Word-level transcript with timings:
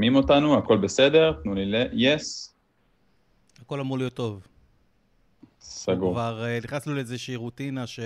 שומעים 0.00 0.16
אותנו, 0.16 0.58
הכל 0.58 0.76
בסדר, 0.76 1.32
תנו 1.42 1.54
לי 1.54 1.66
ל-yes. 1.66 2.52
הכל 3.62 3.80
אמור 3.80 3.98
להיות 3.98 4.14
טוב. 4.14 4.46
סגור. 5.60 6.12
כבר 6.12 6.44
אה, 6.44 6.58
נכנסנו 6.64 6.94
לאיזושהי 6.94 7.36
רוטינה 7.36 7.86
ש... 7.86 8.00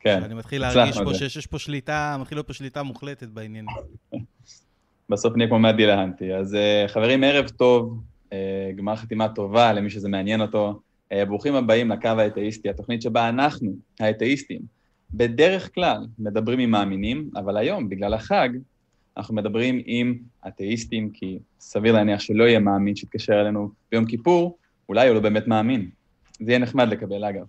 כן, 0.00 0.18
שאני 0.22 0.34
מתחיל 0.34 0.60
להרגיש 0.60 0.98
פה 0.98 1.12
זה. 1.12 1.18
שיש 1.18 1.36
יש 1.36 1.46
פה 1.46 1.58
שליטה, 1.58 2.16
מתחיל 2.20 2.36
להיות 2.36 2.46
פה 2.46 2.52
שליטה 2.52 2.82
מוחלטת 2.82 3.28
בעניינים. 3.28 3.74
בסוף 5.10 5.36
נהיה 5.36 5.48
כמו 5.48 5.58
מאדי 5.58 5.86
להנטי. 5.86 6.34
אז 6.34 6.54
אה, 6.54 6.84
חברים, 6.88 7.24
ערב 7.24 7.48
טוב, 7.48 8.02
אה, 8.32 8.70
גמר 8.76 8.96
חתימה 8.96 9.28
טובה 9.28 9.72
למי 9.72 9.90
שזה 9.90 10.08
מעניין 10.08 10.40
אותו. 10.40 10.80
ברוכים 11.28 11.54
הבאים 11.54 11.90
לקו 11.90 12.08
האתאיסטי, 12.08 12.70
התוכנית 12.70 13.02
שבה 13.02 13.28
אנחנו, 13.28 13.72
האתאיסטים, 14.00 14.60
בדרך 15.14 15.74
כלל 15.74 16.06
מדברים 16.18 16.58
עם 16.58 16.70
מאמינים, 16.70 17.30
אבל 17.36 17.56
היום, 17.56 17.88
בגלל 17.88 18.14
החג, 18.14 18.48
אנחנו 19.16 19.34
מדברים 19.34 19.82
עם 19.86 20.18
אתאיסטים, 20.48 21.10
כי 21.10 21.38
סביר 21.60 21.92
להניח 21.92 22.20
שלא 22.20 22.44
יהיה 22.44 22.58
מאמין 22.58 22.96
שיתקשר 22.96 23.40
אלינו 23.40 23.70
ביום 23.90 24.04
כיפור, 24.04 24.58
אולי 24.88 25.08
הוא 25.08 25.14
לא 25.14 25.20
באמת 25.20 25.46
מאמין. 25.46 25.90
זה 26.40 26.50
יהיה 26.50 26.58
נחמד 26.58 26.88
לקבל, 26.88 27.24
אגב. 27.24 27.44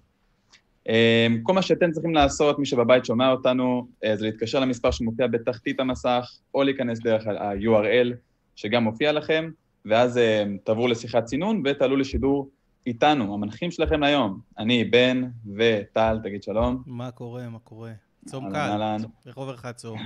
אה, 0.89 1.27
כל 1.43 1.53
מה 1.53 1.61
שאתם 1.61 1.91
צריכים 1.91 2.13
לעשות, 2.13 2.59
מי 2.59 2.65
שבבית 2.65 3.05
שומע 3.05 3.31
אותנו, 3.31 3.87
אה, 4.03 4.15
זה 4.15 4.25
להתקשר 4.25 4.59
למספר 4.59 4.91
שמופיע 4.91 5.27
בתחתית 5.27 5.79
המסך, 5.79 6.31
או 6.53 6.63
להיכנס 6.63 6.99
דרך 6.99 7.27
ה-URL 7.27 8.13
שגם 8.55 8.83
מופיע 8.83 9.11
לכם, 9.11 9.49
ואז 9.85 10.17
אה, 10.17 10.43
תעברו 10.63 10.87
לשיחת 10.87 11.25
צינון 11.25 11.63
ותעלו 11.65 11.95
לשידור 11.95 12.49
איתנו, 12.87 13.33
המנחים 13.33 13.71
שלכם 13.71 14.03
היום. 14.03 14.39
אני, 14.57 14.83
בן 14.83 15.23
וטל, 15.55 16.19
תגיד 16.23 16.43
שלום. 16.43 16.83
מה 16.85 17.11
קורה, 17.11 17.49
מה 17.49 17.59
קורה? 17.59 17.91
צום 18.25 18.51
קל. 18.51 18.97
עובר 19.35 19.53
לך 19.53 19.65
הצום? 19.65 19.99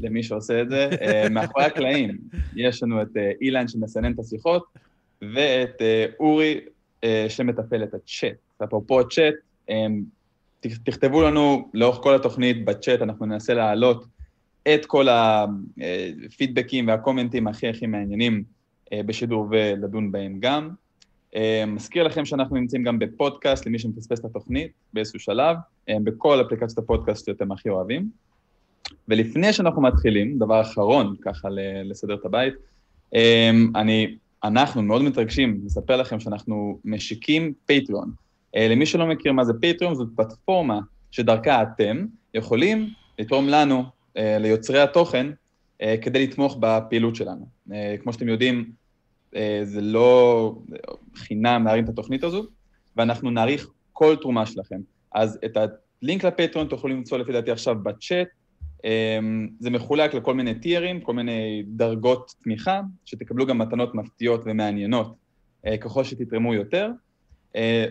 למי 0.00 0.22
שעושה 0.22 0.62
את 0.62 0.68
זה. 0.70 0.88
אה, 1.02 1.28
מאחורי 1.28 1.64
הקלעים 1.64 2.18
יש 2.56 2.82
לנו 2.82 3.02
את 3.02 3.16
אה, 3.16 3.32
אילן 3.40 3.68
שמסנן 3.68 4.12
את 4.12 4.18
השיחות, 4.18 4.64
ואת 5.34 5.82
אה, 5.82 6.06
אורי 6.20 6.60
שמטפל 7.28 7.82
את 7.82 7.94
הצ'אט. 7.94 8.34
אפרופו 8.64 9.00
הצ'אט, 9.00 9.34
אה, 9.70 9.86
ת- 10.60 10.66
תכתבו 10.84 11.22
לנו 11.22 11.70
לאורך 11.74 11.96
כל 12.02 12.14
התוכנית 12.14 12.64
בצ'אט, 12.64 13.02
אנחנו 13.02 13.26
ננסה 13.26 13.54
להעלות 13.54 14.04
את 14.74 14.86
כל 14.86 15.06
הפידבקים 15.08 16.88
והקומנטים 16.88 17.46
הכי 17.48 17.68
הכי 17.68 17.86
מעניינים 17.86 18.44
בשידור 18.94 19.48
ולדון 19.50 20.12
בהם 20.12 20.36
גם. 20.40 20.70
מזכיר 21.66 22.02
לכם 22.02 22.24
שאנחנו 22.24 22.56
נמצאים 22.56 22.82
גם 22.82 22.98
בפודקאסט, 22.98 23.66
למי 23.66 23.78
שמפספס 23.78 24.20
את 24.20 24.24
התוכנית 24.24 24.70
באיזשהו 24.92 25.20
שלב, 25.20 25.56
בכל 25.90 26.40
אפליקציות 26.40 26.78
הפודקאסט 26.78 27.26
שאתם 27.26 27.52
הכי 27.52 27.68
אוהבים. 27.68 28.08
ולפני 29.08 29.52
שאנחנו 29.52 29.82
מתחילים, 29.82 30.38
דבר 30.38 30.60
אחרון, 30.60 31.16
ככה 31.22 31.48
לסדר 31.84 32.14
את 32.14 32.24
הבית, 32.24 32.54
אמ, 33.14 33.72
אני, 33.76 34.16
אנחנו 34.44 34.82
מאוד 34.82 35.02
מתרגשים 35.02 35.60
לספר 35.64 35.96
לכם 35.96 36.20
שאנחנו 36.20 36.78
משיקים 36.84 37.52
פטריון. 37.66 38.10
אה, 38.56 38.68
למי 38.68 38.86
שלא 38.86 39.06
מכיר 39.06 39.32
מה 39.32 39.44
זה 39.44 39.52
פטריון, 39.62 39.94
זאת 39.94 40.08
פלטפורמה 40.16 40.80
שדרכה 41.10 41.62
אתם 41.62 42.06
יכולים 42.34 42.90
לתרום 43.18 43.48
לנו, 43.48 43.84
אה, 44.16 44.38
ליוצרי 44.38 44.80
התוכן, 44.80 45.26
אה, 45.82 45.94
כדי 46.02 46.26
לתמוך 46.26 46.56
בפעילות 46.60 47.16
שלנו. 47.16 47.56
כמו 48.02 48.12
שאתם 48.12 48.28
יודעים, 48.28 48.70
זה 49.62 49.80
לא 49.80 50.54
חינם 51.14 51.64
להרים 51.64 51.84
את 51.84 51.88
התוכנית 51.88 52.24
הזו, 52.24 52.46
ואנחנו 52.96 53.30
נעריך 53.30 53.68
כל 53.92 54.16
תרומה 54.20 54.46
שלכם. 54.46 54.80
אז 55.14 55.38
את 55.44 55.56
הלינק 55.56 56.24
לפטריון 56.24 56.68
תוכלו 56.68 56.90
למצוא 56.90 57.18
לפי 57.18 57.32
דעתי 57.32 57.50
עכשיו 57.50 57.74
בצ'אט, 57.82 58.28
זה 59.60 59.70
מחולק 59.70 60.14
לכל 60.14 60.34
מיני 60.34 60.54
טיירים, 60.54 61.00
כל 61.00 61.14
מיני 61.14 61.62
דרגות 61.66 62.34
תמיכה, 62.42 62.80
שתקבלו 63.04 63.46
גם 63.46 63.58
מתנות 63.58 63.94
מפתיעות 63.94 64.42
ומעניינות 64.44 65.14
אה, 65.66 65.76
ככל 65.76 66.04
שתתרמו 66.04 66.54
יותר. 66.54 66.90
אה, 67.56 67.86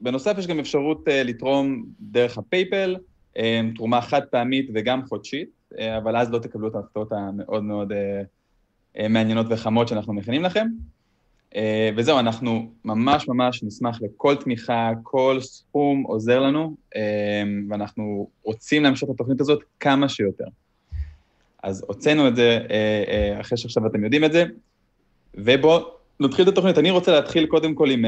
בנוסף, 0.00 0.38
יש 0.38 0.46
גם 0.46 0.58
אפשרות 0.58 1.08
אה, 1.08 1.22
לתרום 1.22 1.84
דרך 2.00 2.38
הפייפל, 2.38 2.96
תרומה 3.74 4.00
חד 4.00 4.22
פעמית 4.30 4.70
וגם 4.74 5.06
חודשית, 5.06 5.48
אבל 5.98 6.16
אז 6.16 6.30
לא 6.30 6.38
תקבלו 6.38 6.68
את 6.68 6.74
ההפתעות 6.74 7.12
המאוד 7.12 7.62
מאוד 7.62 7.92
מעניינות 9.10 9.46
וחמות 9.50 9.88
שאנחנו 9.88 10.12
מכינים 10.12 10.42
לכם. 10.42 10.66
אה, 11.56 11.90
וזהו, 11.96 12.18
אנחנו 12.18 12.70
ממש 12.84 13.28
ממש 13.28 13.62
נשמח 13.62 13.98
לכל 14.02 14.36
תמיכה, 14.36 14.90
כל 15.02 15.38
סכום 15.40 16.02
עוזר 16.02 16.40
לנו, 16.40 16.76
אה, 16.96 17.42
ואנחנו 17.70 18.30
רוצים 18.42 18.82
להמשיך 18.82 19.08
את 19.08 19.14
התוכנית 19.14 19.40
הזאת 19.40 19.62
כמה 19.80 20.08
שיותר. 20.08 20.44
אז 21.62 21.84
הוצאנו 21.86 22.28
את 22.28 22.36
זה 22.36 22.58
אה, 22.70 23.40
אחרי 23.40 23.58
שעכשיו 23.58 23.86
אתם 23.86 24.04
יודעים 24.04 24.24
את 24.24 24.32
זה, 24.32 24.44
ובואו 25.34 25.80
נתחיל 26.20 26.48
את 26.48 26.52
התוכנית. 26.52 26.78
אני 26.78 26.90
רוצה 26.90 27.12
להתחיל 27.12 27.46
קודם 27.46 27.74
כל 27.74 27.90
עם, 27.90 28.04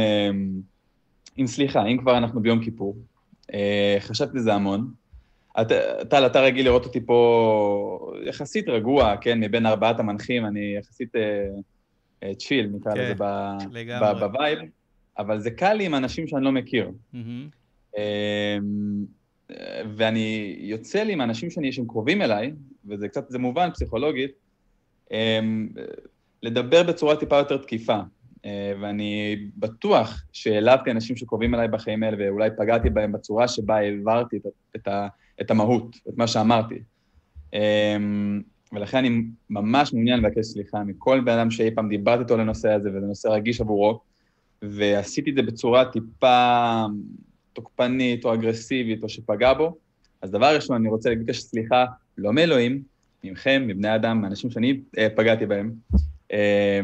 עם 1.37 1.47
סליחה, 1.47 1.87
אם 1.87 1.99
כבר 1.99 2.19
אנחנו 2.19 2.41
ביום 2.41 2.65
כיפור. 2.65 2.97
חשבתי 4.01 4.41
זה 4.41 4.55
המון. 4.55 4.91
טל, 6.11 6.27
אתה 6.27 6.41
רגיל 6.41 6.65
לראות 6.65 6.85
אותי 6.85 7.01
פה 7.07 8.13
יחסית 8.25 8.69
רגוע, 8.69 9.17
כן, 9.21 9.41
מבין 9.41 9.67
ארבעת 9.67 10.01
המנחים, 10.01 10.47
אני 10.47 10.75
יחסית 10.79 11.13
chill, 12.39 12.71
נקרא 12.73 12.95
כן, 12.95 13.01
לזה. 13.01 13.15
ב- 13.19 13.57
ב 14.21 14.27
vibe, 14.27 14.59
אבל 15.19 15.39
זה 15.41 15.51
קל 15.51 15.75
לי 15.75 15.87
עם 15.87 15.95
אנשים 15.95 16.27
שאני 16.27 16.45
לא 16.45 16.53
מכיר. 16.53 16.91
אמ, 17.97 19.05
ואני 19.97 20.57
יוצא 20.61 21.03
לי 21.03 21.13
עם 21.13 21.21
אנשים 21.21 21.51
שאני, 21.51 21.73
שהם 21.73 21.87
קרובים 21.87 22.23
אליי, 22.23 22.53
וזה 22.89 23.09
קצת, 23.09 23.29
זה 23.29 23.39
מובן 23.39 23.71
פסיכולוגית, 23.71 24.31
אמ, 25.13 25.69
לדבר 26.43 26.83
בצורה 26.83 27.17
טיפה 27.17 27.37
יותר 27.37 27.57
תקיפה. 27.57 28.01
אה, 28.45 28.73
ואני 28.81 29.37
בטוח 29.57 30.25
שהעלבתי 30.33 30.91
אנשים 30.91 31.17
שקרובים 31.17 31.55
אליי 31.55 31.69
בחיים 31.69 32.03
האלה, 32.03 32.17
ואולי 32.21 32.51
פגעתי 32.59 32.91
בהם 32.91 33.13
בצורה 33.13 33.49
שבה 33.49 33.77
העברתי 33.77 34.37
את, 34.37 34.47
את, 34.77 34.89
את 35.41 35.51
המהות, 35.51 35.97
את 36.09 36.17
מה 36.17 36.27
שאמרתי. 36.27 36.83
ולכן 38.73 38.99
אני 38.99 39.23
ממש 39.51 39.93
מעוניין 39.93 40.21
לבקש 40.21 40.47
סליחה 40.47 40.85
מכל 40.85 41.21
בן 41.21 41.33
אדם 41.33 41.51
שאי 41.51 41.71
פעם 41.75 41.89
דיברתי 41.89 42.23
איתו 42.23 42.35
על 42.35 42.41
הנושא 42.41 42.73
הזה, 42.73 42.89
וזה 42.89 43.07
נושא 43.07 43.29
רגיש 43.29 43.61
עבורו, 43.61 44.01
ועשיתי 44.63 45.31
את 45.31 45.35
זה 45.35 45.43
בצורה 45.43 45.85
טיפה 45.85 46.85
תוקפנית 47.53 48.25
או 48.25 48.35
אגרסיבית 48.35 49.03
או 49.03 49.09
שפגע 49.09 49.53
בו. 49.53 49.77
אז 50.23 50.31
דבר 50.31 50.55
ראשון, 50.55 50.77
אני 50.77 50.89
רוצה 50.89 51.11
לבקש 51.11 51.39
סליחה, 51.39 51.85
לא 52.19 52.33
מאלוהים, 52.33 52.83
ממכם, 53.25 53.65
מבני 53.67 53.95
אדם, 53.95 54.23
מאנשים 54.23 54.51
שאני 54.51 54.81
אה, 54.99 55.09
פגעתי 55.17 55.47
בהם. 55.47 55.73
אה, 56.33 56.81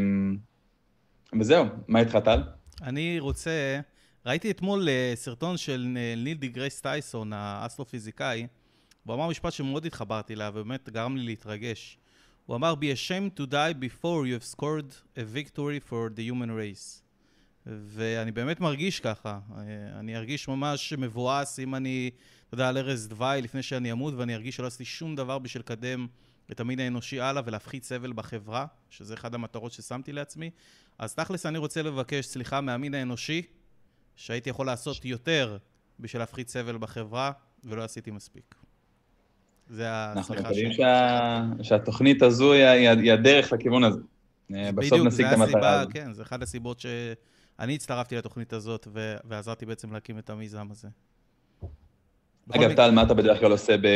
וזהו, 1.41 1.65
מה 1.89 2.00
איתך, 2.00 2.19
טל? 2.25 2.43
אני 2.83 3.19
רוצה... 3.21 3.81
ראיתי 4.27 4.50
אתמול 4.50 4.89
אה, 4.89 5.12
סרטון 5.15 5.56
של 5.56 5.97
אה, 5.97 6.15
ניל 6.17 6.37
די 6.37 6.49
גרייס 6.49 6.81
טייסון, 6.81 7.33
האסטרופיזיקאי, 7.33 8.47
והוא 9.06 9.16
אמר 9.16 9.28
משפט 9.28 9.53
שמאוד 9.53 9.87
התחברתי 9.87 10.34
אליו, 10.34 10.53
ובאמת 10.56 10.88
גרם 10.88 11.16
לי 11.16 11.22
להתרגש. 11.22 11.98
הוא 12.47 12.56
אמר, 12.56 12.75
be 12.81 12.84
ashamed 12.84 13.41
to 13.41 13.47
die 13.50 13.75
before 13.84 14.26
you 14.26 14.41
have 14.41 14.56
scored 14.56 14.94
a 15.16 15.20
victory 15.37 15.91
for 15.91 16.10
the 16.16 16.31
human 16.31 16.50
race. 16.50 17.04
ואני 17.66 18.32
באמת 18.32 18.60
מרגיש 18.60 19.00
ככה. 19.00 19.38
אני 19.98 20.16
ארגיש 20.16 20.48
ממש 20.48 20.93
מבואס 20.93 21.59
אם 21.59 21.75
אני, 21.75 22.10
אתה 22.47 22.54
יודע, 22.54 22.69
על 22.69 22.76
ערש 22.76 23.00
דווי 23.00 23.43
לפני 23.43 23.62
שאני 23.62 23.93
אמות, 23.93 24.14
ואני 24.14 24.34
ארגיש 24.34 24.56
שלא 24.56 24.66
עשיתי 24.66 24.84
שום 24.84 25.16
דבר 25.16 25.38
בשביל 25.38 25.60
לקדם 25.60 26.06
את 26.53 26.60
המין 26.60 26.81
האנושי 26.81 27.20
הלאה 27.20 27.43
ולהפחית 27.47 27.84
סבל 27.84 28.12
בחברה, 28.12 28.66
שזה 28.91 29.14
אחת 29.14 29.34
המטרות 29.34 29.72
ששמתי 29.72 30.12
לעצמי. 30.12 30.50
אז 30.98 31.14
תכלס 31.14 31.47
אני 31.47 31.59
רוצה 31.59 31.82
לבקש 31.82 32.26
סליחה 32.26 32.61
מהמין 32.61 32.94
האנושי, 32.94 33.43
שהייתי 34.17 34.50
יכול 34.50 34.67
לעשות 34.67 35.05
יותר 35.05 35.58
בשביל 36.00 36.23
להפחית 36.23 36.49
סבל 36.49 36.79
בחברה, 36.79 37.32
ולא 37.64 37.84
עשיתי 37.84 38.11
מספיק. 38.11 38.63
זה 39.69 39.88
אנחנו 39.88 40.20
הסליחה 40.20 40.43
מקווים 40.43 40.66
שלי. 40.66 40.75
שה... 40.75 41.43
שהתוכנית 41.62 42.22
הזו 42.22 42.52
היא, 42.52 42.64
היא, 42.64 43.12
הדרך 43.12 43.52
לכיוון 43.52 43.84
הזה. 43.84 44.00
אה, 44.55 44.72
בסוף 44.72 44.93
בדיוק, 44.93 45.06
נשיג 45.06 45.26
את 45.26 45.32
המטרה 45.32 45.81
הזאת. 45.81 45.93
כן, 45.93 46.12
זה 46.12 46.22
אחת 46.22 46.43
הסיבות 46.43 46.81
שאני 46.81 47.75
הצטרפתי 47.75 48.16
לתוכנית 48.16 48.52
הזאת, 48.52 48.88
ו- 48.93 49.16
ועזרתי 49.25 49.66
בעצם 49.66 49.93
להקים 49.93 50.19
את 50.19 50.31
המיזם 50.31 50.66
הזה. 50.70 50.88
אגב, 52.50 52.72
טל, 52.72 52.90
מה 52.90 53.02
אתה 53.02 53.14
בדרך 53.14 53.40
כלל 53.40 53.52
עושה 53.52 53.76
ב... 53.76 53.87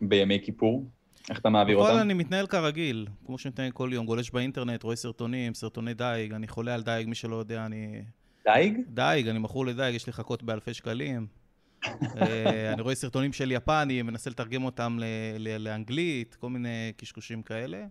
בימי 0.00 0.38
כיפור? 0.44 0.86
איך 1.30 1.38
אתה 1.38 1.48
מעביר 1.48 1.76
אותם? 1.76 1.98
אני 1.98 2.14
מתנהל 2.14 2.46
כרגיל, 2.46 3.06
כמו 3.26 3.38
שמתנהל 3.38 3.70
כל 3.70 3.90
יום, 3.92 4.06
גולש 4.06 4.30
באינטרנט, 4.30 4.82
רואה 4.82 4.96
סרטונים, 4.96 5.54
סרטוני 5.54 5.94
דייג, 5.94 6.32
אני 6.32 6.48
חולה 6.48 6.74
על 6.74 6.82
דייג, 6.82 7.08
מי 7.08 7.14
שלא 7.14 7.36
יודע, 7.36 7.66
אני... 7.66 8.02
דייג? 8.44 8.80
דייג, 8.88 9.28
אני 9.28 9.38
מכור 9.38 9.66
לדייג, 9.66 9.94
יש 9.94 10.06
לי 10.06 10.12
חכות 10.12 10.42
באלפי 10.42 10.74
שקלים. 10.74 11.41
אה, 11.86 12.72
אני 12.72 12.82
רואה 12.82 12.94
סרטונים 12.94 13.32
של 13.32 13.52
יפנים, 13.52 14.06
מנסה 14.06 14.30
לתרגם 14.30 14.64
אותם 14.64 14.98
ל- 15.00 15.04
ל- 15.38 15.56
לאנגלית, 15.64 16.34
כל 16.40 16.50
מיני 16.50 16.92
קשקושים 16.96 17.42
כאלה. 17.42 17.84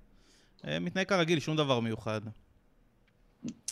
אה, 0.67 0.79
מתנהג 0.79 1.07
כרגיל, 1.07 1.39
שום 1.39 1.57
דבר 1.57 1.79
מיוחד. 1.79 2.21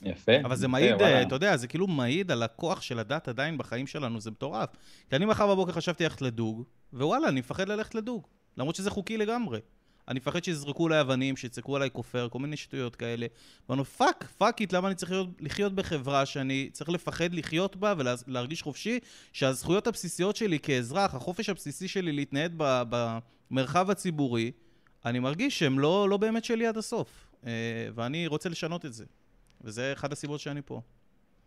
יפה. 0.04 0.32
אבל 0.44 0.56
זה 0.56 0.68
מעיד. 0.68 1.02
אה, 1.02 1.22
אתה 1.22 1.36
יודע, 1.36 1.58
זה 1.58 1.68
כאילו 1.68 1.88
מעיד 1.88 2.32
על 2.32 2.44
הכוח 2.44 2.82
של 2.82 3.00
הדת 3.00 3.28
עדיין 3.28 3.58
בחיים 3.58 3.88
שלנו, 3.88 4.22
זה 4.22 4.32
מטורף. 4.32 4.70
כי 5.10 5.16
אני 5.16 5.26
מחר 5.26 5.48
בבוקר 5.48 5.72
חשבתי 5.72 6.04
ללכת 6.04 6.22
לדוג, 6.22 6.64
ווואלה, 6.94 7.28
אני 7.28 7.40
מפחד 7.40 7.70
ללכת 7.70 7.96
לדוג. 7.96 8.28
למרות 8.58 8.76
שזה 8.76 8.90
חוקי 8.90 9.18
לגמרי. 9.18 9.60
אני 10.10 10.20
מפחד 10.20 10.44
שיזרקו 10.44 10.86
עליי 10.86 11.02
אבנים, 11.02 11.38
שיצעקו 11.38 11.76
עליי 11.76 11.90
כופר, 11.94 12.30
כל 12.30 12.40
מיני 12.40 12.58
שטויות 12.58 12.96
כאלה. 12.96 13.28
ואני 13.70 13.84
fuck, 13.84 14.24
fuck 14.38 14.62
it, 14.62 14.74
למה 14.74 14.88
אני 14.88 14.96
צריך 14.96 15.12
להיות, 15.12 15.28
לחיות 15.40 15.74
בחברה 15.74 16.26
שאני 16.26 16.70
צריך 16.72 16.90
לפחד 16.90 17.34
לחיות 17.34 17.76
בה 17.76 17.94
ולהרגיש 18.28 18.62
חופשי, 18.62 19.00
שהזכויות 19.34 19.88
הבסיסיות 19.88 20.36
שלי 20.36 20.60
כאזרח, 20.60 21.16
החופש 21.16 21.50
הבסיסי 21.50 21.88
שלי 21.88 22.12
להתנייד 22.12 22.52
במרחב 22.58 23.90
הציבורי, 23.90 24.52
אני 25.06 25.20
מרגיש 25.20 25.60
שהם 25.60 25.80
לא, 25.80 26.10
לא 26.10 26.18
באמת 26.18 26.46
שלי 26.46 26.68
עד 26.68 26.78
הסוף. 26.78 27.30
אה, 27.46 27.52
ואני 27.96 28.28
רוצה 28.28 28.50
לשנות 28.50 28.86
את 28.86 28.94
זה. 28.94 29.06
וזה 29.62 29.94
אחת 29.94 30.12
הסיבות 30.12 30.40
שאני 30.40 30.62
פה. 30.66 30.82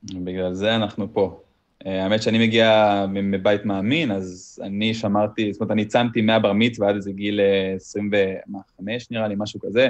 בגלל 0.05 0.55
זה 0.55 0.77
אנחנו 0.77 1.13
פה. 1.13 1.41
אה, 1.87 2.03
האמת 2.03 2.23
שאני 2.23 2.39
מגיע 2.39 3.05
מבית 3.09 3.65
מאמין, 3.65 4.11
אז 4.11 4.61
אני 4.63 4.95
שמרתי, 4.95 5.53
זאת 5.53 5.61
אומרת, 5.61 5.73
אני 5.73 5.85
צמתי 5.85 6.21
מהבר 6.21 6.53
מצווה 6.53 6.89
עד 6.89 6.95
איזה 6.95 7.13
גיל 7.13 7.41
25 7.77 9.11
נראה 9.11 9.29
לי, 9.29 9.35
משהו 9.39 9.61
כזה. 9.61 9.89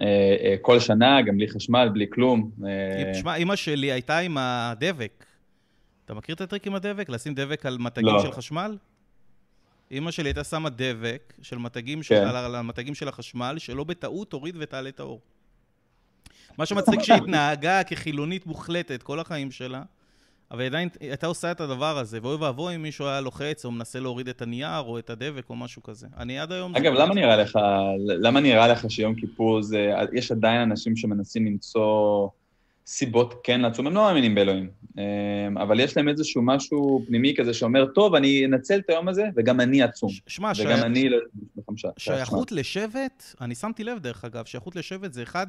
אה, 0.00 0.54
כל 0.60 0.80
שנה, 0.80 1.22
גם 1.22 1.36
בלי 1.36 1.48
חשמל, 1.48 1.88
בלי 1.92 2.06
כלום. 2.10 2.50
תשמע, 3.14 3.34
אימא 3.34 3.56
שלי 3.56 3.92
הייתה 3.92 4.18
עם 4.18 4.36
הדבק. 4.38 5.24
אתה 6.04 6.14
מכיר 6.14 6.34
את 6.34 6.40
הטריק 6.40 6.66
עם 6.66 6.74
הדבק? 6.74 7.08
לשים 7.08 7.34
דבק 7.34 7.66
על 7.66 7.78
מתגים 7.78 8.06
לא. 8.06 8.22
של 8.22 8.32
חשמל? 8.32 8.76
אימא 9.90 10.10
שלי 10.10 10.28
הייתה 10.28 10.44
שמה 10.44 10.68
דבק 10.70 11.32
של 11.42 11.58
מתגים 11.58 11.98
כן. 11.98 12.02
של, 12.02 12.14
על 12.14 12.54
המתגים 12.54 12.94
של 12.94 13.08
החשמל, 13.08 13.54
שלא 13.58 13.84
בטעות 13.84 14.30
תוריד 14.30 14.54
ותעלה 14.58 14.88
את 14.88 15.00
האור. 15.00 15.20
מה 16.58 16.66
שמצחיק 16.66 17.02
שהיא 17.02 17.16
התנהגה 17.22 17.84
כחילונית 17.84 18.46
מוחלטת 18.46 19.02
כל 19.02 19.20
החיים 19.20 19.50
שלה, 19.50 19.82
אבל 20.52 20.64
עדיין 20.64 20.88
הייתה 21.00 21.26
עושה 21.26 21.50
את 21.50 21.60
הדבר 21.60 21.98
הזה, 21.98 22.18
ואוי 22.22 22.36
ואבוי 22.36 22.74
אם 22.74 22.82
מישהו 22.82 23.06
היה 23.06 23.20
לוחץ 23.20 23.64
או 23.64 23.70
מנסה 23.70 24.00
להוריד 24.00 24.28
את 24.28 24.42
הנייר 24.42 24.80
או 24.80 24.98
את 24.98 25.10
הדבק 25.10 25.50
או 25.50 25.56
משהו 25.56 25.82
כזה. 25.82 26.06
אני 26.16 26.38
עד 26.38 26.52
היום... 26.52 26.76
אגב, 26.76 26.92
למה 26.92 27.14
נראה 27.14 27.36
לך, 27.36 27.58
למה 28.06 28.40
נראה 28.40 28.68
לך 28.68 28.90
שיום 28.90 29.14
כיפור 29.14 29.62
זה... 29.62 29.92
יש 30.12 30.32
עדיין 30.32 30.60
אנשים 30.60 30.96
שמנסים 30.96 31.46
למצוא 31.46 32.28
סיבות 32.86 33.34
כן 33.44 33.60
לעצום, 33.60 33.86
הם 33.86 33.94
לא 33.94 34.02
מאמינים 34.02 34.34
באלוהים, 34.34 34.70
אמ, 34.98 35.58
אבל 35.58 35.80
יש 35.80 35.96
להם 35.96 36.08
איזשהו 36.08 36.42
משהו 36.42 37.04
פנימי 37.06 37.34
כזה 37.36 37.54
שאומר, 37.54 37.86
טוב, 37.86 38.14
אני 38.14 38.46
אנצל 38.46 38.78
את 38.78 38.90
היום 38.90 39.08
הזה, 39.08 39.24
וגם 39.36 39.60
אני 39.60 39.82
עצום. 39.82 40.10
שמע, 40.26 40.52
וגם 40.58 40.76
שי... 40.76 40.84
אני 40.84 41.08
לא... 41.08 41.18
שייכות 41.96 42.52
לשבט, 42.52 43.24
אני 43.40 43.54
שמתי 43.54 43.84
לב 43.84 43.98
דרך 43.98 44.24
אגב, 44.24 44.44
שייכות 44.44 44.76
לשבט 44.76 45.12
זה 45.12 45.22
אחד 45.22 45.46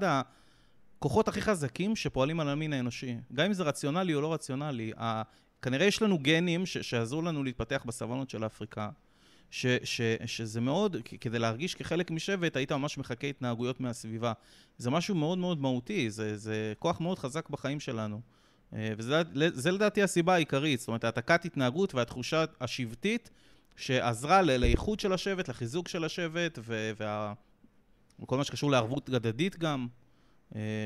הכוחות 1.03 1.27
הכי 1.27 1.41
חזקים 1.41 1.95
שפועלים 1.95 2.39
על 2.39 2.49
המין 2.49 2.73
האנושי. 2.73 3.15
גם 3.33 3.45
אם 3.45 3.53
זה 3.53 3.63
רציונלי 3.63 4.15
או 4.15 4.21
לא 4.21 4.33
רציונלי. 4.33 4.91
כנראה 5.61 5.85
יש 5.85 6.01
לנו 6.01 6.19
גנים 6.19 6.65
שעזרו 6.65 7.21
לנו 7.21 7.43
להתפתח 7.43 7.83
בסבנות 7.87 8.29
של 8.29 8.45
אפריקה. 8.45 8.89
ש, 9.51 9.65
ש, 9.83 10.01
שזה 10.25 10.61
מאוד, 10.61 10.97
כדי 11.21 11.39
להרגיש 11.39 11.75
כחלק 11.75 12.11
משבט, 12.11 12.55
היית 12.55 12.71
ממש 12.71 12.97
מחכה 12.97 13.27
התנהגויות 13.27 13.79
מהסביבה. 13.79 14.33
זה 14.77 14.89
משהו 14.89 15.15
מאוד 15.15 15.37
מאוד 15.37 15.61
מהותי, 15.61 16.09
זה, 16.09 16.37
זה 16.37 16.73
כוח 16.79 17.01
מאוד 17.01 17.19
חזק 17.19 17.49
בחיים 17.49 17.79
שלנו. 17.79 18.21
אה, 18.73 18.93
וזה 18.97 19.71
לדעתי 19.71 20.03
הסיבה 20.03 20.33
העיקרית, 20.33 20.79
זאת 20.79 20.87
אומרת, 20.87 21.03
העתקת 21.03 21.45
התנהגות 21.45 21.95
והתחושה 21.95 22.45
השבטית 22.61 23.29
שעזרה 23.75 24.41
לאיכות 24.41 24.99
של 24.99 25.13
השבט, 25.13 25.47
לחיזוק 25.47 25.87
של 25.87 26.03
השבט, 26.03 26.59
וכל 28.19 28.37
מה 28.37 28.43
שקשור 28.43 28.71
לערבות 28.71 29.09
הדדית 29.09 29.59
גם, 29.59 29.87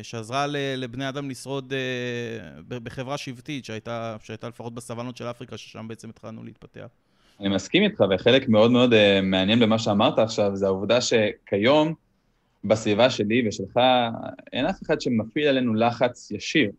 שעזרה 0.03 0.45
לבני 0.77 1.09
אדם 1.09 1.29
לשרוד 1.29 1.73
אה, 1.73 2.79
בחברה 2.79 3.17
שבטית, 3.17 3.65
שהייתה, 3.65 4.17
שהייתה 4.23 4.47
לפחות 4.47 4.73
בסבנות 4.73 5.17
של 5.17 5.25
אפריקה, 5.25 5.57
ששם 5.57 5.87
בעצם 5.87 6.09
התחלנו 6.09 6.43
להתפתח. 6.43 6.87
אני 7.39 7.49
מסכים 7.49 7.83
איתך, 7.83 8.03
וחלק 8.15 8.49
מאוד 8.49 8.71
מאוד 8.71 8.93
uh, 8.93 8.97
מעניין 9.23 9.59
במה 9.59 9.79
שאמרת 9.79 10.19
עכשיו, 10.19 10.55
זה 10.55 10.65
העובדה 10.65 10.99
שכיום, 11.01 11.93
בסביבה 12.63 13.09
שלי 13.09 13.47
ושלך, 13.47 13.79
אין 14.53 14.65
אף 14.65 14.83
אחד 14.83 15.01
שמפעיל 15.01 15.47
עלינו 15.47 15.73
לחץ 15.73 16.31
ישיר 16.31 16.71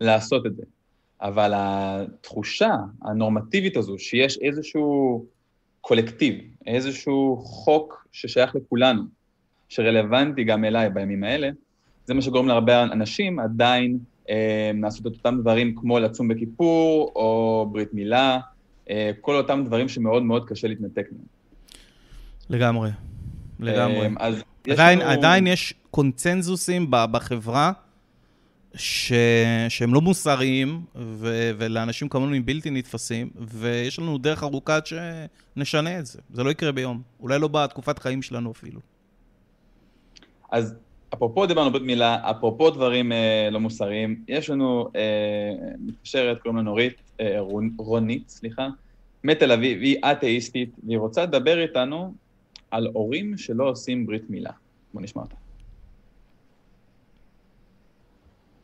לעשות 0.00 0.46
את 0.46 0.56
זה. 0.56 0.62
אבל 1.20 1.52
התחושה 1.54 2.74
הנורמטיבית 3.02 3.76
הזו, 3.76 3.98
שיש 3.98 4.38
איזשהו 4.38 5.24
קולקטיב, 5.80 6.34
איזשהו 6.66 7.36
חוק 7.36 8.06
ששייך 8.12 8.54
לכולנו, 8.54 9.02
שרלוונטי 9.68 10.44
גם 10.44 10.64
אליי 10.64 10.90
בימים 10.90 11.24
האלה, 11.24 11.50
זה 12.10 12.14
מה 12.14 12.22
שגורם 12.22 12.48
להרבה 12.48 12.82
אנשים 12.82 13.38
עדיין 13.38 13.98
אה, 14.30 14.70
לעשות 14.82 15.06
את 15.06 15.12
אותם 15.12 15.40
דברים 15.40 15.74
כמו 15.74 15.98
לצום 15.98 16.28
בכיפור, 16.28 17.12
או 17.16 17.68
ברית 17.72 17.94
מילה, 17.94 18.38
אה, 18.90 19.10
כל 19.20 19.36
אותם 19.36 19.62
דברים 19.66 19.88
שמאוד 19.88 20.22
מאוד 20.22 20.48
קשה 20.48 20.68
להתנתק 20.68 21.06
מהם. 21.12 21.24
לגמרי, 22.48 22.90
לגמרי. 23.60 24.06
אה, 24.06 24.12
אז 24.18 24.42
עדיין, 24.70 24.98
לנו... 24.98 25.10
עדיין 25.10 25.46
יש 25.46 25.74
קונצנזוסים 25.90 26.86
בחברה 26.90 27.72
ש... 28.74 29.12
שהם 29.68 29.94
לא 29.94 30.00
מוסריים, 30.00 30.82
ו... 30.96 31.50
ולאנשים 31.58 32.08
כמונו 32.08 32.34
הם 32.34 32.46
בלתי 32.46 32.70
נתפסים, 32.70 33.30
ויש 33.36 33.98
לנו 33.98 34.18
דרך 34.18 34.42
ארוכה 34.42 34.76
עד 34.76 34.82
שנשנה 34.86 35.98
את 35.98 36.06
זה. 36.06 36.18
זה 36.32 36.44
לא 36.44 36.50
יקרה 36.50 36.72
ביום. 36.72 37.02
אולי 37.20 37.38
לא 37.38 37.48
בתקופת 37.48 37.98
חיים 37.98 38.22
שלנו 38.22 38.50
אפילו. 38.50 38.80
אז 40.52 40.74
אפרופו 41.14 41.46
דיברנו 41.46 41.72
בית 41.72 41.82
מילה, 41.82 42.30
אפרופו 42.30 42.70
דברים 42.70 43.12
אה, 43.12 43.48
לא 43.50 43.60
מוסריים, 43.60 44.24
יש 44.28 44.50
לנו 44.50 44.88
אה, 44.96 45.52
מתקשרת, 45.78 46.42
קוראים 46.42 46.56
לה 46.56 46.62
נורית, 46.62 47.00
אה, 47.20 47.38
רונית, 47.78 48.28
סליחה, 48.28 48.68
מתל 49.24 49.52
אביב, 49.52 49.82
היא 49.82 49.98
אתאיסטית, 50.12 50.70
והיא 50.86 50.98
רוצה 50.98 51.22
לדבר 51.22 51.62
איתנו 51.62 52.12
על 52.70 52.88
הורים 52.92 53.36
שלא 53.36 53.64
עושים 53.64 54.06
ברית 54.06 54.30
מילה. 54.30 54.50
בוא 54.94 55.02
נשמע 55.02 55.22
אותה. 55.22 55.34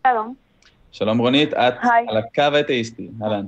שלום. 0.06 0.34
שלום 0.92 1.18
רונית, 1.18 1.54
את 1.54 1.74
היי. 1.82 2.06
על 2.08 2.16
הקו 2.16 2.56
האתאיסטי, 2.56 3.10
אהלן. 3.22 3.46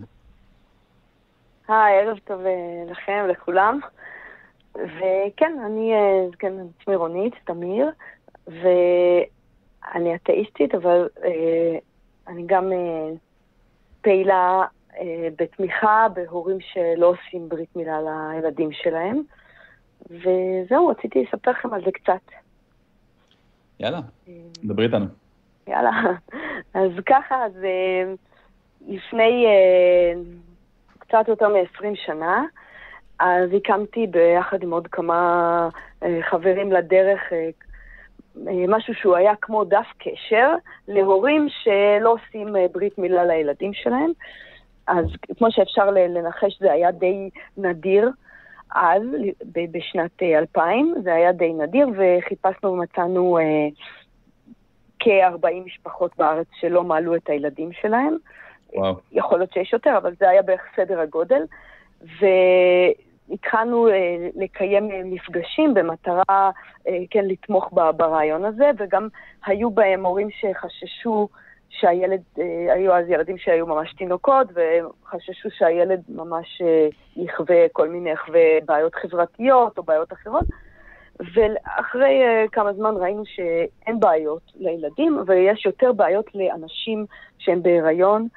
היי, 1.68 2.00
ערב 2.00 2.18
טוב 2.24 2.40
אה, 2.46 2.90
לכם, 2.90 3.26
לכולם. 3.30 3.80
וכן, 4.74 5.52
אני, 5.66 5.92
אה, 5.94 6.26
כן, 6.38 6.52
שמי 6.84 6.94
רונית, 6.94 7.34
תמיר, 7.44 7.90
ואני 8.48 10.14
אתאיסטית, 10.14 10.74
אבל 10.74 11.08
אה, 11.24 11.78
אני 12.28 12.42
גם 12.46 12.72
אה, 12.72 13.08
פעילה 14.00 14.62
אה, 14.98 15.28
בתמיכה 15.38 16.06
בהורים 16.14 16.58
שלא 16.60 17.06
עושים 17.06 17.48
ברית 17.48 17.76
מילה 17.76 17.98
לילדים 18.00 18.72
שלהם. 18.72 19.22
וזהו, 20.10 20.86
רציתי 20.86 21.24
לספר 21.24 21.50
לכם 21.50 21.74
על 21.74 21.84
זה 21.84 21.90
קצת. 21.92 22.34
יאללה, 23.80 24.00
אה, 24.28 24.32
דברי 24.64 24.86
איתנו. 24.86 25.06
יאללה, 25.66 25.90
אז 26.74 26.90
ככה, 27.06 27.44
אז 27.44 27.52
אה, 27.64 28.12
לפני 28.88 29.46
קצת 30.98 31.28
יותר 31.28 31.48
מ-20 31.48 31.94
שנה, 31.94 32.44
אז 33.18 33.50
הקמתי 33.56 34.06
ביחד 34.06 34.62
עם 34.62 34.70
עוד 34.70 34.86
כמה 34.86 35.68
חברים 36.30 36.72
לדרך 36.72 37.20
משהו 38.68 38.94
שהוא 38.94 39.16
היה 39.16 39.32
כמו 39.40 39.64
דף 39.64 39.86
קשר 39.98 40.54
להורים 40.88 41.46
שלא 41.48 42.12
עושים 42.12 42.56
ברית 42.72 42.98
מילה 42.98 43.24
לילדים 43.24 43.72
שלהם. 43.74 44.10
אז 44.86 45.06
כמו 45.38 45.50
שאפשר 45.50 45.90
לנחש, 45.90 46.58
זה 46.60 46.72
היה 46.72 46.90
די 46.90 47.30
נדיר 47.56 48.10
אז, 48.74 49.02
בשנת 49.54 50.22
2000, 50.22 50.94
זה 51.02 51.14
היה 51.14 51.32
די 51.32 51.52
נדיר, 51.52 51.88
וחיפשנו 51.96 52.72
ומצאנו 52.72 53.38
אה, 53.38 53.68
כ-40 54.98 55.66
משפחות 55.66 56.10
בארץ 56.18 56.46
שלא 56.60 56.84
מעלו 56.84 57.14
את 57.16 57.28
הילדים 57.30 57.72
שלהם. 57.72 58.16
וואו. 58.74 58.94
יכול 59.12 59.38
להיות 59.38 59.52
שיש 59.52 59.72
יותר, 59.72 59.96
אבל 59.96 60.14
זה 60.18 60.28
היה 60.28 60.42
בערך 60.42 60.62
סדר 60.76 61.00
הגודל. 61.00 61.42
והתחלנו 62.00 63.07
אה, 63.30 64.28
לקיים 64.34 64.88
מפגשים 65.04 65.74
במטרה, 65.74 66.50
אה, 66.88 66.98
כן, 67.10 67.24
לתמוך 67.24 67.70
ברעיון 67.96 68.44
הזה, 68.44 68.70
וגם 68.78 69.08
היו 69.46 69.70
בהם 69.70 70.06
הורים 70.06 70.28
שחששו 70.30 71.28
שהילד, 71.68 72.22
אה, 72.38 72.74
היו 72.74 72.94
אז 72.94 73.08
ילדים 73.08 73.38
שהיו 73.38 73.66
ממש 73.66 73.94
תינוקות, 73.94 74.46
וחששו 74.52 75.48
שהילד 75.50 76.02
ממש 76.08 76.62
אה, 76.62 76.88
יחווה 77.16 77.66
כל 77.72 77.88
מיני, 77.88 78.10
יחווה 78.10 78.40
בעיות 78.66 78.94
חברתיות 78.94 79.78
או 79.78 79.82
בעיות 79.82 80.12
אחרות. 80.12 80.44
ואחרי 81.34 82.22
uh, 82.22 82.48
כמה 82.52 82.72
זמן 82.72 82.94
ראינו 82.96 83.22
שאין 83.26 84.00
בעיות 84.00 84.42
לילדים, 84.56 85.18
ויש 85.26 85.66
יותר 85.66 85.92
בעיות 85.92 86.34
לאנשים 86.34 87.06
שהם 87.38 87.62
בהיריון, 87.62 88.28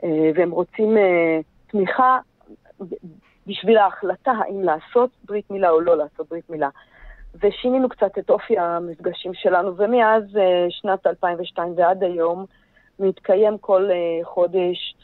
uh, 0.00 0.06
והם 0.34 0.50
רוצים 0.50 0.96
uh, 0.96 1.70
תמיכה 1.70 2.18
בשביל 3.48 3.78
ההחלטה 3.78 4.30
האם 4.30 4.62
לעשות 4.62 5.10
ברית 5.24 5.50
מילה 5.50 5.70
או 5.70 5.80
לא 5.80 5.96
לעשות 5.96 6.28
ברית 6.28 6.50
מילה. 6.50 6.68
ושינינו 7.42 7.88
קצת 7.88 8.18
את 8.18 8.30
אופי 8.30 8.58
המפגשים 8.58 9.34
שלנו, 9.34 9.76
ומאז 9.76 10.22
uh, 10.22 10.38
שנת 10.68 11.06
2002 11.06 11.74
ועד 11.76 12.02
היום, 12.02 12.44
מתקיים 12.98 13.58
כל 13.58 13.88
uh, 13.90 14.24
חודש 14.26 14.94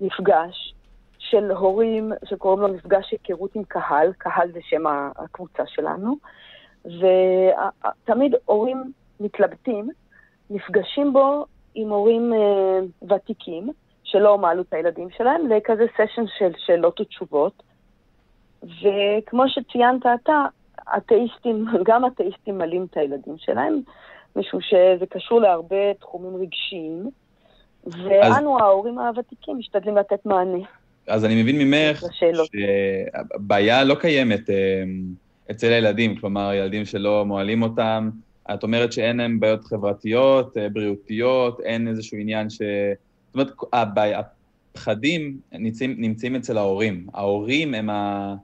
מפגש 0.00 0.74
של 1.18 1.50
הורים 1.50 2.12
שקוראים 2.24 2.60
לו 2.60 2.68
מפגש 2.68 3.10
היכרות 3.10 3.54
עם 3.54 3.64
קהל, 3.64 4.12
קהל 4.18 4.52
זה 4.52 4.60
שם 4.62 4.86
הקבוצה 5.16 5.62
שלנו, 5.66 6.16
ותמיד 6.84 8.34
הורים 8.44 8.92
מתלבטים, 9.20 9.88
נפגשים 10.50 11.12
בו 11.12 11.46
עם 11.74 11.88
הורים 11.88 12.32
אה, 12.32 12.78
ותיקים, 13.16 13.68
שלא 14.04 14.38
מעלו 14.38 14.62
את 14.62 14.72
הילדים 14.72 15.08
שלהם, 15.10 15.46
לכזה 15.46 15.86
סשן 15.94 16.24
של 16.38 16.52
שאלות 16.58 17.00
ותשובות. 17.00 17.62
וכמו 18.64 19.44
שציינת 19.48 20.02
אתה, 20.22 20.44
אתאיסטים, 20.96 21.66
גם 21.88 22.06
אתאיסטים 22.06 22.58
מעלים 22.58 22.86
את 22.90 22.96
הילדים 22.96 23.34
שלהם, 23.38 23.80
משום 24.36 24.60
שזה 24.60 25.06
קשור 25.10 25.40
להרבה 25.40 25.94
תחומים 26.00 26.42
רגשיים, 26.42 27.10
ואנו, 27.86 28.56
אז... 28.56 28.62
ההורים 28.62 28.98
הוותיקים, 28.98 29.58
משתדלים 29.58 29.96
לתת 29.96 30.26
מענה. 30.26 30.58
אז 31.06 31.24
אני 31.24 31.42
מבין 31.42 31.58
ממך 31.58 32.04
שהבעיה 32.14 33.84
לא 33.84 33.94
קיימת 33.94 34.50
אה, 34.50 34.82
אצל 35.50 35.72
הילדים, 35.72 36.16
כלומר, 36.16 36.52
ילדים 36.54 36.84
שלא 36.84 37.24
מועלים 37.26 37.62
אותם, 37.62 38.10
את 38.54 38.62
אומרת 38.62 38.92
שאין 38.92 39.16
להם 39.16 39.40
בעיות 39.40 39.64
חברתיות, 39.64 40.56
אה, 40.56 40.68
בריאותיות, 40.68 41.60
אין 41.60 41.88
איזשהו 41.88 42.18
עניין 42.18 42.50
ש... 42.50 42.58
זאת 42.58 43.34
אומרת, 43.34 43.52
הבעיה, 43.72 44.20
הפחדים 44.74 45.38
נמצאים, 45.52 45.94
נמצאים 45.98 46.36
אצל 46.36 46.58
ההורים. 46.58 47.06
ההורים 47.14 47.74
הם, 47.74 47.90
ה, 47.90 48.34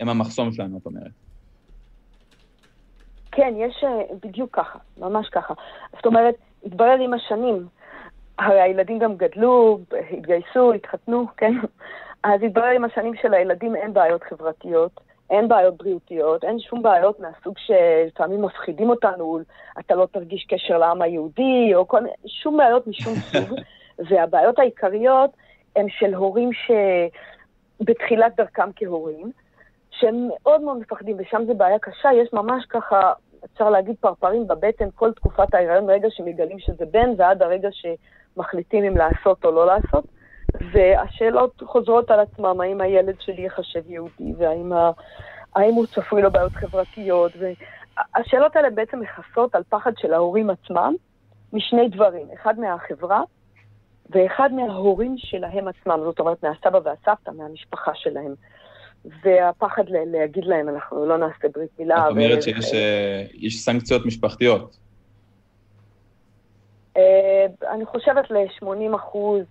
הם 0.00 0.08
המחסום 0.08 0.52
שלנו, 0.52 0.78
את 0.78 0.86
אומרת. 0.86 1.10
כן, 3.32 3.54
יש 3.56 3.84
אה, 3.84 4.16
בדיוק 4.22 4.56
ככה, 4.56 4.78
ממש 4.98 5.28
ככה. 5.28 5.54
זאת 5.96 6.06
אומרת, 6.06 6.34
התברר 6.64 6.98
עם 7.00 7.14
השנים, 7.14 7.66
הרי 8.38 8.60
הילדים 8.60 8.98
גם 8.98 9.16
גדלו, 9.16 9.78
התגייסו, 10.10 10.72
התחתנו, 10.72 11.26
כן? 11.36 11.52
אז 12.22 12.42
התברר 12.42 12.70
עם 12.70 12.84
השנים 12.84 13.12
שלילדים 13.22 13.76
אין 13.76 13.92
בעיות 13.92 14.22
חברתיות, 14.22 15.00
אין 15.30 15.48
בעיות 15.48 15.76
בריאותיות, 15.76 16.44
אין 16.44 16.60
שום 16.60 16.82
בעיות 16.82 17.20
מהסוג 17.20 17.54
שלפעמים 17.58 18.42
מפחידים 18.42 18.90
אותנו, 18.90 19.38
אתה 19.78 19.94
לא 19.94 20.06
תרגיש 20.12 20.46
קשר 20.48 20.78
לעם 20.78 21.02
היהודי, 21.02 21.74
או 21.74 21.88
כל 21.88 22.00
מיני, 22.00 22.14
שום 22.26 22.56
בעיות 22.56 22.86
משום 22.86 23.14
סוג. 23.32 23.58
והבעיות 23.98 24.58
העיקריות 24.58 25.30
הן 25.76 25.86
של 25.88 26.14
הורים 26.14 26.50
שבתחילת 27.82 28.36
דרכם 28.36 28.70
כהורים, 28.76 29.30
שהם 30.00 30.28
מאוד 30.28 30.60
מאוד 30.60 30.78
מפחדים, 30.78 31.16
ושם 31.18 31.42
זו 31.46 31.54
בעיה 31.54 31.78
קשה, 31.78 32.08
יש 32.12 32.32
ממש 32.32 32.64
ככה, 32.66 33.12
אפשר 33.44 33.70
להגיד 33.70 33.96
פרפרים 34.00 34.46
בבטן 34.46 34.88
כל 34.94 35.12
תקופת 35.12 35.54
ההיריון, 35.54 35.86
מרגע 35.86 36.08
שמגלים 36.10 36.58
שזה 36.58 36.86
בן 36.90 37.10
ועד 37.16 37.42
הרגע 37.42 37.68
שמחליטים 37.72 38.84
אם 38.84 38.96
לעשות 38.96 39.44
או 39.44 39.50
לא 39.50 39.66
לעשות. 39.66 40.04
והשאלות 40.72 41.62
חוזרות 41.66 42.10
על 42.10 42.20
עצמם, 42.20 42.60
האם 42.60 42.80
הילד 42.80 43.20
שלי 43.20 43.42
ייחשב 43.42 43.90
יהודי, 43.90 44.32
והאם 44.38 44.72
ה... 44.72 44.90
האם 45.54 45.74
הוא 45.74 45.86
צפוי 45.86 46.22
לו 46.22 46.30
בעיות 46.30 46.52
חברתיות, 46.52 47.32
והשאלות 47.36 48.56
האלה 48.56 48.70
בעצם 48.70 49.00
מכסות 49.00 49.54
על 49.54 49.62
פחד 49.68 49.92
של 49.96 50.12
ההורים 50.12 50.50
עצמם 50.50 50.94
משני 51.52 51.88
דברים, 51.88 52.26
אחד 52.34 52.58
מהחברה 52.58 53.22
ואחד 54.10 54.52
מההורים 54.52 55.14
שלהם 55.18 55.68
עצמם, 55.68 56.00
זאת 56.04 56.20
אומרת 56.20 56.44
מהסבא 56.44 56.78
והסבתא, 56.84 57.30
מהמשפחה 57.30 57.90
שלהם. 57.94 58.34
והפחד 59.22 59.82
להגיד 59.88 60.44
להם, 60.44 60.68
אנחנו 60.68 61.06
לא 61.06 61.18
נעשה 61.18 61.48
ברית 61.54 61.70
מילה. 61.78 62.06
את 62.06 62.10
אומרת 62.10 62.42
שיש 62.42 62.74
אה, 62.74 63.50
סנקציות 63.50 64.06
משפחתיות. 64.06 64.76
אה, 66.96 67.46
אני 67.70 67.84
חושבת 67.84 68.30
ל-80 68.30 68.96
אחוז 68.96 69.42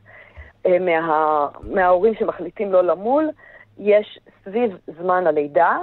אה, 0.66 0.80
מה, 0.80 1.48
מההורים 1.64 2.14
שמחליטים 2.20 2.72
לא 2.72 2.84
למול, 2.84 3.30
יש 3.80 4.20
סביב 4.44 4.78
זמן 5.00 5.28
הלידה 5.28 5.78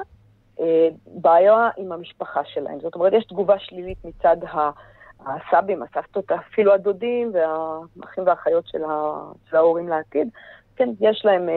בעיה 1.07 1.69
עם 1.77 1.93
המשפחה 1.93 2.41
שלהם. 2.45 2.81
זאת 2.81 2.95
אומרת, 2.95 3.13
יש 3.13 3.25
תגובה 3.25 3.59
שלילית 3.59 3.99
מצד 4.05 4.37
הסבים, 5.27 5.83
הסבתות, 5.83 6.33
אפילו 6.33 6.73
הדודים 6.73 7.33
והאחים 7.35 8.27
והאחיות 8.27 8.67
של, 8.67 8.79
של 9.51 9.57
ההורים 9.57 9.89
לעתיד. 9.89 10.29
כן, 10.77 10.89
יש 11.01 11.23
להם 11.25 11.49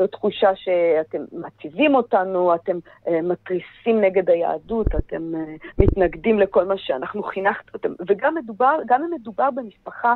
זו 0.00 0.06
תחושה 0.06 0.56
שאתם 0.56 1.24
מציבים 1.32 1.94
אותנו, 1.94 2.54
אתם 2.54 2.78
מתריסים 3.22 4.00
נגד 4.00 4.30
היהדות, 4.30 4.86
אתם 4.94 5.32
מתנגדים 5.78 6.38
לכל 6.38 6.64
מה 6.64 6.78
שאנחנו 6.78 7.22
חינכתם, 7.22 7.92
וגם 8.08 8.34
מדובר, 8.34 8.78
גם 8.86 9.02
אם 9.02 9.10
מדובר 9.20 9.50
במשפחה 9.50 10.14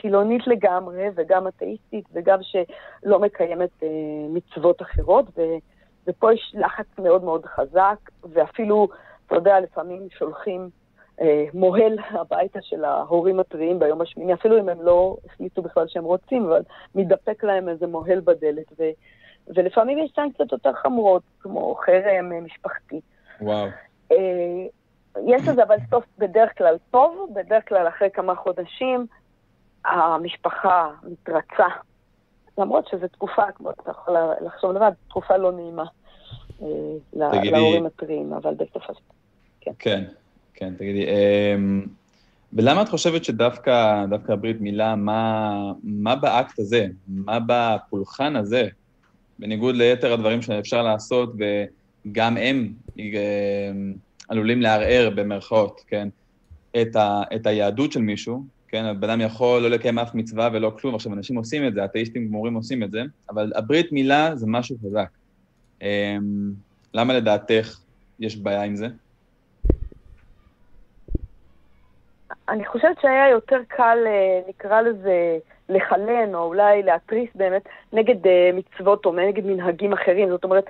חילונית 0.00 0.46
לגמרי, 0.46 1.06
וגם 1.14 1.48
אתאיסטית, 1.48 2.04
וגם 2.12 2.38
שלא 2.42 3.18
מקיימת 3.18 3.82
אה, 3.82 3.88
מצוות 4.28 4.82
אחרות, 4.82 5.24
ו, 5.38 5.42
ופה 6.06 6.32
יש 6.32 6.54
לחץ 6.58 6.86
מאוד 6.98 7.24
מאוד 7.24 7.46
חזק, 7.46 7.98
ואפילו, 8.32 8.88
אתה 9.26 9.34
יודע, 9.34 9.60
לפעמים 9.60 10.08
שולחים 10.18 10.70
אה, 11.20 11.44
מוהל 11.54 11.98
הביתה 12.10 12.58
של 12.62 12.84
ההורים 12.84 13.40
הטריים 13.40 13.78
ביום 13.78 14.00
השמיני, 14.00 14.34
אפילו 14.34 14.58
אם 14.58 14.68
הם 14.68 14.82
לא 14.82 15.16
החליטו 15.26 15.62
בכלל 15.62 15.88
שהם 15.88 16.04
רוצים, 16.04 16.44
אבל 16.44 16.62
מתדפק 16.94 17.44
להם 17.44 17.68
איזה 17.68 17.86
מוהל 17.86 18.20
בדלת, 18.20 18.72
ו, 18.78 18.84
ולפעמים 19.48 19.98
יש 19.98 20.10
סנקציות 20.16 20.52
יותר 20.52 20.72
חמורות, 20.72 21.22
כמו 21.40 21.74
חרם 21.74 22.32
אה, 22.32 22.40
משפחתי. 22.40 23.00
וואו. 23.40 23.66
אה, 24.12 24.66
יש 25.26 25.48
לזה 25.48 25.62
אבל 25.62 25.76
סוף 25.90 26.04
בדרך 26.18 26.58
כלל 26.58 26.76
טוב, 26.90 27.30
בדרך 27.34 27.68
כלל 27.68 27.88
אחרי 27.88 28.08
כמה 28.12 28.34
חודשים 28.34 29.06
המשפחה 29.84 30.90
מתרצה, 31.02 31.66
למרות 32.58 32.88
שזו 32.88 33.08
תקופה, 33.08 33.52
כמו 33.52 33.70
אתה 33.70 33.90
יכול 33.90 34.16
לחשוב 34.40 34.72
לבד, 34.72 34.92
תקופה 35.08 35.36
לא 35.36 35.52
נעימה 35.52 35.84
אה, 36.62 36.68
תגידי... 37.30 37.50
להורים 37.50 37.86
הטריים, 37.86 38.32
אבל 38.32 38.54
בסופו 38.54 38.94
של 38.94 39.00
כן. 39.60 39.72
כן, 39.78 40.04
כן, 40.54 40.74
תגידי, 40.74 41.06
אמ, 41.06 41.86
ולמה 42.52 42.82
את 42.82 42.88
חושבת 42.88 43.24
שדווקא 43.24 44.04
ברית 44.40 44.60
מילה, 44.60 44.96
מה, 44.96 45.52
מה 45.84 46.16
באקט 46.16 46.58
הזה, 46.58 46.86
מה 47.08 47.38
בפולחן 47.46 48.36
הזה, 48.36 48.68
בניגוד 49.38 49.76
ליתר 49.76 50.12
הדברים 50.12 50.42
שאפשר 50.42 50.82
לעשות, 50.82 51.32
וגם 52.06 52.36
הם 52.36 52.72
אה, 52.98 53.04
עלולים 54.28 54.62
לערער 54.62 55.10
במרכאות, 55.14 55.80
כן, 55.86 56.08
את, 56.82 56.96
ה, 56.96 57.22
את 57.34 57.46
היהדות 57.46 57.92
של 57.92 58.00
מישהו, 58.00 58.44
כן, 58.68 58.84
הבן 58.84 59.10
אדם 59.10 59.20
יכול 59.20 59.62
לא 59.62 59.70
לקיים 59.70 59.98
אף 59.98 60.14
מצווה 60.14 60.48
ולא 60.52 60.72
כלום. 60.80 60.94
עכשיו, 60.94 61.12
אנשים 61.12 61.36
עושים 61.36 61.66
את 61.66 61.74
זה, 61.74 61.84
אתאיסטים 61.84 62.28
גמורים 62.28 62.54
עושים 62.54 62.82
את 62.82 62.90
זה, 62.90 63.02
אבל 63.30 63.52
הברית 63.54 63.92
מילה 63.92 64.36
זה 64.36 64.46
משהו 64.48 64.76
חזק. 64.86 65.08
אמ, 65.82 66.52
למה 66.94 67.14
לדעתך 67.14 67.80
יש 68.18 68.36
בעיה 68.36 68.62
עם 68.62 68.76
זה? 68.76 68.86
אני 72.48 72.66
חושבת 72.66 73.00
שהיה 73.00 73.28
יותר 73.30 73.58
קל, 73.68 73.98
אה, 74.06 74.40
נקרא 74.48 74.80
לזה, 74.80 75.38
לחלן, 75.68 76.34
או 76.34 76.44
אולי 76.44 76.82
להתריס 76.82 77.30
באמת 77.34 77.62
נגד 77.92 78.26
אה, 78.26 78.50
מצוות 78.54 79.06
או 79.06 79.12
נגד 79.12 79.46
מנהגים 79.46 79.92
אחרים. 79.92 80.28
זאת 80.28 80.44
אומרת, 80.44 80.64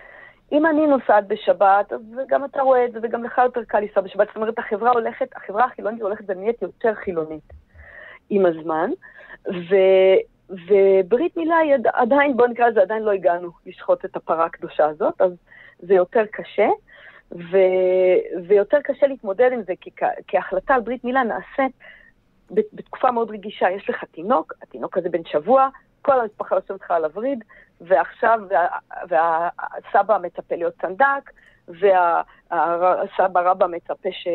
אם 0.52 0.66
אני 0.66 0.86
נוסעת 0.86 1.28
בשבת, 1.28 1.92
אז 1.92 2.00
גם 2.28 2.44
אתה 2.44 2.62
רואה 2.62 2.84
את 2.84 2.92
זה, 2.92 2.98
וגם 3.02 3.24
לך 3.24 3.38
יותר 3.38 3.64
קל 3.64 3.80
לנסוע 3.80 4.02
בשבת. 4.02 4.26
זאת 4.26 4.36
אומרת, 4.36 4.58
החברה 4.58 4.90
הולכת, 4.90 5.36
החברה 5.36 5.64
החילונית 5.64 6.02
הולכת 6.02 6.24
ונהיית 6.28 6.62
יותר 6.62 6.94
חילונית. 6.94 7.52
עם 8.30 8.46
הזמן, 8.46 8.90
ו, 9.48 9.76
וברית 10.50 11.36
מילה 11.36 11.56
היא 11.56 11.74
עדיין, 11.92 12.36
בוא 12.36 12.46
נקרא 12.46 12.68
לזה, 12.68 12.82
עדיין 12.82 13.02
לא 13.02 13.10
הגענו 13.10 13.50
לשחוט 13.66 14.04
את 14.04 14.16
הפרה 14.16 14.44
הקדושה 14.44 14.84
הזאת, 14.84 15.20
אז 15.20 15.32
זה 15.78 15.94
יותר 15.94 16.22
קשה, 16.32 16.68
ו, 17.32 17.58
ויותר 18.48 18.78
קשה 18.84 19.06
להתמודד 19.06 19.50
עם 19.52 19.62
זה, 19.62 19.72
כי 19.80 19.90
כהחלטה 20.28 20.74
על 20.74 20.80
ברית 20.80 21.04
מילה 21.04 21.22
נעשית 21.22 21.72
בתקופה 22.50 23.10
מאוד 23.10 23.30
רגישה. 23.30 23.70
יש 23.70 23.90
לך 23.90 24.04
תינוק, 24.04 24.52
התינוק 24.62 24.98
הזה 24.98 25.08
בן 25.08 25.24
שבוע, 25.24 25.68
כל 26.02 26.20
המשפחה 26.20 26.54
יושבת 26.54 26.80
לך 26.80 26.90
על 26.90 27.04
הווריד, 27.04 27.44
ועכשיו, 27.80 28.40
וה, 28.48 28.68
והסבא 29.08 30.18
מצפה 30.22 30.54
להיות 30.54 30.74
סנדק, 30.82 31.30
והסבא 31.68 33.40
רבא 33.40 33.66
מצפה 33.66 34.08
ש, 34.12 34.28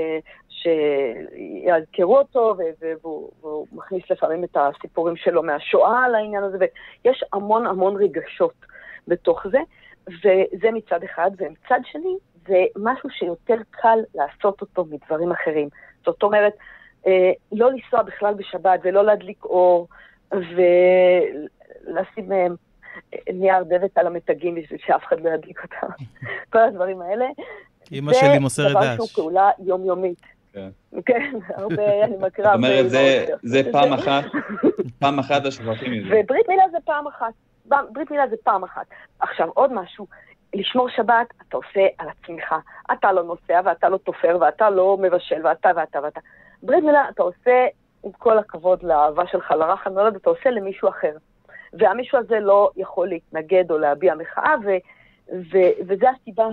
שיזכרו 0.49 2.17
אותו, 2.17 2.55
והוא, 2.79 3.31
והוא 3.41 3.67
מכניס 3.71 4.03
לפעמים 4.11 4.43
את 4.43 4.57
הסיפורים 4.57 5.15
שלו 5.15 5.43
מהשואה 5.43 6.05
על 6.05 6.15
העניין 6.15 6.43
הזה, 6.43 6.57
ויש 6.59 7.23
המון 7.33 7.67
המון 7.67 7.95
רגשות 7.95 8.65
בתוך 9.07 9.47
זה, 9.51 9.59
וזה 10.07 10.71
מצד 10.73 11.03
אחד, 11.03 11.31
ומצד 11.37 11.79
שני, 11.83 12.15
זה 12.47 12.63
משהו 12.75 13.09
שיותר 13.09 13.57
קל 13.69 13.99
לעשות 14.15 14.61
אותו 14.61 14.85
מדברים 14.85 15.31
אחרים. 15.31 15.69
זאת 16.05 16.23
אומרת, 16.23 16.53
לא 17.51 17.71
לנסוע 17.71 18.01
בכלל 18.01 18.33
בשבת 18.33 18.79
ולא 18.83 19.05
להדליק 19.05 19.45
אור, 19.45 19.87
ולשים 20.31 22.31
אה, 22.31 22.47
נייר 23.33 23.63
דבק 23.63 23.97
על 23.97 24.07
המתגים 24.07 24.55
בשביל 24.55 24.79
שאף 24.85 25.03
אחד 25.07 25.21
לא 25.21 25.29
ידליק 25.29 25.63
אותם. 25.63 25.87
כל 26.53 26.59
הדברים 26.59 27.01
האלה. 27.01 27.25
אמא 27.91 28.13
שלי 28.13 28.39
מוסרת 28.39 28.65
דש. 28.65 28.73
זה 28.73 28.79
דבר 28.79 28.95
שהוא 28.95 29.07
פעולה 29.07 29.49
יומיומית. 29.59 30.21
כן, 30.53 30.69
כן 31.05 31.31
הרבה, 31.55 32.03
אני 32.03 32.15
מכירה. 32.19 32.49
זאת 32.49 32.55
אומרת, 32.55 32.85
זה 33.43 33.61
פעם 33.71 33.93
אחת, 33.93 34.23
פעם 34.99 35.19
אחת 35.19 35.45
השוכחים 35.45 35.91
מזה. 35.91 36.07
וברית 36.07 36.49
מילה 36.49 36.63
זה 36.71 36.77
פעם 36.85 37.07
אחת. 37.07 37.33
ברית 37.65 38.11
מילה 38.11 38.27
זה 38.27 38.35
פעם 38.43 38.63
אחת. 38.63 38.85
עכשיו, 39.19 39.49
עוד 39.53 39.73
משהו, 39.73 40.07
לשמור 40.53 40.89
שבת 40.89 41.27
אתה 41.47 41.57
עושה 41.57 41.87
על 41.97 42.07
עצמך. 42.09 42.55
אתה 42.93 43.11
לא 43.11 43.23
נוסע 43.23 43.61
ואתה 43.65 43.89
לא 43.89 43.97
תופר 43.97 44.37
ואתה 44.41 44.69
לא 44.69 44.97
מבשל 45.01 45.47
ואתה 45.47 45.69
ואתה 45.75 45.99
ואתה. 46.03 46.19
ברית 46.63 46.83
מילה 46.83 47.09
אתה 47.09 47.23
עושה, 47.23 47.65
עם 48.03 48.11
כל 48.11 48.37
הכבוד 48.37 48.83
לאהבה 48.83 49.27
שלך 49.27 49.51
לרך 49.51 49.87
הנולד, 49.87 50.15
אתה 50.15 50.29
עושה 50.29 50.49
למישהו 50.49 50.89
אחר. 50.89 51.15
והמישהו 51.73 52.19
הזה 52.19 52.39
לא 52.39 52.69
יכול 52.75 53.07
להתנגד 53.07 53.71
או 53.71 53.77
להביע 53.77 54.15
מחאה, 54.15 54.55
ו, 54.65 54.69
ו, 55.51 55.57
וזו 55.87 56.07
הסיבה 56.07 56.47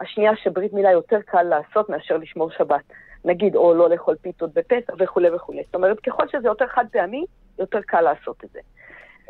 השנייה 0.00 0.36
שברית 0.36 0.72
מילה 0.72 0.90
יותר 0.92 1.20
קל 1.26 1.42
לעשות 1.42 1.88
מאשר 1.88 2.16
לשמור 2.16 2.50
שבת. 2.50 2.84
נגיד, 3.24 3.56
או 3.56 3.74
לא 3.74 3.90
לאכול 3.90 4.14
פיתות 4.14 4.54
בפסח 4.54 4.92
וכולי 4.98 5.30
וכולי. 5.30 5.62
זאת 5.66 5.74
אומרת, 5.74 6.00
ככל 6.00 6.28
שזה 6.28 6.48
יותר 6.48 6.66
חד 6.66 6.84
פעמי, 6.92 7.24
יותר 7.58 7.80
קל 7.80 8.00
לעשות 8.00 8.44
את 8.44 8.50
זה. 8.50 8.60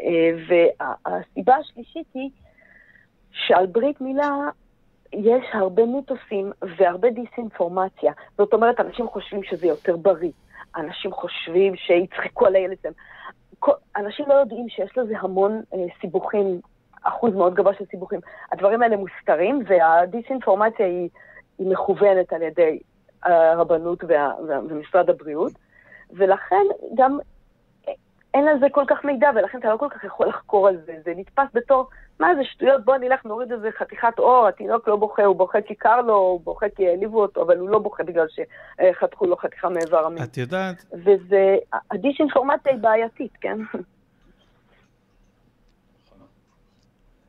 אה, 0.02 0.30
והסיבה 0.48 1.56
השלישית 1.56 2.06
היא 2.14 2.30
שעל 3.32 3.66
ברית 3.66 4.00
מילה 4.00 4.30
יש 5.16 5.44
הרבה 5.52 5.86
מיתוסים 5.86 6.52
והרבה 6.76 7.10
דיסאינפורמציה. 7.10 8.12
זאת 8.38 8.52
אומרת, 8.52 8.80
אנשים 8.80 9.08
חושבים 9.08 9.42
שזה 9.42 9.66
יותר 9.66 9.96
בריא. 9.96 10.30
אנשים 10.76 11.12
חושבים 11.12 11.76
שיצחקו 11.76 12.46
על 12.46 12.54
הילד 12.56 12.76
שלהם. 12.82 12.94
אנשים 13.96 14.26
לא 14.28 14.34
יודעים 14.34 14.68
שיש 14.68 14.98
לזה 14.98 15.14
המון 15.18 15.62
אה, 15.74 15.78
סיבוכים, 16.00 16.60
אחוז 17.02 17.34
מאוד 17.34 17.54
גבוה 17.54 17.74
של 17.74 17.84
סיבוכים. 17.90 18.20
הדברים 18.52 18.82
האלה 18.82 18.96
מוסתרים, 18.96 19.62
והדיסאינפורמציה 19.66 20.86
היא, 20.86 21.08
היא 21.58 21.66
מכוונת 21.66 22.32
על 22.32 22.42
ידי 22.42 22.78
הרבנות 23.22 24.04
וה, 24.08 24.32
ומשרד 24.68 25.10
הבריאות, 25.10 25.52
ולכן 26.10 26.64
גם 26.94 27.18
אין 28.34 28.48
על 28.48 28.60
זה 28.60 28.66
כל 28.72 28.84
כך 28.86 29.04
מידע, 29.04 29.30
ולכן 29.34 29.58
אתה 29.58 29.68
לא 29.68 29.76
כל 29.76 29.88
כך 29.90 30.04
יכול 30.04 30.28
לחקור 30.28 30.68
על 30.68 30.76
זה. 30.86 30.92
זה 31.04 31.12
נתפס 31.16 31.44
בתור, 31.54 31.88
מה 32.20 32.28
זה 32.34 32.44
שטויות, 32.44 32.84
בוא 32.84 32.96
נלך 32.96 33.24
נוריד 33.24 33.52
איזה 33.52 33.68
חתיכת 33.78 34.18
אור, 34.18 34.46
התינוק 34.48 34.88
לא 34.88 34.96
בוכה, 34.96 35.24
הוא 35.24 35.36
בוכה 35.36 35.60
כי 35.60 35.74
קר 35.74 36.00
לו, 36.00 36.14
הוא 36.14 36.40
בוכה 36.40 36.66
כי 36.76 36.88
העליבו 36.88 37.22
אותו, 37.22 37.42
אבל 37.42 37.58
הוא 37.58 37.68
לא 37.68 37.78
בוכה 37.78 38.02
בגלל 38.02 38.26
שחתכו 38.28 39.26
לו 39.26 39.36
חתיכה 39.36 39.68
מאיבר 39.68 40.06
המין. 40.06 40.22
את 40.22 40.36
יודעת... 40.36 40.84
וזה, 40.92 41.56
הדיסאינפורמציה 41.90 42.72
היא 42.72 42.80
בעייתית, 42.80 43.32
כן? 43.40 43.58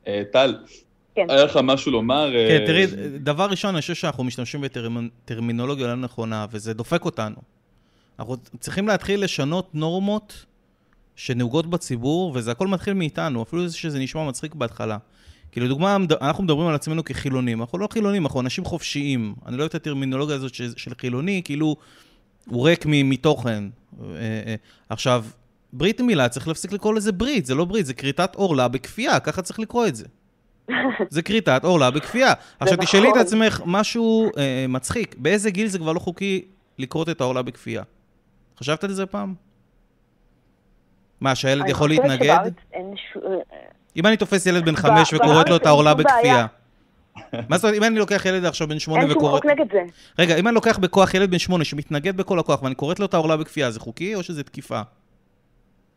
אה, 0.06 0.22
טל, 0.32 0.58
כן. 1.14 1.26
היה 1.30 1.44
לך 1.44 1.58
משהו 1.62 1.92
לומר? 1.92 2.30
כן, 2.32 2.60
אה, 2.60 2.66
תראי, 2.66 2.86
דבר 3.18 3.46
ראשון, 3.50 3.74
אני 3.74 3.80
חושב 3.80 3.94
שאנחנו 3.94 4.24
משתמשים 4.24 4.60
בטרמינולוגיה 4.60 5.86
לא 5.86 5.94
נכונה, 5.94 6.46
וזה 6.50 6.74
דופק 6.74 7.04
אותנו. 7.04 7.36
אנחנו 8.18 8.36
צריכים 8.60 8.88
להתחיל 8.88 9.24
לשנות 9.24 9.74
נורמות 9.74 10.46
שנהוגות 11.16 11.66
בציבור, 11.66 12.32
וזה 12.34 12.50
הכל 12.50 12.66
מתחיל 12.66 12.94
מאיתנו, 12.94 13.42
אפילו 13.42 13.70
שזה 13.70 13.98
נשמע 13.98 14.28
מצחיק 14.28 14.54
בהתחלה. 14.54 14.98
כי 15.52 15.60
לדוגמה, 15.60 15.96
אנחנו 16.20 16.44
מדברים 16.44 16.68
על 16.68 16.74
עצמנו 16.74 17.04
כחילונים. 17.04 17.60
אנחנו 17.60 17.78
לא 17.78 17.88
חילונים, 17.92 18.26
אנחנו 18.26 18.40
אנשים 18.40 18.64
חופשיים. 18.64 19.34
אני 19.46 19.56
לא 19.56 19.62
אוהב 19.62 19.68
את 19.68 19.74
הטרמינולוגיה 19.74 20.36
הזאת 20.36 20.54
של 20.54 20.92
חילוני, 21.00 21.42
כאילו 21.44 21.76
הוא 22.46 22.68
ריק 22.68 22.84
מתוכן. 22.86 23.64
אה, 24.00 24.06
אה, 24.46 24.54
עכשיו, 24.88 25.24
ברית 25.72 26.00
מילה, 26.00 26.28
צריך 26.28 26.48
להפסיק 26.48 26.72
לקרוא 26.72 26.94
לזה 26.94 27.12
ברית, 27.12 27.46
זה 27.46 27.54
לא 27.54 27.64
ברית, 27.64 27.86
זה 27.86 27.94
כריתת 27.94 28.34
עורלה 28.34 28.68
בכפייה, 28.68 29.20
ככה 29.20 29.42
צריך 29.42 29.60
לקרוא 29.60 29.86
את 29.86 29.96
זה. 29.96 30.04
זה 31.10 31.22
כריתת 31.22 31.64
עורלה 31.64 31.90
בכפייה. 31.90 32.32
עכשיו, 32.60 32.78
תשאלי 32.80 33.08
את 33.08 33.08
נכון. 33.08 33.20
עצמך 33.20 33.62
משהו 33.66 34.30
אה, 34.38 34.66
מצחיק, 34.68 35.14
באיזה 35.18 35.50
גיל 35.50 35.68
זה 35.68 35.78
כבר 35.78 35.92
לא 35.92 35.98
חוקי 35.98 36.44
לכרות 36.78 37.08
את 37.08 37.20
העורלה 37.20 37.42
בכפייה? 37.42 37.82
חשבת 38.58 38.84
על 38.84 38.92
זה 38.92 39.06
פעם? 39.06 39.34
מה, 41.20 41.34
שהילד 41.34 41.68
יכול 41.68 41.88
להתנגד? 41.88 42.50
אם 43.96 44.06
אני 44.06 44.16
תופס 44.16 44.46
ילד 44.46 44.64
בן 44.64 44.76
חמש 44.76 45.14
וקוראת 45.14 45.48
לו 45.48 45.56
את 45.56 45.66
העורלה 45.66 45.94
בכפייה. 45.94 46.46
מה 47.50 47.56
זאת 47.56 47.64
אומרת, 47.64 47.78
אם 47.78 47.84
אני 47.84 47.98
לוקח 47.98 48.26
ילד 48.26 48.44
עכשיו 48.44 48.68
בן 48.68 48.78
שמונה 48.78 49.12
וקוראת... 49.12 49.44
אין 49.44 49.52
שום 49.52 49.60
חוק 49.60 49.60
נגד 49.60 49.72
זה. 49.72 49.82
רגע, 50.18 50.36
אם 50.36 50.48
אני 50.48 50.54
לוקח 50.54 50.78
בכוח 50.78 51.14
ילד 51.14 51.30
בן 51.30 51.38
שמונה 51.38 51.64
שמתנגד 51.64 52.16
בכל 52.16 52.38
הכוח 52.38 52.62
ואני 52.62 52.74
קוראת 52.74 53.00
לו 53.00 53.06
את 53.06 53.14
העורלה 53.14 53.36
בכפייה, 53.36 53.70
זה 53.70 53.80
חוקי 53.80 54.14
או 54.14 54.22
שזה 54.22 54.42
תקיפה? 54.42 54.80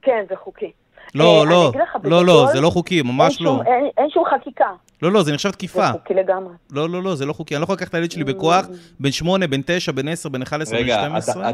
כן, 0.01 0.25
זה 0.29 0.35
חוקי. 0.35 0.71
לא, 1.15 1.39
אה, 1.39 1.49
לא, 1.49 1.71
לא, 2.03 2.25
לא, 2.25 2.47
זה 2.53 2.61
לא 2.61 2.69
חוקי, 2.69 3.01
ממש 3.01 3.41
לא. 3.41 3.61
אין 3.97 4.09
שום 4.09 4.23
חקיקה. 4.25 4.69
לא, 5.01 5.11
לא, 5.11 5.23
זה 5.23 5.33
נחשב 5.33 5.51
תקיפה. 5.51 5.85
זה 5.85 5.91
חוקי 5.91 6.13
לגמרי. 6.13 6.53
לא, 6.71 6.89
לא, 6.89 7.03
לא, 7.03 7.15
זה 7.15 7.25
לא 7.25 7.33
חוקי. 7.33 7.55
אני 7.55 7.59
לא 7.59 7.63
יכול 7.63 7.75
לקחת 7.75 7.89
את 7.89 7.93
הילד 7.93 8.11
שלי 8.11 8.23
בכוח, 8.23 8.65
mm. 8.65 8.69
בן 8.99 9.11
שמונה, 9.11 9.47
בן 9.47 9.61
תשע, 9.65 9.91
בן 9.91 10.07
עשר, 10.07 10.29
בן 10.29 10.41
אחד 10.41 10.61
עשרה, 10.61 10.79
בן 10.79 10.87
שתים 10.87 11.15
עשרה, 11.15 11.51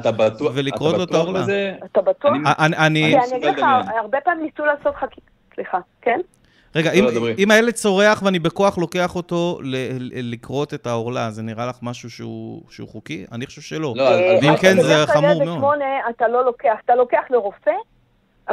ולקרוא 0.54 0.98
לו 0.98 1.04
את 1.04 1.14
האורלה. 1.14 1.46
אתה 1.86 2.02
בטוח? 2.02 2.32
אני... 2.60 2.78
אני 2.78 3.16
אגיד 3.38 3.44
לך, 3.44 3.66
הרבה 4.02 4.18
פעמים 4.24 4.46
ניסו 4.46 4.66
לעשות 4.66 4.96
חקיקה, 4.96 5.32
סליחה, 5.56 5.78
כן? 6.02 6.20
רגע, 6.76 6.92
אם, 6.92 7.04
לא, 7.04 7.28
אם 7.38 7.52
הילד 7.52 7.74
צורח 7.74 8.22
ואני 8.26 8.40
בכוח 8.40 8.78
לוקח 8.78 9.16
אותו 9.16 9.60
לכרות 10.00 10.74
את 10.74 10.88
העורלה, 10.88 11.32
זה 11.32 11.42
נראה 11.42 11.66
לך 11.66 11.76
משהו 11.82 12.10
שהוא, 12.10 12.62
שהוא 12.70 12.88
חוקי? 12.90 13.26
אני 13.32 13.46
חושב 13.46 13.62
שלא. 13.62 13.94
לא, 13.96 14.04
ואם 14.42 14.58
כן, 14.58 14.82
זה 14.82 15.08
חמור 15.08 15.46
מאוד. 15.46 15.80
אתה 16.10 16.28
לא 16.28 16.46
לוקח, 16.46 16.78
אתה 16.86 16.96
לוקח 16.96 17.24
לרופא, 17.30 17.72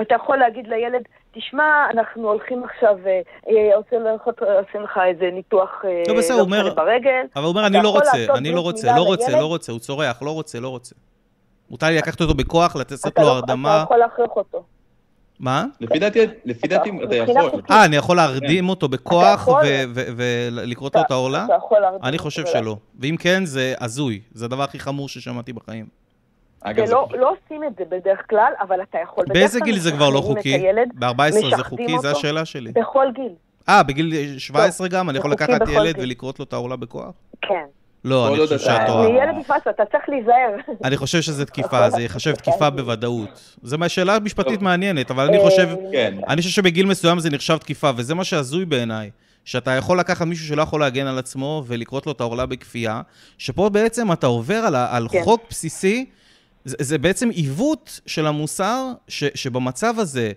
אתה 0.00 0.14
יכול 0.14 0.36
להגיד 0.36 0.66
לילד, 0.66 1.02
תשמע, 1.32 1.86
אנחנו 1.94 2.28
הולכים 2.28 2.64
עכשיו, 2.64 2.96
אה, 3.06 3.20
אה, 3.48 3.76
רוצה 3.76 3.96
ללכות, 3.98 4.42
עושים 4.42 4.82
לך 4.82 5.00
איזה 5.08 5.30
ניתוח 5.32 5.84
אה, 5.84 6.02
לא, 6.08 6.18
בסדר, 6.18 6.34
הוא 6.34 6.42
אומר, 6.42 6.74
ברגל. 6.74 7.22
אבל 7.36 7.44
הוא 7.44 7.50
אומר, 7.50 7.66
אני 7.66 7.82
לא 7.82 7.88
רוצה, 7.88 8.34
אני 8.36 8.52
לא 8.52 8.60
רוצה, 8.60 8.96
לא 8.96 9.02
רוצה, 9.02 9.32
לא 9.32 9.46
רוצה, 9.46 9.72
הוא 9.72 9.80
צורח, 9.80 10.22
לא 10.22 10.30
רוצה, 10.30 10.60
לא 10.60 10.68
רוצה. 10.68 10.94
מותר 11.70 11.86
לי 11.86 11.96
לקחת 11.96 12.20
אותו 12.20 12.34
בכוח, 12.34 12.76
לתת 12.76 13.18
לו 13.18 13.24
לא- 13.24 13.30
הרדמה. 13.30 13.76
אתה 13.76 13.82
יכול 13.82 13.96
להכריח 13.96 14.30
אותו. 14.36 14.64
מה? 15.40 15.64
לפי 15.80 15.98
דעתי, 15.98 16.18
לפי 16.44 16.68
דעתי 16.68 16.90
אתה 17.04 17.16
יכול. 17.16 17.60
אה, 17.70 17.84
אני 17.84 17.96
יכול 17.96 18.16
להרדים 18.16 18.68
אותו 18.68 18.88
בכוח 18.88 19.48
ולקרות 20.52 20.94
לו 20.94 21.00
את 21.00 21.10
העורלה? 21.10 21.44
אתה 21.44 21.54
יכול 21.54 21.78
להרדים 21.80 22.04
אני 22.04 22.18
חושב 22.18 22.46
שלא. 22.46 22.76
ואם 23.00 23.16
כן, 23.18 23.44
זה 23.44 23.74
הזוי. 23.80 24.20
זה 24.32 24.44
הדבר 24.44 24.62
הכי 24.62 24.78
חמור 24.78 25.08
ששמעתי 25.08 25.52
בחיים. 25.52 26.01
אגב, 26.62 26.86
זה 26.86 26.92
לא, 26.92 27.08
לא 27.18 27.30
עושים 27.30 27.64
את 27.64 27.72
זה 27.78 27.84
בדרך 27.88 28.20
כלל, 28.30 28.52
אבל 28.60 28.82
אתה 28.82 28.98
יכול... 29.02 29.24
באיזה 29.28 29.60
גיל 29.60 29.78
זה 29.78 29.92
כבר 29.92 30.10
לא 30.10 30.20
חוקי? 30.20 30.62
ב-14 30.94 31.56
זה 31.56 31.64
חוקי? 31.64 31.98
זו 31.98 32.08
השאלה 32.08 32.44
שלי. 32.44 32.72
בכל 32.72 33.06
גיל. 33.14 33.32
אה, 33.68 33.82
בגיל 33.82 34.38
17 34.38 34.88
גם? 34.88 35.10
אני 35.10 35.18
יכול 35.18 35.32
לקחת 35.32 35.60
ילד 35.68 35.94
ולקרות 35.98 36.38
לו 36.38 36.44
את 36.44 36.52
העורלה 36.52 36.76
בכוח? 36.76 37.12
כן. 37.42 37.64
לא, 38.04 38.28
אני 38.28 38.46
חושב 38.46 38.58
שאת 38.58 38.86
טועה. 38.86 39.08
ילד 39.08 39.34
נתפס, 39.38 39.68
אתה 39.70 39.84
צריך 39.84 40.08
להיזהר. 40.08 40.76
אני 40.84 40.96
חושב 40.96 41.20
שזה 41.20 41.44
תקיפה, 41.50 41.90
זה 41.90 42.02
ייחשב 42.02 42.34
תקיפה 42.34 42.70
בוודאות. 42.70 43.56
זו 43.62 43.76
שאלה 43.88 44.18
משפטית 44.18 44.62
מעניינת, 44.62 45.10
אבל 45.10 45.26
אני 45.26 45.38
חושב, 45.40 45.68
כן. 45.92 46.14
אני 46.28 46.42
חושב 46.42 46.50
שבגיל 46.50 46.86
מסוים 46.86 47.18
זה 47.18 47.30
נחשב 47.30 47.56
תקיפה, 47.56 47.90
וזה 47.96 48.14
מה 48.14 48.24
שהזוי 48.24 48.64
בעיניי. 48.64 49.10
שאתה 49.44 49.70
יכול 49.70 49.98
לקחת 49.98 50.26
מישהו 50.26 50.46
שלא 50.46 50.62
יכול 50.62 50.80
להגן 50.80 51.06
על 51.06 51.18
עצמו 51.18 51.62
ולקרות 51.66 52.06
לו 52.06 52.12
את 52.12 52.20
העורלה 52.20 52.46
בכפייה, 52.46 53.00
שפה 53.38 53.68
בעצם 53.68 54.12
אתה 54.12 54.26
עובר 54.26 54.54
על, 54.90 55.08
כן. 55.08 55.22
חוק 55.22 55.42
בסיסי 55.50 56.06
זה, 56.64 56.76
זה 56.80 56.98
בעצם 56.98 57.28
עיוות 57.30 58.00
של 58.06 58.26
המוסר, 58.26 58.92
ש, 59.08 59.24
שבמצב 59.34 59.94
הזה 59.98 60.32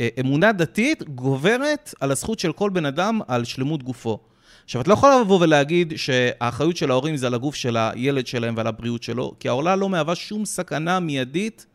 אה, 0.00 0.08
אמונה 0.20 0.52
דתית 0.52 1.02
גוברת 1.02 1.94
על 2.00 2.10
הזכות 2.10 2.38
של 2.38 2.52
כל 2.52 2.70
בן 2.70 2.86
אדם 2.86 3.20
על 3.28 3.44
שלמות 3.44 3.82
גופו. 3.82 4.18
עכשיו, 4.64 4.82
את 4.82 4.88
לא 4.88 4.92
יכולה 4.92 5.20
לבוא 5.20 5.40
ולהגיד 5.40 5.92
שהאחריות 5.96 6.76
של 6.76 6.90
ההורים 6.90 7.16
זה 7.16 7.26
על 7.26 7.34
הגוף 7.34 7.54
של 7.54 7.76
הילד 7.76 8.26
שלהם 8.26 8.54
ועל 8.56 8.66
הבריאות 8.66 9.02
שלו, 9.02 9.34
כי 9.40 9.48
העולה 9.48 9.76
לא 9.76 9.88
מהווה 9.88 10.14
שום 10.14 10.44
סכנה 10.44 11.00
מיידית 11.00 11.66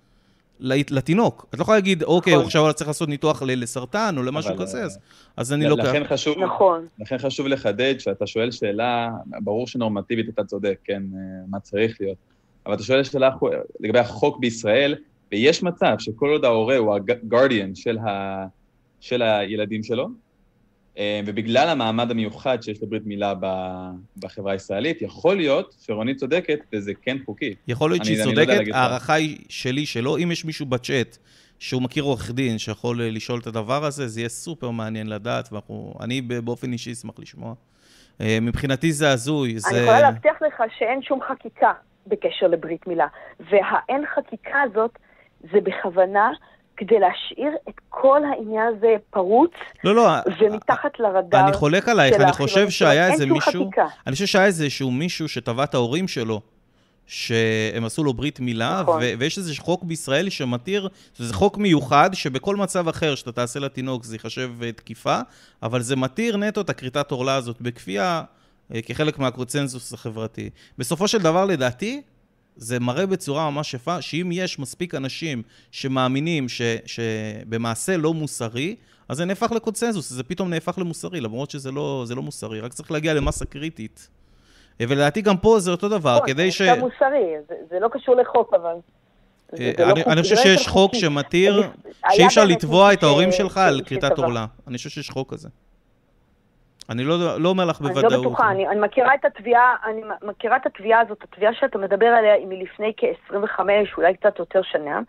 לתינוק. 0.59 1.45
את 1.49 1.57
לא 1.59 1.63
יכולה 1.63 1.77
להגיד, 1.77 2.03
אוקיי, 2.03 2.33
נכון. 2.33 2.45
עכשיו 2.45 2.73
צריך 2.73 2.87
לעשות 2.87 3.09
ניתוח 3.09 3.43
לסרטן 3.45 4.15
או 4.17 4.23
למשהו 4.23 4.57
כזה, 4.57 4.83
אז, 4.83 4.99
אז 5.37 5.53
אני 5.53 5.65
לוקח. 5.65 5.83
לכן 5.83 6.03
חשוב, 6.07 6.39
נכון. 6.39 6.87
לכן 6.99 7.17
חשוב 7.17 7.47
לחדד, 7.47 7.95
שאתה 7.99 8.27
שואל 8.27 8.51
שאלה, 8.51 9.09
ברור 9.25 9.67
שנורמטיבית 9.67 10.29
אתה 10.29 10.43
צודק, 10.43 10.77
כן, 10.83 11.03
אה, 11.13 11.19
מה 11.47 11.59
צריך 11.59 11.97
להיות. 12.01 12.17
אבל 12.65 12.73
אתה 12.73 12.83
שואל 12.83 13.03
שאלה 13.03 13.29
לגבי 13.79 13.99
החוק 13.99 14.39
בישראל, 14.39 14.95
ויש 15.31 15.63
מצב 15.63 15.95
שכל 15.99 16.29
עוד 16.29 16.45
ההורה 16.45 16.77
הוא 16.77 16.95
הגרדיאן 16.95 17.75
של, 17.75 17.97
ה, 17.97 18.45
של 18.99 19.21
הילדים 19.21 19.83
שלו, 19.83 20.07
אה, 20.97 21.21
ובגלל 21.25 21.69
המעמד 21.69 22.11
המיוחד 22.11 22.63
שיש 22.63 22.83
לברית 22.83 23.05
מילה 23.05 23.33
בחברה 24.17 24.51
הישראלית, 24.51 25.01
יכול 25.01 25.35
להיות 25.35 25.75
שרונית 25.85 26.17
צודקת 26.17 26.59
וזה 26.73 26.91
כן 27.01 27.17
חוקי. 27.25 27.55
יכול 27.67 27.91
להיות 27.91 28.05
שהיא 28.05 28.17
לא 28.19 28.23
צודקת, 28.23 28.67
לא 28.67 28.75
ההערכה 28.75 29.13
היא 29.13 29.37
שלי 29.49 29.85
שלא. 29.85 30.17
אם 30.17 30.31
יש 30.31 30.45
מישהו 30.45 30.65
בצ'אט 30.65 31.17
שהוא 31.59 31.81
מכיר 31.81 32.03
עורך 32.03 32.31
דין 32.31 32.57
שיכול 32.57 33.03
לשאול 33.03 33.39
את 33.39 33.47
הדבר 33.47 33.85
הזה, 33.85 34.07
זה 34.07 34.19
יהיה 34.19 34.29
סופר 34.29 34.69
מעניין 34.69 35.07
לדעת, 35.07 35.49
ואני 35.51 36.21
באופן 36.21 36.73
אישי 36.73 36.91
אשמח 36.91 37.19
לשמוע. 37.19 37.53
אה, 38.21 38.37
מבחינתי 38.41 38.91
זה 38.91 39.11
הזוי. 39.11 39.59
זה... 39.59 39.69
אני 39.69 39.77
יכולה 39.77 40.01
להבטיח 40.01 40.41
לך 40.47 40.63
שאין 40.77 41.01
שום 41.01 41.19
חקיקה 41.29 41.71
בקשר 42.07 42.47
לברית 42.47 42.87
מילה. 42.87 43.07
והאין 43.39 44.03
חקיקה 44.15 44.61
הזאת 44.61 44.91
זה 45.51 45.61
בכוונה 45.63 46.31
כדי 46.77 46.99
להשאיר 46.99 47.51
את 47.69 47.73
כל 47.89 48.21
העניין 48.25 48.67
הזה 48.67 48.95
פרוץ 49.09 49.51
לא, 49.83 49.95
לא, 49.95 50.09
ומתחת 50.39 50.99
לרדאר 50.99 51.43
אני 51.43 51.53
חולק 51.53 51.89
עלייך, 51.89 52.21
אני 52.21 52.31
חושב 52.31 52.69
שהיה 52.69 53.11
איזה 53.11 53.25
מישהו... 53.25 53.65
חקיקה. 53.65 53.85
אני 54.07 54.13
חושב 54.13 54.25
שהיה 54.25 54.45
איזשהו 54.45 54.91
מישהו 54.91 55.29
שטבע 55.29 55.63
את 55.63 55.73
ההורים 55.73 56.07
שלו. 56.07 56.41
שהם 57.07 57.85
עשו 57.85 58.03
לו 58.03 58.13
ברית 58.13 58.39
מילה, 58.39 58.79
נכון. 58.81 59.01
ו- 59.01 59.13
ויש 59.19 59.37
איזה 59.37 59.53
חוק 59.59 59.83
בישראל 59.83 60.29
שמתיר, 60.29 60.89
זה 61.15 61.33
חוק 61.33 61.57
מיוחד, 61.57 62.09
שבכל 62.13 62.55
מצב 62.55 62.87
אחר 62.87 63.15
שאתה 63.15 63.31
תעשה 63.31 63.59
לתינוק 63.59 64.03
זה 64.03 64.15
ייחשב 64.15 64.51
אה, 64.63 64.71
תקיפה, 64.71 65.19
אבל 65.63 65.81
זה 65.81 65.95
מתיר 65.95 66.37
נטו 66.37 66.61
את 66.61 66.69
הכריתת 66.69 67.11
עורלה 67.11 67.35
הזאת 67.35 67.61
בכפייה, 67.61 68.03
אה, 68.03 68.23
כחלק 68.85 69.19
מהקונצנזוס 69.19 69.93
החברתי. 69.93 70.49
בסופו 70.77 71.07
של 71.07 71.17
דבר, 71.21 71.45
לדעתי, 71.45 72.01
זה 72.55 72.79
מראה 72.79 73.05
בצורה 73.05 73.49
ממש 73.49 73.73
יפה, 73.73 74.01
שאם 74.01 74.29
יש 74.33 74.59
מספיק 74.59 74.95
אנשים 74.95 75.41
שמאמינים 75.71 76.49
ש- 76.49 76.61
שבמעשה 76.85 77.97
לא 77.97 78.13
מוסרי, 78.13 78.75
אז 79.09 79.17
זה 79.17 79.25
נהפך 79.25 79.51
לקונצנזוס, 79.51 80.09
זה 80.09 80.23
פתאום 80.23 80.49
נהפך 80.49 80.77
למוסרי, 80.77 81.21
למרות 81.21 81.49
שזה 81.51 81.71
לא, 81.71 82.03
זה 82.07 82.15
לא 82.15 82.21
מוסרי, 82.21 82.59
רק 82.59 82.73
צריך 82.73 82.91
להגיע 82.91 83.13
למסה 83.13 83.45
קריטית. 83.45 84.09
אה, 84.81 84.85
ולדעתי 84.89 85.21
גם 85.21 85.37
פה 85.37 85.59
זה 85.59 85.71
אותו 85.71 85.89
דבר, 85.89 86.15
נכון, 86.15 86.27
כדי 86.27 86.51
ש... 86.51 86.61
זה 86.61 86.73
מוסרי, 86.73 87.23
זה- 87.49 87.55
זה 87.69 87.79
לא 87.79 87.87
קשור 87.91 88.15
לחוק, 88.15 88.53
אבל... 88.53 88.73
זה- 89.51 89.63
אה, 89.63 89.71
זה 89.77 89.85
לא 89.85 89.91
אני, 89.91 90.03
אני 90.03 90.21
חושב 90.21 90.35
לא 90.35 90.41
שיש 90.43 90.67
חוק. 90.67 90.95
שמתיר 90.95 91.63
שאי 92.13 92.25
אפשר 92.25 92.45
לתבוע 92.45 92.93
את 92.93 93.03
ההורים 93.03 93.31
שלך 93.31 93.57
על 93.57 93.81
כריתת. 93.85 94.17
עורלה. 94.17 94.45
אני 94.67 94.77
חושב 94.77 94.89
שיש 94.89 95.09
חוק 95.09 95.33
כזה. 95.33 95.49
אני 96.89 97.03
לא, 97.03 97.39
לא 97.39 97.49
אומר 97.49 97.65
לך 97.65 97.81
אני 97.81 97.89
בוודאות. 97.89 98.11
לא 98.11 98.19
בטוחה, 98.19 98.51
אני, 98.51 98.67
אני 98.67 98.79
מכירה 98.79 99.15
את 99.15 99.25
התביעה, 99.25 99.75
אני 99.85 100.01
מכירה 100.21 100.57
את 100.57 100.65
התביעה 100.65 100.99
הזאת, 100.99 101.23
התביעה 101.23 101.53
שאתה 101.53 101.77
מדבר 101.77 102.05
עליה 102.05 102.33
היא 102.33 102.47
מלפני 102.47 102.93
כ-25, 102.97 103.59
אולי 103.97 104.13
קצת 104.17 104.39
יותר 104.39 104.61
שנה. 104.61 105.01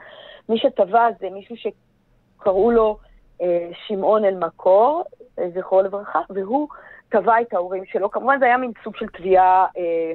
מי 0.48 0.58
שתבע 0.58 1.06
זה 1.20 1.30
מישהו 1.30 1.56
שקראו 1.56 2.70
לו 2.70 2.98
אה, 3.42 3.70
שמעון 3.86 4.24
אלמקור, 4.24 5.04
אה, 5.38 5.50
זכרו 5.54 5.82
לברכה, 5.82 6.20
והוא 6.30 6.68
תבע 7.08 7.40
את 7.40 7.52
ההורים 7.52 7.84
שלו. 7.84 8.10
כמובן 8.10 8.38
זה 8.38 8.44
היה 8.44 8.56
מין 8.56 8.72
סוג 8.84 8.96
של 8.96 9.06
תביעה, 9.06 9.66
אה, 9.76 10.12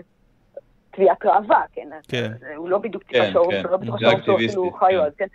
תביעת 0.91 1.25
ראווה, 1.25 1.63
כן? 1.73 1.87
כן. 2.07 2.31
הוא 2.55 2.69
לא 2.69 2.77
בדיוק 2.77 3.03
כן, 3.03 3.09
תביעה 3.09 3.31
שההורים 3.31 3.57
כן. 3.57 3.61
שלו, 3.61 3.71
לא 3.71 3.77
בטוח 3.77 3.99
זה 3.99 4.05
שההורים 4.05 4.23
שלו 4.23 4.33
אקטיביסטי, 4.33 4.59
אפילו 4.59 4.71
חיו 4.71 5.01
כן. 5.01 5.05
אז, 5.05 5.15
כן? 5.15 5.27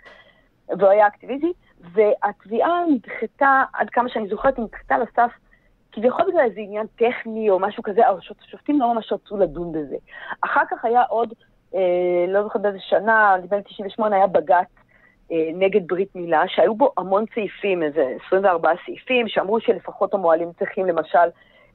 והוא 0.79 0.89
היה 0.89 1.07
אקטיביסטי, 1.07 1.53
והתביעה 1.93 2.69
נדחתה, 2.89 3.63
עד 3.73 3.89
כמה 3.89 4.09
שאני 4.09 4.27
זוכרת, 4.27 4.59
נדחתה 4.59 4.97
לסף 4.97 5.31
כביכול 5.95 6.25
בגלל 6.27 6.41
איזה 6.41 6.61
עניין 6.61 6.87
טכני 6.95 7.49
או 7.49 7.59
משהו 7.59 7.83
כזה, 7.83 8.07
השופ- 8.09 8.43
השופטים 8.47 8.79
לא 8.81 8.93
ממש 8.93 9.11
רצו 9.13 9.37
לדון 9.37 9.71
בזה. 9.71 9.95
אחר 10.41 10.61
כך 10.69 10.85
היה 10.85 11.03
עוד, 11.03 11.33
אה, 11.75 11.79
לא 12.27 12.43
זוכרת 12.43 12.61
באיזה 12.61 12.79
שנה, 12.79 13.35
נדמה 13.43 13.57
לי 13.57 13.63
98, 13.63 14.15
היה 14.15 14.27
בג"ץ 14.27 14.67
אה, 15.31 15.49
נגד 15.53 15.87
ברית 15.87 16.15
מילה, 16.15 16.43
שהיו 16.47 16.75
בו 16.75 16.91
המון 16.97 17.25
סעיפים, 17.33 17.83
איזה 17.83 18.13
24 18.27 18.71
סעיפים, 18.85 19.27
שאמרו 19.27 19.59
שלפחות 19.59 20.13
המוהלים 20.13 20.51
צריכים 20.59 20.85
למשל 20.85 21.27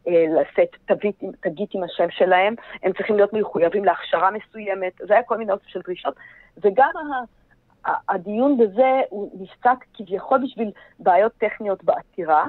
אה, 0.09 0.25
לשאת 0.41 0.77
עם- 1.23 1.33
תגית 1.41 1.75
עם 1.75 1.83
השם 1.83 2.11
שלהם, 2.11 2.55
הם 2.83 2.93
צריכים 2.93 3.17
להיות 3.17 3.33
מחויבים 3.33 3.85
להכשרה 3.85 4.31
מסוימת, 4.31 4.93
זה 5.07 5.15
היה 5.15 5.23
כל 5.23 5.37
מיני 5.39 5.53
אופציות 5.53 5.73
של 5.73 5.81
דרישות, 5.81 6.15
וגם 6.63 6.91
הדיון 8.09 8.59
בזה 8.59 9.01
הוא 9.11 9.31
נפסק 9.41 9.85
כביכול 9.95 10.39
בשביל 10.45 10.71
בעיות 10.99 11.33
טכניות 11.39 11.85
בעתירה, 11.85 12.47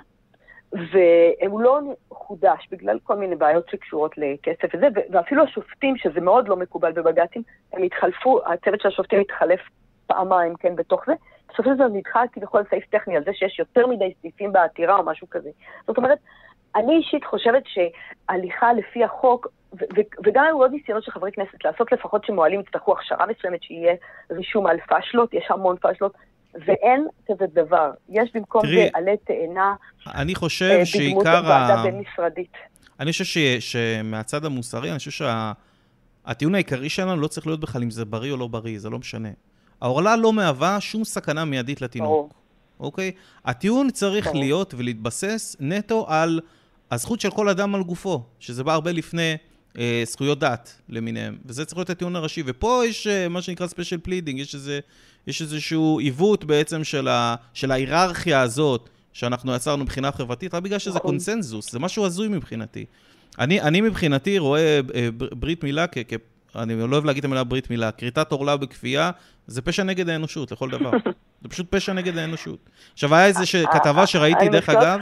והוא 0.73 1.62
לא 1.62 1.79
חודש 2.12 2.67
בגלל 2.71 2.99
כל 3.03 3.15
מיני 3.15 3.36
בעיות 3.36 3.69
שקשורות 3.69 4.17
לכסף 4.17 4.75
וזה, 4.75 4.88
ואפילו 5.12 5.43
השופטים, 5.43 5.97
שזה 5.97 6.21
מאוד 6.21 6.47
לא 6.47 6.55
מקובל 6.55 6.91
בבג"צים, 6.91 7.43
הם 7.73 7.84
התחלפו, 7.84 8.39
הצוות 8.45 8.81
של 8.81 8.88
השופטים 8.88 9.19
התחלף 9.19 9.60
פעמיים, 10.07 10.55
כן, 10.55 10.75
בתוך 10.75 11.05
זה. 11.05 11.13
בסופו 11.49 11.69
של 11.69 11.75
דבר 11.75 11.88
נדחה 11.88 12.23
כביכול 12.31 12.63
סעיף 12.69 12.86
טכני 12.89 13.17
על 13.17 13.23
זה 13.23 13.31
שיש 13.34 13.60
יותר 13.60 13.88
מדי 13.88 14.13
סעיפים 14.21 14.51
בעתירה 14.51 14.97
או 14.97 15.05
משהו 15.05 15.29
כזה. 15.29 15.49
זאת 15.88 15.97
אומרת, 15.97 16.17
אני 16.75 16.97
אישית 16.97 17.25
חושבת 17.25 17.63
שהליכה 17.65 18.73
לפי 18.73 19.03
החוק, 19.03 19.47
וגם 20.23 20.43
היו 20.43 20.57
עוד 20.57 20.71
ניסיונות 20.71 21.03
של 21.03 21.12
חברי 21.12 21.31
כנסת 21.31 21.65
לעשות 21.65 21.91
לפחות 21.91 22.25
שמוהלים 22.25 22.60
יצטרכו 22.60 22.93
הכשרה 22.93 23.25
מסוימת, 23.25 23.63
שיהיה 23.63 23.95
רישום 24.31 24.67
על 24.67 24.77
פשלות, 24.79 25.34
יש 25.34 25.45
המון 25.49 25.75
פשלות, 25.81 26.13
ואין 26.55 27.07
כזה 27.27 27.45
דבר. 27.53 27.91
יש 28.09 28.29
במקום 28.33 28.61
תראי, 28.61 28.75
זה 28.75 28.89
עלי 28.93 29.17
תאנה, 29.17 29.75
אני 30.07 30.33
אה, 30.33 30.37
חושב 30.39 30.69
בדמות 30.69 30.85
שעיקר 30.85 31.41
ועדה 31.45 31.79
ה... 31.79 31.83
בין-משרדית. 31.83 32.53
אני 32.99 33.11
חושב 33.11 33.23
ש... 33.23 33.37
שמהצד 33.59 34.45
המוסרי, 34.45 34.89
אני 34.89 34.97
חושב 34.97 35.11
שהטיעון 36.25 36.55
העיקרי 36.55 36.89
שלנו 36.89 37.21
לא 37.21 37.27
צריך 37.27 37.47
להיות 37.47 37.59
בכלל 37.59 37.83
אם 37.83 37.91
זה 37.91 38.05
בריא 38.05 38.31
או 38.31 38.37
לא 38.37 38.47
בריא, 38.47 38.79
זה 38.79 38.89
לא 38.89 38.99
משנה. 38.99 39.29
העורלה 39.81 40.15
לא 40.15 40.33
מהווה 40.33 40.81
שום 40.81 41.03
סכנה 41.03 41.45
מיידית 41.45 41.81
לתינוק. 41.81 42.07
ברור. 42.07 42.29
אוקיי? 42.79 43.11
הטיעון 43.45 43.89
צריך 43.89 44.25
ברור. 44.25 44.39
להיות 44.39 44.73
ולהתבסס 44.77 45.55
נטו 45.59 46.05
על 46.09 46.39
הזכות 46.91 47.21
של 47.21 47.31
כל 47.31 47.49
אדם 47.49 47.75
על 47.75 47.83
גופו, 47.83 48.23
שזה 48.39 48.63
בא 48.63 48.73
הרבה 48.73 48.91
לפני 48.91 49.37
אה, 49.77 50.03
זכויות 50.05 50.39
דת 50.39 50.81
למיניהם, 50.89 51.38
וזה 51.45 51.65
צריך 51.65 51.77
להיות 51.77 51.89
הטיעון 51.89 52.15
הראשי. 52.15 52.43
ופה 52.45 52.81
יש 52.88 53.07
אה, 53.07 53.29
מה 53.29 53.41
שנקרא 53.41 53.67
special 53.67 53.97
pleading, 53.97 54.39
יש, 54.39 54.55
איזה, 54.55 54.79
יש 55.27 55.41
איזשהו 55.41 55.99
עיוות 55.99 56.45
בעצם 56.45 56.84
של, 56.84 57.07
ה, 57.07 57.36
של 57.53 57.71
ההיררכיה 57.71 58.41
הזאת 58.41 58.89
שאנחנו 59.13 59.55
יצרנו 59.55 59.84
מבחינה 59.84 60.12
חברתית, 60.12 60.53
רק 60.53 60.63
בגלל 60.63 60.79
שזה 60.79 60.89
נכון. 60.89 61.01
קונסנזוס, 61.01 61.71
זה 61.71 61.79
משהו 61.79 62.05
הזוי 62.05 62.27
מבחינתי. 62.27 62.86
אני, 63.39 63.62
אני 63.62 63.81
מבחינתי 63.81 64.39
רואה 64.39 64.79
אה, 64.95 65.12
בר- 65.17 65.36
ברית 65.36 65.63
מילה 65.63 65.88
כ... 65.88 65.97
כ 66.07 66.13
אני 66.55 66.75
לא 66.75 66.95
אוהב 66.95 67.05
להגיד 67.05 67.19
את 67.19 67.25
המילה 67.25 67.43
ברית 67.43 67.69
מילה, 67.69 67.91
כריתת 67.91 68.31
עורלה 68.31 68.57
בכפייה, 68.57 69.11
זה 69.47 69.61
פשע 69.61 69.83
נגד 69.83 70.09
האנושות, 70.09 70.51
לכל 70.51 70.69
דבר. 70.69 70.91
זה 71.41 71.49
פשוט 71.49 71.67
פשע 71.69 71.93
נגד 71.93 72.17
האנושות. 72.17 72.69
עכשיו, 72.93 73.15
היה 73.15 73.25
איזה 73.25 73.43
כתבה 73.73 74.07
שראיתי, 74.07 74.49
דרך 74.49 74.69
מסכימה 74.69 74.95
אגב. 74.95 74.99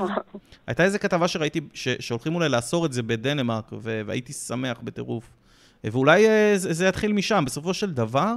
הייתה 0.68 0.84
איזה 0.84 1.00
כתבה 1.00 1.28
שראיתי, 1.28 1.62
שהולכים 1.74 2.36
אולי 2.36 2.50
לאסור 2.50 2.86
את 2.86 2.94
זה 2.94 3.04
בדנמרק, 3.04 3.72
והייתי 3.82 4.34
שמח 4.34 4.80
בטירוף. 4.84 5.30
ואולי 5.84 6.28
אה, 6.30 6.54
זה 6.56 6.88
יתחיל 6.88 7.14
משם. 7.14 7.44
בסופו 7.46 7.74
של 7.74 7.92
דבר, 7.92 8.34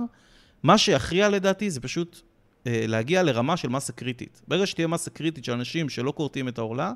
מה 0.63 0.79
שיכריע 0.79 1.29
לדעתי 1.29 1.71
זה 1.71 1.81
פשוט 1.81 2.21
אה, 2.67 2.85
להגיע 2.89 3.23
לרמה 3.23 3.57
של 3.57 3.69
מסה 3.69 3.93
קריטית. 3.93 4.43
ברגע 4.49 4.67
שתהיה 4.67 4.87
מסה 4.87 5.11
קריטית 5.11 5.45
של 5.45 5.53
אנשים 5.53 5.89
שלא 5.89 6.13
כורתים 6.17 6.49
את 6.49 6.59
העורלה, 6.59 6.93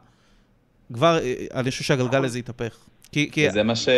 כבר, 0.92 1.18
אה, 1.18 1.34
אני 1.54 1.70
חושב 1.70 1.84
שהגלגל 1.84 2.24
הזה 2.24 2.38
יתהפך. 2.38 2.78
כי, 3.12 3.30
כי 3.30 3.50
זה 3.50 3.62
מה 3.62 3.76
ש... 3.76 3.88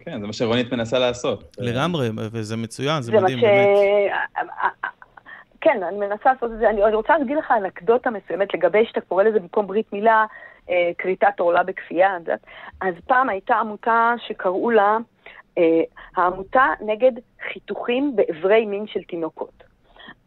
כן, 0.00 0.20
זה 0.20 0.26
מה 0.26 0.32
שרונית 0.32 0.72
מנסה 0.72 0.98
לעשות. 0.98 1.56
לגמרי, 1.58 2.08
וזה 2.16 2.56
מצוין, 2.56 3.02
זה 3.02 3.10
זה 3.10 3.20
מדהים, 3.20 3.38
ש... 3.38 3.42
באמת. 3.42 3.68
כן, 5.64 5.82
אני 5.82 5.98
מנסה 5.98 6.32
לעשות 6.32 6.52
את 6.52 6.58
זה. 6.58 6.70
אני 6.70 6.84
אני 6.84 6.94
רוצה 6.94 7.18
להגיד 7.18 7.36
לך 7.36 7.50
אנקדוטה 7.50 8.10
מסוימת 8.10 8.54
לגבי 8.54 8.86
שאתה 8.86 9.00
קורא 9.00 9.22
לזה 9.22 9.40
במקום 9.40 9.66
ברית 9.66 9.92
מילה, 9.92 10.26
אה, 10.70 10.90
כריתת 10.98 11.40
עורלה 11.40 11.62
בכפייה. 11.62 12.16
אז 12.80 12.94
פעם 13.06 13.28
הייתה 13.28 13.54
עמותה 13.54 14.14
שקראו 14.26 14.70
לה 14.70 14.98
אה, 15.58 15.82
העמותה 16.16 16.66
נגד 16.80 17.12
חיתוכים 17.52 18.16
באיברי 18.16 18.66
מין 18.66 18.86
של 18.86 19.02
תינוקות. 19.02 19.64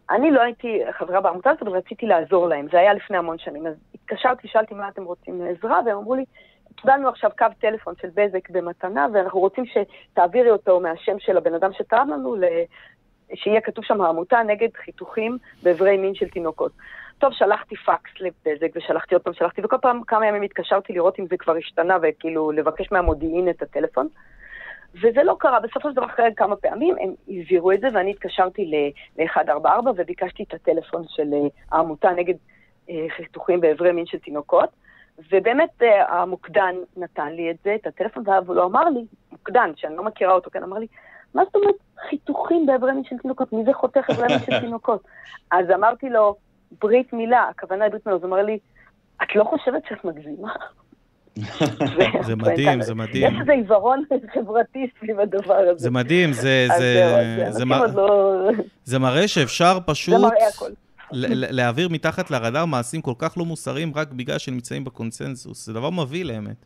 אני 0.10 0.32
לא 0.32 0.42
הייתי 0.42 0.80
חברה 0.92 1.22
בעמותה 1.22 1.50
הזאת, 1.50 1.62
אבל 1.62 1.72
רציתי 1.72 2.06
לעזור 2.06 2.48
להם. 2.48 2.68
זה 2.72 2.80
היה 2.80 2.94
לפני 2.94 3.18
המון 3.18 3.38
שנים. 3.38 3.68
אז 3.68 3.74
התקשרתי, 3.96 4.48
שאלתי 4.48 4.74
מה 4.74 4.90
אתם 4.90 5.04
רוצים 5.04 5.42
עזרה, 5.50 5.80
והם 5.86 5.98
אמרו 5.98 6.16
לי, 6.16 6.26
קיבלנו 6.82 7.10
עכשיו 7.10 7.32
קו 7.38 7.46
טלפון 7.60 7.94
של 8.02 8.08
בזק 8.14 8.50
במתנה, 8.50 9.08
ואנחנו 9.14 9.40
רוצים 9.40 9.64
שתעבירי 9.66 10.52
אותו 10.52 10.80
מהשם 10.80 11.20
של 11.20 11.38
הבן 11.38 11.54
אדם 11.54 11.74
שתרם 11.74 12.10
לנו. 12.10 12.36
שיהיה 13.36 13.62
כתוב 13.62 13.86
שם 13.86 14.02
העמותה 14.02 14.44
נגד 14.48 14.68
חיתוכים 14.76 15.38
באיברי 15.64 15.98
מין 15.98 16.16
של 16.16 16.30
תינוקות. 16.30 16.72
טוב, 17.18 17.34
שלחתי 17.34 17.76
פקס 17.76 18.12
לבזק, 18.20 18.68
ושלחתי 18.76 19.16
עוד 19.16 19.22
פעם, 19.22 19.34
שלחתי, 19.34 19.62
וכל 19.64 19.78
פעם 19.82 20.02
כמה 20.04 20.28
ימים 20.28 20.42
התקשרתי 20.42 20.94
לראות 20.94 21.20
אם 21.20 21.26
זה 21.30 21.38
כבר 21.38 21.56
השתנה, 21.56 21.98
וכאילו 22.02 22.52
לבקש 22.52 22.92
מהמודיעין 22.92 23.50
את 23.50 23.62
הטלפון. 23.62 24.08
וזה 25.02 25.24
לא 25.24 25.36
קרה, 25.40 25.60
בסופו 25.60 25.90
של 25.90 25.96
דבר 25.96 26.06
אחרי 26.06 26.26
כמה 26.36 26.56
פעמים 26.56 26.96
הם 27.02 27.14
העבירו 27.28 27.72
את 27.72 27.80
זה, 27.80 27.88
ואני 27.94 28.12
התקשרתי 28.12 28.66
ל-144 28.66 29.90
וביקשתי 29.96 30.44
את 30.44 30.54
הטלפון 30.54 31.04
של 31.08 31.34
אה, 31.34 31.48
העמותה 31.72 32.10
נגד 32.12 32.34
אה, 32.90 33.06
חיתוכים 33.10 33.62
באיברי 33.62 33.92
מין 33.92 34.06
של 34.06 34.20
תינוקות, 34.20 34.70
ובאמת 35.32 35.82
אה, 35.82 36.20
המוקדן 36.22 36.76
נתן 36.98 37.28
לי 37.28 37.52
את 37.52 37.56
זה, 37.64 37.76
את 37.76 37.88
הטלפון, 37.88 38.24
והוא 38.28 38.56
לא 38.56 38.66
אמר 38.66 38.90
לי, 38.90 39.06
מוקדן, 39.32 39.72
שאני 39.76 39.96
לא 39.96 40.04
מכירה 40.04 40.34
אותו, 40.34 40.52
כן, 40.52 40.64
אמר 40.64 40.78
לי, 40.78 40.88
מה 41.34 41.44
זאת 41.46 41.56
אומרת 41.56 41.76
חיתוכים 42.10 42.66
באיברי 42.66 42.92
מין 42.92 43.04
של 43.04 43.16
תינוקות? 43.22 43.54
מי 43.54 43.64
זה 43.66 43.74
חותך 43.74 44.06
איברי 44.10 44.28
מין 44.28 44.40
של 44.40 44.60
תינוקות? 44.60 45.04
אז 45.52 45.66
אמרתי 45.76 46.10
לו, 46.10 46.36
ברית 46.82 47.14
מילה, 47.14 47.50
הכוונה 47.50 47.84
היא 47.84 47.92
ברית 47.92 48.06
מילה, 48.06 48.18
אז 48.18 48.24
הוא 48.24 48.30
אמר 48.30 48.44
לי, 48.44 48.60
את 49.24 49.36
לא 49.36 49.44
חושבת 49.44 49.82
שאת 49.90 50.06
מגזימה? 50.06 50.54
זה 52.28 52.36
מדהים, 52.36 52.82
זה 52.82 52.96
מדהים. 52.96 53.34
יש 53.34 53.40
איזה 53.42 53.52
עיוורון 53.52 54.04
חברתי 54.34 54.90
סביב 55.00 55.20
הדבר 55.20 55.54
הזה. 55.54 55.78
זה 55.78 55.92
מדהים, 55.92 56.34
זה, 56.34 56.68
לא... 57.96 58.50
זה 58.84 59.00
מראה 59.00 59.28
שאפשר 59.28 59.78
פשוט 59.86 60.16
זה 60.16 60.22
מראה 60.22 60.48
הכל. 60.48 60.72
להעביר 61.12 61.90
מתחת 61.90 62.32
לרדאר 62.32 62.66
מעשים 62.66 63.02
כל 63.02 63.14
כך 63.18 63.38
לא 63.38 63.46
מוסריים 63.46 63.92
רק 63.96 64.12
בגלל 64.12 64.38
שהם 64.38 64.54
נמצאים 64.54 64.84
בקונצנזוס. 64.84 65.66
זה 65.66 65.74
דבר 65.74 65.90
מבהיל 65.90 66.32
האמת. 66.32 66.66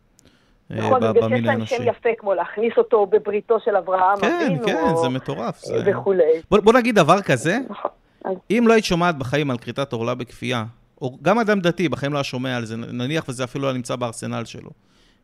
אה, 0.71 0.77
נכון, 0.77 0.99
בגלל 1.13 1.30
שיש 1.30 1.45
להם. 1.45 1.65
שם 1.65 1.84
יפה, 1.84 2.10
כמו 2.17 2.34
להכניס 2.34 2.73
אותו 2.77 3.06
בבריתו 3.06 3.58
של 3.65 3.75
אברהם 3.75 4.19
כן, 4.21 4.41
אבינו, 4.45 4.65
כן, 4.65 4.77
או- 4.82 5.01
זה 5.01 5.10
מטורף. 5.10 5.62
זה... 5.65 5.84
וכולי. 5.86 6.23
בוא, 6.51 6.73
נגיד 6.73 6.95
דבר 6.95 7.21
כזה, 7.21 7.58
נכון. 7.69 7.91
אם 8.51 8.63
לא 8.67 8.73
היית 8.73 8.86
שומעת 8.86 9.17
בחיים 9.17 9.51
על 9.51 9.58
כריתת 9.58 9.93
עורלה 9.93 10.15
בכפייה, 10.15 10.65
או 11.01 11.17
גם 11.21 11.39
אדם 11.39 11.60
דתי 11.60 11.89
בחיים 11.89 12.13
לא 12.13 12.17
היה 12.17 12.23
שומע 12.23 12.58
על 12.58 12.65
זה, 12.65 12.77
נניח 12.77 13.25
וזה 13.30 13.43
אפילו 13.43 13.67
לא 13.67 13.73
נמצא 13.73 13.95
בארסנל 13.95 14.45
שלו, 14.45 14.69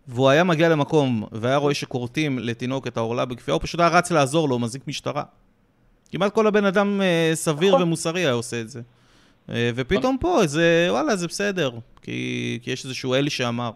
והוא 0.08 0.30
היה 0.30 0.44
מגיע 0.44 0.70
למקום 0.70 1.24
והיה 1.32 1.58
רואה 1.58 1.74
שכורתים 1.74 2.40
לתינוק 2.40 2.88
את 2.88 2.98
העורלה 2.98 3.26
בכפייה, 3.26 3.56
הוא 3.56 3.62
פשוט 3.62 3.80
היה 3.80 3.90
רץ 3.90 4.12
לעזור 4.12 4.50
לו, 4.50 4.60
מזיק 4.60 4.88
משטרה. 4.88 5.24
כמעט 6.12 6.34
כל 6.34 6.48
הבן 6.48 6.66
אדם 6.66 7.02
אה, 7.02 7.32
סביר 7.34 7.70
נכון. 7.70 7.82
ומוסרי 7.82 8.22
היה 8.22 8.32
עושה 8.32 8.62
את 8.62 8.70
זה. 8.70 8.82
אה, 9.50 9.72
ופתאום 9.76 10.18
פה, 10.20 10.42
זה, 10.46 10.88
וואלה, 10.90 11.16
זה 11.16 11.28
בסדר, 11.28 11.72
כי, 12.02 12.60
כי 12.64 12.72
יש 12.72 12.86
איזשהו 12.86 13.14
אלי 13.14 13.30
שאמר. 13.30 13.72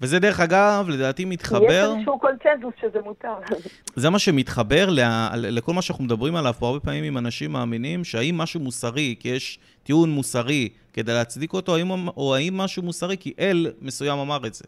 וזה 0.00 0.18
דרך 0.18 0.40
אגב, 0.40 0.88
לדעתי 0.88 1.22
יש 1.22 1.28
מתחבר, 1.28 1.94
איזשהו 1.96 2.18
קונצנזוס 2.18 2.74
שזה 2.80 2.98
מותר. 3.04 3.34
זה 3.96 4.10
מה 4.10 4.18
שמתחבר 4.18 4.90
ל- 4.90 5.00
לכל 5.34 5.72
מה 5.72 5.82
שאנחנו 5.82 6.04
מדברים 6.04 6.36
עליו 6.36 6.54
פה 6.58 6.66
הרבה 6.66 6.80
פעמים 6.80 7.04
עם 7.04 7.18
אנשים 7.18 7.52
מאמינים, 7.52 8.04
שהאם 8.04 8.38
משהו 8.38 8.60
מוסרי, 8.60 9.14
כי 9.20 9.28
יש 9.28 9.58
טיעון 9.82 10.10
מוסרי 10.10 10.68
כדי 10.92 11.12
להצדיק 11.12 11.52
אותו, 11.52 11.76
האם, 11.76 12.08
או 12.08 12.34
האם 12.34 12.56
משהו 12.56 12.82
מוסרי 12.82 13.16
כי 13.16 13.32
אל 13.38 13.72
מסוים 13.80 14.18
אמר 14.18 14.46
את 14.46 14.54
זה. 14.54 14.64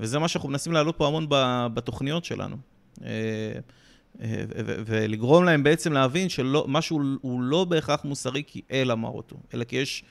וזה 0.00 0.18
מה 0.18 0.28
שאנחנו 0.28 0.48
מנסים 0.48 0.72
להעלות 0.72 0.96
פה 0.96 1.06
המון 1.06 1.26
בתוכניות 1.74 2.24
שלנו. 2.24 2.56
אה, 4.22 4.42
ולגרום 4.86 5.44
להם 5.44 5.62
בעצם 5.62 5.92
להבין 5.92 6.28
שמשהו 6.28 7.00
הוא 7.20 7.40
לא 7.42 7.64
בהכרח 7.68 8.04
מוסרי 8.04 8.42
כי 8.46 8.62
אל 8.72 8.90
אמר 8.92 9.08
אותו, 9.08 9.36
אלא 9.54 9.64
כי 9.64 9.76
יש 9.76 10.04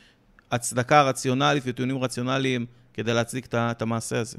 הצדקה 0.52 1.02
רציונלית 1.02 1.64
וטיעונים 1.66 2.04
רציונליים 2.04 2.66
כדי 2.94 3.14
להצדיק 3.14 3.48
את 3.56 3.82
המעשה 3.82 4.20
הזה. 4.20 4.38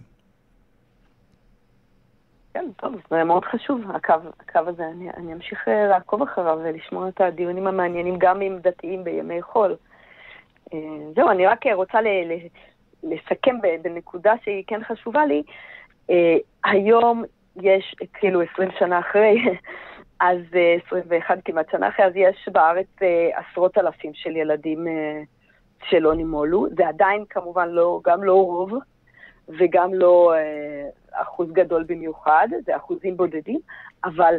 כן, 2.54 2.64
טוב, 2.76 2.94
זה 3.11 3.24
מאוד 3.24 3.44
חשוב, 3.44 3.81
הקו, 3.94 4.14
הקו 4.40 4.61
הזה. 4.66 4.88
אני, 4.88 5.11
אני 5.11 5.33
אמשיך 5.33 5.68
אה, 5.68 5.87
לעקוב 5.87 6.22
אחריו 6.22 6.59
ולשמוע 6.64 7.09
את 7.09 7.20
הדיונים 7.20 7.66
המעניינים 7.66 8.14
גם 8.18 8.40
עם 8.40 8.59
דתיים 8.59 9.04
בימי 9.04 9.42
חול. 9.42 9.76
אה, 10.74 10.78
זהו, 11.16 11.31
אני 11.31 11.46
רק 11.46 11.66
רוצה 11.74 12.00
ל, 12.00 12.07
ל, 12.07 12.38
לסכם 13.02 13.57
בנקודה 13.83 14.33
שהיא 14.44 14.64
כן 14.66 14.81
חשובה 14.85 15.26
לי. 15.26 15.42
היום 16.64 17.24
יש, 17.62 17.94
כאילו 18.14 18.40
20 18.53 18.68
שנה 18.79 18.99
אחרי, 18.99 19.42
אז 20.21 20.38
אה, 20.55 20.77
21 20.87 21.38
כמעט 21.44 21.71
שנה 21.71 21.88
אחרי, 21.88 22.05
אז 22.07 22.12
יש 22.16 22.49
בארץ 22.53 22.87
אה, 23.03 23.31
עשרות 23.38 23.79
אלפים 23.79 24.11
של 24.14 24.37
ילדים 24.37 24.88
אה, 24.88 25.23
שלא 25.88 26.14
נימולו. 26.14 26.66
זה 26.77 26.88
עדיין 26.88 27.25
כמובן 27.31 27.68
לא, 27.68 28.01
גם 28.05 28.23
לא 28.23 28.35
רוב. 28.35 28.73
וגם 29.49 29.94
לא 29.94 30.35
אה, 30.35 30.88
אחוז 31.23 31.53
גדול 31.53 31.85
במיוחד, 31.88 32.49
זה 32.66 32.77
אחוזים 32.77 33.16
בודדים, 33.16 33.61
אבל, 34.05 34.35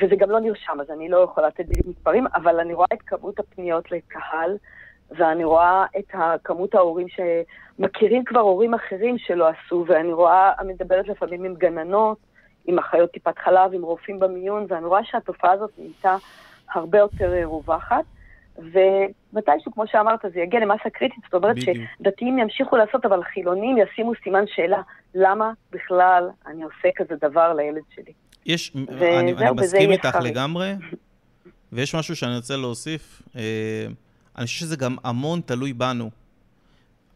וזה 0.00 0.16
גם 0.16 0.30
לא 0.30 0.40
נרשם, 0.40 0.80
אז 0.80 0.90
אני 0.90 1.08
לא 1.08 1.18
יכולה 1.18 1.46
לתת 1.46 1.66
בדיוק 1.66 1.86
מספרים, 1.86 2.26
אבל 2.34 2.60
אני 2.60 2.74
רואה 2.74 2.86
את 2.92 3.02
כמות 3.02 3.38
הפניות 3.38 3.90
לקהל, 3.90 4.56
ואני 5.10 5.44
רואה 5.44 5.84
את 5.98 6.14
כמות 6.44 6.74
ההורים 6.74 7.06
שמכירים 7.08 8.24
כבר 8.24 8.40
הורים 8.40 8.74
אחרים 8.74 9.18
שלא 9.18 9.48
עשו, 9.48 9.84
ואני 9.88 10.12
רואה, 10.12 10.52
מדברת 10.66 11.08
לפעמים 11.08 11.44
עם 11.44 11.54
גננות, 11.54 12.18
עם 12.66 12.78
אחיות 12.78 13.10
טיפת 13.10 13.38
חלב, 13.38 13.74
עם 13.74 13.82
רופאים 13.82 14.18
במיון, 14.18 14.66
ואני 14.68 14.86
רואה 14.86 15.04
שהתופעה 15.04 15.52
הזאת 15.52 15.70
נהייתה 15.78 16.16
הרבה 16.74 16.98
יותר 16.98 17.32
אה, 17.32 17.44
רווחת. 17.44 18.04
ומתישהו, 18.58 19.72
כמו 19.72 19.84
שאמרת, 19.86 20.20
זה 20.34 20.40
יגיע 20.40 20.60
למסה 20.60 20.90
קריטית, 20.92 21.18
זאת 21.24 21.34
אומרת 21.34 21.56
בדיוק. 21.56 21.76
שדתיים 21.98 22.38
ימשיכו 22.38 22.76
לעשות, 22.76 23.04
אבל 23.04 23.22
חילונים 23.22 23.76
ישימו 23.78 24.12
סימן 24.24 24.44
שאלה, 24.46 24.82
למה 25.14 25.52
בכלל 25.72 26.28
אני 26.46 26.62
עושה 26.62 26.88
כזה 26.96 27.14
דבר 27.20 27.52
לילד 27.54 27.82
שלי? 27.94 28.12
יש, 28.46 28.72
וזהו, 28.88 29.18
אני, 29.18 29.32
אני 29.32 29.50
מסכים 29.50 29.90
איתך 29.90 30.06
חריג. 30.06 30.32
לגמרי, 30.32 30.72
ויש 31.72 31.94
משהו 31.94 32.16
שאני 32.16 32.36
רוצה 32.36 32.56
להוסיף. 32.56 33.22
אה, 33.36 33.86
אני 34.38 34.46
חושב 34.46 34.58
שזה 34.58 34.76
גם 34.76 34.96
המון 35.04 35.40
תלוי 35.40 35.72
בנו. 35.72 36.10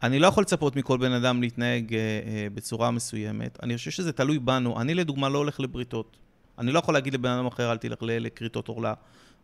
אני 0.05 0.19
לא 0.19 0.27
יכול 0.27 0.41
לצפות 0.41 0.75
מכל 0.75 0.97
בן 0.97 1.11
אדם 1.11 1.41
להתנהג 1.41 1.93
אה, 1.93 1.99
אה, 1.99 2.47
בצורה 2.53 2.91
מסוימת. 2.91 3.59
אני 3.63 3.77
חושב 3.77 3.91
שזה 3.91 4.11
תלוי 4.11 4.39
בנו. 4.39 4.81
אני 4.81 4.93
לדוגמה 4.93 5.29
לא 5.29 5.37
הולך 5.37 5.59
לבריתות. 5.59 6.17
אני 6.59 6.71
לא 6.71 6.79
יכול 6.79 6.93
להגיד 6.93 7.13
לבן 7.13 7.29
אדם 7.29 7.45
אחר, 7.45 7.71
אל 7.71 7.77
תלך 7.77 7.97
לכריתות 8.01 8.67
עורלה. 8.67 8.93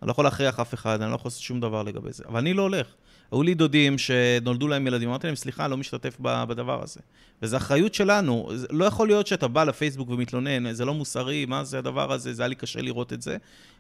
אני 0.02 0.08
לא 0.08 0.12
יכול 0.12 0.26
להכריח 0.26 0.60
אף 0.60 0.74
אחד, 0.74 1.02
אני 1.02 1.10
לא 1.10 1.15
יכול 1.15 1.30
לעשות 1.30 1.41
שום 1.41 1.60
דבר 1.60 1.84
לגבי 1.84 2.12
זה. 2.12 2.24
אבל 2.28 2.39
אני 2.39 2.54
לא 2.54 2.62
הולך. 2.62 2.88
היו 3.32 3.43
לי 3.43 3.54
דודים 3.54 3.97
שנולדו 3.97 4.67
להם 4.67 4.88
ילדים, 4.88 5.10
אמרתי 5.10 5.28
להם, 5.28 5.36
סליחה, 5.36 5.67
לא 5.67 5.78
משתתף 5.78 6.17
בדבר 6.19 6.84
הזה. 6.84 7.00
וזו 7.41 7.58
אחריות 7.58 7.93
שלנו. 7.93 8.50
לא 8.69 8.86
יכול 8.86 9.08
להיות 9.08 9.28
שאתה 9.28 9.47
בא 9.47 9.63
לפייסבוק 9.63 10.10
ומתלונן, 10.10 10.74
זה 10.74 10.86
לא 10.86 10.93
מוסרי, 10.93 11.45
מה 11.45 11.63
זה 11.63 11.80
הדבר 11.80 12.12
הזה, 12.12 12.34
זה 12.34 12.43
היה 12.43 12.47
לי 12.47 12.56
קשה 12.56 12.82
לראות 12.82 13.13
את 13.13 13.21
זה. 13.21 13.38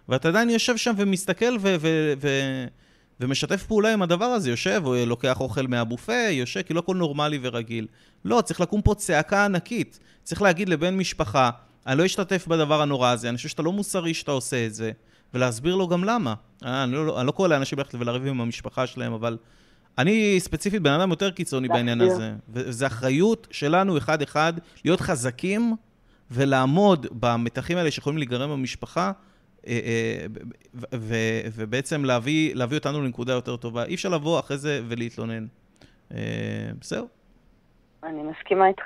ואתה 0.09 0.27
עדיין 0.27 0.49
יושב 0.49 0.77
שם 0.77 0.93
ומסתכל 0.97 1.57
ו- 1.61 1.75
ו- 1.79 2.13
ו- 2.21 2.65
ומשתף 3.21 3.63
פעולה 3.63 3.93
עם 3.93 4.01
הדבר 4.01 4.25
הזה, 4.25 4.49
יושב, 4.49 4.81
או 4.85 4.95
לוקח 5.05 5.39
אוכל 5.39 5.67
מהבופה, 5.67 6.27
יושב, 6.31 6.61
כי 6.61 6.73
לא 6.73 6.79
הכל 6.79 6.95
נורמלי 6.95 7.39
ורגיל. 7.41 7.87
לא, 8.25 8.41
צריך 8.41 8.61
לקום 8.61 8.81
פה 8.81 8.95
צעקה 8.95 9.45
ענקית. 9.45 9.99
צריך 10.23 10.41
להגיד 10.41 10.69
לבן 10.69 10.97
משפחה, 10.97 11.49
אני 11.87 11.97
לא 11.97 12.05
אשתתף 12.05 12.47
בדבר 12.47 12.81
הנורא 12.81 13.09
הזה, 13.09 13.29
אני 13.29 13.37
חושב 13.37 13.49
שאתה 13.49 13.61
לא 13.61 13.71
מוסרי 13.71 14.13
שאתה 14.13 14.31
עושה 14.31 14.65
את 14.65 14.73
זה, 14.73 14.91
ולהסביר 15.33 15.75
לו 15.75 15.87
גם 15.87 16.03
למה. 16.03 16.33
אה, 16.65 16.83
אני 16.83 16.91
לא, 16.91 17.19
אני 17.19 17.27
לא 17.27 17.31
קורא 17.31 17.47
לאנשים 17.47 17.77
ללכת 17.77 17.95
ולריב 17.95 18.27
עם 18.27 18.41
המשפחה 18.41 18.87
שלהם, 18.87 19.13
אבל 19.13 19.37
אני 19.97 20.35
ספציפית 20.39 20.81
בן 20.81 20.91
אדם 20.91 21.09
יותר 21.09 21.31
קיצוני 21.31 21.67
בעניין. 21.67 22.01
הזה. 22.01 22.33
וזו 22.49 22.85
אחריות 22.87 23.47
שלנו 23.51 23.97
אחד-אחד 23.97 24.53
להיות 24.85 25.01
חזקים 25.01 25.75
ולעמוד 26.31 27.07
במתחים 27.11 27.77
האלה 27.77 27.91
שיכולים 27.91 28.17
להיגרם 28.17 28.49
במשפחה, 28.49 29.01
אה, 29.01 29.09
אה, 29.09 29.13
ובעצם 31.55 32.05
להביא, 32.05 32.55
להביא 32.55 32.77
אותנו 32.77 33.01
לנקודה 33.01 33.33
יותר 33.33 33.55
טובה. 33.55 33.85
אי 33.85 33.95
אפשר 33.95 34.09
לבוא 34.09 34.39
אחרי 34.39 34.57
זה 34.57 34.81
ולהתלונן. 34.87 35.45
אה, 36.13 36.71
זהו. 36.81 37.07
אני 38.03 38.23
מסכימה 38.23 38.67
איתך. 38.67 38.83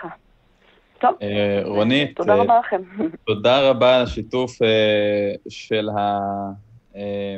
טוב, 0.99 1.11
אה, 1.21 1.61
רונית, 1.65 2.15
תודה 2.15 2.33
אה, 2.33 2.41
רבה 2.41 2.59
לכם. 2.59 2.81
תודה 3.27 3.69
רבה 3.69 3.95
על 3.95 4.03
השיתוף 4.03 4.61
אה, 4.61 4.67
של, 5.49 5.89
ה, 5.89 6.19
אה, 6.95 7.38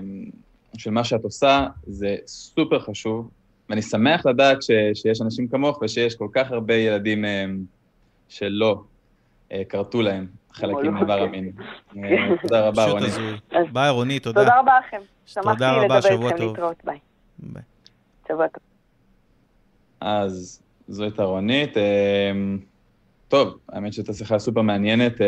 של 0.77 0.91
מה 0.91 1.03
שאת 1.03 1.23
עושה, 1.23 1.67
זה 1.83 2.15
סופר 2.27 2.79
חשוב, 2.79 3.29
ואני 3.69 3.81
שמח 3.81 4.25
לדעת 4.25 4.63
ש, 4.63 4.71
שיש 4.93 5.21
אנשים 5.21 5.47
כמוך 5.47 5.79
ושיש 5.81 6.15
כל 6.15 6.27
כך 6.33 6.51
הרבה 6.51 6.73
ילדים 6.73 7.25
אה, 7.25 7.45
שלא 8.29 8.83
אה, 9.51 9.61
כרתו 9.69 10.01
להם 10.01 10.27
חלקים 10.57 10.85
לא, 10.85 10.91
מאיבר 10.91 11.17
כן. 11.19 11.23
המין. 11.23 11.51
אה, 11.97 12.37
תודה 12.41 12.67
רבה, 12.67 12.85
רונית. 12.85 13.13
אז- 13.51 13.65
ביי, 13.73 13.89
רונית, 13.89 14.23
תודה. 14.23 14.41
תודה 14.41 14.59
רבה 14.59 14.79
לכם. 14.87 14.97
שמחתי 15.25 15.49
תודה 15.53 15.71
רבה, 15.71 15.83
לדבר 15.99 16.27
איתכם. 16.29 16.45
להתראות, 16.47 16.77
ביי. 16.83 16.97
ביי. 17.39 17.63
שבוע 18.27 18.47
טוב. 18.47 18.63
אז 20.01 20.61
זו 20.87 21.03
הייתה 21.03 21.23
רונית. 21.23 21.77
אה, 21.77 22.31
טוב, 23.27 23.57
האמת 23.69 23.93
שזו 23.93 24.13
שיחה 24.13 24.39
סופר 24.39 24.61
מעניינת. 24.61 25.21
אה, 25.21 25.27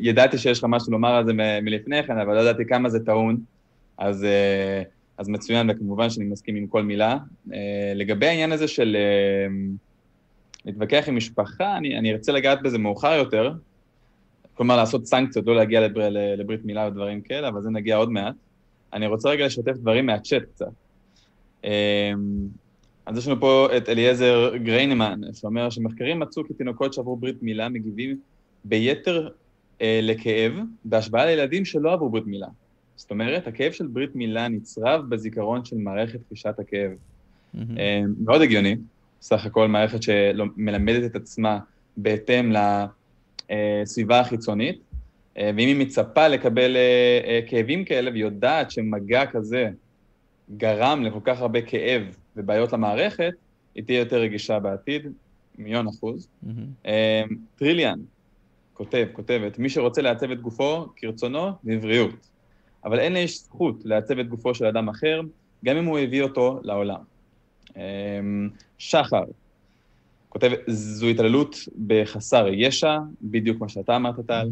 ידעתי 0.00 0.38
שיש 0.38 0.58
לך 0.58 0.66
משהו 0.68 0.92
לומר 0.92 1.14
על 1.14 1.26
זה 1.26 1.32
מלפני 1.62 2.02
כן, 2.02 2.18
אבל 2.18 2.34
לא 2.34 2.40
ידעתי 2.40 2.66
כמה 2.66 2.88
זה 2.88 3.04
טעון. 3.04 3.36
אז, 3.98 4.24
אה, 4.24 4.82
אז 5.18 5.28
מצוין, 5.28 5.70
וכמובן 5.70 6.10
שאני 6.10 6.24
מסכים 6.24 6.56
עם 6.56 6.66
כל 6.66 6.82
מילה. 6.82 7.16
לגבי 7.94 8.26
העניין 8.26 8.52
הזה 8.52 8.68
של 8.68 8.96
אה, 8.96 9.46
להתווכח 10.64 11.04
עם 11.08 11.16
משפחה, 11.16 11.76
אני, 11.76 11.98
אני 11.98 12.12
ארצה 12.12 12.32
לגעת 12.32 12.62
בזה 12.62 12.78
מאוחר 12.78 13.12
יותר. 13.12 13.52
כלומר, 14.62 14.76
לעשות 14.76 15.06
סנקציות, 15.06 15.46
לא 15.46 15.56
להגיע 15.56 15.80
לבר, 15.80 16.08
לברית 16.10 16.64
מילה 16.64 16.88
ודברים 16.88 17.20
כאלה, 17.20 17.48
אבל 17.48 17.62
זה 17.62 17.70
נגיע 17.70 17.96
עוד 17.96 18.10
מעט. 18.10 18.34
אני 18.92 19.06
רוצה 19.06 19.28
רגע 19.28 19.46
לשתף 19.46 19.72
דברים 19.72 20.06
מהצ'אט 20.06 20.42
קצת. 20.42 20.66
אה, 21.64 22.12
אז 23.06 23.18
יש 23.18 23.26
לנו 23.26 23.40
פה 23.40 23.68
את 23.76 23.88
אליעזר 23.88 24.56
גריינמן, 24.56 25.20
שאומר 25.34 25.70
שמחקרים 25.70 26.18
מצאו 26.18 26.44
כי 26.46 26.54
תינוקות 26.54 26.92
שעברו 26.92 27.16
ברית 27.16 27.42
מילה 27.42 27.68
מגיבים 27.68 28.16
ביתר 28.64 29.28
אה, 29.80 30.00
לכאב, 30.02 30.52
בהשוואה 30.84 31.26
לילדים 31.26 31.64
שלא 31.64 31.92
עברו 31.92 32.10
ברית 32.10 32.26
מילה. 32.26 32.48
זאת 32.96 33.10
אומרת, 33.10 33.46
הכאב 33.46 33.72
של 33.72 33.86
ברית 33.86 34.16
מילה 34.16 34.48
נצרב 34.48 35.08
בזיכרון 35.08 35.64
של 35.64 35.76
מערכת 35.76 36.20
חישת 36.28 36.58
הכאב. 36.58 36.90
מהמם. 37.54 37.78
אה, 37.78 38.02
מאוד 38.24 38.42
הגיוני, 38.42 38.76
סך 39.20 39.46
הכל 39.46 39.68
מערכת 39.68 40.02
שמלמדת 40.02 41.10
את 41.10 41.16
עצמה 41.16 41.58
בהתאם 41.96 42.52
לסביבה 43.50 44.20
החיצונית, 44.20 44.80
אה, 45.38 45.50
ואם 45.56 45.68
היא 45.68 45.76
מצפה 45.76 46.28
לקבל 46.28 46.76
אה, 46.76 47.20
אה, 47.24 47.40
כאבים 47.46 47.84
כאלה 47.84 48.10
והיא 48.10 48.22
יודעת 48.22 48.70
שמגע 48.70 49.26
כזה 49.26 49.70
גרם 50.56 51.02
לכל 51.02 51.20
כך 51.24 51.40
הרבה 51.40 51.62
כאב 51.62 52.02
ובעיות 52.36 52.72
למערכת, 52.72 53.32
היא 53.74 53.84
תהיה 53.84 53.98
יותר 53.98 54.16
רגישה 54.16 54.58
בעתיד, 54.58 55.06
מיליון 55.58 55.88
אחוז. 55.88 56.28
אה, 56.86 57.22
טריליאן 57.56 57.98
כותב, 58.72 59.06
כותבת, 59.12 59.58
מי 59.58 59.68
שרוצה 59.68 60.02
לעצב 60.02 60.30
את 60.30 60.40
גופו 60.40 60.86
כרצונו, 60.96 61.48
בבריאות. 61.64 62.28
אבל 62.84 63.00
אין 63.00 63.12
לאיש 63.12 63.38
זכות 63.38 63.76
לעצב 63.84 64.18
את 64.18 64.28
גופו 64.28 64.54
של 64.54 64.66
אדם 64.66 64.88
אחר, 64.88 65.20
גם 65.64 65.76
אם 65.76 65.84
הוא 65.84 65.98
הביא 65.98 66.22
אותו 66.22 66.60
לעולם. 66.62 67.00
אה, 67.76 68.20
שחר 68.78 69.24
כותב, 70.32 70.50
זו 70.66 71.06
התעללות 71.06 71.56
בחסר 71.86 72.46
ישע, 72.52 72.98
בדיוק 73.22 73.60
מה 73.60 73.68
שאתה 73.68 73.96
אמרת, 73.96 74.14
טל. 74.26 74.48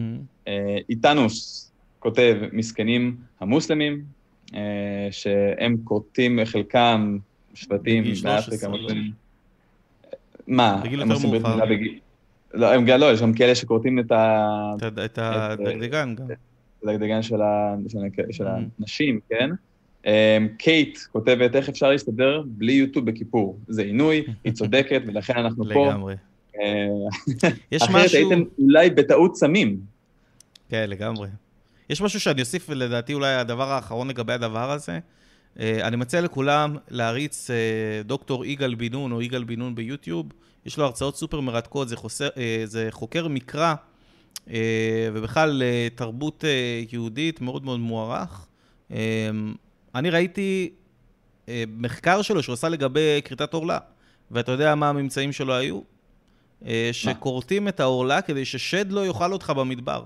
אה, 0.49 0.79
איתנוס 0.89 1.71
כותב, 1.99 2.37
מסכנים 2.53 3.17
המוסלמים, 3.41 4.03
אה, 4.55 5.09
שהם 5.11 5.77
כורתים 5.85 6.39
חלקם 6.45 7.19
שבטים 7.55 8.03
בגיל 8.03 8.15
13, 8.15 8.71
באפריקה. 8.71 8.95
לא? 8.95 9.01
מה, 10.47 10.81
בגיל 10.85 11.03
הם 11.03 11.09
יותר 11.09 11.15
עושים 11.15 11.31
ברית 11.31 11.43
מאוחר. 11.43 11.55
מילה 11.55 11.67
בגיל... 11.67 11.99
לא, 12.55 12.75
הם 12.75 12.85
גם 12.85 13.01
לא, 13.01 13.13
יש 13.13 13.23
גם 13.23 13.33
כאלה 13.33 13.55
שכורתים 13.55 13.99
את 13.99 14.13
ה... 14.13 14.75
את 15.05 15.19
הדגדגן 15.19 16.15
גם. 16.15 16.25
את 16.31 16.89
הדגדגן 16.89 17.23
של 17.23 17.37
Mm-hmm. 17.41 18.45
הנשים, 18.79 19.21
כן? 19.29 19.51
אמ, 20.07 20.49
קייט 20.59 20.99
כותבת, 21.13 21.57
איך 21.57 21.69
אפשר 21.69 21.91
להסתדר 21.91 22.43
בלי 22.47 22.73
יוטיוב 22.73 23.11
בכיפור? 23.11 23.59
זה 23.69 23.83
עינוי, 23.83 24.23
היא 24.45 24.53
צודקת, 24.53 25.03
ולכן 25.07 25.37
אנחנו 25.37 25.65
פה. 25.73 25.89
לגמרי. 25.91 26.15
אה, 26.61 27.49
יש 27.73 27.83
אחרת 27.83 27.95
משהו... 27.95 28.19
הייתם 28.19 28.43
אולי 28.59 28.91
בטעות 28.91 29.37
סמים. 29.37 29.81
כן, 30.69 30.91
לגמרי. 30.91 31.29
יש 31.91 32.01
משהו 32.01 32.21
שאני 32.21 32.41
אוסיף, 32.41 32.67
ולדעתי 32.69 33.15
אולי 33.15 33.35
הדבר 33.35 33.71
האחרון 33.71 34.09
לגבי 34.09 34.33
הדבר 34.33 34.71
הזה. 34.71 34.99
אה, 35.61 35.87
אני 35.87 35.97
מציע 35.97 36.21
לכולם 36.21 36.77
להריץ 36.91 37.51
אה, 37.51 38.03
דוקטור 38.05 38.45
יגאל 38.45 38.75
בן 38.75 38.93
נון 38.93 39.13
או 39.13 39.23
יגאל 39.23 39.45
בן 39.45 39.59
נון 39.59 39.75
ביוטיוב. 39.75 40.27
יש 40.67 40.79
לו 40.79 40.85
הרצאות 40.85 41.17
סופר 41.17 41.41
מרתקות, 41.41 41.89
זה, 41.89 41.97
חוסר, 41.97 42.29
זה 42.65 42.89
חוקר 42.91 43.29
מקרא, 43.29 43.75
ובכלל 45.13 45.63
תרבות 45.95 46.45
יהודית 46.93 47.41
מאוד 47.41 47.65
מאוד 47.65 47.81
מוערך. 47.81 48.47
אני 49.95 50.11
ראיתי 50.11 50.71
אה, 51.49 51.65
מחקר 51.69 52.23
שלו 52.23 52.43
שהוא 52.43 52.53
עשה 52.53 52.69
לגבי 52.69 53.21
כריתת 53.25 53.55
עורלה, 53.55 53.79
ואתה 54.31 54.53
יודע 54.53 54.75
מה 54.75 54.89
הממצאים 54.89 55.33
שלו 55.33 55.55
היו? 55.55 55.81
אה, 56.67 56.91
שכורתים 56.93 57.69
את 57.69 57.81
העורלה 57.81 58.23
כדי 58.23 58.45
ששד 58.45 58.93
לא 58.93 59.07
יאכל 59.07 59.33
אותך 59.33 59.51
במדבר. 59.51 60.05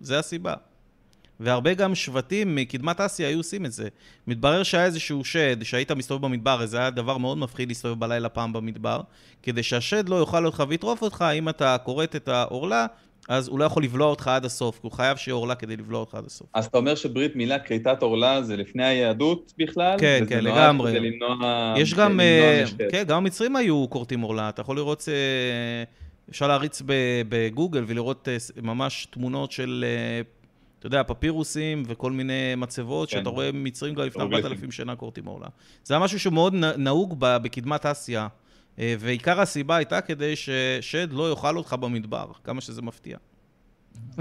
זה 0.00 0.18
הסיבה. 0.18 0.54
והרבה 1.40 1.74
גם 1.74 1.94
שבטים 1.94 2.54
מקדמת 2.56 3.00
אסיה 3.00 3.28
היו 3.28 3.38
עושים 3.38 3.66
את 3.66 3.72
זה. 3.72 3.88
מתברר 4.26 4.62
שהיה 4.62 4.84
איזשהו 4.84 5.24
שד, 5.24 5.62
שהיית 5.62 5.92
מסתובב 5.92 6.26
במדבר, 6.26 6.66
זה 6.66 6.78
היה 6.78 6.90
דבר 6.90 7.18
מאוד 7.18 7.38
מפחיד 7.38 7.68
להסתובב 7.68 8.00
בלילה 8.00 8.28
פעם 8.28 8.52
במדבר, 8.52 9.00
כדי 9.42 9.62
שהשד 9.62 10.08
לא 10.08 10.20
יאכל 10.20 10.46
אותך 10.46 10.64
ויטרוף 10.68 11.02
אותך, 11.02 11.24
אם 11.34 11.48
אתה 11.48 11.76
כורת 11.78 12.16
את 12.16 12.28
העורלה, 12.28 12.86
אז 13.28 13.48
הוא 13.48 13.58
לא 13.58 13.64
יכול 13.64 13.84
לבלוע 13.84 14.06
אותך 14.06 14.28
עד 14.28 14.44
הסוף, 14.44 14.78
הוא 14.82 14.92
חייב 14.92 15.16
שיהיה 15.16 15.34
עורלה 15.34 15.54
כדי 15.54 15.76
לבלוע 15.76 16.00
אותך 16.00 16.14
עד 16.14 16.26
הסוף. 16.26 16.46
אז 16.54 16.66
אתה 16.66 16.78
אומר 16.78 16.94
שברית 16.94 17.36
מילה, 17.36 17.58
כריתת 17.58 18.02
עורלה, 18.02 18.42
זה 18.42 18.56
לפני 18.56 18.84
היהדות 18.84 19.52
בכלל? 19.58 19.96
כן, 19.98 20.24
כן, 20.28 20.44
לגמרי. 20.44 20.90
כדי 20.90 21.10
למנוע... 21.10 21.74
יש 21.76 21.94
גם, 21.94 22.10
למנוע 22.10 22.26
אה. 22.26 22.64
כן, 22.90 23.04
גם 23.06 23.16
המצרים 23.16 23.56
היו 23.56 23.86
כורתים 23.90 24.20
עורלה. 24.20 24.48
אתה 24.48 24.60
יכול 24.60 24.76
לראות, 24.76 25.08
אה, 25.08 25.84
אפשר 26.30 26.48
להריץ 26.48 26.82
בגוגל 27.28 27.84
ולראות 27.86 28.28
אה, 28.28 28.36
ממש 28.62 29.08
תמונות 29.10 29.52
של, 29.52 29.84
אתה 30.78 30.86
יודע, 30.86 31.02
פפירוסים 31.06 31.82
וכל 31.86 32.12
מיני 32.12 32.54
מצבות, 32.56 33.10
כן. 33.10 33.18
שאתה 33.18 33.28
רואה 33.28 33.50
מצרים 33.52 33.94
גם 33.94 34.06
לפני 34.06 34.22
הירוגליפים. 34.22 34.46
4,000 34.46 34.70
שנה 34.72 34.96
כורתים 34.96 35.26
עורלה. 35.26 35.46
זה 35.84 35.94
היה 35.94 36.04
משהו 36.04 36.20
שמאוד 36.20 36.54
נהוג 36.54 37.14
בקדמת 37.18 37.86
אסיה, 37.86 38.28
ועיקר 38.78 39.40
הסיבה 39.40 39.76
הייתה 39.76 40.00
כדי 40.00 40.36
ששד 40.36 41.12
לא 41.12 41.30
יאכל 41.30 41.56
אותך 41.56 41.72
במדבר, 41.72 42.26
כמה 42.44 42.60
שזה 42.60 42.82
מפתיע. 42.82 43.16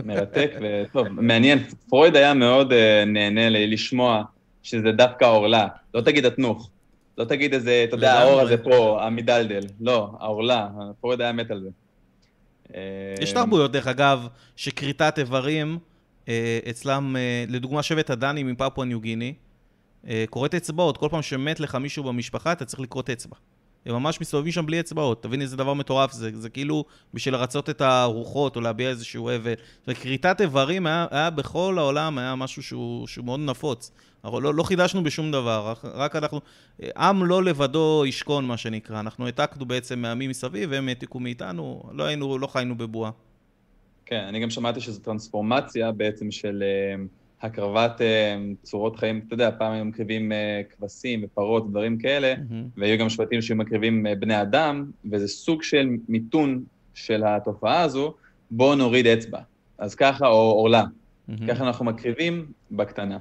מרתק 0.06 0.52
וטוב, 0.62 1.08
מעניין. 1.08 1.63
פרויד 1.89 2.15
היה 2.15 2.34
מאוד 2.34 2.74
אה, 2.74 3.04
נהנה 3.06 3.50
לשמוע 3.50 4.24
שזה 4.63 4.91
דווקא 4.91 5.26
העורלה. 5.26 5.68
לא 5.94 6.02
תגיד 6.02 6.26
התנוך. 6.26 6.70
לא 7.18 7.26
תגיד 7.26 7.54
איזה, 7.54 7.86
אתה 7.88 7.96
יודע. 7.96 8.13
האור 8.13 8.41
הזה 8.41 8.58
פה, 8.58 9.06
המדלדל. 9.06 9.63
לא, 9.80 10.12
העורלה. 10.20 10.70
פרויד 11.02 11.22
היה 11.22 11.32
מת 11.32 11.52
על 11.52 11.62
זה. 11.62 11.70
אה, 12.76 13.13
יש 13.22 13.32
תרבויות, 13.32 13.72
דרך 13.72 13.88
אגב, 13.88 14.28
שכריתת 14.56 15.20
איברים, 15.20 15.80
אה, 16.28 16.60
אצלם, 16.70 17.15
אה, 17.15 17.46
לדוגמה, 17.48 17.84
שבט 17.84 18.10
הדנים 18.10 18.48
מפפואה 18.48 18.86
ניו 18.86 19.00
גיני, 19.00 19.34
אה, 20.08 20.26
כורת 20.30 20.56
אצבעות, 20.56 20.98
כל 20.98 21.08
פעם 21.12 21.22
שמת 21.22 21.60
לך 21.60 21.76
מישהו 21.76 22.04
במשפחה, 22.04 22.52
אתה 22.52 22.65
צריך 22.65 22.80
לכרות 22.80 23.10
אצבע. 23.10 23.36
הם 23.86 23.95
ממש 23.95 24.21
מסתובבים 24.21 24.52
שם 24.52 24.65
בלי 24.65 24.80
אצבעות, 24.80 25.24
תבין 25.24 25.41
איזה 25.41 25.58
דבר 25.58 25.74
מטורף 25.74 26.12
זה, 26.12 26.30
זה 26.34 26.50
כאילו 26.50 26.86
בשביל 27.13 27.34
לרצות 27.34 27.69
את 27.69 27.82
הרוחות 27.82 28.56
או 28.56 28.62
להביע 28.62 28.89
איזשהו 28.89 29.30
אבל. 29.36 29.54
וכריתת 29.88 30.41
איברים 30.41 30.88
היה, 30.88 31.08
היה 31.12 31.30
בכל 31.30 31.78
העולם, 31.78 32.17
היה 32.17 32.36
משהו 32.36 32.63
שהוא, 32.63 33.08
שהוא 33.08 33.26
מאוד 33.26 33.39
נפוץ. 33.39 33.91
אנחנו 34.26 34.39
לא, 34.39 34.54
לא 34.54 34.63
חידשנו 34.63 35.04
בשום 35.04 35.32
דבר, 35.32 35.74
רק, 35.84 36.15
אנחנו, 36.15 36.41
עם 36.98 37.26
לא 37.26 37.43
לבדו 37.43 38.04
ישכון, 38.08 38.45
מה 38.45 38.58
שנקרא. 38.58 39.00
אנחנו 39.00 39.26
העתקנו 39.26 39.65
בעצם 39.65 40.00
מעמים 40.00 40.30
מסביב, 40.30 40.69
והם 40.71 40.88
העתיקו 40.88 41.19
מאיתנו, 41.19 41.84
לא 41.91 42.04
היינו, 42.04 42.38
לא 42.38 42.48
חיינו 42.48 42.78
בבועה. 42.78 43.12
כן, 44.06 44.24
אני 44.28 44.39
גם 44.39 44.50
שמעתי 44.50 44.82
שזו 44.82 45.00
טרנספורמציה 45.00 45.91
בעצם 45.91 46.32
של 46.32 46.63
אה, 46.63 47.04
הקרבת 47.45 48.01
אה, 48.01 48.38
צורות 48.63 48.95
חיים. 48.95 49.21
אתה 49.27 49.34
יודע, 49.34 49.49
פעם 49.58 49.71
היו 49.71 49.86
מקריבים 49.86 50.31
אה, 50.31 50.62
כבשים 50.69 51.23
ופרות 51.23 51.63
ודברים 51.63 51.97
כאלה, 51.97 52.34
מהמם. 52.49 52.67
והיו 52.77 52.97
גם 52.97 53.10
שבטים 53.10 53.41
שהיו 53.41 53.58
מקריבים 53.58 54.08
אה, 54.08 54.15
בני 54.15 54.41
אדם, 54.41 54.91
וזה 55.12 55.27
סוג 55.27 55.63
של 55.63 55.89
מיתון 56.10 56.63
של 56.93 57.23
התופעה 57.25 57.81
הזו, 57.81 58.13
בואו 58.51 58.75
נוריד 58.75 59.08
אצבע. 59.08 59.39
אז 59.77 59.95
ככה, 59.95 60.27
או 60.27 60.51
עורלה. 60.51 60.84
מהמם. 61.27 61.47
ככה 61.47 61.63
אנחנו 61.63 61.86
מקריבים 61.86 62.45
בקטנה. 62.71 63.17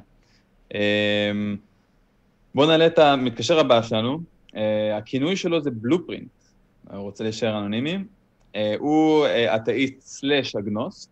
בואו 2.54 2.68
נעלה 2.68 2.86
את 2.86 2.98
המתקשר 2.98 3.58
הבא 3.58 3.82
שלנו. 3.82 4.18
הכינוי 4.94 5.36
שלו 5.36 5.60
זה 5.60 5.70
בלופרינט. 5.70 6.28
הוא 6.90 6.98
רוצה 6.98 7.24
להישאר 7.24 7.58
אנונימי. 7.58 7.98
הוא 8.78 9.26
אתאיסט 9.26 10.00
סלאש 10.00 10.56
אגנוסט, 10.56 11.10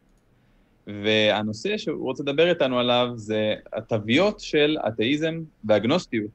והנושא 0.86 1.78
שהוא 1.78 2.04
רוצה 2.04 2.22
לדבר 2.22 2.50
איתנו 2.50 2.78
עליו 2.78 3.08
זה 3.14 3.54
התוויות 3.72 4.40
של 4.40 4.76
אתאיזם 4.88 5.40
ואגנוסטיות, 5.64 6.30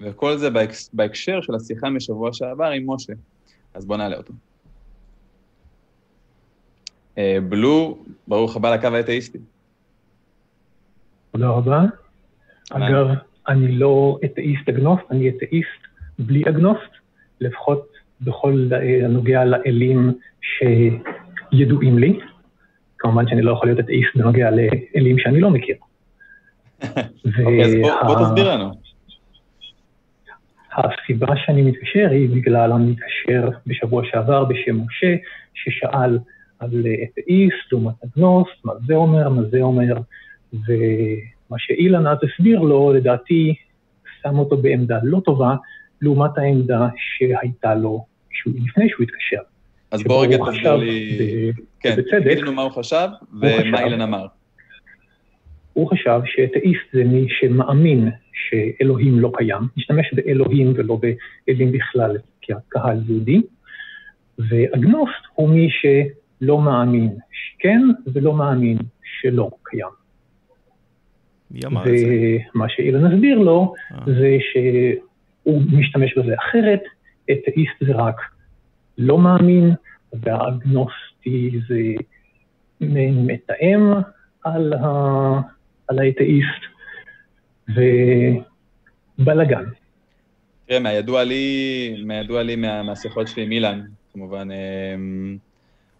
וכל 0.00 0.36
זה 0.36 0.48
בהקשר 0.92 1.40
של 1.40 1.54
השיחה 1.54 1.90
משבוע 1.90 2.32
שעבר 2.32 2.70
עם 2.70 2.90
משה. 2.90 3.12
אז 3.74 3.86
בואו 3.86 3.98
נעלה 3.98 4.16
אותו. 4.16 4.32
אה, 7.18 7.38
בלו, 7.48 7.98
ברוך 8.28 8.56
הבא 8.56 8.74
לקו 8.74 8.88
האתאיסטי. 8.88 9.38
תודה 11.30 11.48
רבה. 11.48 11.82
אגב, 12.70 13.06
אני 13.48 13.72
לא 13.72 14.18
אתאיסט 14.24 14.68
אגנוסט, 14.68 15.04
אני 15.10 15.28
אתאיסט 15.28 15.82
בלי 16.18 16.42
אגנוסט, 16.48 16.90
לפחות 17.40 17.92
בכל 18.20 18.68
אה, 18.72 19.04
הנוגע 19.04 19.44
לאלים 19.44 20.12
שידועים 20.40 21.98
לי. 21.98 22.18
כמובן 22.98 23.28
שאני 23.28 23.42
לא 23.42 23.52
יכול 23.52 23.68
להיות 23.68 23.80
אתאיסט 23.80 24.16
בנוגע 24.16 24.50
לאלים 24.50 25.18
שאני 25.18 25.40
לא 25.40 25.50
מכיר. 25.50 25.76
אוקיי, 26.82 27.62
אז 27.62 27.74
בוא, 28.06 28.24
תסביר 28.24 28.54
לנו. 28.54 28.70
הסיבה 30.72 31.34
שאני 31.36 31.62
מתקשר 31.62 32.08
היא 32.10 32.28
בגלל 32.28 32.72
המתקשר 32.72 33.48
בשבוע 33.66 34.02
שעבר 34.10 34.44
בשם 34.44 34.80
משה, 34.86 35.16
ששאל 35.54 36.18
על 36.58 36.86
אתאיסט 37.02 37.72
לעומת 37.72 37.94
אגנוסט, 38.04 38.64
מה 38.64 38.72
זה 38.86 38.94
אומר, 38.94 39.28
מה 39.28 39.42
זה 39.42 39.60
אומר, 39.60 39.96
ומה 40.52 41.58
שאילן 41.58 42.06
אז 42.06 42.18
הסביר 42.22 42.60
לו, 42.60 42.92
לדעתי, 42.92 43.54
שם 44.22 44.38
אותו 44.38 44.56
בעמדה 44.56 44.98
לא 45.02 45.20
טובה, 45.24 45.54
לעומת 46.02 46.38
העמדה 46.38 46.88
שהייתה 46.96 47.74
לו 47.74 48.04
לפני 48.46 48.88
שהוא 48.88 49.02
התקשר. 49.02 49.42
אז 49.90 50.00
שבו 50.00 50.08
בוא 50.08 50.22
רגע 50.22 50.36
תסביר 50.36 50.52
חשב 50.52 50.76
לי, 50.80 51.52
ב- 51.52 51.60
כן, 51.80 51.94
תגיד 52.24 52.38
לנו 52.38 52.52
מה 52.52 52.62
הוא 52.62 52.70
חשב 52.70 53.08
ומה. 53.40 53.84
אילן 53.84 54.00
אמר. 54.00 54.26
הוא 55.72 55.90
חשב 55.90 56.20
שאתאיסט 56.24 56.92
זה 56.92 57.04
מי 57.04 57.26
שמאמין 57.28 58.10
שאלוהים 58.32 59.20
לא 59.20 59.32
קיים, 59.36 59.62
משתמש 59.76 60.14
באלוהים 60.14 60.72
ולא 60.76 60.98
באלים 61.46 61.72
בכלל 61.72 62.16
כקהל 62.42 63.00
יהודי, 63.08 63.42
ואגנוסט 64.38 65.24
הוא 65.34 65.48
מי 65.48 65.68
שלא 65.70 66.60
מאמין 66.60 67.10
שכן 67.32 67.80
ולא 68.06 68.34
מאמין 68.34 68.78
שלא 69.20 69.50
קיים. 69.62 69.88
מי 71.50 71.60
אמר 71.66 71.82
את 71.82 71.98
זה? 71.98 72.06
ומה 72.54 72.68
שאילן 72.68 73.12
הסביר 73.12 73.38
לו 73.38 73.74
אה. 73.92 73.98
זה 74.06 74.36
שהוא 74.52 75.62
משתמש 75.72 76.18
בזה 76.18 76.34
אחרת, 76.38 76.82
אתאיסט 77.30 77.74
זה 77.80 77.92
רק 77.94 78.16
לא 78.98 79.18
מאמין, 79.18 79.74
והאגנוסטי 80.12 81.60
זה 81.68 81.78
מתאם 82.80 83.92
על, 84.44 84.72
ה... 84.72 84.86
על 85.88 85.98
האתאיסט, 85.98 86.62
ובלאגן. 89.18 89.64
תראה, 90.66 90.80
מהידוע 90.80 91.24
לי, 91.24 92.02
מהידוע 92.06 92.42
לי 92.42 92.56
מה, 92.56 92.82
מהשיחות 92.82 93.28
שלי 93.28 93.42
עם 93.42 93.52
אילן, 93.52 93.80
כמובן, 94.12 94.48
אמ, 94.50 95.36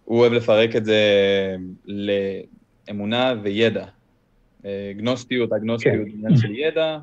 הוא 0.05 0.19
אוהב 0.19 0.33
לפרק 0.33 0.75
את 0.75 0.85
זה 0.85 1.01
לאמונה 1.85 3.33
וידע. 3.43 3.85
אה, 4.65 4.91
גנוסטיות, 4.95 5.53
אגנוסטיות 5.53 5.95
כן. 5.95 6.03
זה 6.03 6.09
עניין 6.13 6.37
של 6.37 6.51
ידע, 6.51 6.97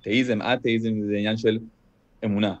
ותאיזם, 0.00 0.38
אתאיזם 0.42 1.00
זה 1.02 1.16
עניין 1.16 1.36
של 1.36 1.58
אמונה. 2.24 2.54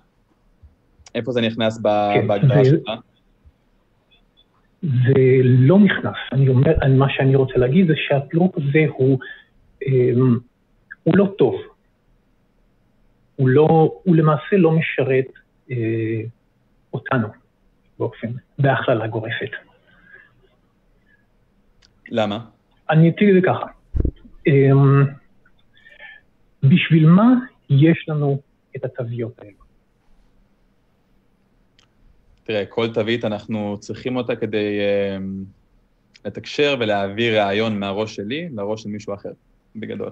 איפה 1.14 1.32
זה 1.32 1.40
נכנס 1.40 1.80
כן, 2.14 2.26
בהגדרה 2.26 2.64
זה- 2.64 2.70
שלך? 2.70 2.90
זה 4.82 5.20
לא 5.42 5.78
נכנס. 5.78 6.14
אני 6.32 6.48
אומר, 6.48 6.72
מה 6.88 7.06
שאני 7.10 7.36
רוצה 7.36 7.58
להגיד 7.58 7.86
זה 7.86 7.92
שהפירוק 7.96 8.56
הזה 8.58 8.84
הוא, 8.88 9.18
אמ, 9.86 10.38
הוא 11.04 11.16
לא 11.16 11.34
טוב. 11.38 11.54
הוא, 13.36 13.48
לא, 13.48 13.92
הוא 14.02 14.16
למעשה 14.16 14.56
לא 14.56 14.72
משרת 14.72 15.24
אה, 15.70 15.76
אותנו. 16.92 17.28
באופן, 17.98 18.28
בהכללה 18.58 19.06
גורפת. 19.06 19.50
למה? 22.08 22.44
אני 22.90 23.10
אציג 23.10 23.28
את 23.28 23.34
זה 23.34 23.40
ככה. 23.46 23.66
אמ, 24.46 25.04
בשביל 26.62 27.06
מה 27.06 27.32
יש 27.70 28.04
לנו 28.08 28.40
את 28.76 28.84
התוויות 28.84 29.38
האלו? 29.38 29.69
תראה, 32.50 32.66
כל 32.66 32.88
תווית 32.94 33.24
אנחנו 33.24 33.76
צריכים 33.80 34.16
אותה 34.16 34.36
כדי 34.36 34.78
uh, 34.78 35.22
לתקשר 36.24 36.76
ולהעביר 36.80 37.40
רעיון 37.40 37.80
מהראש 37.80 38.16
שלי 38.16 38.48
לראש 38.54 38.82
של 38.82 38.88
מישהו 38.88 39.14
אחר, 39.14 39.30
בגדול. 39.76 40.10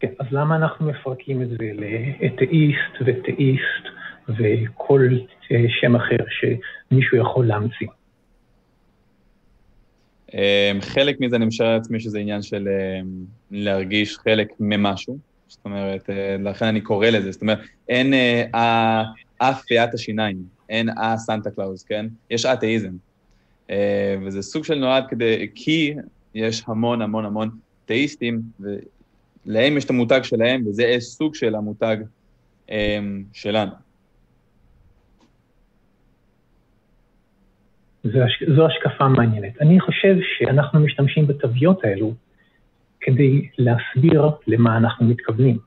כן, 0.00 0.08
אז 0.18 0.26
למה 0.30 0.56
אנחנו 0.56 0.86
מפרקים 0.86 1.42
את 1.42 1.48
זה 1.48 1.56
לאתאיסט 1.60 2.94
ותאיסט 3.00 3.84
וכל 4.28 5.08
אה, 5.52 5.64
שם 5.68 5.96
אחר 5.96 6.24
שמישהו 6.28 7.18
יכול 7.18 7.46
להמציא? 7.46 7.86
Um, 10.30 10.34
חלק 10.80 11.20
מזה 11.20 11.36
אני 11.36 11.44
משער 11.44 11.74
לעצמי 11.74 12.00
שזה 12.00 12.18
עניין 12.18 12.42
של 12.42 12.68
um, 12.68 13.06
להרגיש 13.50 14.18
חלק 14.18 14.48
ממשהו, 14.60 15.18
זאת 15.48 15.64
אומרת, 15.64 16.10
uh, 16.10 16.42
לכן 16.42 16.66
אני 16.66 16.80
קורא 16.80 17.06
לזה, 17.06 17.32
זאת 17.32 17.42
אומרת, 17.42 17.58
אין 17.88 18.12
uh, 18.12 18.56
אפיית 19.38 19.94
השיניים, 19.94 20.36
אין 20.68 20.88
א-סנטה 20.88 21.50
קלאוז, 21.50 21.82
כן? 21.82 22.06
יש 22.30 22.46
אתאיזם. 22.46 22.92
Uh, 23.68 23.72
וזה 24.22 24.42
סוג 24.42 24.64
של 24.64 24.74
נועד 24.74 25.04
כדי, 25.08 25.48
כי 25.54 25.94
יש 26.34 26.62
המון 26.66 27.02
המון 27.02 27.24
המון 27.24 27.50
תאיסטים, 27.84 28.40
ולהם 28.60 29.76
יש 29.76 29.84
את 29.84 29.90
המותג 29.90 30.20
שלהם, 30.22 30.66
וזה 30.66 30.96
סוג 30.98 31.34
של 31.34 31.54
המותג 31.54 31.96
um, 32.68 32.72
שלנו. 33.32 33.72
זו 38.56 38.66
השקפה 38.66 39.08
מעניינת. 39.08 39.60
אני 39.60 39.80
חושב 39.80 40.14
שאנחנו 40.38 40.80
משתמשים 40.80 41.26
בתוויות 41.26 41.84
האלו 41.84 42.14
כדי 43.00 43.48
להסביר 43.58 44.22
למה 44.46 44.76
אנחנו 44.76 45.06
מתכוונים. 45.06 45.58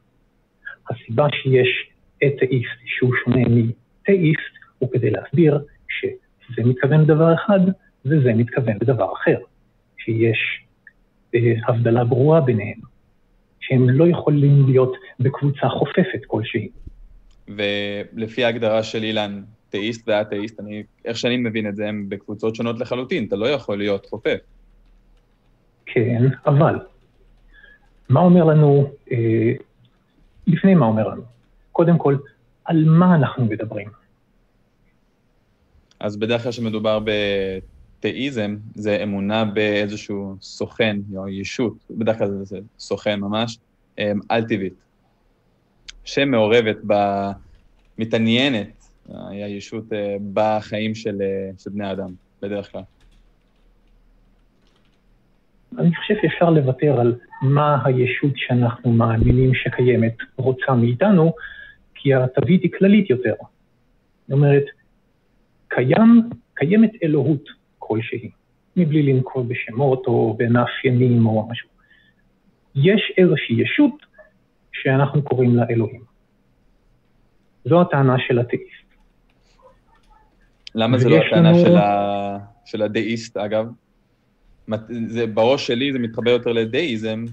הסיבה 0.90 1.28
שיש 1.32 1.90
אתאיסט 2.18 2.80
שהוא 2.86 3.14
שונה 3.24 3.44
מתאיסט 3.50 4.54
הוא 4.80 4.92
כדי 4.92 5.10
להסביר 5.10 5.60
שזה 5.90 6.64
מתכוון 6.66 7.02
לדבר 7.02 7.34
אחד 7.34 7.60
וזה 8.06 8.34
מתכוון 8.34 8.76
לדבר 8.82 9.14
אחר, 9.14 9.38
שיש 9.98 10.66
אה, 11.36 11.54
הבדלה 11.68 12.04
ברורה 12.04 12.42
ביניהם, 12.42 12.80
שהם 13.60 13.90
לא 13.90 14.08
יכולים 14.08 14.66
להיות 14.66 14.94
בקבוצה 15.20 15.70
חופפת 15.70 16.26
כלשהי. 16.28 16.70
ולפי 17.48 18.44
ההגדרה 18.44 18.84
של 18.84 19.04
אילן, 19.04 19.42
תאיסט 19.70 20.10
ואתאיסט, 20.10 20.60
אני, 20.60 20.84
איך 21.06 21.18
שאני 21.18 21.38
מבין 21.38 21.68
את 21.68 21.76
זה, 21.76 21.88
הם 21.90 22.06
בקבוצות 22.10 22.56
שונות 22.56 22.80
לחלוטין, 22.80 23.26
אתה 23.26 23.36
לא 23.36 23.46
יכול 23.46 23.78
להיות 23.78 24.06
חופף. 24.06 24.40
כן, 25.86 26.24
אבל 26.46 26.80
מה 28.10 28.20
אומר 28.20 28.44
לנו, 28.44 28.92
אה, 29.12 29.54
לפני 30.48 30.76
מה 30.76 30.86
אומר 30.86 31.08
לנו? 31.08 31.37
קודם 31.78 31.98
כל, 31.98 32.18
על 32.66 32.86
מה 32.86 33.16
אנחנו 33.16 33.46
מדברים? 33.46 33.88
אז 36.00 36.18
בדרך 36.18 36.44
כלל 36.44 36.52
כשמדובר 36.52 37.00
בתאיזם, 38.00 38.56
זה 38.76 39.04
אמונה 39.04 39.46
באיזשהו 39.46 40.36
סוכן 40.42 40.98
או 41.16 41.28
ישות, 41.28 41.74
בדרך 41.92 42.18
כלל 42.18 42.44
זה 42.44 42.60
סוכן 42.80 43.20
ממש, 43.20 43.58
אה, 44.00 44.12
על-טבעית, 44.30 44.74
שמעורבת, 46.04 46.78
ב... 46.88 46.94
מתעניינת 47.98 48.90
הישות 49.10 49.94
אה, 49.94 50.16
בחיים 50.34 50.96
של, 50.96 51.22
אה, 51.22 51.50
של 51.58 51.70
בני 51.70 51.92
אדם, 51.92 52.10
בדרך 52.42 52.72
כלל. 52.72 52.82
אני 55.78 55.96
חושב 55.96 56.14
שאפשר 56.22 56.50
לוותר 56.50 57.00
על 57.00 57.16
מה 57.42 57.86
הישות 57.86 58.34
שאנחנו 58.36 58.92
מאמינים 58.92 59.52
שקיימת 59.54 60.16
רוצה 60.38 60.74
מאיתנו, 60.74 61.34
כי 62.08 62.14
התווית 62.14 62.64
היא 62.64 62.72
כללית 62.78 63.10
יותר. 63.10 63.34
זאת 64.28 64.32
אומרת, 64.32 64.64
קיים, 65.68 66.30
קיימת 66.54 66.92
אלוהות 67.04 67.44
כלשהי, 67.80 68.30
מבלי 68.76 69.04
לנקוב 69.04 69.50
בשמות 69.50 70.08
או 70.08 70.36
במאפיינים 70.40 71.26
או 71.26 71.48
משהו. 71.50 71.70
יש 72.76 73.14
איזושהי 73.18 73.62
ישות 73.62 74.06
שאנחנו 74.74 75.22
קוראים 75.24 75.56
לה 75.56 75.66
אלוהים. 75.70 76.02
זו 77.66 77.82
הטענה 77.82 78.16
של 78.28 78.40
התאיסט. 78.40 78.88
למה 80.76 80.98
זה 80.98 81.10
לא 81.10 81.16
הטענה 81.16 81.52
לנו... 81.52 81.60
של, 81.60 81.78
ה... 81.78 82.38
של 82.66 82.82
הדאיסט, 82.82 83.38
אגב? 83.38 83.68
זה, 85.08 85.28
בראש 85.28 85.68
שלי 85.68 85.94
זה 85.94 86.00
מתחבר 86.00 86.32
יותר 86.32 86.52
לדאיזם, 86.52 87.26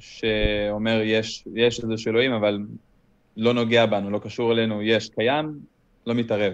שאומר 0.00 1.00
יש, 1.04 1.44
יש 1.54 1.84
איזשהו 1.84 2.10
אלוהים, 2.10 2.32
אבל 2.32 2.58
לא 3.38 3.54
נוגע 3.54 3.86
בנו, 3.86 4.10
לא 4.10 4.18
קשור 4.18 4.52
אלינו, 4.52 4.82
יש, 4.82 5.08
קיים, 5.08 5.58
לא 6.06 6.14
מתערב. 6.14 6.52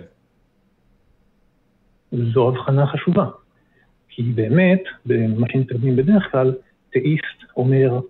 זו 2.12 2.48
הבחנה 2.48 2.86
חשובה, 2.86 3.26
כי 4.08 4.22
באמת, 4.22 4.82
במה 5.06 5.46
שמתרגמים 5.52 5.96
בדרך 5.96 6.30
כלל, 6.30 6.54
תאיסט 6.92 7.56
אומר 7.56 8.00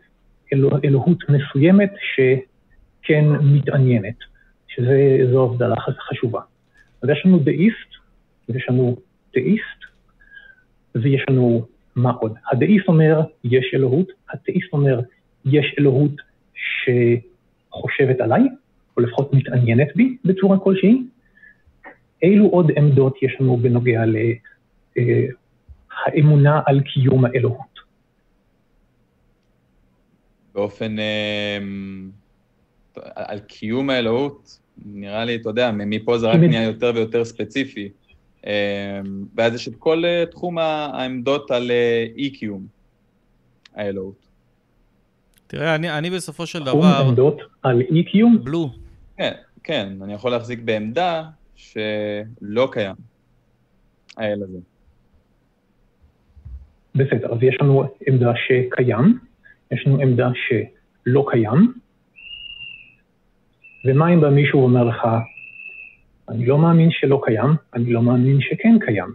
אלוה, 0.52 0.78
אלוהות 0.84 1.18
מסוימת 1.28 1.92
שכן 2.14 3.24
מתעניינת, 3.42 4.16
שזו 4.68 5.44
הבדלה 5.44 5.76
חשובה. 6.10 6.40
אז 7.02 7.08
יש 7.08 7.22
לנו 7.26 7.38
דאיסט, 7.38 7.90
ויש 8.48 8.66
לנו 8.68 8.96
תאיסט, 9.30 9.80
ויש 10.94 11.24
לנו 11.28 11.66
מה 11.96 12.10
עוד? 12.10 12.34
הדאיסט 12.52 12.88
אומר, 12.88 13.20
יש 13.44 13.70
אלוהות, 13.74 14.08
התאיסט 14.30 14.72
אומר, 14.72 15.00
יש 15.44 15.74
אלוהות 15.78 16.12
שחושבת 16.54 18.20
עליי, 18.20 18.42
או 18.96 19.02
לפחות 19.02 19.34
מתעניינת 19.34 19.88
בי 19.96 20.16
בצורה 20.24 20.58
כלשהי. 20.58 21.02
אילו 22.22 22.46
עוד 22.46 22.70
עמדות 22.76 23.22
יש 23.22 23.36
לנו 23.40 23.56
בנוגע 23.56 24.02
לאמונה 24.96 26.56
אה, 26.56 26.62
על 26.66 26.80
קיום 26.80 27.24
האלוהות? 27.24 27.74
באופן, 30.54 30.98
אה, 30.98 31.58
על 33.14 33.38
קיום 33.38 33.90
האלוהות, 33.90 34.60
נראה 34.86 35.24
לי, 35.24 35.34
אתה 35.36 35.48
יודע, 35.48 35.70
מפה 35.72 36.18
זה 36.18 36.26
רק 36.26 36.40
נהיה 36.40 36.62
יותר 36.62 36.92
ויותר 36.94 37.24
ספציפי. 37.24 37.88
ואז 39.34 39.54
יש 39.54 39.68
את 39.68 39.74
כל 39.78 40.04
אה, 40.04 40.24
תחום 40.30 40.58
העמדות 40.58 41.50
על 41.50 41.70
אה, 41.70 42.06
אי-קיום 42.16 42.66
האלוהות. 43.74 44.26
תראה, 45.46 45.74
אני, 45.74 45.98
אני 45.98 46.10
בסופו 46.10 46.46
של 46.46 46.60
דבר... 46.60 46.70
תחום 46.70 46.84
עמדות 46.84 47.38
על 47.62 47.80
אי-קיום? 47.80 48.44
בלו. 48.44 48.70
כן, 49.16 49.32
כן, 49.64 49.88
אני 50.02 50.12
יכול 50.12 50.30
להחזיק 50.30 50.60
בעמדה 50.64 51.24
שלא 51.56 52.68
קיים 52.72 52.94
האל 54.16 54.42
הזה. 54.42 54.58
בסדר, 56.94 57.32
אז 57.32 57.38
יש 57.42 57.56
לנו 57.60 57.84
עמדה 58.06 58.32
שקיים, 58.36 59.18
יש 59.70 59.86
לנו 59.86 60.00
עמדה 60.00 60.28
שלא 60.34 61.26
קיים, 61.30 61.72
ומה 63.84 64.14
אם 64.14 64.20
בא 64.20 64.30
מישהו 64.30 64.58
ואומר 64.58 64.84
לך, 64.84 65.06
אני 66.28 66.46
לא 66.46 66.58
מאמין 66.58 66.88
שלא 66.90 67.22
קיים, 67.24 67.50
אני 67.74 67.92
לא 67.92 68.02
מאמין 68.02 68.38
שכן 68.40 68.78
קיים. 68.86 69.14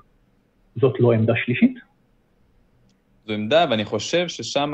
זאת 0.75 0.95
לא 0.99 1.13
עמדה 1.13 1.33
שלישית? 1.45 1.77
זו 3.25 3.33
עמדה, 3.33 3.65
ואני 3.69 3.85
חושב 3.85 4.27
ששם 4.27 4.71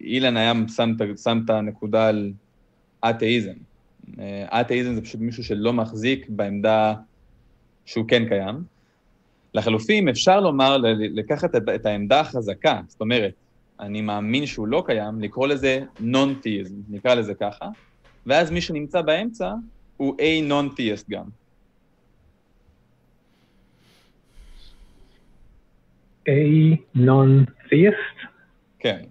אילן 0.00 0.36
היה 0.36 0.52
שם, 0.76 0.92
שם 1.16 1.40
את 1.44 1.50
הנקודה 1.50 2.08
על 2.08 2.32
אתאיזם. 3.10 3.54
אה, 4.18 4.60
אתאיזם 4.60 4.94
זה 4.94 5.02
פשוט 5.02 5.20
מישהו 5.20 5.44
שלא 5.44 5.72
מחזיק 5.72 6.26
בעמדה 6.28 6.94
שהוא 7.84 8.04
כן 8.08 8.28
קיים. 8.28 8.74
לחלופין, 9.54 10.08
אפשר 10.08 10.40
לומר, 10.40 10.76
לקחת 10.98 11.54
את 11.74 11.86
העמדה 11.86 12.20
החזקה, 12.20 12.80
זאת 12.88 13.00
אומרת, 13.00 13.32
אני 13.80 14.00
מאמין 14.00 14.46
שהוא 14.46 14.68
לא 14.68 14.82
קיים, 14.86 15.20
לקרוא 15.20 15.46
לזה 15.46 15.80
נון-תאיזם, 16.00 16.74
נקרא 16.88 17.14
לזה 17.14 17.34
ככה, 17.34 17.68
ואז 18.26 18.50
מי 18.50 18.60
שנמצא 18.60 19.02
באמצע 19.02 19.52
הוא 19.96 20.16
A 20.20 20.50
non-theist 20.50 21.04
גם. 21.10 21.24
A 26.28 26.30
non-theist? 26.96 28.26
כן. 28.78 29.02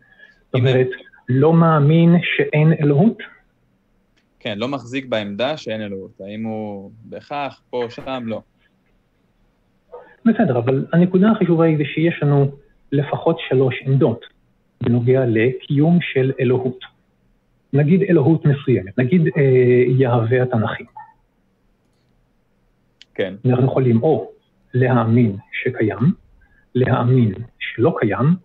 זאת 0.45 0.53
אומרת, 0.53 0.87
לא 1.29 1.53
מאמין 1.53 2.15
שאין 2.23 2.73
אלוהות? 2.81 3.17
כן, 4.43 4.59
לא 4.59 4.67
מחזיק 4.67 5.05
בעמדה 5.05 5.57
שאין 5.57 5.81
אלוהות. 5.81 6.21
האם 6.21 6.43
הוא 6.43 6.91
בהכרח, 7.03 7.61
פה, 7.69 7.85
שם, 7.89 8.23
לא. 8.25 8.41
בסדר, 10.25 10.57
אבל 10.57 10.85
הנקודה 10.93 11.31
החשובה 11.31 11.65
היא 11.65 11.85
שיש 11.85 12.19
לנו 12.21 12.51
לפחות 12.91 13.37
שלוש 13.49 13.75
עמדות 13.85 14.25
בנוגע 14.81 15.25
לקיום 15.27 15.99
של 16.01 16.31
אלוהות. 16.39 16.79
נגיד 17.73 18.01
אלוהות 18.01 18.45
מסוימת, 18.45 18.99
נגיד 18.99 19.21
אה, 19.37 19.83
יהווה 19.97 20.43
התנ"כי. 20.43 20.83
כן. 23.13 23.33
אנחנו 23.45 23.65
יכולים 23.65 24.03
או 24.03 24.31
להאמין 24.73 25.37
שקיים, 25.63 26.13
להאמין 26.75 27.33
שלא 27.59 27.95
קיים, 27.99 28.35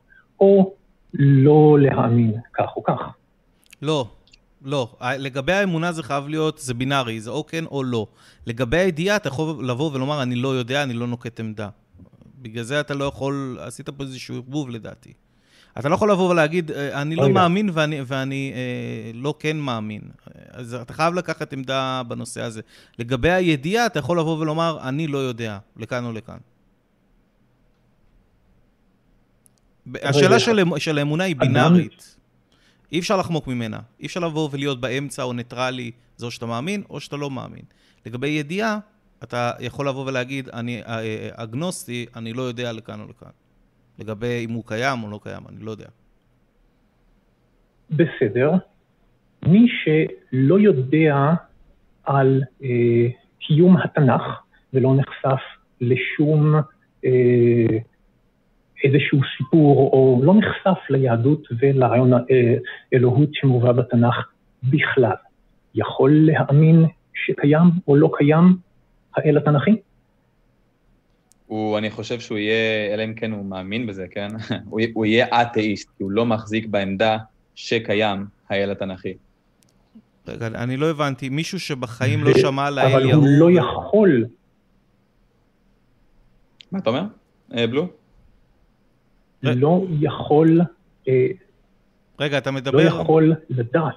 או 0.40 0.74
לא 1.14 1.76
להאמין 1.80 2.32
כך 2.54 2.76
או 2.76 2.82
כך. 2.82 3.14
לא, 3.82 4.06
לא. 4.62 4.96
לגבי 5.18 5.52
האמונה 5.52 5.92
זה 5.92 6.02
חייב 6.02 6.28
להיות, 6.28 6.58
זה 6.58 6.74
בינארי, 6.74 7.20
זה 7.20 7.30
או 7.30 7.46
כן 7.46 7.64
או 7.64 7.84
לא. 7.84 8.06
לגבי 8.46 8.76
הידיעה, 8.76 9.16
אתה 9.16 9.28
יכול 9.28 9.70
לבוא 9.70 9.90
ולומר, 9.92 10.22
אני 10.22 10.34
לא 10.34 10.48
יודע, 10.48 10.82
אני 10.82 10.94
לא 10.94 11.06
נוקט 11.06 11.40
עמדה. 11.40 11.68
בגלל 12.42 12.64
זה 12.64 12.80
אתה 12.80 12.94
לא 12.94 13.04
יכול, 13.04 13.58
עשית 13.60 13.88
פה 13.88 14.04
איזשהו 14.04 14.34
ערבוב 14.34 14.70
לדעתי. 14.70 15.12
אתה 15.78 15.88
לא 15.88 15.94
יכול 15.94 16.10
לבוא 16.10 16.30
ולהגיד, 16.30 16.70
אה, 16.70 17.02
אני 17.02 17.16
לא 17.16 17.28
מאמין 17.28 17.70
ואני, 17.72 18.00
ואני 18.06 18.52
אה, 18.54 19.10
לא 19.14 19.34
כן 19.38 19.56
מאמין. 19.56 20.00
אז 20.50 20.74
אתה 20.74 20.92
חייב 20.92 21.14
לקחת 21.14 21.52
עמדה 21.52 22.02
בנושא 22.08 22.42
הזה. 22.42 22.60
לגבי 22.98 23.30
הידיעה, 23.30 23.86
אתה 23.86 23.98
יכול 23.98 24.18
לבוא 24.18 24.38
ולומר, 24.38 24.78
אני 24.82 25.06
לא 25.06 25.18
יודע, 25.18 25.58
לכאן 25.76 26.04
או 26.04 26.12
לכאן. 26.12 26.38
השאלה 30.02 30.38
של, 30.38 30.64
של 30.78 30.98
האמונה 30.98 31.24
היא 31.24 31.36
בינארית. 31.36 32.17
אי 32.92 32.98
אפשר 32.98 33.16
לחמוק 33.16 33.46
ממנה. 33.46 33.78
אי 34.00 34.06
אפשר 34.06 34.20
לבוא 34.20 34.48
ולהיות 34.52 34.80
באמצע 34.80 35.22
או 35.22 35.32
ניטרלי, 35.32 35.90
זה 36.16 36.26
או 36.26 36.30
שאתה 36.30 36.46
מאמין 36.46 36.82
או 36.90 37.00
שאתה 37.00 37.16
לא 37.16 37.30
מאמין. 37.30 37.62
לגבי 38.06 38.28
ידיעה, 38.28 38.78
אתה 39.22 39.52
יכול 39.60 39.88
לבוא 39.88 40.06
ולהגיד, 40.06 40.48
אני 40.48 40.82
אה, 40.82 41.00
אה, 41.00 41.28
אגנוסטי, 41.32 42.06
אני 42.16 42.32
לא 42.32 42.42
יודע 42.42 42.72
לכאן 42.72 43.00
או 43.00 43.04
לכאן. 43.08 43.30
לגבי 43.98 44.44
אם 44.44 44.50
הוא 44.50 44.64
קיים 44.66 45.02
או 45.02 45.10
לא 45.10 45.20
קיים, 45.22 45.42
אני 45.48 45.64
לא 45.64 45.70
יודע. 45.70 45.88
בסדר. 47.90 48.52
מי 49.46 49.66
שלא 49.68 50.60
יודע 50.60 51.16
על 52.04 52.42
אה, 52.62 53.08
קיום 53.38 53.76
התנ"ך 53.76 54.22
ולא 54.72 54.96
נחשף 54.96 55.42
לשום 55.80 56.54
אה, 57.04 57.78
איזשהו 58.84 59.20
סיפור, 59.36 59.90
או 59.92 60.20
לא 60.22 60.34
נחשף 60.34 60.90
ליהדות 60.90 61.48
ולרעיון 61.58 62.10
האלוהות 62.92 63.28
שמובא 63.32 63.72
בתנ"ך 63.72 64.14
בכלל, 64.62 65.14
יכול 65.74 66.26
להאמין 66.26 66.84
שקיים 67.14 67.70
או 67.88 67.96
לא 67.96 68.10
קיים 68.18 68.56
האל 69.16 69.36
התנ"כי? 69.36 69.76
הוא, 71.46 71.78
אני 71.78 71.90
חושב 71.90 72.20
שהוא 72.20 72.38
יהיה, 72.38 72.94
אלא 72.94 73.04
אם 73.04 73.14
כן 73.14 73.32
הוא 73.32 73.44
מאמין 73.44 73.86
בזה, 73.86 74.06
כן? 74.10 74.28
הוא, 74.70 74.80
הוא 74.94 75.06
יהיה 75.06 75.42
אתאיסט, 75.42 75.88
כי 75.96 76.02
הוא 76.02 76.10
לא 76.10 76.26
מחזיק 76.26 76.66
בעמדה 76.66 77.18
שקיים 77.54 78.26
האל 78.50 78.70
התנ"כי. 78.70 79.14
רגע, 80.28 80.46
אני 80.46 80.76
לא 80.76 80.90
הבנתי, 80.90 81.28
מישהו 81.28 81.60
שבחיים 81.60 82.24
לא 82.24 82.30
שמע 82.34 82.66
על 82.66 82.78
האל 82.78 82.90
יהוא... 82.90 83.12
אבל 83.12 83.12
הוא 83.12 83.26
לא 83.28 83.60
יכול. 83.60 84.24
מה 86.72 86.78
אתה 86.78 86.90
אומר, 86.90 87.02
אה, 87.54 87.66
בלו? 87.66 87.88
לא 89.42 89.86
יכול... 90.00 90.60
אה, 91.08 91.26
רגע, 92.20 92.38
אתה 92.38 92.50
מדבר... 92.50 92.78
לא 92.78 92.82
יכול 92.82 93.34
לדעת. 93.50 93.94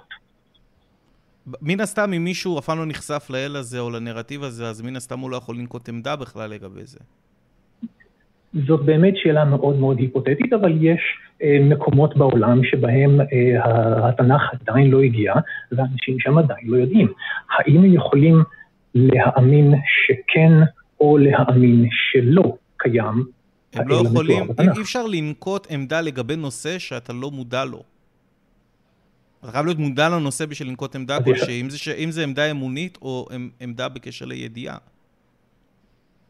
מן 1.62 1.80
הסתם, 1.80 2.14
אם 2.14 2.24
מישהו 2.24 2.60
אף 2.60 2.66
פעם 2.66 2.78
לא 2.78 2.86
נחשף 2.86 3.28
לאל 3.30 3.56
הזה 3.56 3.80
או 3.80 3.90
לנרטיב 3.90 4.44
הזה, 4.44 4.68
אז 4.68 4.82
מן 4.82 4.96
הסתם 4.96 5.20
הוא 5.20 5.32
לא 5.32 5.38
יכול 5.38 5.56
לנקוט 5.56 5.90
עמדה 5.90 6.16
בכלל 6.16 6.50
לגבי 6.50 6.86
זה. 6.86 7.00
זאת 8.68 8.86
באמת 8.86 9.14
שאלה 9.18 9.46
מאוד 9.46 9.76
מאוד 9.76 10.00
היפותטית, 10.00 10.54
אבל 10.54 10.78
יש 10.82 11.02
אה, 11.44 11.58
מקומות 11.62 12.18
בעולם 12.18 12.64
שבהם 12.64 13.22
אה, 13.22 14.08
התנ"ך 14.10 14.42
עדיין 14.62 14.92
לא 14.92 15.02
הגיע, 15.02 15.34
ואנשים 15.72 16.20
שם 16.20 16.38
עדיין 16.38 16.68
לא 16.68 16.78
יודעים. 16.78 17.08
האם 17.58 17.78
הם 17.78 17.94
יכולים 17.94 18.44
להאמין 18.96 19.74
שכן 20.06 20.52
או 21.00 21.18
להאמין 21.18 21.86
שלא 21.92 22.58
קיים 22.78 23.26
הם 23.74 23.88
לא 23.88 24.04
יכולים, 24.06 24.44
אי 24.60 24.82
אפשר 24.82 25.08
לנקוט 25.08 25.68
עמדה 25.70 26.02
לגבי 26.02 26.36
נושא 26.36 26.80
שאתה 26.80 27.14
לא 27.14 27.32
מודע 27.32 27.66
לו. 27.66 27.84
אתה 29.44 29.52
חייב 29.52 29.66
להיות 29.66 29.78
מודע 29.78 30.10
לנושא 30.10 30.46
בשביל 30.46 30.68
לנקוט 30.68 30.96
עמדה 30.96 31.24
כלשהי, 31.24 31.64
אם, 32.04 32.12
זה 32.12 32.24
עמדה 32.24 32.52
אמונית 32.52 32.98
או 33.02 33.28
עמדה 33.60 33.90
בקשר 33.90 34.26
לידיעה. 34.26 34.78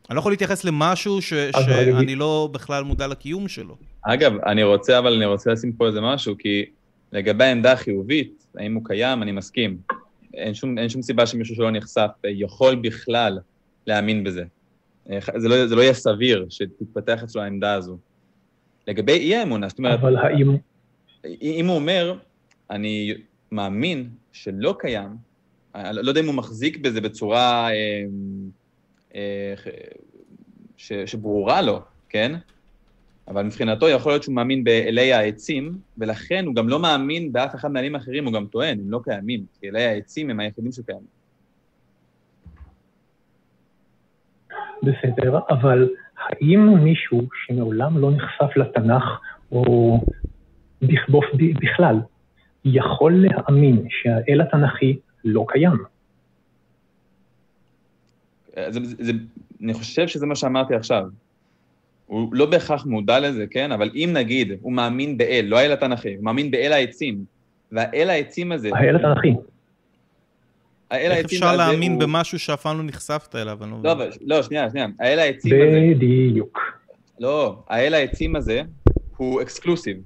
אני 0.10 0.16
לא 0.16 0.20
יכול 0.20 0.32
להתייחס 0.32 0.64
למשהו 0.64 1.22
ש, 1.22 1.34
שאני 1.34 2.16
לא 2.16 2.50
בכלל 2.52 2.84
מודע 2.84 3.08
לקיום 3.08 3.48
שלו. 3.48 3.78
אגב, 4.02 4.34
אני 4.46 4.64
רוצה, 4.64 5.00
אבל 5.00 5.14
אני 5.14 5.26
רוצה 5.26 5.52
לשים 5.52 5.74
פה 5.74 5.88
איזה 5.88 6.02
משהו, 6.02 6.36
כי 6.40 6.66
לגבי 7.12 7.44
העמדה 7.44 7.72
החיובית, 7.72 8.48
האם 8.56 8.74
הוא 8.76 8.86
קיים, 8.86 9.24
אני 9.24 9.32
מסכים. 9.32 9.78
אין 10.34 10.54
שום, 10.54 10.78
אין 10.78 10.90
שום 10.90 11.02
סיבה 11.02 11.26
שמישהו 11.26 11.56
שלא 11.56 11.72
נחשף 11.72 12.10
יכול 12.28 12.76
בכלל 12.76 13.40
להאמין 13.88 14.24
בזה. 14.24 14.44
זה 15.38 15.48
לא, 15.48 15.68
זה 15.68 15.76
לא 15.76 15.82
יהיה 15.82 15.94
סביר 15.94 16.46
שתתפתח 16.50 17.24
אצלו 17.24 17.42
העמדה 17.42 17.74
הזו. 17.74 17.98
לגבי 18.88 19.12
אי 19.12 19.36
האמונה, 19.36 19.70
זאת 19.70 19.78
אומרת... 19.78 20.00
אבל 20.00 20.18
האם... 20.18 20.58
אם 21.42 21.66
הוא 21.68 21.76
אומר, 21.76 22.16
אני 22.70 23.14
מאמין 23.52 24.10
שלא 24.32 24.76
קיים, 24.80 25.10
אני 25.76 25.98
לא 26.02 26.10
יודע 26.12 26.22
אם 26.22 26.26
הוא 26.26 26.36
מחזיק 26.36 26.78
בזה 26.78 27.02
בצורה 27.02 27.70
אה, 27.72 28.04
אה, 29.16 29.54
ש, 30.78 30.94
שברורה 30.94 31.62
לו, 31.62 31.82
כן? 32.10 32.36
אבל 33.28 33.44
מבחינתו 33.44 33.90
יכול 33.90 34.12
להיות 34.12 34.24
שהוא 34.24 34.36
מאמין 34.36 34.64
באלי 34.64 35.14
העצים, 35.14 35.78
ולכן 35.98 36.46
הוא 36.46 36.56
גם 36.56 36.70
לא 36.70 36.80
מאמין 36.80 37.34
באף 37.34 37.56
אחד 37.56 37.72
מהאלים 37.72 37.96
האחרים, 37.96 38.26
הוא 38.26 38.34
גם 38.34 38.46
טוען, 38.46 38.80
הם 38.80 38.92
לא 38.92 39.00
קיימים, 39.04 39.46
כי 39.60 39.70
אלי 39.70 39.84
העצים 39.84 40.30
הם 40.30 40.40
היחידים 40.40 40.72
שקיימים. 40.72 41.21
בסדר, 44.84 45.40
אבל 45.50 45.90
האם 46.18 46.84
מישהו 46.84 47.22
שמעולם 47.46 47.98
לא 47.98 48.12
נחשף 48.12 48.58
לתנ"ך, 48.58 49.04
או 49.52 50.00
בכלל, 51.62 51.96
יכול 52.66 53.26
להאמין 53.26 53.86
שהאל 53.90 54.42
התנ"כי 54.42 54.98
לא 55.26 55.46
קיים? 55.48 55.78
זה, 58.56 58.80
זה, 58.84 58.96
זה, 59.00 59.12
אני 59.64 59.74
חושב 59.74 60.08
שזה 60.08 60.26
מה 60.26 60.36
שאמרתי 60.36 60.76
עכשיו. 60.76 61.04
הוא 62.06 62.30
לא 62.34 62.46
בהכרח 62.46 62.86
מודע 62.86 63.20
לזה, 63.20 63.46
כן? 63.52 63.72
אבל 63.72 63.90
אם 63.96 64.10
נגיד 64.14 64.52
הוא 64.62 64.74
מאמין 64.74 65.18
באל, 65.18 65.46
לא 65.48 65.58
האל 65.58 65.72
התנ"כי, 65.72 66.16
הוא 66.16 66.24
מאמין 66.24 66.52
באל 66.52 66.74
העצים, 66.74 67.26
והאל 67.72 68.10
העצים 68.10 68.52
הזה... 68.52 68.70
האל 68.76 68.96
התנ"כי. 68.96 69.34
האל 70.92 71.12
העצים 71.12 71.44
הזה 71.44 71.46
הוא... 71.46 71.52
איך 71.52 71.56
אפשר 71.56 71.56
להאמין 71.56 72.00
במשהו 72.00 72.40
שאף 72.40 72.62
פעם 72.62 72.78
לא 72.78 72.84
נחשפת 72.84 73.36
אליו? 73.36 73.60
לא, 73.84 73.98
לא, 73.98 74.06
לא, 74.22 74.44
שנייה, 74.44 74.70
שנייה. 74.70 74.88
האל 75.00 75.20
העצים 75.20 75.54
הזה... 75.54 75.80
בדיוק. 75.98 76.60
לא, 77.20 77.64
האל 77.70 77.94
העצים 77.94 78.36
הזה 78.36 78.62
הוא 79.18 79.42
אקסקלוסיב. 79.42 79.98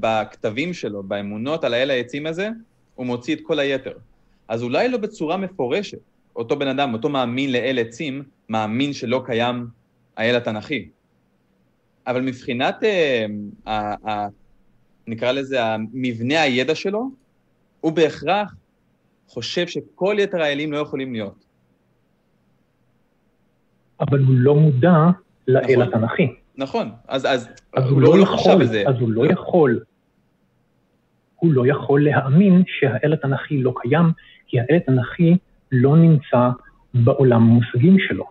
בכתבים 0.00 0.72
שלו, 0.72 1.02
באמונות 1.02 1.64
על 1.64 1.74
האל 1.74 1.90
העצים 1.90 2.26
הזה, 2.26 2.48
הוא 2.94 3.06
מוציא 3.06 3.34
את 3.34 3.40
כל 3.42 3.58
היתר. 3.58 3.92
אז 4.48 4.62
אולי 4.62 4.88
לא 4.88 4.98
בצורה 4.98 5.36
מפורשת, 5.36 5.98
אותו 6.36 6.58
בן 6.58 6.68
אדם, 6.68 6.94
אותו 6.94 7.08
מאמין 7.08 7.52
לאל 7.52 7.78
עצים, 7.78 8.22
מאמין 8.48 8.92
שלא 8.92 9.22
קיים 9.26 9.66
האל 10.16 10.36
התנ"כי. 10.36 10.88
אבל 12.06 12.20
מבחינת, 12.20 12.84
אה, 12.84 13.26
ה, 13.66 14.10
ה, 14.10 14.28
נקרא 15.06 15.32
לזה, 15.32 15.58
מבנה 15.92 16.42
הידע 16.42 16.74
שלו, 16.74 17.10
הוא 17.80 17.92
בהכרח 17.92 18.54
חושב 19.26 19.66
שכל 19.66 20.16
יתר 20.18 20.42
האלים 20.42 20.72
לא 20.72 20.78
יכולים 20.78 21.12
להיות. 21.12 21.44
אבל 24.00 24.18
הוא 24.18 24.34
לא 24.36 24.54
מודע 24.54 24.96
לאל 25.48 25.82
נכון, 25.82 25.82
התנ"כי. 25.82 26.34
נכון, 26.56 26.90
אז, 27.08 27.26
אז, 27.26 27.48
אז 27.72 27.84
הוא, 27.84 28.00
לא, 28.00 28.18
לא 28.18 28.22
יכול, 28.22 28.60
בזה. 28.60 28.84
אז 28.86 28.94
הוא 29.00 29.10
לא 29.10 29.26
יכול. 29.26 29.80
הוא 31.36 31.52
לא 31.52 31.66
יכול 31.66 32.04
להאמין 32.04 32.62
שהאל 32.66 33.12
התנ"כי 33.12 33.62
לא 33.62 33.74
קיים, 33.82 34.06
כי 34.46 34.60
האל 34.60 34.76
התנ"כי 34.76 35.36
לא 35.72 35.96
נמצא 35.96 36.50
בעולם 36.94 37.42
המושגים 37.42 37.96
שלו. 37.98 38.24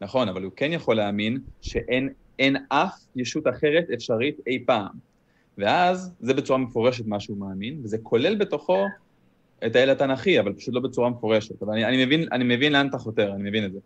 נכון, 0.00 0.28
אבל 0.28 0.42
הוא 0.42 0.52
כן 0.56 0.72
יכול 0.72 0.96
להאמין 0.96 1.38
שאין 1.60 2.56
אף 2.68 2.94
ישות 3.16 3.48
אחרת 3.48 3.84
אפשרית 3.94 4.36
אי 4.46 4.64
פעם. 4.66 5.10
ואז 5.58 6.14
זה 6.20 6.34
בצורה 6.34 6.58
מפורשת 6.58 7.06
מה 7.06 7.20
שהוא 7.20 7.38
מאמין, 7.38 7.80
וזה 7.84 7.98
כולל 8.02 8.36
בתוכו 8.36 8.86
את 9.66 9.76
האל 9.76 9.90
התנ"כי, 9.90 10.40
אבל 10.40 10.52
פשוט 10.52 10.74
לא 10.74 10.80
בצורה 10.80 11.10
מפורשת. 11.10 11.62
אבל 11.62 11.72
אני, 11.72 11.84
אני, 11.84 12.04
מבין, 12.04 12.28
אני 12.32 12.44
מבין 12.56 12.72
לאן 12.72 12.88
אתה 12.88 12.98
חותר, 12.98 13.32
אני 13.34 13.48
מבין 13.48 13.64
את 13.64 13.72
זה. 13.72 13.78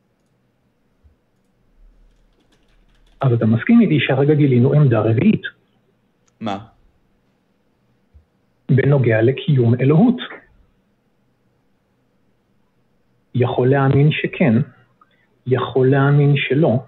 אבל 3.22 3.34
אתה 3.34 3.46
מסכים 3.46 3.80
איתי 3.80 3.98
שהרגע 4.00 4.34
גילינו 4.34 4.72
עמדה 4.72 5.00
רביעית. 5.00 5.42
מה? 6.40 6.58
בנוגע 8.68 9.22
לקיום 9.22 9.74
אלוהות. 9.80 10.16
יכול 13.34 13.70
להאמין 13.70 14.10
שכן, 14.12 14.54
יכול 15.46 15.90
להאמין 15.90 16.34
שלא, 16.36 16.84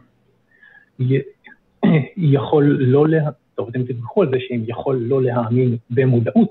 יכול 2.17 2.65
לא 2.81 3.09
לה... 3.09 3.31
טוב, 3.55 3.69
אתם 3.69 3.85
תתווכחו 3.85 4.23
על 4.23 4.31
זה 4.31 4.37
שאם 4.41 4.63
יכול 4.67 4.97
לא 4.97 5.23
להאמין 5.23 5.77
במודעות, 5.91 6.51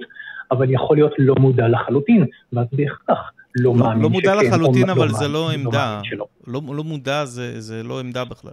אבל 0.52 0.72
יכול 0.74 0.98
להיות 0.98 1.12
לא 1.18 1.36
מודע 1.40 1.68
לחלוטין, 1.68 2.26
ואז 2.54 2.66
בהכרח 2.72 3.18
לא 3.56 3.74
מאמין 3.74 4.04
לא 4.04 4.10
מודע 4.10 4.34
שכן, 4.40 4.48
לחלוטין, 4.48 4.88
לא 4.88 4.92
אבל 4.92 5.02
מאמין- 5.02 5.16
זה 5.20 5.28
לא 5.28 5.52
עמדה. 5.52 5.86
מאמין 5.96 6.04
שלא. 6.12 6.26
לא, 6.48 6.62
לא 6.76 6.84
מודע, 6.84 7.26
זה, 7.26 7.62
זה 7.62 7.84
לא 7.84 8.00
עמדה 8.00 8.26
בכלל. 8.26 8.52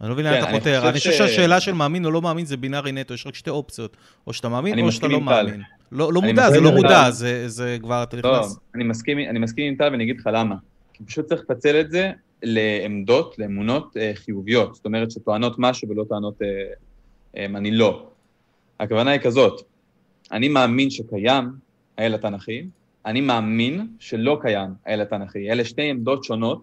אני 0.00 0.08
לא 0.08 0.14
מבין 0.14 0.26
כן, 0.26 0.32
לאן 0.32 0.42
אתה 0.42 0.50
אני 0.50 0.58
חותר. 0.58 0.74
חושב 0.80 0.88
אני 0.88 0.98
חושב 0.98 1.12
ש- 1.12 1.18
שהשאלה 1.18 1.60
של 1.60 1.72
מאמין 1.72 2.04
או 2.04 2.10
לא 2.10 2.22
מאמין 2.22 2.44
זה 2.46 2.56
בינארי 2.56 2.92
נטו, 2.92 3.14
יש 3.14 3.26
רק 3.26 3.34
שתי 3.34 3.50
אופציות. 3.50 3.96
או 4.26 4.32
שאתה 4.32 4.48
מאמין 4.48 4.78
או 4.78 4.92
שאתה 4.92 5.06
לא. 5.08 5.20
מאמין. 5.20 5.62
לא, 5.92 6.12
לא 6.12 6.20
מודע, 6.22 6.42
זה 6.42 6.60
מסכים 6.60 6.64
לא 6.64 6.70
מודע. 6.82 7.10
זה, 7.10 7.48
זה 7.48 7.76
כבר, 7.80 8.02
אתה 8.02 8.16
לא, 8.24 8.32
נכנס. 8.36 8.58
אני 8.74 8.84
מסכים, 8.84 9.18
אני 9.18 9.38
מסכים 9.38 9.66
עם 9.72 9.74
טל 9.78 9.88
ואני 9.92 10.04
אגיד 10.04 10.20
לך 10.20 10.28
למה. 10.32 10.54
כי 10.92 11.04
פשוט 11.04 11.26
צריך 11.26 11.40
לפצל 11.42 11.80
את 11.80 11.90
זה 11.90 12.10
לעמדות, 12.42 13.34
לאמונות 13.38 13.96
אה, 13.96 14.12
חיוביות. 14.14 14.74
זאת 14.74 14.84
אומרת 14.84 15.10
שטוענות 15.10 15.54
משהו 15.58 15.88
ולא 15.88 16.04
טוענות 16.08 16.42
אה, 16.42 16.46
אה, 17.36 17.44
אני 17.44 17.70
לא. 17.70 18.06
הכוונה 18.80 19.10
היא 19.10 19.20
כזאת, 19.20 19.60
אני 20.32 20.48
מאמין 20.48 20.90
שקיים 20.90 21.52
האל 21.98 22.14
התנ"כי, 22.14 22.66
אני 23.06 23.20
מאמין 23.20 23.86
שלא 23.98 24.38
קיים 24.42 24.70
האל 24.86 25.00
התנ"כי. 25.00 25.50
אלה 25.50 25.64
שתי 25.64 25.90
עמדות 25.90 26.24
שונות 26.24 26.62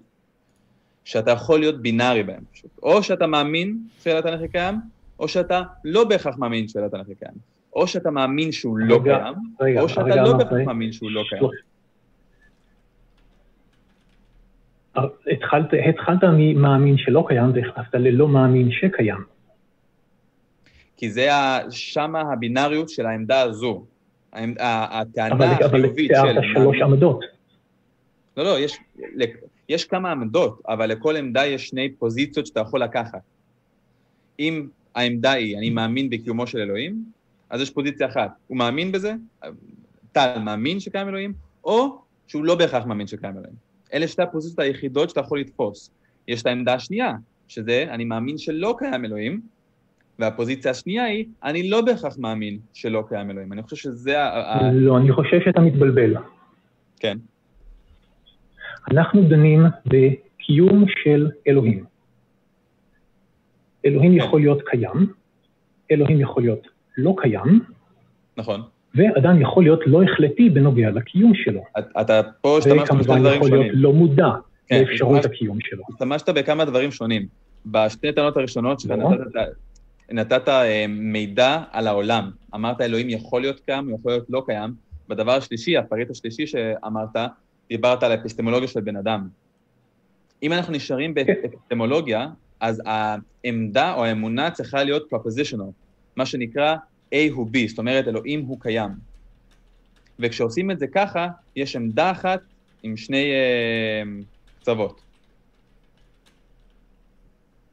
שאתה 1.03 1.31
יכול 1.31 1.59
להיות 1.59 1.81
בינארי 1.81 2.23
בהן 2.23 2.43
פשוט. 2.53 2.71
או 2.83 3.03
שאתה 3.03 3.27
מאמין 3.27 3.77
שהאל 3.99 4.17
התנ"כי 4.17 4.47
קיים, 4.47 4.75
או 5.19 5.27
שאתה 5.27 5.61
לא 5.83 6.03
בהכרח 6.03 6.37
מאמין 6.37 6.67
שהאל 6.67 6.83
התנ"כי 6.85 7.15
קיים. 7.15 7.33
או 7.73 7.87
שאתה 7.87 8.11
מאמין 8.11 8.51
שהוא 8.51 8.77
לא 8.77 8.95
רגע, 8.95 9.19
קיים, 9.19 9.35
רגע, 9.61 9.81
או 9.81 9.89
שאתה 9.89 10.01
רגע, 10.01 10.23
לא 10.23 10.37
בהכרח 10.37 10.57
מאמין 10.65 10.91
שהוא 10.91 11.11
לא 11.11 11.23
קיים. 11.29 11.43
התחלת, 15.31 15.73
התחלת 15.89 16.23
ממאמין 16.23 16.97
שלא 16.97 17.25
קיים 17.27 17.51
והכנסת 17.53 17.95
ללא 17.95 18.27
מאמין 18.27 18.71
שקיים. 18.71 19.36
כי 20.97 21.11
זה 21.11 21.29
שמה 21.69 22.21
הבינאריות 22.21 22.89
של 22.89 23.05
העמדה 23.05 23.41
הזו. 23.41 23.85
הטענה 24.33 25.35
אבל, 25.35 25.45
אבל 25.45 25.65
החיובית 25.65 26.11
של... 26.15 26.21
תיארת 26.21 26.43
שלוש 26.53 26.77
עמדות. 26.81 27.19
לא, 28.37 28.43
לא, 28.43 28.59
יש, 28.59 28.77
יש 29.69 29.85
כמה 29.85 30.11
עמדות, 30.11 30.61
אבל 30.67 30.89
לכל 30.89 31.15
עמדה 31.15 31.45
יש 31.45 31.67
שני 31.67 31.91
פוזיציות 31.91 32.45
שאתה 32.45 32.59
יכול 32.59 32.83
לקחת. 32.83 33.21
אם 34.39 34.67
העמדה 34.95 35.31
היא, 35.31 35.57
אני 35.57 35.69
מאמין 35.69 36.09
בקיומו 36.09 36.47
של 36.47 36.57
אלוהים, 36.57 37.03
אז 37.49 37.61
יש 37.61 37.69
פוזיציה 37.69 38.07
אחת. 38.07 38.31
הוא 38.47 38.57
מאמין 38.57 38.91
בזה, 38.91 39.13
טל 40.11 40.39
מאמין 40.39 40.79
שקיים 40.79 41.07
אלוהים, 41.07 41.33
או 41.63 42.01
שהוא 42.27 42.45
לא 42.45 42.55
בהכרח 42.55 42.85
מאמין 42.85 43.07
שקיים 43.07 43.37
אלוהים. 43.37 43.55
אלה 43.93 44.07
שתי 44.07 44.21
הפוזיציות 44.21 44.59
היחידות 44.59 45.09
שאתה 45.09 45.19
יכול 45.21 45.39
לתפוס. 45.39 45.91
יש 46.27 46.41
את 46.41 46.45
העמדה 46.45 46.73
השנייה, 46.73 47.13
שזה, 47.47 47.85
אני 47.89 48.05
מאמין 48.05 48.37
שלא 48.37 48.75
קיים 48.77 49.05
אלוהים, 49.05 49.41
והפוזיציה 50.19 50.71
השנייה 50.71 51.03
היא, 51.03 51.25
אני 51.43 51.69
לא 51.69 51.81
בהכרח 51.81 52.17
מאמין 52.19 52.59
שלא 52.73 53.03
קיים 53.09 53.31
אלוהים. 53.31 53.53
אני 53.53 53.63
חושב 53.63 53.75
שזה 53.75 54.23
ה... 54.23 54.71
לא, 54.73 54.97
אני 54.97 55.11
חושב 55.11 55.37
שאתה 55.45 55.61
מתבלבל. 55.61 56.13
כן, 56.99 57.17
אנחנו 58.91 59.23
דנים 59.23 59.61
בקיום 59.85 60.85
של 61.03 61.29
אלוהים. 61.47 61.85
אלוהים 63.85 64.11
כן. 64.11 64.17
יכול 64.17 64.41
להיות 64.41 64.61
קיים, 64.65 65.13
אלוהים 65.91 66.21
יכול 66.21 66.43
להיות 66.43 66.67
לא 66.97 67.15
קיים, 67.17 67.63
נכון. 68.37 68.61
ואדם 68.95 69.41
יכול 69.41 69.63
להיות 69.63 69.79
לא 69.85 70.03
החלטי 70.03 70.49
בנוגע 70.49 70.89
לקיום 70.89 71.31
שלו. 71.35 71.61
את- 71.79 71.85
אתה 72.01 72.21
פה 72.41 72.57
השתמשת 72.57 72.81
בשני 72.81 72.83
וכמובן 73.01 73.19
דברים 73.19 73.35
יכול 73.35 73.49
להיות 73.49 73.65
שונים. 73.67 73.83
לא 73.83 73.93
מודע 73.93 74.29
כן, 74.67 74.83
לאפשרות 74.87 75.25
הקיום 75.25 75.57
שלו. 75.61 75.83
השתמשת 75.93 76.29
בכמה 76.29 76.65
דברים 76.65 76.91
שונים. 76.91 77.27
בשתי 77.65 78.11
טענות 78.11 78.37
הראשונות 78.37 78.79
שלך 78.79 78.91
נכון. 78.91 79.13
נתת, 79.21 79.39
נתת 80.09 80.49
אה, 80.49 80.85
מידע 80.87 81.63
על 81.71 81.87
העולם. 81.87 82.31
אמרת 82.55 82.81
אלוהים 82.81 83.09
יכול 83.09 83.41
להיות 83.41 83.59
קיים, 83.59 83.95
יכול 83.95 84.11
להיות 84.11 84.25
לא 84.29 84.43
קיים. 84.45 84.73
בדבר 85.07 85.31
השלישי, 85.31 85.77
הפריט 85.77 86.11
השלישי 86.11 86.47
שאמרת, 86.47 87.15
דיברת 87.69 88.03
על 88.03 88.11
האפיסטמולוגיה 88.11 88.67
של 88.67 88.81
בן 88.81 88.95
אדם. 88.95 89.27
אם 90.43 90.53
אנחנו 90.53 90.73
נשארים 90.73 91.13
באפיסטמולוגיה, 91.13 92.27
אז 92.59 92.81
העמדה 92.85 93.93
או 93.93 94.05
האמונה 94.05 94.51
צריכה 94.51 94.83
להיות 94.83 95.13
propositional, 95.13 95.71
מה 96.15 96.25
שנקרא 96.25 96.75
A 97.13 97.17
הוא 97.31 97.47
B, 97.47 97.69
זאת 97.69 97.77
אומרת 97.77 98.07
אלוהים 98.07 98.45
הוא 98.45 98.59
קיים. 98.59 98.89
וכשעושים 100.19 100.71
את 100.71 100.79
זה 100.79 100.87
ככה, 100.87 101.27
יש 101.55 101.75
עמדה 101.75 102.11
אחת 102.11 102.39
עם 102.83 102.97
שני 102.97 103.31
אה, 103.31 104.03
קצוות. 104.61 105.06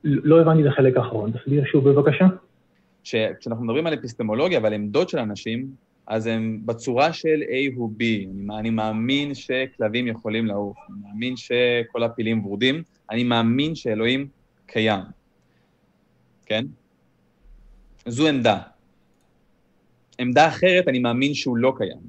לא 0.04 0.40
הבנתי 0.40 0.62
את 0.62 0.72
החלק 0.72 0.96
האחרון, 0.96 1.32
תסביר 1.32 1.64
שוב 1.64 1.88
בבקשה. 1.88 2.26
כשאנחנו 3.04 3.64
מדברים 3.64 3.86
על 3.86 3.94
אפיסטמולוגיה 3.94 4.60
ועל 4.62 4.72
עמדות 4.72 5.08
של 5.08 5.18
אנשים, 5.18 5.68
אז 6.06 6.26
הם 6.26 6.60
בצורה 6.64 7.12
של 7.12 7.42
A 7.42 7.76
הוא 7.76 7.90
B. 7.98 8.02
אני, 8.02 8.58
אני 8.58 8.70
מאמין 8.70 9.34
שכלבים 9.34 10.06
יכולים 10.06 10.46
לעוף, 10.46 10.76
אני 10.88 10.96
מאמין 11.02 11.36
שכל 11.36 12.02
הפילים 12.02 12.46
ורודים, 12.46 12.82
אני 13.10 13.24
מאמין 13.24 13.74
שאלוהים 13.74 14.28
קיים, 14.66 15.02
כן? 16.46 16.64
זו 18.06 18.28
עמדה. 18.28 18.60
עמדה 20.18 20.48
אחרת, 20.48 20.88
אני 20.88 20.98
מאמין 20.98 21.34
שהוא 21.34 21.56
לא 21.56 21.72
קיים. 21.76 22.00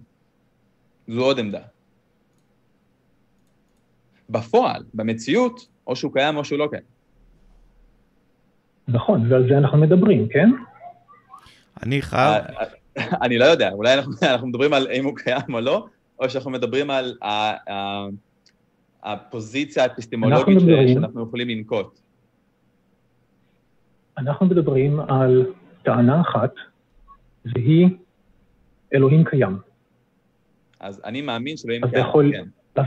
זו 1.07 1.21
עוד 1.21 1.39
עמדה. 1.39 1.61
בפועל, 4.29 4.83
במציאות, 4.93 5.67
או 5.87 5.95
שהוא 5.95 6.13
קיים 6.13 6.37
או 6.37 6.45
שהוא 6.45 6.59
לא 6.59 6.67
קיים. 6.69 6.94
נכון, 8.87 9.31
ועל 9.31 9.47
זה 9.49 9.57
אנחנו 9.57 9.77
מדברים, 9.77 10.27
כן? 10.29 10.49
אני 11.83 12.01
חייב... 12.01 12.43
אה, 12.97 13.05
אני 13.21 13.37
לא 13.37 13.45
יודע, 13.45 13.71
אולי 13.71 13.93
אנחנו, 13.93 14.13
אנחנו 14.23 14.47
מדברים 14.47 14.73
על 14.73 14.87
האם 14.87 15.05
הוא 15.05 15.15
קיים 15.15 15.53
או 15.53 15.59
לא, 15.61 15.85
או 16.19 16.29
שאנחנו 16.29 16.51
מדברים 16.51 16.89
על 16.89 17.17
ה- 17.21 17.71
ה- 17.73 18.07
הפוזיציה 19.03 19.83
האפיסטמולוגית 19.83 20.57
מדברים- 20.57 20.93
שאנחנו 20.93 21.23
יכולים 21.23 21.49
לנקוט. 21.49 21.99
אנחנו 24.17 24.45
מדברים 24.45 24.99
על 24.99 25.45
טענה 25.83 26.21
אחת, 26.21 26.51
והיא 27.45 27.87
אלוהים 28.93 29.23
קיים. 29.23 29.57
אז 30.79 31.01
אני 31.05 31.21
מאמין 31.21 31.57
שאלוהים 31.57 31.87
קיים, 31.89 32.05
יכול- 32.05 32.31
כן. 32.33 32.45
אז 32.81 32.85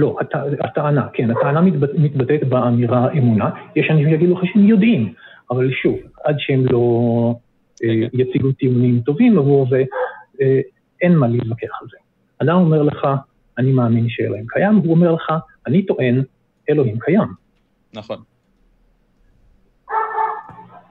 לא, 0.00 0.16
הט- 0.20 0.34
הטענה, 0.60 1.08
כן, 1.12 1.30
הטענה 1.30 1.60
מתבט- 1.60 1.98
מתבטאת 1.98 2.48
באמירה 2.48 3.12
אמונה. 3.12 3.50
יש 3.76 3.90
אנשים 3.90 4.08
שיגידו 4.10 4.34
לך 4.38 4.44
שהם 4.52 4.66
יודעים, 4.66 5.12
אבל 5.50 5.70
שוב, 5.82 5.96
עד 6.24 6.34
שהם 6.38 6.64
לא 6.70 6.80
אה, 7.84 7.88
כן, 8.10 8.18
יציגו 8.20 8.52
טיעונים 8.52 9.00
טובים 9.00 9.38
עבור 9.38 9.66
זה, 9.70 9.84
אה, 10.40 10.60
אין 11.02 11.16
מה 11.16 11.28
להתווכח 11.28 11.68
על 11.82 11.86
זה. 11.90 11.96
אדם 12.38 12.56
אומר 12.56 12.82
לך, 12.82 13.06
אני 13.58 13.72
מאמין 13.72 14.06
שאלוהים 14.08 14.44
קיים, 14.48 14.74
הוא 14.76 14.90
אומר 14.94 15.12
לך, 15.12 15.32
אני 15.66 15.86
טוען, 15.86 16.22
אלוהים 16.70 16.98
קיים. 16.98 17.28
נכון. 17.94 18.18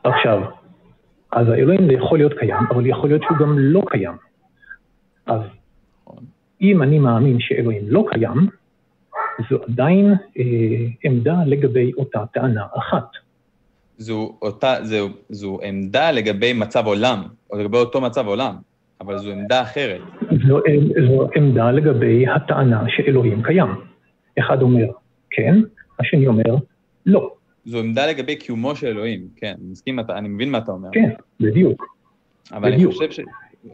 עכשיו, 0.03 0.41
אז 1.31 1.47
האלוהים 1.49 1.87
זה 1.87 1.93
יכול 1.93 2.17
להיות 2.17 2.33
קיים, 2.39 2.63
אבל 2.71 2.85
יכול 2.85 3.09
להיות 3.09 3.21
שהוא 3.23 3.37
גם 3.37 3.55
לא 3.59 3.81
קיים. 3.89 4.15
אז 5.27 5.41
נכון. 6.03 6.23
אם 6.61 6.81
אני 6.81 6.99
מאמין 6.99 7.37
שאלוהים 7.39 7.81
לא 7.87 8.05
קיים, 8.11 8.47
זו 9.49 9.57
עדיין 9.69 10.13
אה, 10.39 10.43
עמדה 11.03 11.35
לגבי 11.45 11.91
אותה 11.97 12.23
טענה 12.33 12.65
אחת. 12.77 13.07
זו, 13.97 14.35
אותה, 14.41 14.75
זו, 14.83 15.09
זו 15.29 15.59
עמדה 15.63 16.11
לגבי 16.11 16.53
מצב 16.53 16.85
עולם, 16.85 17.23
או 17.51 17.57
לגבי 17.57 17.77
אותו 17.77 18.01
מצב 18.01 18.27
עולם, 18.27 18.55
אבל 19.01 19.17
זו 19.17 19.31
עמדה 19.31 19.61
אחרת. 19.61 20.01
זו, 20.47 20.57
אה, 20.57 20.73
זו 21.07 21.29
עמדה 21.35 21.71
לגבי 21.71 22.27
הטענה 22.27 22.83
שאלוהים 22.87 23.43
קיים. 23.43 23.69
אחד 24.39 24.61
אומר 24.61 24.85
כן, 25.29 25.55
השני 25.99 26.27
אומר 26.27 26.55
לא. 27.05 27.31
זו 27.65 27.79
עמדה 27.79 28.07
לגבי 28.07 28.35
קיומו 28.35 28.75
של 28.75 28.87
אלוהים, 28.87 29.27
כן, 29.35 29.53
אני 29.61 29.71
מסכים, 29.71 29.99
אתה- 29.99 30.17
אני 30.17 30.27
מבין 30.27 30.51
מה 30.51 30.57
אתה 30.57 30.71
אומר. 30.71 30.89
כן, 30.91 31.09
בדיוק. 31.39 31.85
אבל 32.51 32.67
אני 32.67 32.75
בדיוק. 32.75 32.93
חושב 32.93 33.11
ש... 33.11 33.19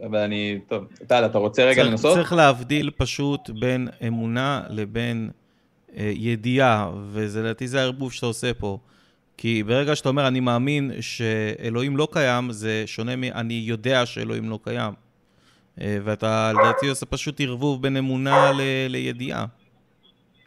אבל 0.05 0.18
אני... 0.20 0.59
טוב, 0.68 0.84
טל, 1.07 1.26
אתה 1.26 1.38
רוצה 1.38 1.63
רגע 1.66 1.76
צריך, 1.76 1.88
לנסות? 1.91 2.13
צריך 2.13 2.34
להבדיל 2.34 2.89
פשוט 2.97 3.49
בין 3.49 3.88
אמונה 4.07 4.61
לבין 4.70 5.30
ידיעה, 5.98 6.91
וזה 7.12 7.43
לדעתי 7.43 7.68
זה 7.68 7.82
הערבוב 7.82 8.12
שאתה 8.12 8.26
עושה 8.26 8.54
פה. 8.54 8.78
כי 9.38 9.64
ברגע 9.64 9.96
שאתה 9.96 10.10
אומר, 10.10 10.28
אני 10.28 10.39
מאמין 10.39 10.91
שאלוהים 11.02 11.98
לא 11.98 12.08
קיים, 12.12 12.52
זה 12.52 12.84
שונה 12.86 13.16
מ"אני 13.16 13.54
יודע 13.54 14.06
שאלוהים 14.06 14.50
לא 14.50 14.60
קיים". 14.64 14.93
אה, 15.82 15.98
ואתה 16.04 16.52
לדעתי 16.54 16.88
עושה 16.88 17.06
פשוט 17.06 17.41
ערבוב 17.41 17.82
בין 17.82 17.98
אמונה 17.98 18.52
ל- 18.52 18.88
לידיעה. 18.91 19.46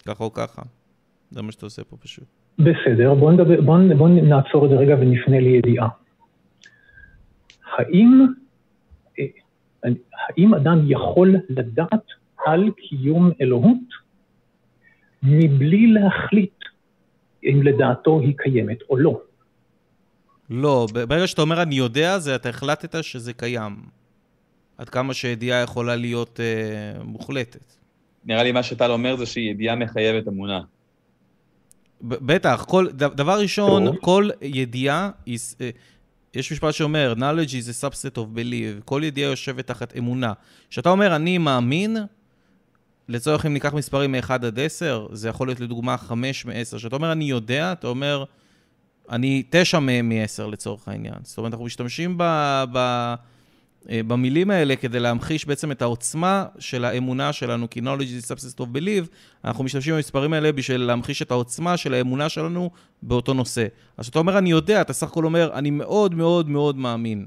ככה 0.06 0.24
או 0.24 0.32
ככה. 0.32 0.62
זה 1.30 1.42
מה 1.42 1.52
שאתה 1.52 1.66
עושה 1.66 1.84
פה 1.84 1.96
פשוט. 1.96 2.24
בסדר, 2.58 3.14
בואו 3.14 3.30
נדבר, 3.32 3.60
בוא, 3.60 3.78
בוא 3.98 4.08
נעצור 4.08 4.64
את 4.64 4.70
זה 4.70 4.76
רגע 4.76 4.94
ונפנה 5.00 5.40
לידיעה. 5.40 5.88
האם, 7.78 8.26
אה, 9.18 9.24
האם 10.28 10.54
אדם 10.54 10.78
יכול 10.86 11.36
לדעת 11.48 12.04
על 12.46 12.70
קיום 12.76 13.30
אלוהות 13.40 14.07
מבלי 15.22 15.86
להחליט 15.86 16.58
אם 17.44 17.62
לדעתו 17.62 18.20
היא 18.20 18.34
קיימת 18.36 18.78
או 18.90 18.96
לא? 18.96 19.20
לא, 20.50 20.86
ברגע 20.92 21.26
שאתה 21.26 21.42
אומר 21.42 21.62
אני 21.62 21.74
יודע, 21.74 22.18
זה 22.18 22.34
אתה 22.34 22.48
החלטת 22.48 23.04
שזה 23.04 23.32
קיים. 23.32 23.76
עד 24.78 24.88
כמה 24.88 25.14
שידיעה 25.14 25.62
יכולה 25.62 25.96
להיות 25.96 26.40
אה, 26.40 27.04
מוחלטת. 27.04 27.74
נראה 28.24 28.42
לי 28.42 28.52
מה 28.52 28.62
שטל 28.62 28.90
אומר 28.90 29.16
זה 29.16 29.26
שידיעה 29.26 29.76
מחייבת 29.76 30.28
אמונה. 30.28 30.60
בטח, 32.02 32.64
כל, 32.68 32.86
דבר 32.92 33.40
ראשון, 33.40 33.86
טוב. 33.86 33.96
כל 34.00 34.28
ידיעה, 34.42 35.10
is, 35.26 35.56
אה, 35.60 35.70
יש 36.34 36.52
משפט 36.52 36.74
שאומר, 36.74 37.14
knowledge 37.16 37.50
is 37.50 37.68
a 37.68 37.84
subset 37.84 38.16
of 38.16 38.36
belief, 38.36 38.84
כל 38.84 39.02
ידיעה 39.04 39.30
יושבת 39.30 39.66
תחת 39.66 39.96
אמונה. 39.96 40.32
כשאתה 40.70 40.90
אומר, 40.90 41.16
אני 41.16 41.38
מאמין, 41.38 41.96
לצורך 43.08 43.46
אם 43.46 43.52
ניקח 43.52 43.74
מספרים 43.74 44.12
מ-1 44.12 44.32
עד 44.32 44.58
10, 44.58 45.06
זה 45.12 45.28
יכול 45.28 45.48
להיות 45.48 45.60
לדוגמה 45.60 45.96
5 45.96 46.46
מ-10. 46.46 46.76
כשאתה 46.76 46.96
אומר, 46.96 47.12
אני 47.12 47.24
יודע, 47.24 47.72
אתה 47.72 47.86
אומר, 47.86 48.24
אני 49.10 49.42
9 49.50 49.78
מ-10 49.78 50.46
לצורך 50.46 50.88
העניין. 50.88 51.14
זאת 51.22 51.38
אומרת, 51.38 51.52
אנחנו 51.52 51.66
משתמשים 51.66 52.18
ב... 52.18 52.24
ב 52.72 53.14
אה, 53.90 54.02
במילים 54.02 54.50
האלה 54.50 54.76
כדי 54.76 55.00
להמחיש 55.00 55.46
בעצם 55.46 55.72
את 55.72 55.82
העוצמה 55.82 56.46
של 56.58 56.84
האמונה 56.84 57.32
שלנו, 57.32 57.70
כי 57.70 57.80
knowledge 57.80 58.22
is 58.22 58.26
substance 58.26 58.60
of 58.60 58.76
belief, 58.76 59.08
אנחנו 59.44 59.64
משתמשים 59.64 59.94
במספרים 59.94 60.32
האלה 60.32 60.52
בשביל 60.52 60.80
להמחיש 60.80 61.22
את 61.22 61.30
העוצמה 61.30 61.76
של 61.76 61.94
האמונה 61.94 62.28
שלנו 62.28 62.70
באותו 63.02 63.34
נושא. 63.34 63.66
אז 63.96 64.04
כשאתה 64.04 64.18
אומר 64.18 64.38
אני 64.38 64.50
יודע, 64.50 64.80
אתה 64.80 64.92
סך 64.92 65.08
הכל 65.08 65.24
אומר, 65.24 65.50
אני 65.54 65.70
מאוד 65.70 66.14
מאוד 66.14 66.48
מאוד 66.48 66.76
מאמין. 66.76 67.26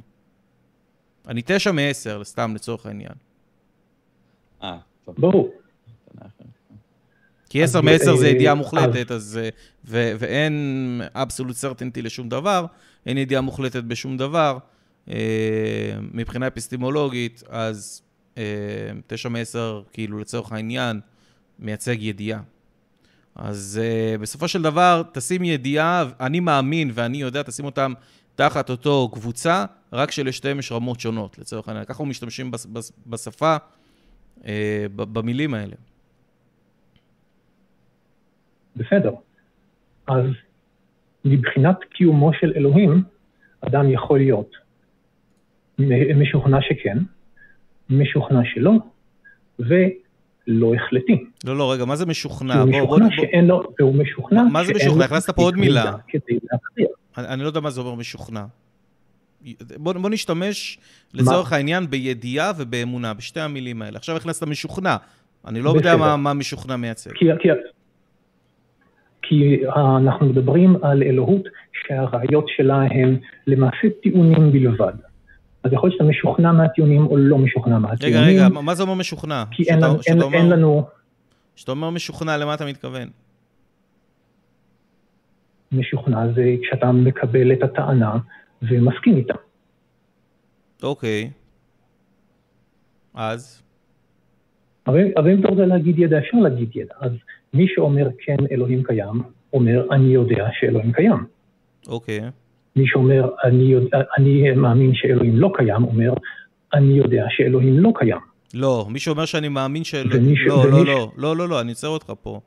אני 1.28 1.42
תשע 1.46 1.72
מעשר, 1.72 2.24
סתם 2.24 2.56
לצורך 2.56 2.86
העניין. 2.86 3.14
אה, 4.64 4.78
טוב. 5.06 5.16
ברור. 5.18 5.61
כי 7.52 7.64
אז, 7.64 7.70
10 7.76 7.82
מ-10 7.82 8.16
זה 8.18 8.26
אה, 8.26 8.32
ידיעה 8.32 8.54
אז- 8.54 8.58
מוחלטת, 8.58 9.12
אז, 9.12 9.40
אה, 9.44 9.50
ואין 10.20 11.02
absolute 11.16 11.64
certainty 11.64 12.02
לשום 12.02 12.30
דבר, 12.30 12.66
אין 13.06 13.18
ידיעה 13.18 13.42
מוחלטת 13.42 13.84
בשום 13.84 14.18
דבר. 14.18 14.58
אה, 15.10 15.16
מבחינה 16.14 16.48
אפיסטימולוגית, 16.48 17.44
אז 17.50 18.02
9 19.08 19.30
מ-10, 19.30 19.58
כאילו 19.94 20.20
לצורך 20.20 20.52
העניין, 20.52 21.00
מייצג 21.60 21.96
ידיעה. 22.00 22.40
אז 23.36 23.82
בסופו 24.20 24.48
של 24.48 24.62
דבר, 24.62 25.04
תשים 25.14 25.44
ידיעה, 25.44 26.06
אני 26.20 26.40
מאמין 26.40 26.92
ואני 26.94 27.22
יודע, 27.22 27.42
תשים 27.44 27.66
אותם 27.66 27.94
תחת 28.36 28.70
אותו 28.70 29.10
קבוצה, 29.14 29.66
רק 29.94 30.12
שלשתיהם 30.12 30.60
יש 30.60 30.72
רמות 30.72 31.00
שונות, 31.00 31.40
לצורך 31.40 31.68
העניין. 31.68 31.86
ככה 31.86 32.04
משתמשים 32.04 32.52
בשפה, 33.08 33.56
במילים 34.96 35.54
האלה. 35.54 35.76
בסדר. 38.76 39.12
אז 40.08 40.26
מבחינת 41.26 41.78
קיומו 41.94 42.32
של 42.34 42.54
אלוהים, 42.56 43.04
אדם 43.62 43.92
יכול 43.92 44.20
להיות 44.20 44.52
משוכנע 46.16 46.58
שכן, 46.62 46.98
משוכנע 47.90 48.40
שלא, 48.44 48.72
ולא 49.60 50.76
החלטי. 50.76 51.24
לא, 51.46 51.58
לא, 51.58 51.72
רגע, 51.72 51.86
מה 51.86 51.96
זה 51.96 52.06
משוכנע? 52.06 52.62
הוא 52.62 52.72
בוא, 52.72 52.80
בוא, 52.80 53.00
משוכנע 53.00 53.08
בוא, 53.08 53.16
שאין 53.16 53.46
לו, 53.46 53.64
והוא 53.80 53.96
משוכנע 53.96 54.44
מה 54.44 54.64
זה 54.64 54.74
משוכנע? 54.74 55.06
הכנסת 55.06 55.36
פה 55.36 55.42
עוד 55.42 55.56
מילה. 55.56 55.92
אני, 57.18 57.28
אני 57.28 57.42
לא 57.42 57.48
יודע 57.48 57.60
מה 57.60 57.70
זה 57.70 57.82
אומר 57.82 57.96
משוכנע. 57.96 58.44
בוא, 59.78 59.94
בוא 59.94 60.10
נשתמש 60.10 60.80
לצורך 61.14 61.54
העניין 61.54 61.90
בידיעה 61.90 62.52
ובאמונה, 62.58 63.14
בשתי 63.14 63.40
המילים 63.40 63.82
האלה. 63.82 63.98
עכשיו 63.98 64.16
הכנסת 64.16 64.44
משוכנע. 64.44 64.96
אני 65.48 65.62
לא 65.62 65.70
יודע 65.70 65.80
בסדר. 65.80 65.98
מה, 65.98 66.18
מה 66.18 66.34
משוכנע 66.34 66.76
מייצג. 66.76 67.12
כי, 67.12 67.26
כי, 67.40 67.48
כי 69.22 69.62
אנחנו 69.98 70.26
מדברים 70.26 70.76
על 70.84 71.04
אלוהות 71.04 71.42
שהראיות 71.88 72.46
שלה 72.48 72.76
הן 72.82 73.18
למעשה 73.48 73.88
טיעונים 74.04 74.52
בלבד. 74.52 74.94
אז 75.64 75.74
יכול 75.74 75.90
להיות 75.90 75.98
שאתה 76.00 76.10
משוכנע 76.10 76.52
מהטיעונים 76.52 77.06
או 77.08 77.18
לא 77.18 77.38
משוכנע 77.38 77.80
מהטיעונים. 77.80 78.20
רגע, 78.24 78.46
רגע, 78.46 78.50
מה 78.62 78.76
זה 78.76 78.84
אומר 78.84 78.94
משוכנע? 78.94 79.44
כי 79.52 79.64
אין, 79.64 79.76
שאתה- 79.76 79.88
לנו, 79.88 79.98
שאתה 80.04 80.12
אין, 80.14 80.22
אומר- 80.22 80.38
אין 80.38 80.50
לנו 80.50 80.86
כשאתה 81.56 81.72
אומר 81.72 81.90
משוכנע, 81.90 82.38
למה 82.38 82.54
אתה 82.54 82.66
מתכוון? 82.66 83.08
משוכנע, 85.72 86.28
זה 86.36 86.56
כשאתה 86.64 86.92
מקבל 86.92 87.52
את 87.54 87.64
הטענה 87.64 88.18
ומסכים 88.62 89.18
איתה. 89.18 89.34
אוקיי. 90.84 91.30
אז? 93.14 93.62
אבל, 94.88 95.00
אבל 95.18 95.32
אם 95.32 95.40
אתה 95.40 95.48
רוצה 95.48 95.66
להגיד 95.66 96.00
ידע, 96.00 96.18
אפשר 96.20 96.38
להגיד 96.38 96.70
ידע. 96.76 96.94
אז 97.00 97.12
מי 97.54 97.66
שאומר 97.68 98.08
כן, 98.26 98.36
אלוהים 98.52 98.84
קיים, 98.84 99.22
אומר 99.54 99.88
אני 99.92 100.14
יודע 100.14 100.48
שאלוהים 100.60 100.92
קיים. 100.92 101.26
אוקיי. 101.88 102.20
מי 102.76 102.84
שאומר 102.88 103.30
אני, 103.44 103.64
יודע, 103.64 103.98
אני 104.18 104.52
מאמין 104.52 104.92
שאלוהים 104.94 105.38
לא 105.38 105.52
קיים, 105.56 105.84
אומר 105.84 106.14
אני 106.74 106.94
יודע 106.94 107.26
שאלוהים 107.30 107.80
לא 107.80 107.92
קיים. 107.96 108.18
לא, 108.54 108.86
מי 108.90 109.00
שאומר 109.00 109.26
שאני 109.26 109.48
מאמין 109.50 109.84
של... 109.84 110.10
ומי 110.12 110.36
ש- 110.36 110.48
לא, 110.48 110.56
לא, 110.70 110.76
ומי 110.78 110.86
ש- 110.86 110.88
לא, 110.88 111.08
לא, 111.18 111.36
לא, 111.38 111.50
לא, 111.50 111.62
אני 111.62 111.70
עוצר 111.70 111.88
אותך 111.88 112.12
פה. 112.22 112.40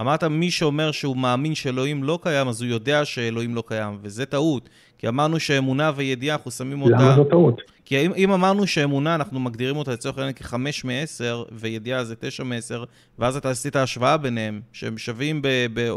אמרת 0.00 0.24
מי 0.24 0.50
שאומר 0.50 0.90
שהוא 0.90 1.16
מאמין 1.16 1.54
שאלוהים 1.54 2.04
לא 2.04 2.18
קיים, 2.22 2.48
אז 2.48 2.62
הוא 2.62 2.70
יודע 2.70 3.04
שאלוהים 3.04 3.54
לא 3.54 3.62
קיים, 3.66 3.98
וזה 4.02 4.26
טעות. 4.26 4.68
כי 4.98 5.08
אמרנו 5.08 5.40
שאמונה 5.40 5.90
וידיעה, 5.96 6.36
אנחנו 6.36 6.50
שמים 6.50 6.82
אותה... 6.82 6.94
למה 6.94 7.14
זו 7.14 7.24
טעות? 7.24 7.60
כי 7.84 8.06
אם, 8.06 8.12
אם 8.16 8.32
אמרנו 8.32 8.66
שאמונה, 8.66 9.14
אנחנו 9.14 9.40
מגדירים 9.40 9.76
אותה 9.76 9.92
לצורך 9.92 10.18
העניין 10.18 10.34
כחמש 10.34 10.84
מעשר, 10.84 11.42
וידיעה 11.52 12.04
זה 12.04 12.16
תשע 12.16 12.44
מעשר, 12.44 12.84
ואז 13.18 13.36
אתה 13.36 13.50
עשית 13.50 13.76
השוואה 13.76 14.16
ביניהם, 14.16 14.60
שהם 14.72 14.98
שווים 14.98 15.42
ב, 15.42 15.48
ב, 15.74 15.92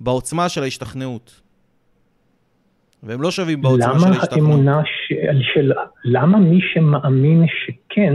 בעוצמה 0.00 0.48
של 0.48 0.62
ההשתכנעות. 0.62 1.40
והם 3.02 3.22
לא 3.22 3.30
שווים 3.30 3.62
בעוצמה 3.62 3.88
למה 3.88 4.00
של 4.00 4.06
ההשתכנעות. 4.06 4.50
האמונה 4.50 4.82
ש... 4.84 5.12
של... 5.54 5.72
למה 6.04 6.38
מי 6.38 6.60
שמאמין 6.74 7.44
שכן 7.64 8.14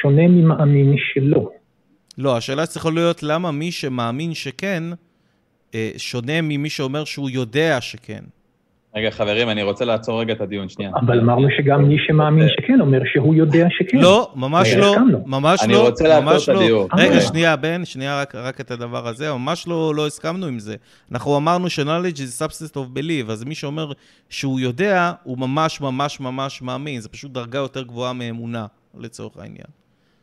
שונה 0.00 0.28
ממאמין 0.28 0.94
שלא? 0.98 1.50
לא, 2.18 2.36
השאלה 2.36 2.66
שצריכה 2.66 2.90
להיות 2.90 3.22
למה 3.22 3.50
מי 3.50 3.72
שמאמין 3.72 4.34
שכן, 4.34 4.84
אה, 5.74 5.90
שונה 5.96 6.40
ממי 6.42 6.70
שאומר 6.70 7.04
שהוא 7.04 7.30
יודע 7.30 7.80
שכן. 7.80 8.24
רגע, 8.96 9.10
חברים, 9.10 9.48
אני 9.48 9.62
רוצה 9.62 9.84
לעצור 9.84 10.20
רגע 10.20 10.32
את 10.32 10.40
הדיון, 10.40 10.68
שנייה. 10.68 10.90
אבל 11.00 11.20
אמרנו 11.20 11.48
שגם 11.56 11.88
מי 11.88 11.96
שמאמין 12.06 12.48
שכן 12.48 12.80
אומר 12.80 12.98
שהוא 13.12 13.34
יודע 13.34 13.66
שכן. 13.70 13.98
לא, 13.98 14.30
ממש 14.34 14.68
רגע, 14.72 14.80
לא. 14.80 15.18
ממש 15.26 15.62
אני 15.62 15.72
לא, 15.72 15.88
רוצה 15.88 16.08
לעצור 16.08 16.24
ממש 16.24 16.48
את 16.48 16.54
לא. 16.54 16.60
הדיון. 16.60 16.88
רגע, 16.96 17.14
אה. 17.14 17.20
שנייה, 17.20 17.56
בן, 17.56 17.84
שנייה, 17.84 18.20
רק, 18.20 18.34
רק 18.34 18.60
את 18.60 18.70
הדבר 18.70 19.08
הזה, 19.08 19.32
ממש 19.32 19.68
לא, 19.68 19.94
לא 19.94 20.06
הסכמנו 20.06 20.46
עם 20.46 20.58
זה. 20.58 20.74
אנחנו 21.12 21.36
אמרנו 21.36 21.70
ש-knowledge 21.70 22.16
is 22.16 22.42
substance 22.42 22.74
of 22.74 22.98
belief, 22.98 23.30
אז 23.30 23.44
מי 23.44 23.54
שאומר 23.54 23.92
שהוא 24.28 24.60
יודע, 24.60 25.12
הוא 25.22 25.38
ממש 25.38 25.80
ממש 25.80 26.20
ממש 26.20 26.62
מאמין, 26.62 27.00
זה 27.00 27.08
פשוט 27.08 27.32
דרגה 27.32 27.58
יותר 27.58 27.82
גבוהה 27.82 28.12
מאמונה, 28.12 28.66
לצורך 28.98 29.36
העניין. 29.36 29.68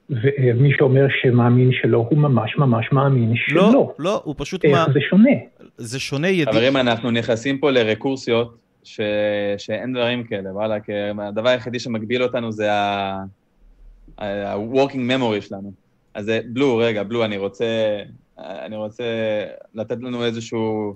ומי 0.09 0.69
שאומר 0.77 1.05
שמאמין 1.21 1.69
שלא, 1.81 2.07
הוא 2.09 2.17
ממש 2.19 2.57
ממש 2.57 2.85
מאמין 2.91 3.33
שלא. 3.35 3.73
לא, 3.73 3.93
לא, 3.99 4.21
הוא 4.23 4.35
פשוט, 4.37 4.65
איך 4.65 4.73
מה, 4.73 4.85
זה 4.93 4.99
שונה? 5.09 5.29
זה 5.77 5.99
שונה 5.99 6.27
ידיע. 6.27 6.53
חברים, 6.53 6.77
אנחנו 6.77 7.11
נכנסים 7.11 7.57
פה 7.57 7.71
לרקורסיות, 7.71 8.57
ש... 8.83 8.99
שאין 9.57 9.93
דברים 9.93 10.23
כאלה, 10.23 10.49
וואלה, 10.53 10.79
כי 10.79 10.91
הדבר 11.17 11.49
היחידי 11.49 11.79
שמגביל 11.79 12.23
אותנו 12.23 12.51
זה 12.51 12.71
ה-working 14.17 15.09
memory 15.11 15.41
שלנו. 15.41 15.71
אז 16.13 16.25
זה- 16.25 16.39
בלו, 16.45 16.77
רגע, 16.77 17.03
בלו, 17.03 17.25
אני 17.25 17.37
רוצה, 17.37 17.65
אני 18.39 18.75
רוצה 18.75 19.03
לתת 19.75 19.97
לנו 20.01 20.25
איזשהו 20.25 20.95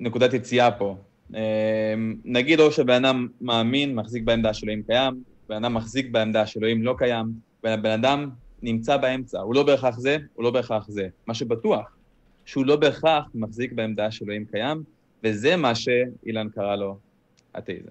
נקודת 0.00 0.34
יציאה 0.34 0.70
פה. 0.70 0.96
אה, 1.34 1.94
נגיד 2.24 2.60
או 2.60 2.72
שבן 2.72 3.04
אדם 3.04 3.28
מאמין, 3.40 3.94
מחזיק 3.94 4.22
בעמדה 4.24 4.54
שאלוהים 4.54 4.82
קיים, 4.86 5.14
בן 5.48 5.54
אדם 5.64 5.74
מחזיק 5.74 6.10
בעמדה 6.10 6.46
שאלוהים 6.46 6.82
לא 6.82 6.94
קיים, 6.98 7.26
בן 7.64 7.90
אדם 7.90 8.30
נמצא 8.62 8.96
באמצע, 8.96 9.40
הוא 9.40 9.54
לא 9.54 9.62
בהכרח 9.62 9.98
זה, 9.98 10.16
הוא 10.34 10.44
לא 10.44 10.50
בהכרח 10.50 10.88
זה. 10.88 11.08
מה 11.26 11.34
שבטוח, 11.34 11.96
שהוא 12.44 12.66
לא 12.66 12.76
בהכרח 12.76 13.24
מחזיק 13.34 13.72
בעמדה 13.72 14.10
שאלוהים 14.10 14.44
קיים, 14.44 14.82
וזה 15.24 15.56
מה 15.56 15.74
שאילן 15.74 16.48
קרא 16.48 16.76
לו 16.76 16.96
אתאיזם. 17.58 17.90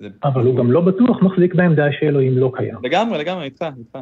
זה 0.00 0.08
אבל 0.24 0.46
הוא 0.46 0.56
גם 0.56 0.72
לא 0.72 0.80
בטוח 0.80 1.22
מחזיק 1.22 1.54
בעמדה 1.54 1.84
שאלוהים 2.00 2.38
לא 2.38 2.52
קיים. 2.54 2.74
לגמרי, 2.82 3.18
לגמרי, 3.18 3.44
איתך, 3.44 3.64
איתך. 3.78 3.98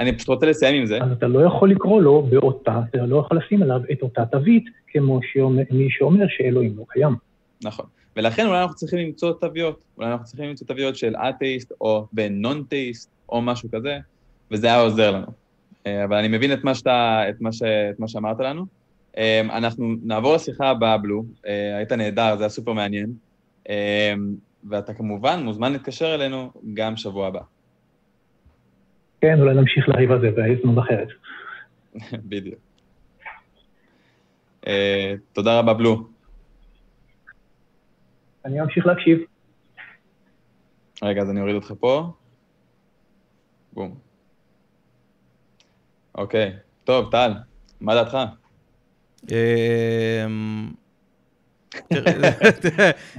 אני 0.00 0.16
פשוט 0.16 0.28
רוצה 0.28 0.46
לסיים 0.46 0.80
עם 0.80 0.86
זה. 0.86 0.98
אז 1.02 1.12
אתה 1.12 1.26
לא 1.26 1.46
יכול 1.46 1.70
לקרוא 1.70 2.02
לו 2.02 2.22
באותה, 2.22 2.80
אתה 2.90 3.06
לא 3.06 3.16
יכול 3.16 3.38
לשים 3.38 3.62
עליו 3.62 3.80
את 3.92 4.02
אותה 4.02 4.26
תווית, 4.26 4.64
כמו 4.88 5.20
שאומר, 5.32 5.62
מי 5.70 5.90
שאומר 5.90 6.24
שאלוהים 6.28 6.74
לא 6.76 6.84
קיים. 6.88 7.14
נכון. 7.64 7.86
ולכן 8.16 8.46
אולי 8.46 8.62
אנחנו 8.62 8.76
צריכים 8.76 8.98
למצוא 8.98 9.32
תוויות. 9.32 9.84
אולי 9.98 10.10
אנחנו 10.10 10.24
צריכים 10.24 10.48
למצוא 10.48 10.66
תוויות 10.66 10.96
של 10.96 11.16
אתאיסט 11.16 11.72
או 11.80 12.06
בנון-תאיסט 12.12 13.10
או 13.32 13.42
משהו 13.42 13.68
כזה, 13.72 13.98
וזה 14.50 14.66
היה 14.66 14.80
עוזר 14.80 15.10
לנו. 15.10 15.26
אה, 15.86 16.04
אבל 16.04 16.16
אני 16.16 16.28
מבין 16.28 16.52
את 16.52 16.64
מה, 16.64 16.74
שאתה, 16.74 17.22
את 17.28 17.40
מה, 17.40 17.52
ש, 17.52 17.62
את 17.62 18.00
מה 18.00 18.08
שאמרת 18.08 18.40
לנו. 18.40 18.66
אה, 19.18 19.40
אנחנו 19.40 19.94
נעבור 20.02 20.34
לשיחה 20.34 20.68
הבאה, 20.68 20.98
בלו. 20.98 21.24
אה, 21.46 21.76
היית 21.76 21.92
נהדר, 21.92 22.36
זה 22.36 22.42
היה 22.42 22.48
סופר 22.48 22.72
מעניין. 22.72 23.12
ואתה 24.70 24.94
כמובן 24.94 25.42
מוזמן 25.42 25.72
להתקשר 25.72 26.14
אלינו 26.14 26.52
גם 26.74 26.96
שבוע 26.96 27.26
הבא. 27.26 27.40
כן, 29.20 29.40
אולי 29.40 29.54
נמשיך 29.54 29.88
לריב 29.88 30.10
על 30.10 30.20
זה 30.20 30.30
בהזדמנות 30.30 30.84
אחרת. 30.84 31.08
בדיוק. 32.28 32.58
תודה 35.32 35.58
רבה, 35.58 35.74
בלו. 35.74 36.06
אני 38.44 38.60
אמשיך 38.60 38.86
להקשיב. 38.86 39.18
רגע, 41.02 41.22
אז 41.22 41.30
אני 41.30 41.40
אוריד 41.40 41.54
אותך 41.54 41.72
פה. 41.80 42.12
בום. 43.72 43.94
אוקיי, 46.14 46.52
טוב, 46.84 47.10
טל, 47.10 47.32
מה 47.80 47.94
דעתך? 47.94 48.18
אמ, 49.30 50.72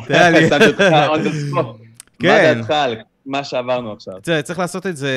תראה 0.08 0.30
לי... 0.30 0.50
שמתי 0.50 0.68
אותך 0.68 0.82
on 0.82 1.20
the 1.20 1.54
spot. 1.54 1.64
מה 1.64 2.30
כן. 2.30 2.54
דעתך 2.60 2.70
על 2.70 2.96
מה 3.26 3.44
שעברנו 3.44 3.94
עכשיו? 3.94 4.14
תראה, 4.22 4.42
צריך 4.42 4.60
לעשות 4.60 4.88
את 4.88 4.98
זה, 4.98 5.12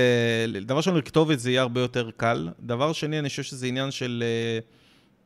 דבר 0.66 0.76
ראשון, 0.76 0.96
לכתוב 0.96 1.30
את 1.30 1.40
זה 1.40 1.50
יהיה 1.50 1.62
הרבה 1.62 1.80
יותר 1.80 2.10
קל. 2.16 2.48
דבר 2.60 2.92
שני, 2.92 3.18
אני 3.18 3.28
חושב 3.28 3.42
שזה 3.42 3.66
עניין 3.66 3.90
של 3.90 4.24
אה, 4.26 4.58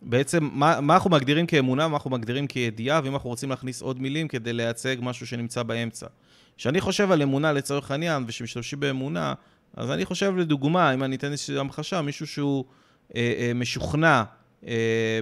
בעצם 0.03 0.49
מה, 0.53 0.81
מה 0.81 0.95
אנחנו 0.95 1.11
מגדירים 1.11 1.47
כאמונה, 1.47 1.89
מה 1.89 1.97
אנחנו 1.97 2.11
מגדירים 2.11 2.47
כידיעה, 2.47 3.01
ואם 3.05 3.13
אנחנו 3.13 3.31
רוצים 3.31 3.51
להכניס 3.51 3.83
עוד 3.83 4.03
מילים 4.03 4.29
כדי 4.29 4.53
לייצג 4.53 4.97
משהו 5.01 5.27
שנמצא 5.27 5.63
באמצע. 5.63 6.07
כשאני 6.57 6.81
חושב 6.81 7.13
על 7.13 7.23
אמונה 7.23 7.53
לצורך 7.53 7.91
העניין, 7.91 8.25
ושמשתמשים 8.27 8.81
באמונה, 8.81 9.35
אז 9.77 9.91
אני 9.91 10.05
חושב 10.05 10.37
לדוגמה, 10.37 10.95
אם 10.95 11.05
אני 11.05 11.16
אתן 11.16 11.33
איזושהי 11.33 11.59
המחשה, 11.59 12.03
מישהו 12.03 12.27
שהוא 12.27 12.64
אה, 13.16 13.35
אה, 13.39 13.53
משוכנע 13.55 14.23
אה, 14.66 15.21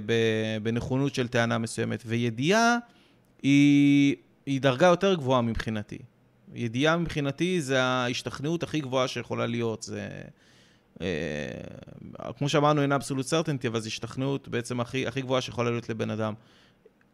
בנכונות 0.63 1.15
של 1.15 1.29
טענה 1.29 1.59
מסוימת, 1.59 2.03
וידיעה 2.07 2.77
היא, 3.43 4.17
היא 4.47 4.61
דרגה 4.61 4.87
יותר 4.87 5.15
גבוהה 5.15 5.43
מבחינתי. 5.43 5.99
ידיעה 6.55 6.97
מבחינתי 6.97 7.61
זה 7.61 7.83
ההשתכנעות 7.83 8.63
הכי 8.63 8.81
גבוהה 8.81 9.09
שיכולה 9.09 9.47
להיות. 9.47 9.83
זה, 9.83 10.09
אה, 11.01 12.33
כמו 12.39 12.49
שאמרנו, 12.49 12.83
אין 12.83 12.93
אבסולוט 12.93 13.27
סרטנטי, 13.27 13.69
אבל 13.69 13.81
זו 13.81 13.87
השתכנעות 13.87 14.49
בעצם 14.49 14.81
הכי, 14.81 15.07
הכי 15.07 15.23
גבוהה 15.23 15.41
שיכולה 15.41 15.71
להיות 15.71 15.89
לבן 15.89 16.11
אדם. 16.11 16.35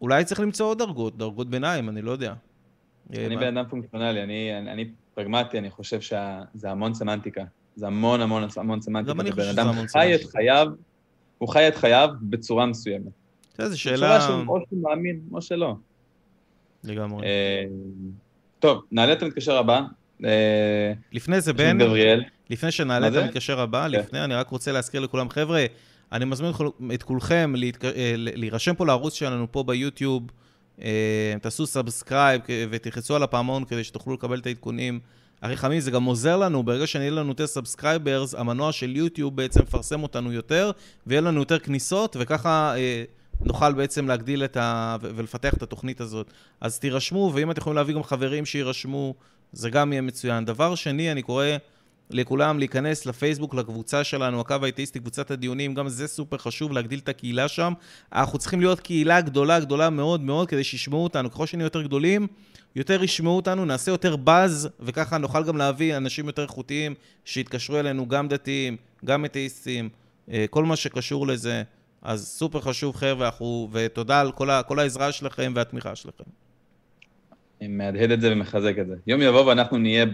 אולי 0.01 0.25
צריך 0.25 0.41
למצוא 0.41 0.67
עוד 0.67 0.79
דרגות, 0.79 1.19
דרגות 1.19 1.51
ביניים, 1.51 1.89
אני 1.89 2.03
לא 2.03 2.11
יודע. 2.11 2.35
אני 3.11 3.37
בן 3.37 3.57
אדם 3.57 3.71
פונקציונלי, 3.71 4.23
אני, 4.23 4.59
אני, 4.59 4.73
אני 4.73 4.91
פרגמטי, 5.15 5.59
אני 5.59 5.71
חושב 5.71 6.01
שזה 6.01 6.71
המון 6.71 6.95
סמנטיקה. 6.95 7.45
זה 7.77 7.87
המון 7.87 8.21
המון 8.21 8.49
המון 8.57 8.81
סמנטיקה. 8.81 9.13
גם 9.13 9.21
אני 9.21 9.33
חושב 9.33 9.43
שזה 9.53 9.63
המון 9.63 9.75
סמנטיקה. 9.75 9.99
חי 9.99 10.15
את 10.15 10.25
חייו, 10.31 10.67
הוא 11.39 11.49
חי 11.49 11.69
את 11.69 11.77
חייו 11.77 12.09
בצורה 12.23 12.67
מסוימת. 12.67 13.13
זו 13.59 13.81
שאלה... 13.81 13.97
בצורה 13.97 14.21
שהוא 14.21 14.57
או 14.57 14.61
שהוא 14.69 14.83
מאמין 14.83 15.21
או 15.33 15.43
שלא. 15.43 15.75
לגמרי. 16.85 17.27
אה, 17.27 17.65
טוב, 18.59 18.85
נעלה 18.93 19.13
את 19.13 19.23
המתקשר 19.23 19.57
הבא. 19.57 19.81
אה, 20.25 20.93
לפני 21.13 21.41
זה, 21.41 21.53
בן. 21.53 21.79
לפני 22.51 22.71
שנעלה 22.71 23.09
את 23.09 23.13
המתקשר 23.15 23.61
הבא, 23.61 23.85
כן. 23.85 23.91
לפני, 23.91 24.25
אני 24.25 24.35
רק 24.35 24.49
רוצה 24.49 24.73
להזכיר 24.73 25.01
לכולם, 25.01 25.31
חבר'ה, 25.31 25.67
אני 26.13 26.25
מזמין 26.25 26.51
את 26.95 27.03
כולכם. 27.03 27.55
אה, 27.85 28.15
להירשם 28.17 28.75
פה 28.75 28.87
לערוץ 28.87 29.15
שלנו 29.15 29.53
פה 29.53 29.63
ביוטיוב, 29.63 30.23
תעשו 31.41 31.67
subscribe 31.67 32.41
ותלחצו 32.71 33.17
על 33.17 33.23
הפעמון 33.23 33.65
כדי 33.65 33.85
שתוכלו 33.85 34.15
לקבל 34.15 34.39
את 34.39 34.47
העדכונים. 34.47 35.01
הכי 35.43 35.57
חמים, 35.57 35.81
זה 35.81 35.91
גם 35.91 36.05
עוזר 36.05 36.37
לנו, 36.37 36.63
ברגע 36.63 36.87
שנהיה 36.87 37.11
לנו 37.11 37.29
יותר 37.29 37.47
subscribers, 37.47 38.35
המנוע 38.35 38.73
של 38.73 38.97
יוטיוב 38.97 39.37
בעצם 39.37 39.63
מפרסם 39.63 40.03
אותנו 40.03 40.33
יותר, 40.33 40.71
ויהיה 41.07 41.21
לנו 41.21 41.41
יותר 41.41 41.59
כניסות, 41.59 42.17
וככה 42.21 42.77
אה, 42.77 43.05
נוכל 43.41 43.73
בעצם 43.73 44.09
להגדיל 44.09 44.45
את 44.45 44.57
ה... 44.57 44.97
ולפתח 45.01 45.55
את 45.55 45.63
התוכנית 45.63 46.01
הזאת. 46.01 46.31
אז 46.61 46.79
תירשמו, 46.79 47.33
ואם 47.35 47.51
אתם 47.51 47.61
יכולים 47.61 47.77
להביא 47.77 47.95
גם 47.95 48.03
חברים 48.03 48.47
שיירשמו, 48.47 49.15
זה 49.53 49.71
גם 49.71 49.93
יהיה 49.93 50.03
מצוין. 50.03 50.45
דבר 50.45 50.75
שני, 50.75 51.13
אני 51.13 51.23
קורא 51.23 51.47
לכולם 52.11 52.59
להיכנס 52.59 53.07
לפייסבוק, 53.07 53.55
לקבוצה 53.55 54.05
שלנו, 54.05 54.41
הקו 54.41 54.55
האתאיסטי, 54.63 55.01
קבוצת 55.01 55.31
הדיונים, 55.31 55.75
גם 55.75 55.89
זה 55.89 56.07
סופר 56.07 56.39
חשוב, 56.39 56.73
להגדיל 56.73 56.99
את 56.99 57.09
הקהילה 57.09 57.49
שם. 57.49 57.73
אנחנו 58.13 58.39
צריכים 58.39 58.61
להיות 58.61 58.81
קהילה 58.81 59.21
גדולה, 59.21 59.61
גדולה 59.61 59.91
מאוד 59.91 60.21
מאוד, 60.21 60.49
כדי 60.49 60.65
שישמעו 60.65 61.05
אותנו. 61.05 61.31
ככל 61.31 61.47
שנהיה 61.47 61.67
יותר 61.67 61.83
גדולים, 61.83 62.27
יותר 62.77 63.05
ישמעו 63.05 63.37
אותנו, 63.37 63.65
נעשה 63.65 63.91
יותר 63.91 64.17
באז, 64.17 64.69
וככה 64.81 65.19
נוכל 65.19 65.45
גם 65.45 65.57
להביא 65.57 65.97
אנשים 65.97 66.27
יותר 66.27 66.43
איכותיים 66.43 66.95
שיתקשרו 67.25 67.79
אלינו, 67.79 68.09
גם 68.09 68.29
דתיים, 68.29 68.77
גם 69.05 69.25
אתאיסטים, 69.25 69.89
אה, 70.31 70.45
כל 70.51 70.65
מה 70.65 70.77
שקשור 70.77 71.27
לזה. 71.27 71.63
אז 72.03 72.29
סופר 72.29 72.61
חשוב, 72.61 72.97
חבר'ה, 72.97 73.31
ותודה 73.73 74.21
על 74.21 74.33
כל, 74.33 74.51
ה, 74.51 74.63
כל 74.63 74.79
העזרה 74.79 75.13
שלכם 75.13 75.53
והתמיכה 75.57 75.97
שלכם. 75.97 76.25
אני 77.61 77.69
מהדהד 77.69 78.11
את 78.11 78.21
זה 78.21 78.33
ומחזק 78.33 78.75
את 78.81 78.87
זה. 78.87 78.95
יום 79.07 79.23
יבוא 79.23 79.45
ואנחנו 79.45 79.79
נהיה 79.79 80.07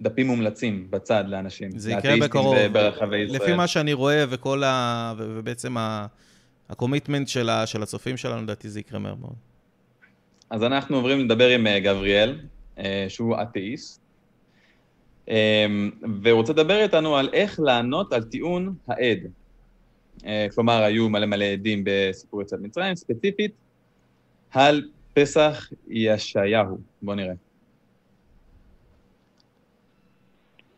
בדפים 0.00 0.26
מומלצים 0.26 0.86
בצד 0.90 1.24
לאנשים. 1.28 1.78
זה 1.78 1.92
יקרה 1.92 2.14
בקרוב. 2.20 2.56
ברחבי 2.72 3.18
ישראל. 3.18 3.42
לפי 3.42 3.52
מה 3.52 3.66
שאני 3.66 3.92
רואה 3.92 4.24
וכל 4.28 4.64
ה... 4.64 5.14
ובעצם 5.18 5.76
הקומיטמנט 6.68 7.28
של, 7.28 7.50
של 7.66 7.82
הצופים 7.82 8.16
שלנו, 8.16 8.42
לדעתי 8.42 8.68
זה 8.68 8.80
יקרה 8.80 8.98
מהר 8.98 9.14
מאוד. 9.14 9.34
אז 10.50 10.62
אנחנו 10.62 10.96
עוברים 10.96 11.20
לדבר 11.20 11.48
עם 11.48 11.66
אה, 11.66 11.80
גבריאל, 11.80 12.38
אה, 12.78 13.06
שהוא 13.08 13.36
אתאיסט, 13.42 14.00
אה, 15.28 15.66
והוא 16.22 16.36
רוצה 16.36 16.52
לדבר 16.52 16.82
איתנו 16.82 17.16
על 17.16 17.28
איך 17.32 17.60
לענות 17.60 18.12
על 18.12 18.22
טיעון 18.22 18.74
העד. 18.88 19.18
כלומר, 20.54 20.82
היו 20.82 21.08
מלא 21.08 21.26
מלא 21.26 21.44
עדים 21.44 21.82
בסיפור 21.84 22.42
יצאת 22.42 22.60
מצרים, 22.60 22.96
ספציפית 22.96 23.52
על 24.50 24.88
פסח 25.14 25.70
ישעיהו. 25.88 26.78
בואו 27.02 27.16
נראה. 27.16 27.34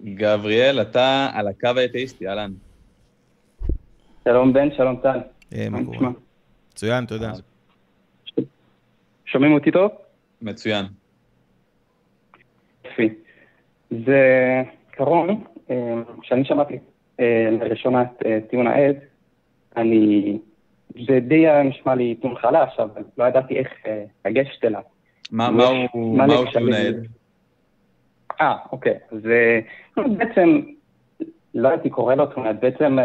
גבריאל, 0.04 0.80
אתה 0.80 1.30
על 1.34 1.48
הקו 1.48 1.68
האתאיסטי, 1.76 2.28
אהלן. 2.28 2.52
שלום 4.24 4.52
בן, 4.52 4.68
שלום 4.76 4.96
טל. 5.02 5.18
מה 5.70 5.78
קורה? 5.84 6.10
מצוין, 6.72 7.06
תודה. 7.06 7.32
שומעים 9.26 9.52
אותי 9.52 9.70
טוב? 9.70 9.90
מצוין. 10.42 10.86
יפי. 12.84 13.08
זה 13.90 14.62
עיקרון, 14.90 15.44
אה, 15.70 15.94
כשאני 16.20 16.44
שמעתי 16.44 16.78
אה, 17.20 17.48
לראשונה 17.60 18.02
את 18.02 18.26
אה, 18.26 18.38
טיעון 18.50 18.66
העד, 18.66 18.96
אני... 19.76 20.38
זה 21.08 21.20
די 21.20 21.44
נשמע 21.64 21.94
לי 21.94 22.14
טיעון 22.14 22.36
חלש, 22.36 22.80
אבל 22.80 23.02
לא 23.18 23.24
ידעתי 23.24 23.58
איך 23.58 23.68
לגשת 24.26 24.64
אליו. 24.64 24.80
מה 25.30 25.46
הוא 25.46 25.86
טיעון 26.52 26.72
העד? 26.72 27.06
אה, 28.40 28.56
אוקיי. 28.72 28.94
אז 29.12 29.20
בעצם, 29.96 30.60
לא 31.54 31.68
הייתי 31.68 31.90
קורא 31.90 32.14
לו 32.14 32.26
טיעון 32.26 32.46
העד, 32.46 32.60
בעצם 32.60 32.98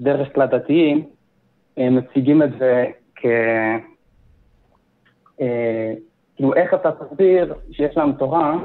דרך 0.00 0.34
כלל 0.34 0.46
דתיים 0.46 1.04
מציגים 1.76 2.42
את 2.42 2.50
זה 2.58 2.84
כ... 3.14 3.26
אה, 5.40 5.92
כאילו, 6.36 6.54
איך 6.54 6.74
אתה 6.74 6.90
תסביר 6.92 7.54
שיש 7.70 7.96
לנו 7.96 8.12
תורה 8.12 8.56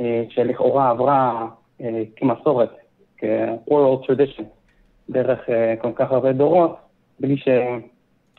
אה, 0.00 0.24
שלכאורה 0.28 0.90
עברה 0.90 1.48
אה, 1.80 2.02
כמסורת, 2.16 2.70
כ-oral 3.16 4.06
tradition, 4.06 4.44
דרך 5.10 5.48
כל 5.80 5.92
כך 5.94 6.10
הרבה 6.10 6.32
דורות, 6.32 6.76
בלי 7.20 7.36
ש... 7.36 7.48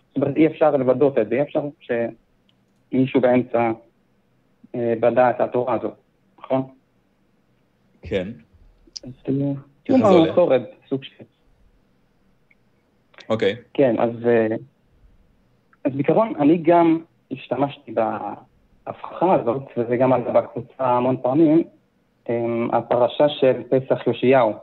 זאת 0.08 0.24
אומרת, 0.24 0.38
אי 0.38 0.48
אפשר 0.48 0.72
לבדות 0.72 1.18
את 1.18 1.30
זה, 1.30 1.36
אי 1.36 1.42
אפשר 1.42 1.62
שמישהו 1.80 3.22
באמצע 3.22 3.72
בדע 4.74 5.30
את 5.30 5.42
התורה 5.42 5.74
הזאת, 5.74 5.94
נכון? 6.46 6.62
כן. 8.02 8.28
אז 9.04 9.12
כאילו 9.24 9.56
מסורת, 9.88 10.62
סוג 10.90 11.04
של... 11.04 11.24
אוקיי. 13.30 13.56
כן, 13.74 13.96
אז, 14.00 14.10
אז 15.84 15.94
בעיקרון, 15.94 16.34
אני 16.40 16.58
גם 16.58 17.00
השתמשתי 17.32 17.92
בהבחנה 17.92 19.34
הזאת, 19.34 19.64
וזה 19.78 19.98
גם 19.98 20.14
עלה 20.14 20.32
בקבוצה 20.32 20.86
המון 20.86 21.18
פעמים, 21.22 21.64
אמ, 22.30 22.70
הפרשה 22.74 23.30
של 23.30 23.62
פסח 23.70 24.08
יאשיהו, 24.08 24.54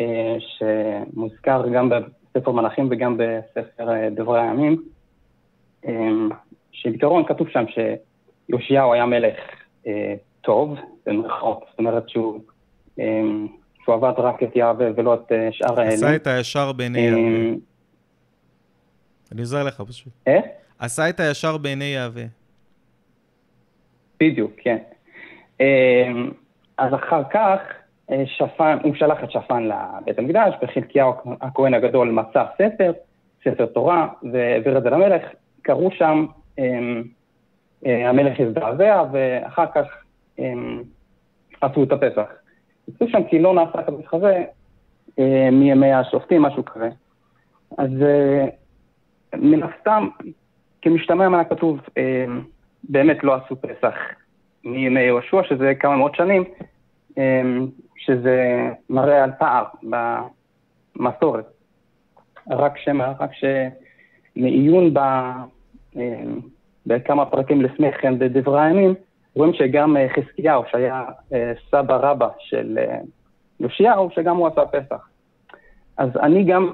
אה, 0.00 0.36
שמוזכר 0.40 1.68
גם 1.68 1.90
בספר 1.90 2.50
מלאכים 2.52 2.88
וגם 2.90 3.16
בספר 3.16 3.90
אה, 3.90 4.10
דברי 4.10 4.40
הימים, 4.40 4.82
אמ, 5.84 6.28
שבעיקרון 6.72 7.24
כתוב 7.26 7.48
שם 7.48 7.64
שיאשיהו 7.68 8.92
היה 8.92 9.06
מלך 9.06 9.38
אה, 9.86 10.14
טוב, 10.40 10.78
במרכאות, 11.06 11.64
זאת 11.70 11.78
אומרת 11.78 12.08
שהוא, 12.08 12.40
אמ, 12.98 13.46
שהוא 13.84 13.94
עבד 13.94 14.12
רק 14.16 14.42
את 14.42 14.56
יהווה 14.56 14.86
ולא 14.96 15.14
את 15.14 15.32
שאר 15.50 15.80
האלה. 15.80 15.94
עשה 15.94 16.16
את 16.16 16.26
הישר 16.26 16.72
בעיני 16.72 17.00
יהווה. 17.00 17.56
אני 19.32 19.40
עוזר 19.40 19.62
לך 19.64 19.80
פשוט. 19.80 20.12
איך? 20.26 20.44
עשה 20.78 21.08
את 21.08 21.20
הישר 21.20 21.56
בעיני 21.56 21.84
יהווה. 21.84 22.24
בדיוק, 24.20 24.52
כן. 24.56 24.78
אמ, 25.60 26.30
אז 26.78 26.94
אחר 26.94 27.22
כך 27.32 27.58
אה, 28.10 28.22
שפן, 28.26 28.78
הוא 28.82 28.94
שלח 28.94 29.24
את 29.24 29.30
שפן 29.30 29.62
לבית 29.62 30.18
המקדש, 30.18 30.54
וחלקיהו 30.62 31.12
הכהן 31.40 31.74
הגדול 31.74 32.10
מצא 32.10 32.44
ספר, 32.54 32.92
ספר 33.44 33.66
תורה, 33.66 34.08
והעביר 34.32 34.78
את 34.78 34.82
זה 34.82 34.90
למלך. 34.90 35.22
קראו 35.62 35.90
שם, 35.90 36.26
אמ, 36.58 37.02
אה, 37.86 38.08
המלך 38.08 38.40
הזדעזע, 38.40 39.02
ואחר 39.12 39.66
כך 39.74 39.84
אמ, 39.84 40.09
עשו 41.60 41.82
את 41.82 41.92
הפסח. 41.92 42.26
עשו 42.94 43.08
שם 43.08 43.24
כי 43.30 43.38
לא 43.38 43.54
נעשה 43.54 43.82
כזה 43.82 44.02
כזה 44.08 44.44
אה, 45.18 45.48
מימי 45.52 45.92
השופטים, 45.92 46.42
משהו 46.42 46.64
כזה. 46.64 46.88
אז 47.78 47.90
מן 49.34 49.62
הסתם, 49.62 50.08
כמשתמע 50.82 51.28
מה 51.28 51.44
כתוב, 51.44 51.80
אה, 51.98 52.24
באמת 52.84 53.24
לא 53.24 53.34
עשו 53.34 53.56
פסח 53.60 53.94
מימי 54.64 55.00
יהושע, 55.00 55.42
שזה 55.48 55.74
כמה 55.74 55.96
מאות 55.96 56.14
שנים, 56.14 56.44
שזה 57.96 58.68
מראה 58.90 59.24
על 59.24 59.30
פער 59.38 59.64
במסורת. 60.96 61.46
רק 62.50 62.78
שמה, 62.78 63.12
רק 63.20 63.30
שמעיון 64.36 64.94
ב... 64.94 65.00
בכמה 66.86 67.26
פרקים 67.26 67.62
לפני 67.62 67.92
כן 67.92 68.18
בדברי 68.18 68.60
הימים, 68.60 68.94
רואים 69.40 69.54
שגם 69.54 69.96
חזקיהו, 70.16 70.62
שהיה 70.70 71.04
סבא 71.70 71.96
רבא 71.96 72.28
של 72.38 72.78
יאשיהו, 73.60 74.10
שגם 74.14 74.36
הוא 74.36 74.46
עשה 74.46 74.66
פסח. 74.66 75.08
אז 75.96 76.10
אני 76.16 76.44
גם 76.44 76.72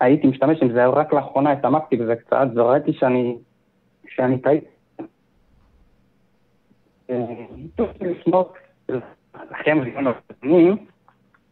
הייתי 0.00 0.26
משתמש 0.26 0.62
עם 0.62 0.72
זה, 0.72 0.86
רק 0.86 1.12
לאחרונה 1.12 1.52
התעמקתי 1.52 1.96
בזה 1.96 2.16
קצת, 2.16 2.46
וראיתי 2.54 2.92
שאני, 2.92 3.36
שאני 4.08 4.38
טעיתי. 4.38 4.66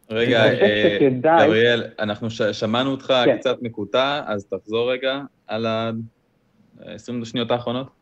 רגע, 0.09 0.43
אה, 0.45 1.09
גבריאל, 1.45 1.83
אנחנו 1.99 2.29
שמענו 2.29 2.91
אותך 2.91 3.13
כן. 3.25 3.37
קצת 3.37 3.57
מקוטע, 3.61 4.21
אז 4.25 4.45
תחזור 4.45 4.91
רגע 4.91 5.21
על 5.47 5.65
ה-20 5.65 7.25
שניות 7.25 7.51
האחרונות. 7.51 8.00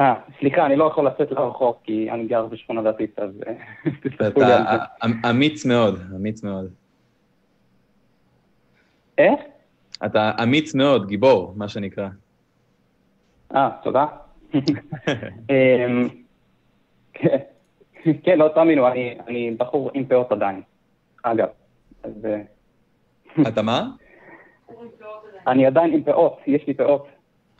אה, 0.00 0.14
סליחה, 0.38 0.66
אני 0.66 0.76
לא 0.76 0.84
יכול 0.84 1.06
לצאת 1.06 1.30
לרחוק, 1.30 1.80
כי 1.84 2.10
אני 2.10 2.26
גר 2.26 2.46
בשכונה 2.46 2.82
דתית, 2.82 3.18
אז 3.18 3.30
אה, 3.46 3.52
תסתכלו 4.02 4.44
לי 4.44 4.52
על 4.52 4.62
זה. 4.62 4.74
אתה 4.74 5.30
אמיץ 5.30 5.64
מאוד, 5.64 6.00
אמיץ 6.16 6.42
מאוד. 6.42 6.70
איך? 9.18 9.40
אתה 10.04 10.32
אמיץ 10.42 10.74
מאוד, 10.74 11.08
גיבור, 11.08 11.52
מה 11.56 11.68
שנקרא. 11.68 12.08
אה, 13.54 13.70
תודה. 13.82 14.06
אמ, 15.50 16.08
כן, 17.12 17.38
כן, 18.22 18.38
לא 18.38 18.48
תאמינו, 18.54 18.86
אני 19.26 19.54
בחור 19.58 19.90
עם 19.94 20.06
פאות 20.06 20.32
עדיין, 20.32 20.62
אגב. 21.22 21.48
אה, 22.04 22.42
אתה 23.48 23.62
מה? 23.62 23.88
אני 25.46 25.66
עדיין 25.66 25.92
עם 25.92 26.02
פאות, 26.04 26.38
יש 26.46 26.66
לי 26.66 26.74
פאות. 26.74 27.06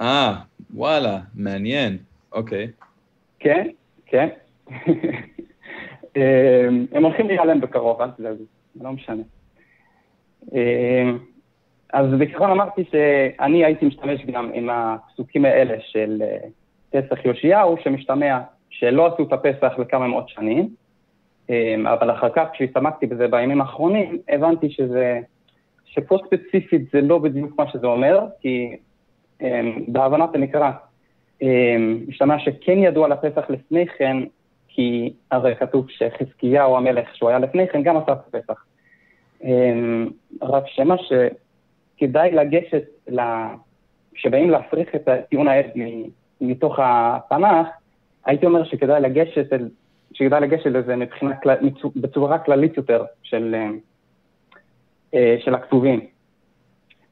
אה, 0.01 0.35
וואלה, 0.75 1.19
מעניין, 1.35 1.99
אוקיי. 2.33 2.69
כן, 3.39 3.69
כן. 4.07 4.29
אמ, 6.17 6.87
הם 6.93 7.05
הולכים 7.05 7.27
להיעלם 7.27 7.61
בקרוב, 7.61 8.01
אל 8.01 8.11
תדאגו, 8.11 8.45
לא 8.81 8.93
משנה. 8.93 9.23
אמ, 10.53 11.19
אז 11.93 12.07
בעיקרון 12.19 12.51
אמרתי 12.51 12.85
שאני 12.91 13.65
הייתי 13.65 13.87
משתמש 13.87 14.27
גם 14.27 14.51
עם 14.55 14.71
הפסוקים 14.71 15.45
האלה 15.45 15.77
של 15.81 16.23
אה, 16.23 16.49
פסח 16.91 17.25
יאשיהו, 17.25 17.77
שמשתמע 17.85 18.41
שלא 18.71 19.07
עשו 19.07 19.23
את 19.23 19.33
הפסח 19.33 19.79
לכמה 19.79 20.07
מאות 20.07 20.29
שנים, 20.29 20.69
אמ, 21.51 21.87
אבל 21.87 22.11
אחר 22.11 22.29
כך 22.31 22.49
כשהסתמקתי 22.53 23.07
בזה 23.07 23.29
בימים 23.29 23.61
האחרונים, 23.61 24.19
הבנתי 24.29 24.71
שזה, 24.71 25.21
שפה 25.85 26.19
ספציפית 26.27 26.91
זה 26.93 27.01
לא 27.01 27.19
בדיוק 27.19 27.59
מה 27.59 27.71
שזה 27.71 27.87
אומר, 27.87 28.21
כי 28.41 28.77
בהבנת 29.89 30.35
הנקרא, 30.35 30.71
משתמע 32.09 32.39
שכן 32.39 32.79
ידעו 32.79 33.05
על 33.05 33.13
הפסח 33.13 33.51
לפני 33.51 33.87
כן, 33.87 34.17
כי 34.69 35.13
הרי 35.31 35.57
כתוב 35.57 35.87
שחזקיהו 35.91 36.77
המלך, 36.77 37.17
שהוא 37.17 37.29
היה 37.29 37.39
לפני 37.39 37.69
כן, 37.69 37.83
גם 37.83 37.97
עשה 37.97 38.13
את 38.13 38.19
הפסח. 38.35 38.65
רק 40.43 40.65
שמה 40.67 40.95
שכדאי 40.99 42.31
לגשת, 42.31 42.83
כשבאים 44.15 44.51
להפריך 44.51 44.95
את 44.95 45.09
הטיעון 45.09 45.49
העד 45.49 45.67
מתוך 46.41 46.79
התנ"ך, 46.83 47.67
הייתי 48.27 48.47
אומר 48.47 48.65
שכדאי 48.65 49.01
לגשת, 49.01 49.53
אל, 49.53 49.69
שכדאי 50.13 50.41
לגשת 50.41 50.67
לזה 50.67 50.97
מבחינה, 50.97 51.35
בצורה 51.97 52.39
כללית 52.39 52.77
יותר 52.77 53.05
של, 53.23 53.55
אה, 55.15 55.37
של 55.45 55.55
הכתובים. 55.55 56.01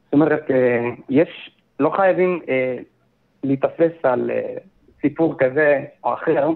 זאת 0.05 0.13
אומרת, 0.13 0.51
אה, 0.51 0.89
יש, 1.09 1.51
לא 1.79 1.89
חייבים 1.89 2.39
אה, 2.49 2.77
להיתפס 3.43 3.91
על 4.03 4.31
סיפור 5.01 5.35
כזה 5.39 5.83
או 6.03 6.13
אחר, 6.13 6.49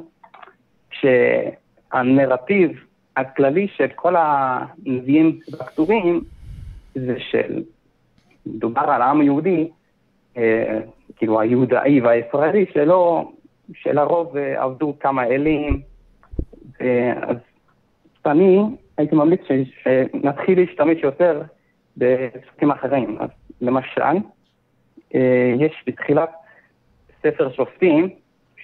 כשהנרטיב 0.90 2.86
הכללי 3.18 3.68
של 3.68 3.88
כל 3.96 4.16
הנביאים 4.18 5.40
בכתובים 5.52 6.22
זה 6.96 7.16
של, 7.20 7.64
מדובר 8.46 8.82
על 8.82 9.02
העם 9.02 9.22
היהודי, 9.22 9.70
כאילו 11.16 11.40
היהודאי 11.40 12.02
והישראלי, 12.02 12.66
שלא 12.74 13.32
שלרוב 13.74 14.38
אה, 14.38 14.64
עבדו 14.64 14.94
כמה 15.00 15.24
אלים, 15.24 15.82
אז 17.22 17.38
אני 18.26 18.60
הייתי 18.98 19.16
ממליץ 19.16 19.42
שנתחיל 19.84 20.60
להשתמש 20.60 20.98
יותר 21.04 21.42
בפסוקים 21.98 22.72
אחרים. 22.72 23.18
אז 23.20 23.30
למשל, 23.62 24.18
אה, 25.16 25.54
יש 25.60 25.84
בתחילת 25.88 26.30
ספר 27.22 27.52
שופטים, 27.52 28.10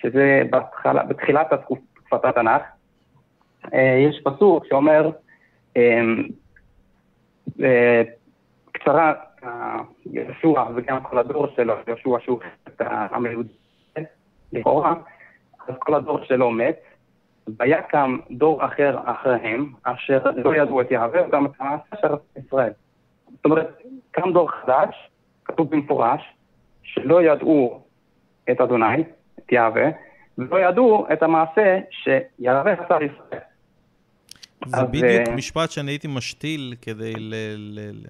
שזה 0.02 0.42
בתחילה, 0.50 1.04
בתחילת 1.04 1.54
תקופת 1.54 2.26
התנ"ך, 2.26 2.62
אה, 3.74 3.98
יש 4.10 4.22
פסוק 4.24 4.66
שאומר, 4.66 5.12
קצרה, 8.72 9.14
יהושע 10.06 10.64
וגם 10.76 11.04
כל 11.04 11.18
הדור 11.18 11.48
שלו, 11.56 11.74
יהושע 11.88 12.26
שהוא 12.26 12.40
את 12.68 12.82
העם 12.82 13.26
היהודי 13.26 13.54
לכאורה, 14.54 14.94
אז 15.68 15.76
כל 15.80 15.94
הדור 15.94 16.24
שלו 16.24 16.52
מת, 16.52 16.80
ויקם 17.60 18.18
דור 18.32 18.66
אחר 18.66 19.00
אחריהם, 19.06 19.72
אשר 19.84 20.24
לא 20.36 20.56
ידעו 20.56 20.82
את 20.82 20.92
יהווה 20.92 21.28
וגם 21.28 21.46
את 21.46 21.52
המעשה 21.60 21.96
של 22.02 22.42
ישראל. 22.46 22.72
זאת 23.32 23.46
אומרת, 23.46 23.78
קם 24.12 24.34
דור 24.34 24.52
חדש, 24.52 25.10
כתוב 25.46 25.72
במפורש, 25.72 26.22
שלא 26.84 27.24
ידעו 27.24 27.82
את 28.52 28.62
אדוני, 28.62 29.04
את 29.40 29.52
יהווה, 29.52 29.90
ולא 30.38 30.70
ידעו 30.70 31.08
את 31.14 31.24
המעשה 31.24 31.80
שיהווה 31.92 32.74
עשה 32.74 32.96
ישראל. 32.96 33.42
זה 34.66 34.84
בדיוק 34.84 35.28
uh, 35.28 35.32
משפט 35.32 35.72
שאני 35.72 35.92
הייתי 35.92 36.08
משתיל 36.08 36.76
כדי, 36.82 37.14
ל, 37.18 37.36
ל, 37.58 37.80
ל, 37.94 38.08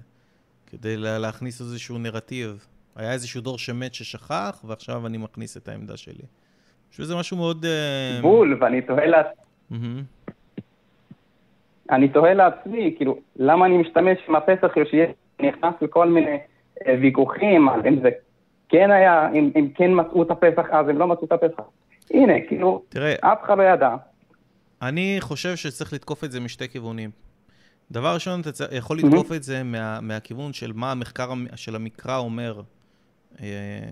כדי 0.66 0.96
להכניס 0.96 1.60
איזשהו 1.60 1.98
נרטיב. 1.98 2.66
היה 2.96 3.12
איזשהו 3.12 3.40
דור 3.40 3.58
שמת 3.58 3.94
ששכח, 3.94 4.64
ועכשיו 4.64 5.06
אני 5.06 5.18
מכניס 5.18 5.56
את 5.56 5.68
העמדה 5.68 5.96
שלי. 5.96 6.24
חושב 6.90 7.02
שזה 7.02 7.16
משהו 7.16 7.36
מאוד... 7.36 7.64
אה, 7.64 8.18
בול, 8.22 8.58
ואני 8.60 8.82
תוהה 8.82 9.06
לעצמי... 9.06 10.02
אני 11.90 12.08
תוהה 12.08 12.34
לעצמי, 12.34 12.94
כאילו, 12.96 13.18
למה 13.36 13.66
אני 13.66 13.78
משתמש 13.78 14.18
עם 14.28 14.36
הפסח 14.36 14.74
שיש, 14.90 15.10
נכנס 15.40 15.74
לכל 15.82 16.08
מיני 16.08 16.38
אה, 16.86 16.94
ויכוחים, 17.00 17.68
על 17.68 17.86
אם 17.86 18.00
זה 18.02 18.10
כן 18.68 18.90
היה, 18.90 19.28
אם, 19.34 19.50
אם 19.56 19.68
כן 19.74 19.90
מצאו 19.94 20.22
את 20.22 20.30
הפסח 20.30 20.66
אז, 20.72 20.88
אם 20.90 20.98
לא 20.98 21.06
מצאו 21.06 21.24
את 21.26 21.32
הפסח. 21.32 21.62
הנה, 22.10 22.32
כאילו, 22.48 22.82
תראה, 22.88 23.14
אף 23.20 23.38
אחד 23.44 23.58
לא 23.58 23.62
ידע. 23.62 23.96
אני 24.82 25.16
חושב 25.20 25.56
שצריך 25.56 25.92
לתקוף 25.92 26.24
את 26.24 26.32
זה 26.32 26.40
משתי 26.40 26.68
כיוונים. 26.68 27.10
דבר 27.90 28.14
ראשון, 28.14 28.40
אתה 28.40 28.76
יכול 28.76 28.98
לתקוף 28.98 29.30
mm-hmm. 29.30 29.34
את 29.34 29.42
זה 29.42 29.62
מה, 29.62 30.00
מהכיוון 30.00 30.52
של 30.52 30.72
מה 30.74 30.92
המחקר 30.92 31.32
של 31.56 31.76
המקרא 31.76 32.16
אומר 32.16 32.60
אה, 33.40 33.46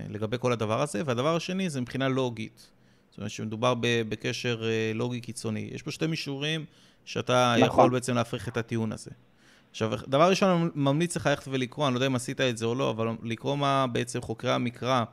לגבי 0.09 0.37
כל 0.39 0.51
הדבר 0.51 0.81
הזה, 0.81 1.01
והדבר 1.05 1.35
השני 1.35 1.69
זה 1.69 1.81
מבחינה 1.81 2.07
לוגית. 2.07 2.71
זאת 3.09 3.17
אומרת 3.17 3.31
שמדובר 3.31 3.73
בקשר 3.81 4.63
אה, 4.63 4.91
לוגי 4.95 5.21
קיצוני. 5.21 5.69
יש 5.73 5.81
פה 5.81 5.91
שתי 5.91 6.07
מישורים 6.07 6.65
שאתה 7.05 7.53
נכון. 7.57 7.67
יכול 7.67 7.89
בעצם 7.89 8.15
להפריך 8.15 8.47
את 8.47 8.57
הטיעון 8.57 8.91
הזה. 8.91 9.11
עכשיו, 9.77 9.91
דבר 10.07 10.29
ראשון, 10.29 10.49
אני 10.49 10.69
ממליץ 10.75 11.15
לך 11.15 11.25
ללכת 11.25 11.47
ולקרוא, 11.47 11.87
אני 11.87 11.93
לא 11.93 11.97
יודע 11.97 12.07
אם 12.07 12.15
עשית 12.15 12.41
את 12.41 12.57
זה 12.57 12.65
או 12.65 12.75
לא, 12.75 12.89
אבל 12.89 13.07
לקרוא 13.23 13.55
מה 13.55 13.87
בעצם 13.87 14.21
חוקרי 14.21 14.51
המקרא, 14.51 15.03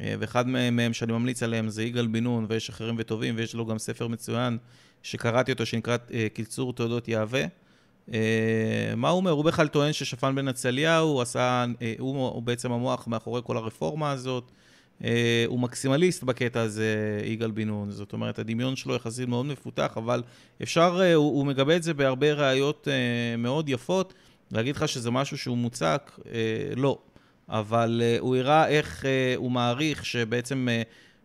אה, 0.00 0.14
ואחד 0.18 0.48
מהם 0.48 0.92
שאני 0.92 1.12
ממליץ 1.12 1.42
עליהם 1.42 1.68
זה 1.68 1.82
יגאל 1.82 2.06
בן 2.06 2.24
נון, 2.24 2.46
ויש 2.48 2.68
אחרים 2.68 2.94
וטובים, 2.98 3.34
ויש 3.36 3.54
לו 3.54 3.66
גם 3.66 3.78
ספר 3.78 4.08
מצוין 4.08 4.58
שקראתי 5.02 5.52
אותו, 5.52 5.66
שנקרא 5.66 5.96
קיצור 6.34 6.72
תעודות 6.72 7.08
יהווה. 7.08 7.44
אה, 8.12 8.92
מה 8.96 9.08
הוא 9.08 9.16
אומר? 9.16 9.30
הוא 9.30 9.44
בכלל 9.44 9.68
טוען 9.68 9.92
ששפן 9.92 10.34
בן 10.34 10.48
עצליהו, 10.48 11.08
הוא 11.08 11.22
עשה, 11.22 11.64
אה, 11.82 11.94
הוא, 11.98 12.28
הוא 12.28 12.42
בעצם 12.42 12.72
המוח 12.72 13.06
מאחורי 13.06 13.40
כל 13.44 13.56
הרפורמה 13.56 14.10
הזאת. 14.10 14.50
אה, 15.04 15.44
הוא 15.46 15.60
מקסימליסט 15.60 16.22
בקטע 16.22 16.60
הזה, 16.60 17.20
יגאל 17.24 17.50
בן 17.50 17.68
נון. 17.68 17.90
זאת 17.90 18.12
אומרת, 18.12 18.38
הדמיון 18.38 18.76
שלו 18.76 18.94
יחסית 18.94 19.28
מאוד 19.28 19.46
מפותח, 19.46 19.92
אבל 19.96 20.22
אפשר, 20.62 21.14
הוא, 21.14 21.36
הוא 21.36 21.46
מגבה 21.46 21.76
את 21.76 21.82
זה 21.82 21.94
בהרבה 21.94 22.32
ראיות 22.32 22.88
מאוד 23.38 23.68
יפות. 23.68 24.14
להגיד 24.52 24.76
לך 24.76 24.88
שזה 24.88 25.10
משהו 25.10 25.38
שהוא 25.38 25.56
מוצק? 25.56 26.10
לא. 26.76 26.98
אבל 27.48 28.02
הוא 28.18 28.36
הראה 28.36 28.68
איך 28.68 29.04
הוא 29.36 29.50
מעריך 29.50 30.06
שבעצם, 30.06 30.68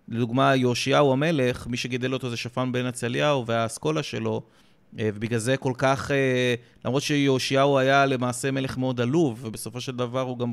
לדוגמה, 0.07 0.55
יאשיהו 0.55 1.13
המלך, 1.13 1.67
מי 1.67 1.77
שגידל 1.77 2.13
אותו 2.13 2.29
זה 2.29 2.37
שפן 2.37 2.71
בן 2.71 2.85
עצליהו 2.85 3.45
והאסכולה 3.45 4.03
שלו, 4.03 4.41
אה, 4.99 5.09
ובגלל 5.13 5.39
זה 5.39 5.57
כל 5.57 5.73
כך, 5.77 6.11
אה, 6.11 6.55
למרות 6.85 7.03
שיאשיהו 7.03 7.77
היה 7.77 8.05
למעשה 8.05 8.51
מלך 8.51 8.77
מאוד 8.77 9.01
עלוב, 9.01 9.39
ובסופו 9.41 9.81
של 9.81 9.95
דבר 9.95 10.21
הוא 10.21 10.39
גם 10.39 10.51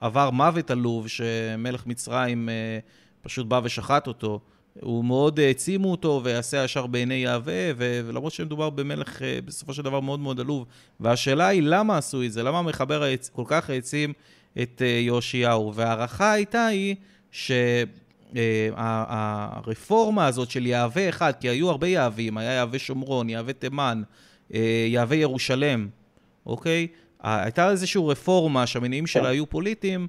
עבר 0.00 0.30
מוות 0.30 0.70
עלוב, 0.70 1.08
שמלך 1.08 1.86
מצרים 1.86 2.48
אה, 2.48 2.78
פשוט 3.22 3.46
בא 3.46 3.60
ושחט 3.64 4.06
אותו, 4.06 4.40
הוא 4.80 5.04
מאוד 5.04 5.40
העצימו 5.40 5.90
אותו, 5.90 6.20
ויעשה 6.24 6.64
ישר 6.64 6.86
בעיני 6.86 7.14
יהווה, 7.14 7.70
ולמרות 7.76 8.32
שמדובר 8.32 8.70
במלך 8.70 9.22
בסופו 9.44 9.74
של 9.74 9.82
דבר 9.82 10.00
מאוד 10.00 10.20
מאוד 10.20 10.40
עלוב. 10.40 10.66
והשאלה 11.00 11.46
היא, 11.46 11.62
למה 11.62 11.98
עשו 11.98 12.22
את 12.22 12.32
זה? 12.32 12.42
למה 12.42 12.58
המחבר 12.58 13.04
כל 13.32 13.44
כך 13.46 13.70
העצים 13.70 14.12
את 14.62 14.82
יאשיהו? 15.06 15.74
וההערכה 15.74 16.32
הייתה 16.32 16.66
היא 16.66 16.96
ש... 17.30 17.50
הרפורמה 18.76 20.26
הזאת 20.26 20.50
של 20.50 20.66
יהווה 20.66 21.08
אחד, 21.08 21.32
כי 21.40 21.48
היו 21.48 21.70
הרבה 21.70 21.88
יהבים, 21.88 22.38
היה 22.38 22.52
יהווה 22.52 22.78
שומרון, 22.78 23.28
יהווה 23.28 23.52
תימן, 23.52 24.02
יהווה 24.88 25.16
ירושלם, 25.16 25.88
אוקיי? 26.46 26.86
הייתה 27.26 27.70
איזושהי 27.70 28.00
רפורמה 28.06 28.66
שהמניעים 28.66 29.06
שלה 29.06 29.22
כן. 29.22 29.28
היו 29.28 29.46
פוליטיים, 29.46 30.08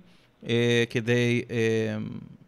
אה, 0.49 0.83
כדי 0.89 1.41
אה, 1.51 1.57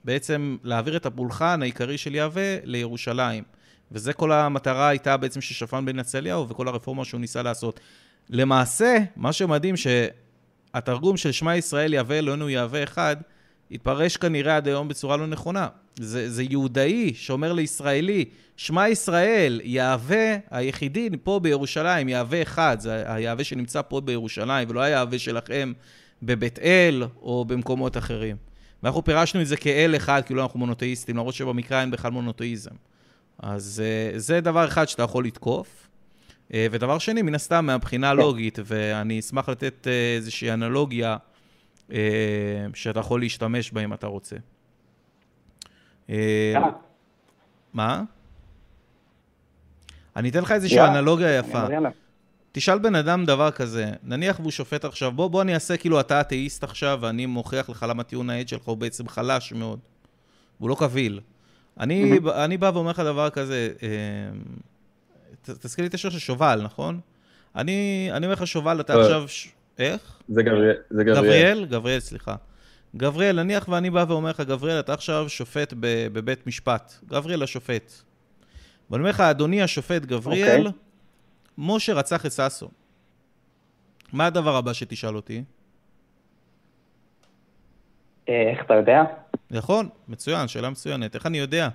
בעצם 0.04 0.58
להעביר 0.64 0.98
את 0.98 1.06
הפולחן 1.06 1.62
העיקרי 1.62 1.98
של 1.98 2.16
יהווה 2.16 2.58
לירושלים. 2.64 3.44
וזה 3.92 4.14
כל 4.14 4.32
המטרה 4.32 4.88
הייתה 4.88 5.18
בעצם 5.18 5.42
של 5.42 5.54
שפן 5.54 5.86
בן 5.86 5.96
נצליהו 5.96 6.50
וכל 6.50 6.68
הרפורמה 6.68 7.06
שהוא 7.06 7.22
ניסה 7.22 7.42
לעשות. 7.42 7.80
למעשה, 8.30 8.98
מה 9.16 9.34
שמדהים 9.34 9.76
שהתרגום 9.78 11.18
של 11.18 11.32
שמע 11.32 11.56
ישראל 11.56 11.94
יהווה 11.94 12.20
אלוהינו 12.20 12.50
יהווה 12.50 12.84
אחד, 12.84 13.16
התפרש 13.72 14.18
כנראה 14.18 14.58
עד 14.58 14.68
היום 14.68 14.88
בצורה 14.88 15.18
לא 15.18 15.28
נכונה. 15.28 15.68
זה, 16.00 16.30
זה 16.30 16.44
יהודאי 16.44 17.14
שאומר 17.14 17.54
לישראלי, 17.54 18.26
שמע 18.58 18.90
ישראל, 18.90 19.62
יהווה 19.64 20.38
היחידי 20.52 21.10
פה 21.24 21.40
בירושלים, 21.44 22.10
יהווה 22.10 22.42
אחד, 22.42 22.78
זה 22.80 23.14
היהווה 23.14 23.44
שנמצא 23.44 23.82
פה 23.82 24.02
בירושלים, 24.02 24.70
ולא 24.70 24.82
היהווה 24.82 25.20
שלכם 25.20 25.74
בבית 26.24 26.60
אל 26.60 27.04
או 27.22 27.46
במקומות 27.46 27.98
אחרים. 27.98 28.36
ואנחנו 28.84 29.04
פירשנו 29.04 29.42
את 29.42 29.48
זה 29.48 29.58
כאל 29.58 29.96
אחד, 29.96 30.22
כאילו 30.26 30.42
אנחנו 30.42 30.60
מונותאיסטים, 30.60 31.18
למרות 31.18 31.34
שבמקרא 31.34 31.82
אין 31.82 31.92
בכלל 31.92 32.12
מונותאיזם. 32.12 32.72
אז 33.40 33.84
אה, 33.86 34.20
זה 34.20 34.42
דבר 34.42 34.66
אחד 34.66 34.88
שאתה 34.88 35.04
יכול 35.04 35.26
לתקוף. 35.26 35.88
אה, 36.54 36.68
ודבר 36.72 36.98
שני, 36.98 37.22
מן 37.22 37.36
הסתם, 37.36 37.66
מהבחינה 37.66 38.10
הלוגית, 38.10 38.60
ואני 38.66 39.20
אשמח 39.20 39.50
לתת 39.50 39.88
אה, 39.88 40.16
איזושהי 40.16 40.52
אנלוגיה 40.52 41.18
שאתה 42.74 43.00
יכול 43.00 43.20
להשתמש 43.20 43.72
בה 43.72 43.84
אם 43.84 43.94
אתה 43.94 44.08
רוצה. 44.08 44.36
מה? 47.74 48.04
אני 50.16 50.30
אתן 50.30 50.42
לך 50.42 50.52
איזושהי 50.52 50.80
אנלוגיה 50.80 51.38
יפה. 51.38 51.64
תשאל 52.52 52.80
בן 52.80 52.96
אדם 52.96 53.26
דבר 53.26 53.52
כזה, 53.52 53.92
נניח 54.04 54.40
והוא 54.40 54.52
שופט 54.52 54.86
עכשיו, 54.86 55.12
בוא, 55.12 55.28
בוא 55.28 55.42
אני 55.42 55.54
אעשה 55.54 55.78
כאילו 55.78 56.00
אתה 56.00 56.22
אתאיסט 56.22 56.64
עכשיו 56.64 57.00
ואני 57.02 57.26
מוכיח 57.26 57.70
לך 57.70 57.86
למה 57.90 58.04
טיעון 58.04 58.30
העד 58.30 58.48
שלך 58.48 58.64
הוא 58.64 58.78
בעצם 58.78 59.08
חלש 59.08 59.54
מאוד. 59.54 59.80
הוא 60.58 60.70
לא 60.70 60.76
קביל. 60.80 61.20
אני, 61.80 62.20
אני 62.36 62.58
בא 62.58 62.72
ואומר 62.74 62.92
לך 62.92 63.00
דבר 63.00 63.30
כזה, 63.30 63.70
אה, 63.84 63.90
תזכיר 65.42 65.84
לי 65.84 65.90
את 65.90 65.94
השיר 65.94 66.10
של 66.10 66.20
שובל, 66.20 66.62
נכון? 66.64 67.00
אני, 67.56 68.10
אני 68.12 68.26
אומר 68.26 68.34
לך 68.34 68.48
שובל, 68.48 68.80
אתה 68.80 69.02
עכשיו... 69.02 69.28
ש... 69.28 69.48
איך? 69.80 70.18
זה 70.30 70.44
גבריאל. 70.44 70.76
זה 70.90 71.04
גבריאל. 71.04 71.24
גבריאל, 71.24 71.66
גבריאל, 71.66 72.00
סליחה. 72.00 72.36
גבריאל, 72.96 73.44
נניח 73.44 73.68
ואני 73.70 73.90
בא 73.90 74.06
ואומר 74.08 74.30
לך, 74.30 74.40
גבריאל, 74.40 74.80
אתה 74.80 74.94
עכשיו 74.94 75.30
שופט 75.30 75.74
בבית 75.80 76.48
משפט. 76.48 76.94
גבריאל 77.06 77.44
השופט. 77.44 77.94
ואני 78.90 79.02
אומר 79.02 79.10
לך, 79.10 79.20
אדוני 79.20 79.62
השופט 79.62 80.06
גבריאל, 80.06 80.66
okay. 80.66 80.68
אוקיי. 80.68 80.82
משה 81.58 81.94
רצח 81.94 82.26
את 82.26 82.32
ששו. 82.32 82.70
מה 84.14 84.26
הדבר 84.26 84.56
הבא 84.56 84.74
שתשאל 84.74 85.16
אותי? 85.16 85.44
אה, 88.30 88.52
איך 88.52 88.66
אתה 88.66 88.74
יודע? 88.74 89.02
נכון, 89.52 89.90
מצוין, 90.08 90.48
שאלה 90.48 90.70
מצוינת. 90.70 91.16
איך 91.16 91.26
אני 91.26 91.38
יודע? 91.38 91.70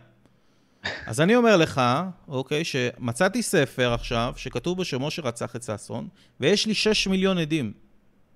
אז 1.06 1.20
אני 1.20 1.36
אומר 1.36 1.56
לך, 1.56 1.80
אוקיי, 2.28 2.64
שמצאתי 2.64 3.42
ספר 3.42 3.92
עכשיו, 3.92 4.32
שכתוב 4.36 4.76
בו 4.76 4.84
שמשה 4.84 5.22
רצח 5.22 5.56
את 5.56 5.62
ששון, 5.62 6.08
ויש 6.40 6.66
לי 6.66 6.74
6 6.74 7.06
מיליון 7.06 7.38
עדים. 7.38 7.72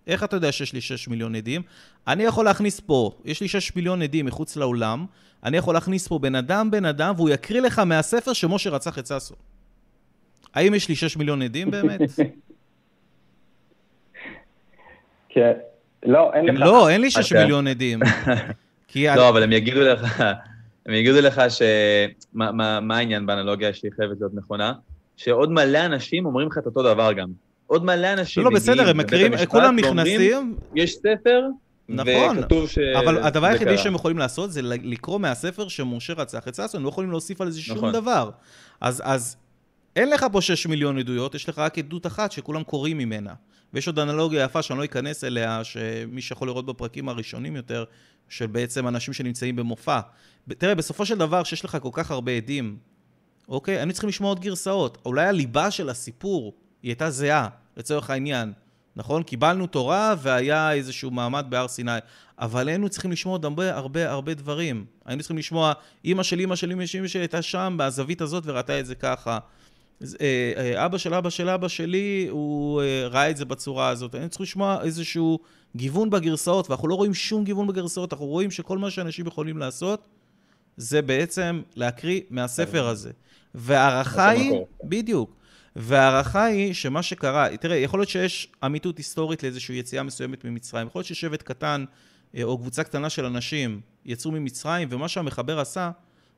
איך 0.09 0.25
אתה 0.25 0.37
יודע 0.37 0.53
שיש 0.53 0.73
לי 0.73 0.81
6 0.81 1.09
מיליון 1.09 1.35
עדים? 1.35 1.63
אני 2.07 2.23
יכול 2.23 2.45
להכניס 2.45 2.81
פה, 2.81 3.11
יש 3.25 3.41
לי 3.41 3.49
6 3.49 3.77
מיליון 3.77 4.03
עדים 4.03 4.27
מחוץ 4.27 4.57
לאולם, 4.57 5.07
אני 5.45 5.57
יכול 5.57 5.75
להכניס 5.75 6.09
פה 6.09 6.19
בן 6.19 6.35
אדם, 6.35 6.71
בן 6.71 6.85
אדם, 6.85 7.15
והוא 7.17 7.31
יקריא 7.31 7.61
לך 7.61 7.79
מהספר 7.79 8.33
שמשה 8.33 8.71
רצח 8.71 8.99
את 8.99 9.07
ששון. 9.07 9.37
האם 10.55 10.75
יש 10.75 10.89
לי 10.89 10.95
6 10.95 11.17
מיליון 11.17 11.43
עדים 11.43 11.71
באמת? 11.71 12.01
כן. 15.29 15.53
לא, 16.03 16.35
אין 16.35 16.45
לך. 16.45 16.61
לא, 16.61 16.89
אין 16.89 17.01
לי 17.01 17.11
6 17.11 17.33
מיליון 17.33 17.67
עדים. 17.67 18.01
לא, 18.97 19.29
אבל 19.29 19.43
הם 19.43 19.53
יגידו 19.53 19.81
לך, 19.81 20.21
הם 20.87 20.95
יגידו 20.95 21.21
לך 21.21 21.43
ש... 21.49 21.63
מה 22.33 22.97
העניין 22.97 23.27
באנלוגיה 23.27 23.75
שהיא 23.75 23.91
חייבת 23.97 24.17
להיות 24.21 24.35
נכונה? 24.35 24.73
שעוד 25.17 25.53
מלא 25.53 25.87
אנשים 25.87 26.27
אומרים 26.27 26.49
לך 26.49 26.59
את 26.59 26.67
אותו 26.67 26.83
דבר 26.83 27.13
גם. 27.13 27.29
עוד 27.69 27.85
מלא 27.85 28.13
אנשים 28.13 28.45
לא, 28.45 28.51
בסדר, 28.51 28.89
הם 28.89 28.97
מקריאים, 28.97 29.33
כולם 29.49 29.77
נכנסים. 29.77 30.57
יש 30.75 30.95
ספר, 30.95 31.47
נכון, 31.89 32.39
ש... 32.67 32.79
אבל 32.79 33.23
הדבר 33.23 33.47
היחידי 33.47 33.79
שהם 33.79 33.95
יכולים 33.95 34.19
לעשות 34.19 34.53
זה 34.53 34.63
לקרוא 34.63 35.19
מהספר 35.21 35.69
שמשה 35.69 36.13
רצח 36.13 36.49
את 36.49 36.55
ששון, 36.55 36.69
הם 36.75 36.85
לא 36.85 36.89
יכולים 36.89 37.11
להוסיף 37.11 37.41
על 37.41 37.51
זה 37.51 37.61
שום 37.61 37.77
נכון. 37.77 37.93
דבר. 37.93 38.31
אז, 38.81 39.03
אז 39.05 39.37
אין 39.97 40.11
לך 40.11 40.27
פה 40.33 40.41
6 40.41 40.67
מיליון 40.67 40.99
עדויות, 40.99 41.35
יש 41.35 41.49
לך 41.49 41.59
רק 41.59 41.79
עדות 41.79 42.07
אחת 42.07 42.33
שכולם 42.33 42.63
קוראים 42.63 42.99
ממנה. 42.99 43.35
ויש 43.75 43.87
עוד 43.87 43.99
אנלוגיה 43.99 44.45
יפה 44.45 44.63
שאני 44.63 44.79
לא 44.79 44.85
אכנס 44.85 45.25
אליה, 45.25 45.65
שמי 45.65 46.21
שיכול 46.21 46.49
לראות 46.49 46.67
בפרקים 46.67 47.09
הראשונים 47.09 47.57
יותר, 47.57 47.85
של 48.29 48.47
בעצם 48.47 48.89
אנשים 48.89 49.15
שנמצאים 49.15 49.57
במופע. 49.57 50.01
תראה, 50.49 50.75
בסופו 50.75 51.07
של 51.07 51.19
דבר, 51.19 51.45
שיש 51.45 51.65
לך 51.65 51.79
כל 51.83 51.91
כך 51.93 52.11
הרבה 52.11 52.33
עדים, 52.33 52.77
אוקיי? 53.49 53.77
היינו 53.77 53.93
צריכים 53.93 54.09
לשמוע 54.09 54.31
עוד 54.31 54.41
גרסאות. 54.41 54.99
אולי 55.07 55.27
הליבה 55.27 55.71
של 55.71 55.89
הסיפור 55.89 56.55
היא 56.83 56.91
הייתה 56.91 57.11
זהה, 57.11 57.49
לצורך 57.77 58.11
העניין. 58.11 58.53
נכון? 58.97 59.23
קיבלנו 59.23 59.67
תורה 59.67 60.15
והיה 60.19 60.73
איזשהו 60.73 61.11
מעמד 61.11 61.47
בהר 61.49 61.69
סיני. 61.69 61.99
אבל 62.39 62.69
היינו 62.69 62.89
צריכים 62.89 63.13
לשמוע 63.13 63.35
עוד 63.35 63.45
הרבה 63.45 63.77
הרבה 63.77 64.11
הרבה 64.11 64.35
דברים. 64.35 64.85
היינו 65.05 65.23
צריכים 65.23 65.39
לשמוע, 65.39 65.73
אימא 66.05 66.23
של 66.23 66.41
אימא 66.41 66.57
של 66.57 66.71
אימא 66.71 66.87
של 66.87 66.99
אימא 66.99 67.09
שלי 67.09 67.21
הייתה 67.21 67.43
שם, 67.43 67.77
בזווית 67.79 68.21
הזאת, 68.21 68.43
וראתה 68.47 68.81
את 68.81 68.87
זה 68.87 68.95
ככה. 68.95 69.39
אה, 70.03 70.53
אה, 70.57 70.87
אבא 70.87 70.99
של 70.99 71.15
אבא 71.15 71.31
של 71.31 71.49
אבא 71.49 71.69
שלי, 71.69 72.27
הוא 72.31 72.83
אה, 72.83 73.09
ראה 73.09 73.31
את 73.31 73.37
זה 73.37 73.45
בצורה 73.45 73.89
הזאת. 73.89 74.15
אני 74.15 74.29
צריך 74.29 74.41
לשמוע 74.41 74.79
איזשהו 74.83 75.39
גיוון 75.77 76.11
בגרסאות, 76.11 76.71
ואנחנו 76.71 76.89
לא 76.89 76.95
רואים 76.95 77.15
שום 77.15 77.45
גיוון 77.45 77.67
בגרסאות, 77.67 78.13
אנחנו 78.13 78.27
רואים 78.27 78.51
שכל 78.51 78.79
מה 78.79 78.91
שאנשים 78.91 79.27
יכולים 79.27 79.59
לעשות, 79.59 80.09
זה 80.77 81.03
בעצם 81.03 81.63
להקריא 81.77 82.21
מהספר 82.31 82.89
הזה. 82.89 83.11
וההערכה 83.55 84.29
היא, 84.29 84.53
בדיוק, 84.85 85.38
וההערכה 85.77 86.45
היא 86.45 86.73
שמה 86.73 87.03
שקרה, 87.03 87.57
תראה, 87.57 87.77
יכול 87.77 88.01
להיות 88.01 88.09
שיש 88.09 88.53
אמיתות 88.67 88.99
היסטורית 88.99 89.43
לאיזושהי 89.43 89.77
יציאה 89.77 90.03
מסוימת 90.03 90.45
ממצרים, 90.45 90.87
יכול 90.87 90.99
להיות 90.99 91.07
ששבט 91.07 91.43
קטן 91.43 91.85
או 92.43 92.59
קבוצה 92.59 92.85
קטנה 92.85 93.11
של 93.11 93.25
אנשים 93.25 93.81
יצאו 94.05 94.33
ממצרים, 94.33 94.89
ומה 94.91 95.09
שהמחבר 95.09 95.61
עשה 95.61 95.91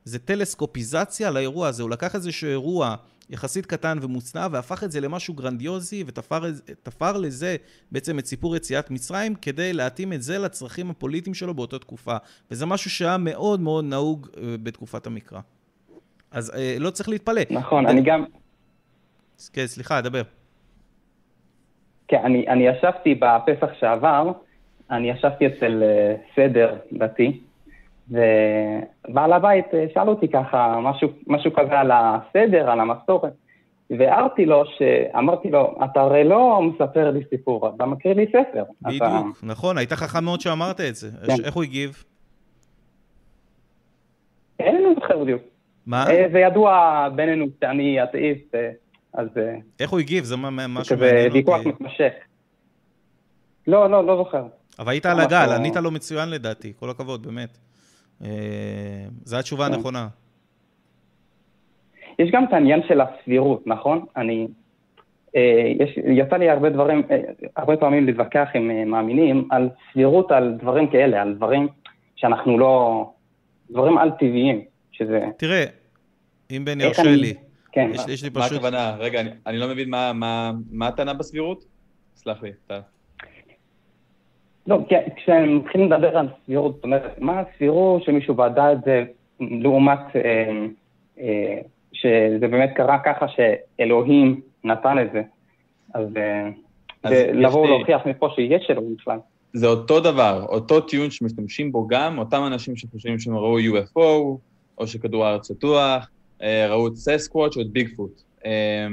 זה 0.05 0.19
טלסקופיזציה 0.19 1.31
לאירוע 1.31 1.67
הזה, 1.67 1.83
הוא 1.83 1.89
לקח 1.89 2.15
איזשהו 2.15 2.49
אירוע 2.49 2.95
יחסית 3.29 3.65
קטן 3.65 3.97
ומוצנע, 4.01 4.47
והפך 4.51 4.83
את 4.83 4.91
זה 4.91 5.01
למשהו 5.01 5.33
גרנדיוזי, 5.33 6.03
ותפר 6.07 7.17
לזה 7.17 7.55
בעצם 7.91 8.19
את 8.19 8.25
סיפור 8.25 8.55
יציאת 8.55 8.91
מצרים, 8.91 9.35
כדי 9.35 9.73
להתאים 9.73 10.13
את 10.13 10.21
זה 10.21 10.37
לצרכים 10.37 10.89
הפוליטיים 10.89 11.33
שלו 11.33 11.53
באותה 11.53 11.79
תקופה. 11.79 12.17
וזה 12.51 12.65
משהו 12.65 12.89
שהיה 12.89 13.17
מאוד 13.17 13.59
מאוד 13.59 13.85
נהוג 13.85 14.27
אה, 14.37 14.55
בתקופת 14.63 15.07
המקרא. 15.07 15.39
אז 16.31 16.51
אה, 16.55 16.75
לא 16.79 16.89
צריך 16.89 17.09
להתפלא. 17.09 17.41
נכון, 17.49 17.87
אני 17.87 18.01
גם... 18.01 18.23
כן, 19.49 19.67
סליחה, 19.67 20.01
דבר. 20.01 20.21
כן, 22.07 22.21
אני, 22.23 22.47
אני 22.47 22.67
ישבתי 22.67 23.15
בפסח 23.15 23.69
שעבר, 23.79 24.31
אני 24.91 25.09
ישבתי 25.09 25.47
אצל 25.47 25.83
אה, 25.83 26.15
סדר 26.35 26.75
דתי, 26.93 27.39
ובעל 28.09 29.33
הבית 29.33 29.65
אה, 29.73 29.85
שאל 29.93 30.09
אותי 30.09 30.27
ככה, 30.27 30.79
משהו, 30.81 31.09
משהו 31.27 31.53
כזה 31.53 31.79
על 31.79 31.91
הסדר, 31.93 32.71
על 32.71 32.79
המסורת, 32.79 33.33
והערתי 33.89 34.45
לו, 34.45 34.63
שאמרתי 34.77 35.51
לו, 35.51 35.77
אתה 35.83 36.01
הרי 36.01 36.23
לא 36.23 36.61
מספר 36.61 37.11
לי 37.11 37.19
סיפור, 37.29 37.71
אתה 37.75 37.85
מקריא 37.85 38.13
לי 38.13 38.25
ספר. 38.27 38.63
בדיוק, 38.81 39.03
אתה... 39.03 39.21
נכון, 39.43 39.77
היית 39.77 39.93
חכם 39.93 40.23
מאוד 40.23 40.41
שאמרת 40.41 40.81
את 40.81 40.95
זה. 40.95 41.09
כן. 41.27 41.43
איך 41.43 41.53
הוא 41.53 41.63
הגיב? 41.63 42.03
אין 44.59 44.75
לנו 44.75 44.95
זוכר 44.95 45.17
בדיוק. 45.17 45.41
מה? 45.85 46.09
אה, 46.09 46.25
זה 46.31 46.39
ידוע 46.39 47.07
בינינו 47.15 47.45
שאני 47.59 48.03
אתאיסט, 48.03 48.55
אז... 49.13 49.27
איך 49.79 49.89
הוא 49.89 49.99
הגיב? 49.99 50.23
זה 50.23 50.35
משהו 50.37 50.97
מעניין 50.97 51.27
אותי. 51.27 51.37
ויכוח 51.37 51.65
מתמשך. 51.65 52.13
לא, 53.67 53.89
לא, 53.89 54.05
לא 54.05 54.17
זוכר. 54.17 54.47
אבל 54.79 54.91
היית 54.91 55.05
על 55.05 55.19
הגל, 55.19 55.51
ענית 55.55 55.75
לו 55.75 55.91
מצוין 55.91 56.29
לדעתי, 56.29 56.73
כל 56.79 56.89
הכבוד, 56.89 57.27
באמת. 57.27 57.57
אה, 58.23 58.29
זו 59.23 59.37
התשובה 59.37 59.67
כן. 59.67 59.73
הנכונה. 59.73 60.07
יש 62.19 62.31
גם 62.31 62.43
את 62.43 62.53
העניין 62.53 62.81
של 62.87 63.01
הסבירות, 63.01 63.67
נכון? 63.67 64.05
אני... 64.17 64.47
אה, 65.35 65.71
יש, 65.79 65.97
יצא 65.97 66.35
לי 66.35 66.49
הרבה 66.49 66.69
דברים, 66.69 67.01
אה, 67.11 67.17
הרבה 67.55 67.77
פעמים 67.77 68.05
להתווכח 68.05 68.47
עם 68.53 68.91
מאמינים 68.91 69.47
על 69.51 69.69
סבירות 69.91 70.31
על 70.31 70.57
דברים 70.61 70.87
כאלה, 70.91 71.21
על 71.21 71.33
דברים 71.33 71.67
שאנחנו 72.15 72.59
לא... 72.59 73.05
דברים 73.69 73.97
על-טבעיים, 73.97 74.61
שזה... 74.91 75.25
תראה, 75.37 75.65
אם 76.51 76.65
בן 76.65 76.81
ירשה 76.81 77.01
אני- 77.01 77.15
לי, 77.15 77.33
כן, 77.71 77.89
יש 77.93 78.07
לי- 78.07 78.13
יש 78.13 78.23
לי 78.23 78.29
מה 78.35 78.41
פשוט... 78.41 78.57
הכוונה? 78.57 78.95
רגע, 78.99 79.19
אני- 79.21 79.29
אני 79.47 79.57
לא 79.57 79.67
מבין 79.67 79.89
מה- 79.89 80.13
מה 80.13 80.51
מה 80.71 80.87
הטענה 80.87 81.13
בסבירות? 81.13 81.63
סלח 82.15 82.43
לי, 82.43 82.51
אתה... 82.67 82.79
לא, 84.67 84.79
כי 84.89 84.95
כשמתחילים 85.17 85.91
לדבר 85.91 86.17
על 86.17 86.27
סבירות, 86.45 86.75
זאת 86.75 86.83
אומרת, 86.83 87.19
מה 87.19 87.39
הסבירות 87.39 88.03
שמישהו 88.03 88.37
ועדה 88.37 88.71
את 88.71 88.77
זה 88.85 89.03
לעומת 89.39 89.99
אה, 90.15 90.51
אה, 91.19 91.57
שזה 91.93 92.47
באמת 92.47 92.69
קרה 92.75 92.97
ככה 93.05 93.25
שאלוהים 93.27 94.41
נתן 94.63 94.95
את 95.01 95.11
זה. 95.13 95.21
אז, 95.93 96.07
אה, 96.17 96.49
אז 97.03 97.11
יש 97.11 97.27
ולבוא 97.29 97.67
לי- 97.67 97.95
מפה 98.11 98.29
שיש 98.35 98.67
אלוהים 98.69 98.95
בכלל. 98.95 99.17
זה 99.53 99.67
אותו 99.67 99.99
דבר, 99.99 100.45
אותו 100.49 100.81
טיעון 100.81 101.11
שמשתמשים 101.11 101.71
בו 101.71 101.87
גם 101.87 102.17
אותם 102.19 102.41
אנשים 102.47 102.75
שחושבים 102.75 103.19
שהם 103.19 103.37
ראו 103.37 103.59
UFO, 103.59 103.99
או 104.77 104.87
שכדור 104.87 105.25
הארץ 105.25 105.47
שטוח, 105.47 105.77
אה, 105.77 105.99
ראו 106.69 106.87
את 106.87 106.95
ססקוואץ' 106.95 107.57
או 107.57 107.61
את 107.61 107.71
ביגפוט. 107.71 108.21
אה, 108.45 108.87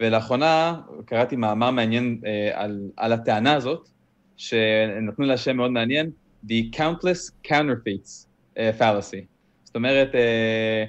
ולאחרונה 0.00 0.80
קראתי 1.04 1.36
מאמר 1.36 1.70
מעניין 1.70 2.20
אה, 2.26 2.50
על, 2.54 2.90
על 2.96 3.12
הטענה 3.12 3.54
הזאת, 3.54 3.88
שנתנו 4.36 5.24
לה 5.26 5.36
שם 5.36 5.56
מאוד 5.56 5.70
מעניין, 5.70 6.10
The 6.46 6.76
Countless 6.76 7.48
Counterfeits 7.48 8.26
אה, 8.58 8.70
Fallacy. 8.78 9.24
זאת 9.64 9.76
אומרת, 9.76 10.14
אה, 10.14 10.84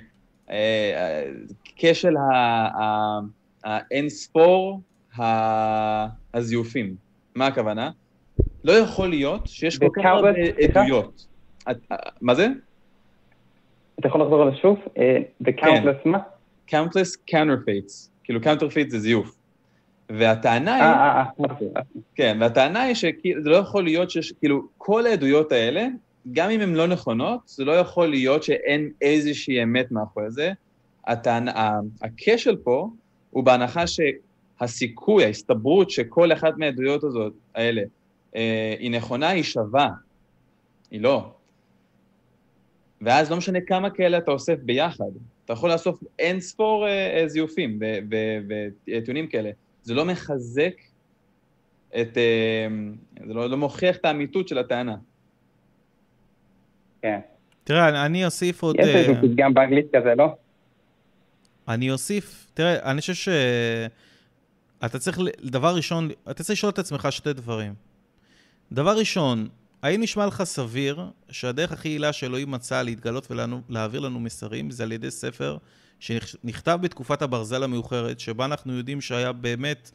אה, 0.52 1.32
כשל 1.76 2.16
האין 3.64 4.10
ספור 4.10 4.82
הזיופים. 6.34 6.96
מה 7.36 7.48
הכוונה? 7.48 7.92
לא 8.64 8.72
יכול 8.72 9.10
להיות 9.10 9.48
שיש 9.48 9.78
כל 9.78 9.90
כך 9.96 10.06
הרבה? 10.06 10.30
עדויות. 10.64 11.28
מה 12.22 12.36
זה? 12.36 12.48
אתה 14.02 14.08
יכול 14.08 14.22
לחזור 14.22 14.42
על 14.42 14.52
זה 14.52 14.58
שוב? 14.58 14.80
אה, 14.98 15.18
The 15.44 15.52
countless 15.60 16.06
מה? 16.06 16.18
countless 16.70 17.32
counterfeits. 17.32 18.10
כאילו 18.24 18.40
counterfeit 18.40 18.90
זה 18.90 19.00
זיוף. 19.00 19.36
והטענה 20.10 20.76
היא, 20.76 20.84
אה, 20.84 21.18
אה, 21.18 21.24
אמרתי, 21.40 21.66
אה, 21.78 21.82
כן, 22.16 22.38
והטענה 22.42 22.82
היא 22.82 22.96
שזה 22.96 23.50
לא 23.50 23.56
יכול 23.56 23.84
להיות 23.84 24.12
שיש, 24.12 24.32
כאילו, 24.32 24.62
כל 24.78 25.06
העדויות 25.06 25.52
האלה, 25.52 25.88
גם 26.32 26.50
אם 26.50 26.62
הן 26.62 26.74
לא 26.74 26.88
נכונות, 26.88 27.40
זה 27.46 27.66
לא 27.66 27.72
יכול 27.72 28.08
להיות 28.08 28.44
שאין 28.44 28.90
איזושהי 29.02 29.64
אמת 29.64 29.92
מאחורי 29.92 30.32
זה. 30.32 30.52
הטענה, 31.08 31.72
הכשל 32.02 32.56
פה 32.56 32.90
הוא 33.30 33.44
בהנחה 33.44 33.84
שהסיכוי, 33.88 35.26
ההסתברות 35.26 35.90
שכל 35.90 36.34
אחת 36.34 36.58
מהעדויות 36.58 37.04
הזאת, 37.04 37.34
האלה, 37.56 37.82
אה, 38.36 38.76
היא 38.80 38.92
נכונה, 38.92 39.30
היא 39.30 39.44
שווה. 39.44 39.90
היא 40.92 41.02
לא. 41.02 41.32
ואז 43.02 43.32
לא 43.32 43.38
משנה 43.38 43.60
כמה 43.68 43.90
כאלה 43.90 44.18
אתה 44.18 44.32
אוסף 44.32 44.58
ביחד, 44.64 45.06
אתה 45.46 45.54
יכול 45.54 45.72
לאסוף 45.72 46.00
אין 46.20 46.40
ספור 46.40 46.88
אה, 46.88 47.20
אה, 47.22 47.28
זיופים 47.28 47.80
וטיעונים 48.88 49.28
כאלה. 49.28 49.50
זה 49.84 49.94
לא 49.94 50.06
מחזק 50.06 50.74
את... 52.02 52.18
אה, 52.18 52.68
זה 53.28 53.34
לא, 53.34 53.50
לא 53.50 53.58
מוכיח 53.58 53.96
את 53.96 54.06
האמיתות 54.06 54.48
של 54.48 54.58
הטענה. 54.58 54.96
כן. 57.02 57.20
תראה, 57.64 57.90
אני- 57.90 58.06
אני 58.06 58.26
אוסיף 58.26 58.64
עוד... 58.64 58.76
יש 58.80 58.88
אה, 58.88 59.00
איזה 59.00 59.14
פתגם 59.22 59.54
באנגלית 59.54 59.86
כזה, 59.96 60.16
לא? 60.16 60.36
אני 61.68 61.92
אוסיף, 61.92 62.48
תראה, 62.54 62.92
אני 62.92 63.02
חושב 63.02 63.14
ש... 63.14 63.30
אתה 64.86 65.00
צריך, 65.00 65.20
דבר 65.44 65.76
ראשון, 65.76 66.10
אתה 66.32 66.44
צריך 66.44 66.50
לשאול 66.60 66.72
את 66.72 66.80
עצמך 66.80 67.08
שתי 67.12 67.34
דברים. 67.34 67.74
דבר 68.72 68.98
ראשון, 68.98 69.48
האם 69.82 70.02
נשמע 70.02 70.26
לך 70.26 70.44
סביר 70.44 71.06
שהדרך 71.30 71.72
הכי 71.72 71.90
יעילה 71.90 72.14
שאלוהים 72.14 72.52
מצא 72.52 72.82
להתגלות 72.82 73.32
ולהעביר 73.32 74.00
לנו 74.00 74.20
מסרים 74.20 74.72
זה 74.72 74.84
על 74.84 74.92
ידי 74.92 75.12
ספר 75.12 75.58
שנכתב 76.00 76.80
בתקופת 76.82 77.22
הברזל 77.22 77.64
המאוחרת, 77.64 78.20
שבה 78.20 78.46
אנחנו 78.46 78.74
יודעים 78.74 79.02
שהיה 79.02 79.32
באמת 79.32 79.92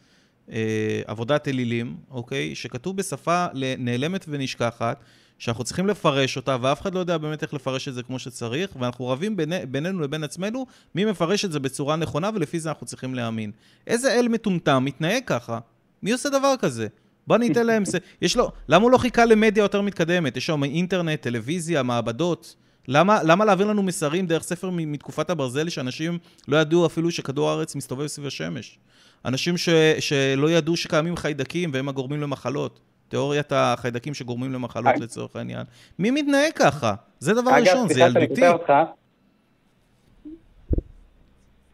אה, 0.53 1.03
עבודת 1.07 1.49
אלילים, 1.49 1.97
אוקיי? 2.11 2.55
שכתוב 2.55 2.97
בשפה 2.97 3.47
נעלמת 3.79 4.25
ונשכחת, 4.29 5.05
שאנחנו 5.39 5.65
צריכים 5.65 5.87
לפרש 5.87 6.37
אותה, 6.37 6.57
ואף 6.61 6.83
אחד 6.83 6.95
לא 6.95 7.01
יודע 7.01 7.19
באמת 7.19 7.43
איך 7.43 7.55
לפרש 7.55 7.89
את 7.89 7.95
זה 7.95 8.03
כמו 8.03 8.19
שצריך, 8.19 8.71
ואנחנו 8.81 9.09
רבים 9.09 9.37
בין, 9.37 9.53
בינינו 9.71 10.01
לבין 10.01 10.25
עצמנו 10.25 10.67
מי 10.95 11.05
מפרש 11.05 11.45
את 11.45 11.53
זה 11.53 11.61
בצורה 11.61 11.97
נכונה, 11.97 12.31
ולפי 12.35 12.61
זה 12.61 12.69
אנחנו 12.69 12.87
צריכים 12.87 13.15
להאמין. 13.15 13.51
איזה 13.87 14.15
אל 14.15 14.29
מטומטם 14.29 14.85
מתנהג 14.85 15.23
ככה? 15.27 15.59
מי 16.03 16.13
עושה 16.13 16.29
דבר 16.29 16.55
כזה? 16.59 16.87
בוא 17.27 17.37
ניתן 17.39 17.67
להם... 17.67 17.83
יש 18.23 18.37
לו... 18.37 18.51
למה 18.69 18.83
הוא 18.83 18.91
לא 18.91 18.99
חיכה 18.99 19.25
למדיה 19.25 19.63
יותר 19.63 19.81
מתקדמת? 19.81 20.37
יש 20.37 20.47
שם 20.47 20.65
אינטרנט, 20.65 21.23
טלוויזיה, 21.23 21.83
מעבדות. 21.83 22.57
למה, 22.89 23.23
למה 23.23 23.45
להעביר 23.45 23.67
לנו 23.67 23.83
מסרים 23.83 24.27
דרך 24.27 24.43
ספר 24.43 24.71
מתקופת 24.73 25.31
הברזל 25.31 25.69
שאנשים 25.69 26.19
לא 26.49 26.57
ידעו 26.57 26.87
אפילו 26.87 27.11
שכדור 27.11 27.51
הארץ 27.51 27.75
מסתובב 27.75 28.07
סביב 28.07 28.27
השמש? 28.27 28.79
אנשים 29.25 29.57
ש, 29.57 29.69
שלא 29.99 30.51
ידעו 30.51 30.77
שקיימים 30.77 31.17
חיידקים 31.17 31.71
והם 31.73 31.89
הגורמים 31.89 32.21
למחלות. 32.21 32.81
תיאוריית 33.09 33.53
החיידקים 33.53 34.15
שגורמים 34.15 34.53
למחלות 34.53 34.87
אג- 34.97 35.03
לצורך 35.03 35.37
העניין. 35.37 35.65
מי 35.99 36.11
מתנהג 36.11 36.53
ככה? 36.55 36.95
זה 37.19 37.35
דבר 37.35 37.51
אגב, 37.59 37.67
ראשון, 37.69 37.89
זה 37.89 37.95
סליחה 37.95 38.11
שאני 38.13 38.23
ילדותי. 38.25 38.41
קוטע 38.41 38.53
אותך. 38.53 38.91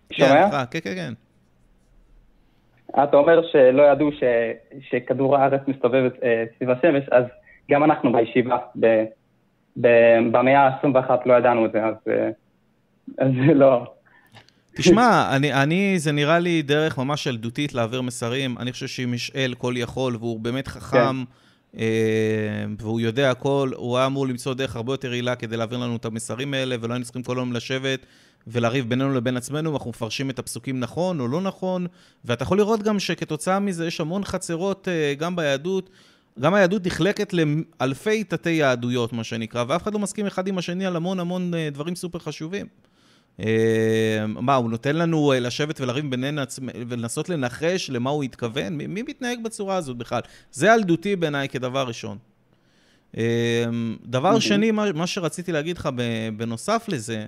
כן, 0.08 0.16
שומע? 0.28 0.42
סליחה, 0.42 0.66
כן, 0.66 0.78
כן, 0.84 0.94
כן. 0.94 1.14
אתה 2.94 3.16
אומר 3.16 3.40
שלא 3.52 3.82
ידעו 3.82 4.12
ש, 4.12 4.22
שכדור 4.90 5.36
הארץ 5.36 5.60
מסתובב 5.66 6.10
אה, 6.22 6.44
סביב 6.56 6.70
השמש, 6.70 7.04
אז 7.12 7.24
גם 7.70 7.84
אנחנו 7.84 8.12
בישיבה, 8.12 8.56
ב, 8.80 9.04
ב, 9.80 9.88
במאה 10.32 10.60
ה-21 10.60 11.10
לא 11.26 11.34
ידענו 11.34 11.66
את 11.66 11.72
זה, 11.72 11.84
אז, 11.84 11.94
אה, 12.08 12.28
אז 13.18 13.32
זה 13.46 13.54
לא... 13.54 13.84
תשמע, 14.76 15.36
אני, 15.36 15.52
אני, 15.52 15.98
זה 15.98 16.12
נראה 16.12 16.38
לי 16.38 16.62
דרך 16.62 16.98
ממש 16.98 17.26
ילדותית 17.26 17.74
להעביר 17.74 18.02
מסרים. 18.02 18.58
אני 18.58 18.72
חושב 18.72 18.86
שאם 18.86 19.14
יש 19.14 19.32
אל 19.36 19.54
כל 19.58 19.74
יכול, 19.76 20.16
והוא 20.16 20.40
באמת 20.40 20.68
חכם, 20.68 20.98
אה, 20.98 21.12
והוא 22.78 23.00
יודע 23.00 23.30
הכל, 23.30 23.70
הוא 23.76 23.98
היה 23.98 24.06
אמור 24.06 24.26
למצוא 24.26 24.54
דרך 24.54 24.76
הרבה 24.76 24.92
יותר 24.92 25.12
יעילה 25.12 25.34
כדי 25.34 25.56
להעביר 25.56 25.78
לנו 25.78 25.96
את 25.96 26.04
המסרים 26.04 26.54
האלה, 26.54 26.76
ולא 26.80 26.92
היינו 26.94 27.04
צריכים 27.04 27.22
כל 27.22 27.36
היום 27.36 27.52
לשבת 27.52 28.06
ולריב 28.46 28.88
בינינו 28.88 29.14
לבין 29.14 29.36
עצמנו, 29.36 29.74
אנחנו 29.74 29.90
מפרשים 29.90 30.30
את 30.30 30.38
הפסוקים 30.38 30.80
נכון 30.80 31.20
או 31.20 31.28
לא 31.28 31.40
נכון, 31.40 31.86
ואתה 32.24 32.42
יכול 32.42 32.58
לראות 32.58 32.82
גם 32.82 32.98
שכתוצאה 32.98 33.58
מזה 33.60 33.86
יש 33.86 34.00
המון 34.00 34.24
חצרות 34.24 34.88
אה, 34.88 35.14
גם 35.14 35.36
ביהדות. 35.36 35.90
גם 36.40 36.54
היהדות 36.54 36.86
נחלקת 36.86 37.32
לאלפי 37.32 38.24
תתי 38.24 38.50
יהדויות, 38.50 39.12
מה 39.12 39.24
שנקרא, 39.24 39.64
ואף 39.68 39.82
אחד 39.82 39.92
לא 39.92 39.98
מסכים 39.98 40.26
אחד 40.26 40.48
עם 40.48 40.58
השני 40.58 40.86
על 40.86 40.96
המון 40.96 41.20
המון 41.20 41.54
אה, 41.54 41.68
דברים 41.72 41.94
סופר 41.94 42.18
חשובים. 42.18 42.66
אה, 43.40 43.46
מה, 44.26 44.54
הוא 44.54 44.70
נותן 44.70 44.96
לנו 44.96 45.32
אה, 45.32 45.40
לשבת 45.40 45.80
ולריב 45.80 46.10
בינינו 46.10 46.42
עצמ- 46.42 46.62
ולנסות 46.88 47.28
לנחש 47.28 47.90
למה 47.90 48.10
הוא 48.10 48.24
התכוון? 48.24 48.76
מי, 48.76 48.86
מי 48.86 49.02
מתנהג 49.02 49.42
בצורה 49.42 49.76
הזאת 49.76 49.96
בכלל? 49.96 50.20
זה 50.52 50.66
ילדותי 50.66 51.16
בעיניי 51.16 51.48
כדבר 51.48 51.86
ראשון. 51.86 52.18
אה, 53.16 53.64
דבר 54.04 54.38
שני, 54.40 54.70
מה, 54.70 54.92
מה 54.92 55.06
שרציתי 55.06 55.52
להגיד 55.52 55.78
לך 55.78 55.88
בנוסף 56.36 56.84
לזה, 56.88 57.26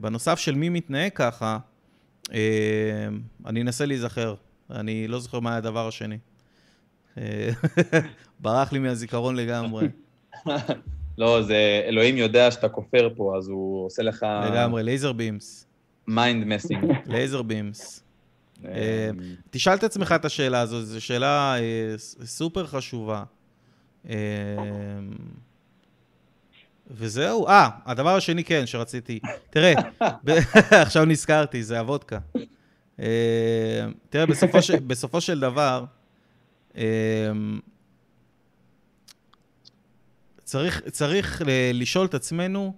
בנוסף 0.00 0.38
של 0.38 0.54
מי 0.54 0.68
מתנהג 0.68 1.10
ככה, 1.14 1.58
אני 3.46 3.62
אנסה 3.62 3.86
להיזכר. 3.86 4.34
אני 4.70 5.08
לא 5.08 5.18
זוכר 5.18 5.40
מה 5.40 5.50
היה 5.50 5.58
הדבר 5.58 5.88
השני. 5.88 6.18
ברח 8.40 8.72
לי 8.72 8.78
מהזיכרון 8.78 9.36
לגמרי. 9.36 9.88
לא, 11.18 11.42
זה 11.42 11.82
אלוהים 11.86 12.16
יודע 12.16 12.50
שאתה 12.50 12.68
כופר 12.68 13.08
פה, 13.16 13.34
אז 13.36 13.48
הוא 13.48 13.86
עושה 13.86 14.02
לך 14.02 14.26
לגמרי, 14.52 14.82
laser 14.82 15.12
beams. 15.12 15.66
Mind 16.06 16.46
messing. 16.46 16.84
Laser 17.06 17.42
beams. 17.42 18.02
אה, 18.64 19.10
תשאל 19.50 19.74
את 19.74 19.84
עצמך 19.84 20.14
את 20.16 20.24
השאלה 20.24 20.60
הזו, 20.60 20.82
זו 20.82 21.00
שאלה 21.00 21.56
אה, 21.58 21.94
סופר 22.24 22.66
חשובה. 22.66 23.24
אה, 24.08 24.16
וזהו, 26.90 27.46
אה, 27.46 27.68
הדבר 27.86 28.16
השני 28.16 28.44
כן, 28.44 28.66
שרציתי. 28.66 29.20
תראה, 29.50 29.72
עכשיו 30.82 31.04
נזכרתי, 31.04 31.62
זה 31.62 31.78
הוודקה. 31.78 32.18
אה, 33.00 33.86
תראה, 34.10 34.26
בסופו, 34.26 34.62
ש... 34.62 34.70
בסופו 34.70 35.20
של 35.20 35.40
דבר, 35.40 35.84
צריך, 40.46 40.80
צריך 40.88 41.42
ל- 41.46 41.82
לשאול 41.82 42.06
את 42.06 42.14
עצמנו, 42.14 42.72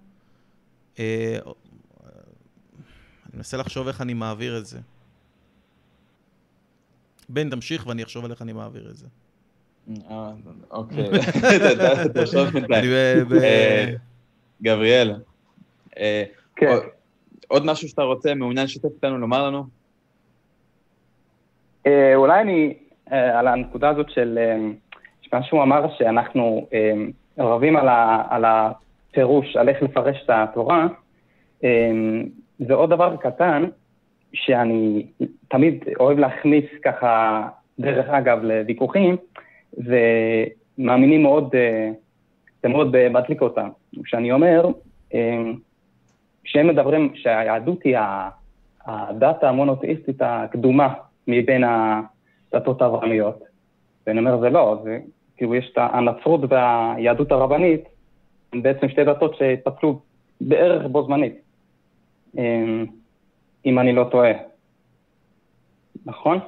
אה, 0.99 1.39
אני 1.45 3.35
מנסה 3.35 3.57
לחשוב 3.57 3.87
איך 3.89 4.01
אני 4.01 4.15
מעביר 4.15 4.59
את 4.59 4.67
זה. 4.67 4.79
בן, 7.29 7.51
תמשיך 7.51 7.87
ואני 7.87 8.03
אחשוב 8.03 8.25
על 8.25 8.31
איך 8.31 8.43
אני 8.43 8.53
מעביר 8.53 8.91
את 8.91 8.97
זה. 8.97 9.07
אה, 10.11 10.31
אוקיי, 10.71 11.05
תחשוב 12.15 12.49
בינתיים. 12.49 12.85
אה, 13.43 13.87
גבריאל, 14.63 15.13
אה, 15.99 16.25
כן. 16.57 16.67
עוד- 17.49 17.65
משהו 17.67 17.89
שאתה 17.89 18.03
רוצה, 18.03 18.35
מעוניין 18.35 18.65
לשתף 18.65 18.85
איתנו, 18.95 19.19
לומר 19.19 19.47
לנו? 19.47 19.67
אה, 21.87 22.15
אולי 22.15 22.41
אני, 22.41 22.75
אה, 23.13 23.39
על 23.39 23.47
הנקודה 23.49 23.89
הזאת 23.89 24.07
של, 24.11 24.39
אה, 24.39 24.57
מה 25.33 25.43
שהוא 25.43 25.63
אמר 25.63 25.87
שאנחנו 25.99 26.69
אה, 26.73 26.93
רבים 27.39 27.77
על, 27.77 27.89
ה, 27.89 28.23
על 28.31 28.45
הפירוש, 28.45 29.57
על 29.57 29.69
איך 29.69 29.83
לפרש 29.83 30.23
את 30.25 30.31
התורה, 30.31 30.87
אמ, 31.65 32.25
זה 32.59 32.75
עוד 32.75 32.91
דבר 32.91 33.17
קטן, 33.17 33.65
שאני 34.33 35.07
תמיד 35.49 35.85
אוהב 36.01 36.19
להכניס 36.19 36.65
ככה, 36.85 37.43
דרך 37.79 38.09
אגב, 38.09 38.43
לוויכוחים, 38.43 39.17
ומאמינים 39.79 41.23
מאוד, 41.23 41.55
אה, 41.55 41.91
זה 42.63 42.69
מאוד 42.69 43.09
מדליק 43.09 43.43
אותם. 43.43 43.69
כשאני 44.05 44.33
אומר, 44.33 44.69
אמ, 45.15 45.55
כשהם 46.45 46.67
מדברים 46.67 47.13
שהיהדות 47.15 47.83
היא 47.83 47.97
הדת 48.87 49.45
המונותאיסטית 49.45 50.17
הקדומה 50.21 50.95
מבין 51.29 51.65
הדתות 51.65 52.83
האברהמיות, 52.83 53.45
ואני 54.07 54.19
אומר, 54.19 54.41
זה 54.41 54.51
לא, 54.51 54.81
זה 54.85 54.99
כאילו 55.39 55.55
יש 55.55 55.71
את 55.73 55.79
הנצרות 55.79 56.41
והיהדות 56.49 57.33
הרבנית, 57.33 57.85
הן 58.53 58.63
בעצם 58.63 58.89
שתי 58.89 59.05
דתות 59.05 59.37
שהתפצלו 59.39 60.01
בערך 60.41 60.87
בו 60.87 61.07
זמנית, 61.07 61.35
אמ, 62.39 62.87
אם 63.67 63.79
אני 63.79 63.93
לא 63.93 64.09
טועה. 64.11 64.33
נכון? 66.07 66.39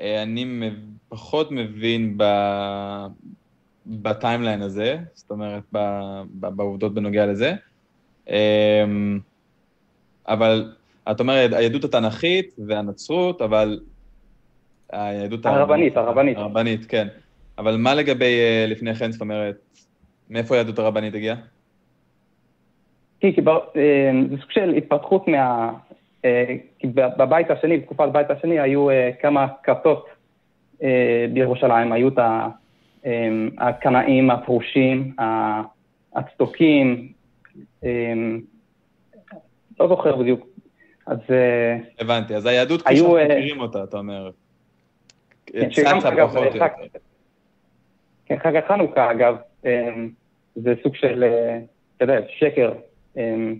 אה, 0.00 0.22
אני 0.22 0.70
פחות 1.08 1.48
מבין 1.50 2.14
ב... 2.16 2.24
בטיימליין 3.86 4.62
הזה, 4.62 4.96
זאת 5.14 5.30
אומרת, 5.30 5.62
ב... 5.72 5.78
בעובדות 6.34 6.94
בנוגע 6.94 7.26
לזה. 7.26 7.52
אמ, 8.28 9.18
אבל 10.28 10.72
את 11.10 11.20
אומרת, 11.20 11.52
היהדות 11.52 11.84
התנ"כית 11.84 12.56
והנצרות, 12.66 13.42
אבל 13.42 13.80
היהדות 14.92 15.46
הרבנית, 15.46 15.96
הרבנית. 15.96 16.36
הרבנית, 16.38 16.84
כן. 16.86 17.08
אבל 17.60 17.76
מה 17.76 17.94
לגבי 17.94 18.40
אה, 18.40 18.66
לפני 18.68 18.94
כן, 18.94 19.12
זאת 19.12 19.20
אומרת, 19.20 19.56
מאיפה 20.30 20.54
היהדות 20.54 20.78
הרבנית 20.78 21.14
הגיעה? 21.14 21.36
כי, 23.20 23.34
כי 23.34 23.40
אה, 23.40 24.10
זה 24.30 24.36
סוג 24.40 24.50
של 24.50 24.74
התפתחות 24.76 25.28
מה... 25.28 25.72
אה, 26.24 26.56
כי 26.78 26.86
בבית 26.94 27.50
השני, 27.50 27.76
בתקופת 27.76 28.00
הבית 28.00 28.30
השני, 28.30 28.60
היו 28.60 28.86
כמה 29.20 29.46
כתות 29.62 30.06
בירושלים, 31.32 31.92
היו 31.92 32.08
את 32.08 32.18
הקנאים, 33.58 34.30
הפרושים, 34.30 35.14
הצדוקים, 36.14 37.12
לא 39.80 39.88
זוכר 39.88 40.16
בדיוק. 40.16 40.46
אז... 41.06 41.18
הבנתי, 41.98 42.36
אז 42.36 42.46
היהדות 42.46 42.82
כפי 42.82 42.96
שאנחנו 42.96 43.14
מכירים 43.14 43.60
אותה, 43.60 43.84
אתה 43.84 43.98
אומר. 43.98 44.30
כן. 45.46 45.68
כן, 45.74 47.09
חג 48.38 48.56
החנוכה, 48.56 49.10
אגב, 49.10 49.36
אמ, 49.64 50.08
זה 50.56 50.74
סוג 50.82 50.96
של, 50.96 51.24
אה, 51.24 51.58
אתה 51.96 52.04
יודע, 52.04 52.20
שקר 52.38 52.72
אמ, 53.16 53.56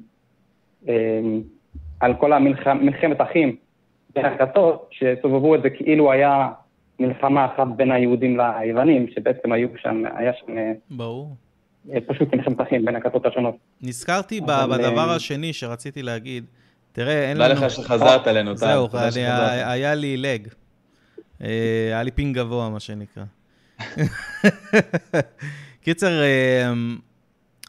אמ, 0.88 1.42
על 2.01 2.14
כל 2.14 2.32
המלחמת 2.32 3.20
אחים 3.20 3.56
בין 4.14 4.24
הכתות, 4.24 4.90
שסובבו 4.90 5.55
את 5.55 5.62
זה 5.62 5.70
כאילו 5.70 6.12
היה 6.12 6.48
מלחמה 7.01 7.47
אחת 7.47 7.66
בין 7.76 7.90
היהודים 7.90 8.36
ליוונים, 8.36 9.06
שבעצם 9.14 9.52
היו 9.52 9.68
שם, 9.82 10.02
היה 10.16 10.32
שם... 10.40 10.59
אה, 10.59 10.72
ברור. 10.90 11.36
אה, 11.92 11.98
פשוט 12.06 12.34
מלחמת 12.34 12.60
אחים 12.60 12.84
בין 12.84 12.97
הכתות 12.97 13.26
השונות. 13.26 13.55
נזכרתי 13.82 14.40
בדבר 14.40 15.10
השני 15.16 15.52
שרציתי 15.52 16.02
להגיד. 16.02 16.44
תראה, 16.92 17.28
אין 17.28 17.36
לנו... 17.36 17.55
תודה 17.55 17.66
לך 17.66 17.70
שחזרת 17.70 18.28
אלינו, 18.28 18.56
זהו, 18.56 18.88
היה 19.64 19.94
לי 19.94 20.16
לג. 20.16 20.48
היה 21.40 22.02
לי 22.02 22.10
פינג 22.10 22.38
גבוה, 22.38 22.70
מה 22.70 22.80
שנקרא. 22.80 23.24
קיצר, 25.85 26.23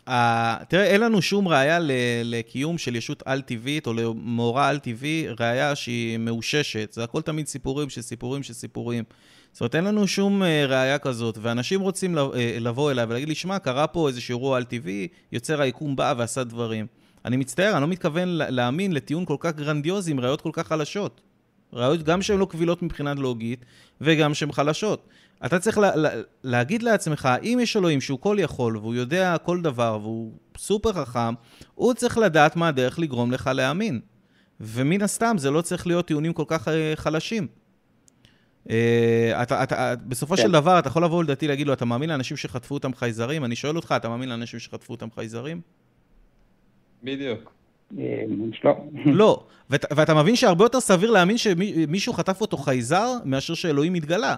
אה, 0.08 0.58
תראה, 0.68 0.84
אין 0.84 1.02
לנו 1.02 1.22
שום 1.22 1.48
ראייה 1.48 1.80
לקיום 2.24 2.78
של 2.78 2.96
ישות 2.96 3.24
על-טבעית 3.26 3.88
או 3.88 3.94
למאורע 3.94 4.68
על-טבעי, 4.68 5.28
ראייה 5.40 5.76
שהיא 5.76 6.18
מאוששת. 6.18 6.94
זה 6.94 7.04
הכל 7.04 7.22
תמיד 7.22 7.48
סיפורים 7.48 7.90
של 7.90 8.02
סיפורים 8.02 8.44
של 8.44 8.54
סיפורים. 8.54 9.04
זאת 9.52 9.62
אומרת, 9.62 9.76
אין 9.76 9.84
לנו 9.84 10.08
שום 10.08 10.44
אה, 10.44 10.66
ראייה 10.66 10.98
כזאת, 10.98 11.38
ואנשים 11.42 11.82
רוצים 11.82 12.18
אה, 12.18 12.24
לבוא 12.60 12.92
אליי 12.92 13.06
ולהגיד 13.06 13.30
לי, 13.30 13.36
שמע, 13.36 13.60
קרה 13.60 13.88
פה 13.88 14.08
איזשהו 14.08 14.38
אירוע 14.38 14.58
על-טבעי, 14.58 15.08
יוצר 15.32 15.62
היקום 15.62 15.96
בא 15.96 16.14
ועשה 16.18 16.44
דברים. 16.44 16.88
אני 17.26 17.38
מצטער, 17.38 17.74
אני 17.74 17.82
לא 17.82 17.88
מתכוון 17.88 18.28
להאמין 18.28 18.92
לטיעון 18.92 19.26
כל 19.26 19.38
כך 19.40 19.56
גרנדיוזי 19.56 20.12
עם 20.12 20.20
ראיות 20.20 20.42
כל 20.42 20.50
כך 20.54 20.68
חלשות. 20.68 21.22
ראיות 21.74 22.04
גם 22.04 22.22
שהן 22.22 22.40
לא 22.40 22.46
קבילות 22.46 22.82
מבחינה 22.82 23.14
לוגית, 23.14 23.66
וגם 24.02 24.34
שהן 24.34 24.52
חלשות. 24.52 25.08
אתה 25.45 25.59
צריך 25.59 25.77
לה, 25.77 25.95
לה, 25.95 26.09
להגיד 26.43 26.84
לעצמך, 26.84 27.30
אם 27.43 27.59
יש 27.61 27.77
אלוהים 27.77 28.01
שהוא 28.01 28.19
כל 28.19 28.38
יכול, 28.39 28.77
והוא 28.77 28.95
יודע 28.95 29.35
כל 29.38 29.61
דבר, 29.61 29.99
והוא 30.01 30.31
סופר 30.57 30.93
חכם, 30.93 31.34
הוא 31.76 31.93
צריך 31.93 32.18
לדעת 32.18 32.55
מה 32.55 32.68
הדרך 32.68 32.99
לגרום 32.99 33.31
לך 33.31 33.49
להאמין. 33.53 33.99
ומן 34.59 35.01
הסתם, 35.01 35.35
זה 35.38 35.51
לא 35.51 35.61
צריך 35.61 35.88
להיות 35.88 36.07
טיעונים 36.07 36.34
כל 36.34 36.43
כך 36.47 36.68
אה, 36.68 36.93
חלשים. 36.95 37.47
אתה, 38.65 38.73
אתה, 39.41 39.63
אתה, 39.63 39.93
בסופו 40.07 40.35
כן. 40.35 40.41
של 40.41 40.51
דבר, 40.51 40.80
אתה 40.80 40.88
יכול 40.88 41.03
לבוא 41.03 41.23
לדעתי 41.23 41.47
להגיד 41.47 41.68
לו, 41.68 41.73
אתה 41.73 41.85
מאמין 41.85 42.09
לאנשים 42.09 42.38
שחטפו 42.38 42.73
אותם 42.73 42.93
חייזרים? 42.93 43.45
אני 43.45 43.55
שואל 43.55 43.76
אותך, 43.76 43.93
אתה 43.97 44.09
מאמין 44.09 44.30
לאנשים 44.30 44.59
שחטפו 44.59 44.93
אותם 44.93 45.07
חייזרים? 45.15 45.61
בדיוק. 47.03 47.53
אה, 47.99 48.23
לא. 48.63 48.76
לא, 49.22 49.43
ואתה 49.69 50.13
מבין 50.13 50.35
שהרבה 50.35 50.65
יותר 50.65 50.80
סביר 50.80 51.11
להאמין 51.11 51.38
שמישהו 51.38 52.13
חטף 52.13 52.41
אותו 52.41 52.57
חייזר, 52.57 53.13
מאשר 53.26 53.53
שאלוהים 53.53 53.93
התגלה. 53.93 54.35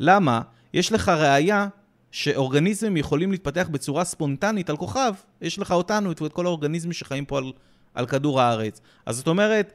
למה? 0.00 0.40
יש 0.74 0.92
לך 0.92 1.08
ראייה 1.08 1.68
שאורגניזמים 2.10 2.96
יכולים 2.96 3.30
להתפתח 3.30 3.68
בצורה 3.70 4.04
ספונטנית 4.04 4.70
על 4.70 4.76
כוכב, 4.76 5.14
יש 5.40 5.58
לך 5.58 5.72
אותנו, 5.72 6.12
את 6.12 6.32
כל 6.32 6.46
האורגניזמים 6.46 6.92
שחיים 6.92 7.24
פה 7.24 7.38
על, 7.38 7.52
על 7.94 8.06
כדור 8.06 8.40
הארץ. 8.40 8.80
אז 9.06 9.16
זאת 9.16 9.28
אומרת, 9.28 9.72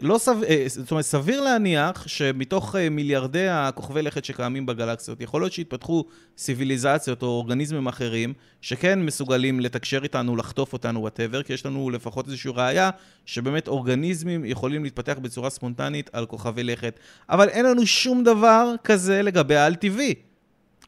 לא 0.00 0.18
סב... 0.18 0.42
אה, 0.42 0.64
זאת 0.66 0.90
אומרת, 0.90 1.04
סביר 1.04 1.40
להניח 1.40 2.08
שמתוך 2.08 2.76
אה, 2.76 2.88
מיליארדי 2.90 3.48
הכוכבי 3.48 4.02
לכת 4.02 4.24
שקיימים 4.24 4.66
בגלקסיות, 4.66 5.20
יכול 5.20 5.42
להיות 5.42 5.52
שיתפתחו 5.52 6.04
סיביליזציות 6.38 7.22
או 7.22 7.26
אורגניזמים 7.26 7.86
אחרים, 7.86 8.34
שכן 8.60 9.02
מסוגלים 9.02 9.60
לתקשר 9.60 10.02
איתנו, 10.02 10.36
לחטוף 10.36 10.72
אותנו, 10.72 11.00
וואטאבר, 11.00 11.42
כי 11.42 11.52
יש 11.52 11.66
לנו 11.66 11.90
לפחות 11.90 12.26
איזושהי 12.26 12.52
ראייה 12.54 12.90
שבאמת 13.26 13.68
אורגניזמים 13.68 14.44
יכולים 14.44 14.84
להתפתח 14.84 15.18
בצורה 15.22 15.50
ספונטנית 15.50 16.10
על 16.12 16.26
כוכבי 16.26 16.64
לכת. 16.64 16.98
אבל 17.30 17.48
אין 17.48 17.64
לנו 17.64 17.86
שום 17.86 18.24
דבר 18.24 18.74
כזה 18.84 19.22
לגבי 19.22 19.56
העל-טבעי. 19.56 20.14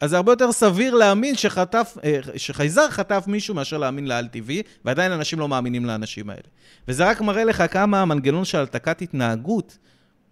אז 0.01 0.11
זה 0.11 0.17
הרבה 0.17 0.33
יותר 0.33 0.53
סביר 0.53 0.95
להאמין 0.95 1.35
שחטף, 1.37 1.97
אה, 2.05 2.19
שחייזר 2.37 2.91
חטף 2.91 3.25
מישהו 3.27 3.55
מאשר 3.55 3.79
להאמין 3.79 4.07
לעל-טבעי, 4.07 4.63
ועדיין 4.85 5.13
אנשים 5.13 5.39
לא 5.39 5.49
מאמינים 5.49 5.85
לאנשים 5.85 6.31
האלה. 6.31 6.43
וזה 6.89 7.11
רק 7.11 7.21
מראה 7.21 7.45
לך 7.45 7.63
כמה 7.71 8.03
המנגנון 8.03 8.45
של 8.45 8.59
העתקת 8.59 9.03
התנהגות 9.03 9.79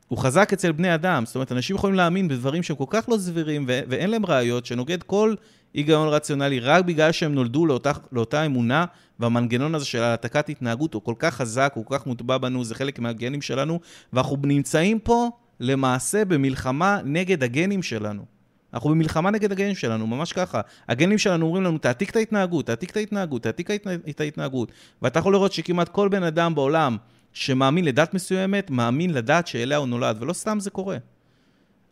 הוא 0.09 0.19
חזק 0.19 0.53
אצל 0.53 0.73
בני 0.73 0.95
אדם. 0.95 1.27
זאת 1.27 1.35
אומרת, 1.35 1.53
אנשים 1.53 1.77
יכולים 1.77 1.97
להאמין 1.97 2.29
בדברים 2.29 2.63
שהם 2.63 2.77
כל 2.77 2.85
כך 2.89 3.09
לא 3.09 3.17
סבירים 3.19 3.65
ו- 3.69 3.81
ואין 3.89 4.11
להם 4.11 4.27
ראיות, 4.27 4.67
שנוגד 4.67 5.03
כל 5.03 5.35
היגיון 5.75 6.09
רציונלי, 6.09 6.61
רק 6.61 6.85
בגלל 6.85 7.13
שהם 7.13 7.35
נולדו 7.35 7.67
לאותה, 7.67 7.93
לאותה 8.13 8.47
אמונה, 8.47 8.85
והמנגנון 9.21 9.75
הזה 9.75 9.85
של 9.85 10.03
העתקת 10.03 10.49
התנהגות 10.49 10.95
הוא 10.95 11.03
כל 11.03 11.15
כך 11.19 11.35
חזק, 11.35 11.73
הוא 11.75 11.85
כל 11.85 11.99
כך 11.99 12.07
מוטבע 12.07 12.39
בנו, 12.39 12.65
זה 12.65 12.75
חלק 12.75 12.99
מהגנים 12.99 13.43
שלנו, 13.43 13.81
ואנחנו 14.13 14.37
נמצאים 14.45 14.99
פה 14.99 15.31
למעשה 15.61 16.25
במלחמה 16.25 17.01
נגד 17.05 17.43
הגנים 17.43 17.83
שלנו. 17.83 18.36
אנחנו 18.75 18.91
במלחמה 18.91 19.31
נגד 19.31 19.53
הגנים 19.53 19.75
שלנו, 19.75 20.07
ממש 20.07 20.33
ככה. 20.33 20.61
הגנים 20.89 21.19
שלנו 21.19 21.47
אומרים 21.47 21.65
לנו, 21.65 21.79
תעתיק 21.79 22.11
את 22.11 22.17
ההתנהגות, 22.17 22.67
תעתיק 22.67 22.91
את 22.91 22.97
ההתנהגות, 22.97 23.43
תעתיק 23.43 23.71
את 24.11 24.21
ההתנהגות. 24.21 24.73
ואתה 25.03 25.19
יכול 25.19 25.33
לראות 25.33 25.53
שכמעט 25.53 25.89
כל 25.89 26.09
בן 26.09 26.23
אדם 26.23 26.55
בעולם 26.55 26.97
שמאמין 27.33 27.85
לדת 27.85 28.15
מסוימת, 28.15 28.71
מאמין 28.71 29.15
לדת 29.15 29.47
שאליה 29.47 29.79
הוא 29.79 29.87
נולד, 29.89 30.17
ולא 30.21 30.33
סתם 30.33 30.61
זה 30.61 30.71
קורה. 30.71 30.97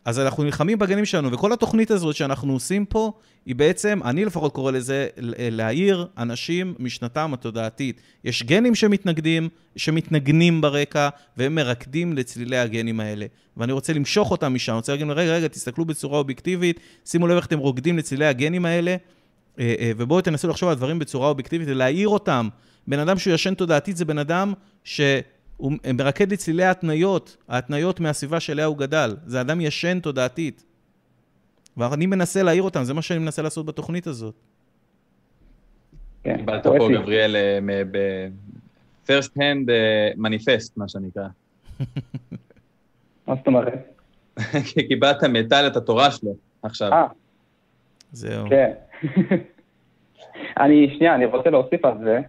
אז 0.05 0.19
אנחנו 0.19 0.43
נלחמים 0.43 0.79
בגנים 0.79 1.05
שלנו, 1.05 1.31
וכל 1.31 1.53
התוכנית 1.53 1.91
הזאת 1.91 2.15
שאנחנו 2.15 2.53
עושים 2.53 2.85
פה, 2.85 3.11
היא 3.45 3.55
בעצם, 3.55 3.99
אני 4.05 4.25
לפחות 4.25 4.53
קורא 4.53 4.71
לזה, 4.71 5.07
להעיר 5.17 6.07
אנשים 6.17 6.75
משנתם 6.79 7.33
התודעתית. 7.33 8.01
יש 8.23 8.43
גנים 8.43 8.75
שמתנגדים, 8.75 9.49
שמתנגנים 9.75 10.61
ברקע, 10.61 11.09
והם 11.37 11.55
מרקדים 11.55 12.13
לצלילי 12.13 12.57
הגנים 12.57 12.99
האלה. 12.99 13.25
ואני 13.57 13.71
רוצה 13.71 13.93
למשוך 13.93 14.31
אותם 14.31 14.53
משם, 14.53 14.71
אני 14.71 14.77
רוצה 14.77 14.91
להגיד 14.91 15.07
רגע, 15.09 15.33
רגע, 15.33 15.47
תסתכלו 15.47 15.85
בצורה 15.85 16.17
אובייקטיבית, 16.17 16.79
שימו 17.05 17.27
לב 17.27 17.35
איך 17.35 17.45
אתם 17.45 17.59
רוקדים 17.59 17.97
לצלילי 17.97 18.25
הגנים 18.25 18.65
האלה, 18.65 18.95
אה, 19.59 19.75
אה, 19.79 19.91
ובואו 19.97 20.21
תנסו 20.21 20.47
לחשוב 20.47 20.69
על 20.69 20.75
דברים 20.75 20.99
בצורה 20.99 21.27
אובייקטיבית 21.29 21.67
ולהעיר 21.67 22.07
אותם. 22.07 22.49
בן 22.87 22.99
אדם 22.99 23.17
שהוא 23.17 23.33
ישן 23.33 23.53
תודעתית 23.53 23.97
זה 23.97 24.05
בן 24.05 24.17
אדם 24.17 24.53
ש... 24.83 25.01
הוא 25.57 25.71
מרקד 25.93 26.33
לצלילי 26.33 26.63
ההתניות, 26.63 27.37
ההתניות 27.47 27.99
מהסביבה 27.99 28.39
שאליה 28.39 28.65
הוא 28.65 28.77
גדל. 28.77 29.15
זה 29.25 29.41
אדם 29.41 29.61
ישן 29.61 29.99
תודעתית. 29.99 30.65
ואני 31.77 32.05
מנסה 32.05 32.43
להעיר 32.43 32.63
אותם, 32.63 32.83
זה 32.83 32.93
מה 32.93 33.01
שאני 33.01 33.19
מנסה 33.19 33.41
לעשות 33.41 33.65
בתוכנית 33.65 34.07
הזאת. 34.07 34.35
כן, 36.23 36.37
קיבלת 36.37 36.63
פה, 36.63 36.87
גבריאל, 36.93 37.35
אה, 37.35 37.59
ב-first 37.91 39.29
hand 39.37 39.69
manifest, 40.17 40.71
מה 40.77 40.87
שנקרא. 40.87 41.27
מה 43.27 43.35
זאת 43.35 43.47
אומרת? 43.47 43.99
כי 44.73 44.87
קיבלת 44.87 45.23
מטל 45.23 45.67
את 45.67 45.75
התורה 45.77 46.11
שלו 46.11 46.35
עכשיו. 46.63 46.93
אה. 46.93 47.07
זהו. 48.11 48.49
כן. 48.49 48.71
אני, 50.61 50.95
שנייה, 50.97 51.15
אני 51.15 51.25
רוצה 51.25 51.49
להוסיף 51.49 51.85
על 51.85 51.93
זה. 52.03 52.19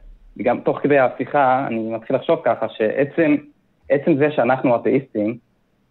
גם 0.43 0.61
תוך 0.61 0.79
כדי 0.79 0.99
השיחה, 0.99 1.67
אני 1.67 1.91
מתחיל 1.91 2.17
לחשוב 2.17 2.41
ככה, 2.45 2.69
שעצם 2.69 3.37
עצם 3.89 4.17
זה 4.17 4.31
שאנחנו 4.31 4.77
אתאיסטים, 4.77 5.37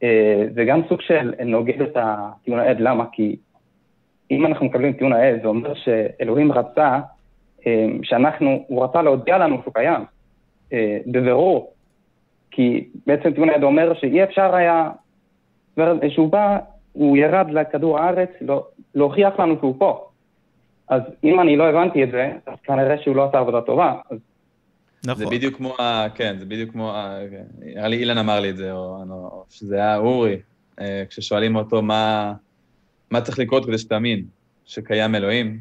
אה, 0.03 0.45
זה 0.53 0.65
גם 0.65 0.81
סוג 0.89 1.01
של 1.01 1.34
נוגד 1.45 1.81
את 1.81 1.93
הטיעון 1.95 2.59
העד, 2.59 2.80
למה? 2.80 3.05
כי 3.11 3.35
אם 4.31 4.45
אנחנו 4.45 4.65
מקבלים 4.65 4.93
טיעון 4.93 5.13
העד, 5.13 5.41
זה 5.41 5.47
אומר 5.47 5.73
שאלוהים 5.73 6.51
רצה 6.51 6.99
אה, 7.67 7.88
שאנחנו, 8.03 8.63
הוא 8.67 8.84
רצה 8.84 9.01
להודיע 9.01 9.38
לנו 9.38 9.61
שהוא 9.61 9.73
קיים, 9.73 10.01
אה, 10.73 10.97
בבירור, 11.07 11.73
כי 12.51 12.89
בעצם 13.07 13.34
טיעון 13.34 13.49
העד 13.49 13.63
אומר 13.63 13.93
שאי 13.93 14.23
אפשר 14.23 14.55
היה, 14.55 14.89
שהוא 16.09 16.31
בא, 16.31 16.57
הוא 16.93 17.17
ירד 17.17 17.49
לכדור 17.49 17.99
הארץ 17.99 18.30
לא, 18.41 18.67
להוכיח 18.95 19.39
לנו 19.39 19.55
שהוא 19.59 19.76
פה. 19.80 20.07
אז 20.89 21.01
אם 21.23 21.39
אני 21.39 21.57
לא 21.57 21.69
הבנתי 21.69 22.03
את 22.03 22.11
זה, 22.11 22.31
אז 22.45 22.59
כנראה 22.63 22.97
שהוא 22.97 23.15
לא 23.15 23.26
עשה 23.26 23.39
עבודה 23.39 23.61
טובה. 23.61 23.93
אז... 24.11 24.17
נכון. 25.06 25.23
זה 25.23 25.26
בדיוק 25.26 25.56
כמו, 25.56 25.76
ה... 25.80 26.07
כן, 26.15 26.36
זה 26.40 26.45
בדיוק 26.45 26.72
כמו, 26.72 26.91
ה... 26.91 27.19
נראה 27.60 27.88
לי 27.88 27.98
אילן 27.98 28.18
אמר 28.18 28.40
לי 28.40 28.49
את 28.49 28.57
זה, 28.57 28.72
או, 28.72 28.98
או 29.10 29.44
שזה 29.49 29.76
היה 29.76 29.98
אורי, 29.98 30.38
אה, 30.82 31.03
כששואלים 31.10 31.56
אותו 31.56 31.82
מה, 31.82 32.34
מה 33.11 33.22
צריך 33.22 33.40
לקרות 33.40 33.65
כדי 33.65 33.77
שתאמין 33.77 34.26
שקיים 34.65 35.15
אלוהים, 35.15 35.60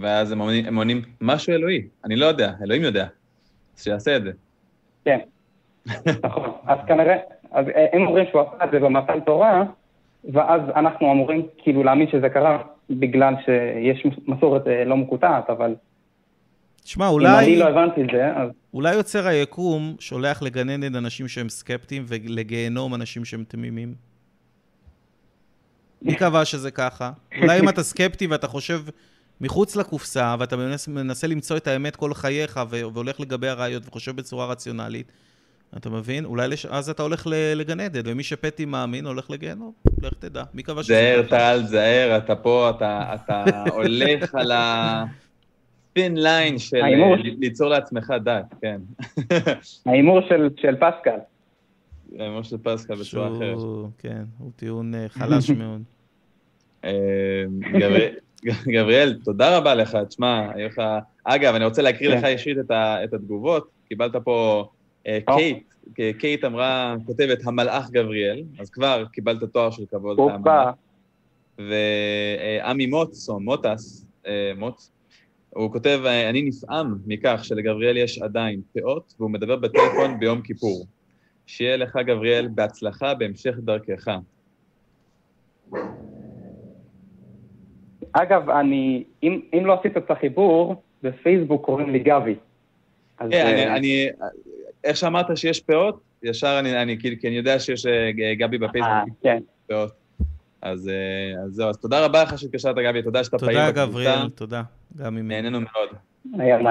ואז 0.00 0.32
הם 0.32 0.38
עונים, 0.38 0.66
הם 0.66 0.76
עונים 0.76 1.02
משהו 1.20 1.52
אלוהי, 1.52 1.82
אני 2.04 2.16
לא 2.16 2.26
יודע, 2.26 2.52
אלוהים 2.62 2.82
יודע, 2.82 3.06
אז 3.76 3.82
שיעשה 3.82 4.16
את 4.16 4.22
זה. 4.22 4.32
כן, 5.04 5.18
נכון. 6.24 6.50
אז 6.66 6.78
כנראה, 6.86 7.16
אז 7.50 7.66
הם 7.92 8.06
אומרים 8.06 8.26
שהוא 8.30 8.40
עשה 8.40 8.64
את 8.64 8.70
זה 8.70 8.78
במתן 8.78 9.20
תורה, 9.20 9.62
ואז 10.32 10.62
אנחנו 10.76 11.12
אמורים 11.12 11.46
כאילו 11.58 11.82
להאמין 11.82 12.08
שזה 12.10 12.28
קרה 12.28 12.62
בגלל 12.90 13.34
שיש 13.44 14.06
מסורת 14.26 14.66
אה, 14.66 14.84
לא 14.84 14.96
מקוטעת, 14.96 15.50
אבל... 15.50 15.74
תשמע, 16.84 17.08
אולי... 17.08 17.28
אם 17.28 17.38
אני 17.38 17.56
לא 17.56 17.68
הבנתי 17.68 18.02
את 18.02 18.06
זה, 18.12 18.36
אז... 18.36 18.48
אולי 18.74 18.94
יוצר 18.94 19.26
היקום 19.26 19.96
שולח 19.98 20.42
עדן 20.42 20.94
אנשים 20.94 21.28
שהם 21.28 21.48
סקפטיים 21.48 22.04
ולגיהנום 22.08 22.94
אנשים 22.94 23.24
שהם 23.24 23.44
תמימים? 23.48 23.94
מי 26.02 26.14
קבע 26.14 26.44
שזה 26.44 26.70
ככה? 26.70 27.10
אולי 27.42 27.60
אם 27.60 27.68
אתה 27.68 27.82
סקפטי 27.82 28.26
ואתה 28.26 28.48
חושב 28.48 28.82
מחוץ 29.40 29.76
לקופסה, 29.76 30.34
ואתה 30.38 30.56
מנסה, 30.56 30.90
מנסה 30.90 31.26
למצוא 31.26 31.56
את 31.56 31.66
האמת 31.66 31.96
כל 31.96 32.14
חייך 32.14 32.60
והולך 32.68 33.20
לגבי 33.20 33.48
הראיות 33.48 33.82
וחושב 33.86 34.16
בצורה 34.16 34.46
רציונלית, 34.46 35.12
אתה 35.76 35.90
מבין? 35.90 36.24
אולי 36.24 36.48
לש... 36.48 36.66
אז 36.66 36.90
אתה 36.90 37.02
הולך 37.02 37.26
לגן 37.54 37.80
עדן, 37.80 38.00
ומי 38.04 38.22
שפטי 38.22 38.64
מאמין 38.64 39.06
הולך 39.06 39.30
לגיהנום, 39.30 39.72
לך 40.02 40.12
תדע. 40.18 40.42
מי 40.54 40.62
קבע 40.62 40.82
שזה... 40.82 40.94
זהר, 40.94 41.22
טל, 41.28 41.62
זהר, 41.66 42.16
אתה 42.16 42.36
פה, 42.36 42.70
אתה, 42.70 43.14
אתה 43.14 43.44
הולך 43.70 44.34
על 44.34 44.50
ה... 44.50 45.04
fine 45.92 46.16
line 46.16 46.58
של 46.58 46.76
ההימור... 46.76 47.16
ליצור 47.16 47.68
לעצמך 47.68 48.12
דת, 48.24 48.54
כן. 48.60 48.80
ההימור 49.86 50.20
של, 50.28 50.48
של 50.56 50.76
פסקל. 50.76 51.18
ההימור 52.18 52.42
של 52.42 52.56
פסקל 52.62 52.94
בצורה 52.94 53.36
אחרת. 53.36 53.58
כן, 53.98 54.22
הוא 54.38 54.50
טיעון 54.56 54.94
אה, 54.94 55.08
חלש 55.08 55.50
מאוד. 55.60 55.82
אה, 56.84 57.44
גבריאל, 58.66 59.18
תודה 59.24 59.58
רבה 59.58 59.74
לך. 59.74 59.98
תשמע, 60.08 60.52
היו 60.54 60.68
לך... 60.68 60.82
אגב, 61.24 61.54
אני 61.54 61.64
רוצה 61.64 61.82
להקריא 61.82 62.08
לך 62.08 62.20
כן. 62.20 62.26
אישית 62.26 62.58
את 62.70 63.14
התגובות. 63.14 63.68
קיבלת 63.88 64.16
פה 64.16 64.68
אה, 65.06 65.18
קייט, 65.26 65.74
קייט 66.18 66.44
אמרה, 66.44 66.94
כותבת, 67.06 67.46
המלאך 67.46 67.90
גבריאל, 67.90 68.42
אז 68.58 68.70
כבר 68.70 69.04
קיבלת 69.12 69.44
תואר 69.44 69.70
של 69.70 69.84
כבוד. 69.90 70.18
ועמי 71.58 72.86
מוץ, 72.86 73.28
או 73.28 73.40
מוטס, 73.40 74.06
מוץ, 74.56 74.91
הוא 75.54 75.72
כותב, 75.72 76.00
אני 76.30 76.42
נפעם 76.42 76.98
מכך 77.06 77.40
שלגבריאל 77.42 77.96
יש 77.96 78.18
עדיין 78.18 78.60
פאות, 78.72 79.14
והוא 79.18 79.30
מדבר 79.30 79.56
בטלפון 79.56 80.18
ביום 80.18 80.42
כיפור. 80.42 80.86
שיהיה 81.46 81.76
לך, 81.76 81.96
גבריאל, 81.96 82.48
בהצלחה 82.48 83.14
בהמשך 83.14 83.54
דרכך. 83.58 84.08
אגב, 88.12 88.50
אני, 88.50 89.04
אם, 89.22 89.40
אם 89.52 89.66
לא 89.66 89.78
עשית 89.80 89.96
את 89.96 90.10
החיבור, 90.10 90.82
בפייסבוק 91.02 91.64
קוראים 91.64 91.90
לי 91.90 91.98
גבי. 91.98 92.34
כן, 93.18 93.24
אני, 93.24 93.34
אה, 93.34 93.76
אני, 93.76 94.06
איך 94.84 94.96
שאמרת 94.96 95.36
שיש 95.36 95.60
פאות, 95.60 96.00
ישר 96.22 96.56
אני, 96.58 96.82
אני, 96.82 96.98
כי 96.98 97.28
אני 97.28 97.36
יודע 97.36 97.58
שיש 97.58 97.86
אה, 97.86 98.10
גבי 98.38 98.58
בפייסבוק. 98.58 98.92
אה, 98.92 99.04
כן. 99.22 99.42
פאות. 99.66 100.01
אז, 100.62 100.90
אז 101.44 101.52
זהו, 101.52 101.68
אז 101.68 101.76
תודה 101.76 102.04
רבה 102.04 102.22
לך 102.22 102.38
שהתקשרת, 102.38 102.76
גבי, 102.76 103.02
תודה 103.02 103.24
שאתה 103.24 103.38
פעיל 103.38 103.58
בקבוצה. 103.58 103.72
תודה, 103.72 103.86
גבריאל, 103.86 104.28
תודה. 104.28 104.62
גם 104.96 105.14
ממני. 105.14 105.42
נהנינו 105.42 105.60
מאוד. 105.60 105.88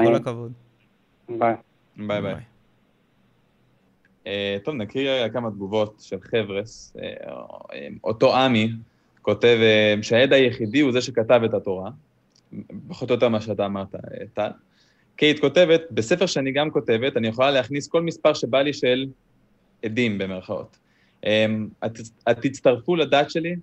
כל 0.06 0.16
הכבוד. 0.16 0.52
ביי. 1.30 1.56
ביי 1.98 2.22
ביי. 2.22 2.36
אה, 4.26 4.28
טוב, 4.64 4.76
נקריא 4.76 5.30
כמה 5.30 5.52
תגובות 5.52 6.00
של 6.00 6.18
חבר'ס. 6.22 6.94
אה, 6.98 7.32
אותו 8.04 8.36
עמי 8.36 8.72
כותב 9.22 9.58
אה, 10.00 10.04
שהעד 10.04 10.34
היחידי 10.34 10.80
הוא 10.80 10.92
זה 10.92 11.02
שכתב 11.02 11.42
את 11.46 11.54
התורה, 11.54 11.90
פחות 12.88 13.10
או 13.10 13.16
יותר 13.16 13.30
מה 13.30 13.42
שאתה 13.42 13.66
אמרת, 13.66 13.96
טל. 14.34 14.50
קייט 15.16 15.40
כותבת, 15.40 15.82
בספר 15.92 16.26
שאני 16.26 16.52
גם 16.52 16.72
כותבת, 16.72 17.18
אני 17.18 17.28
יכולה 17.28 17.52
להכניס 17.52 17.88
כל 17.88 18.02
מספר 18.02 18.34
שבא 18.34 18.62
לי 18.62 18.74
של 18.74 19.06
עדים, 19.86 20.18
במרכאות. 20.18 20.78
Um, 21.26 21.28
את, 21.86 22.00
את 22.32 22.38
תצטרפו 22.42 22.96
לדת 22.96 23.32
שלי, 23.32 23.56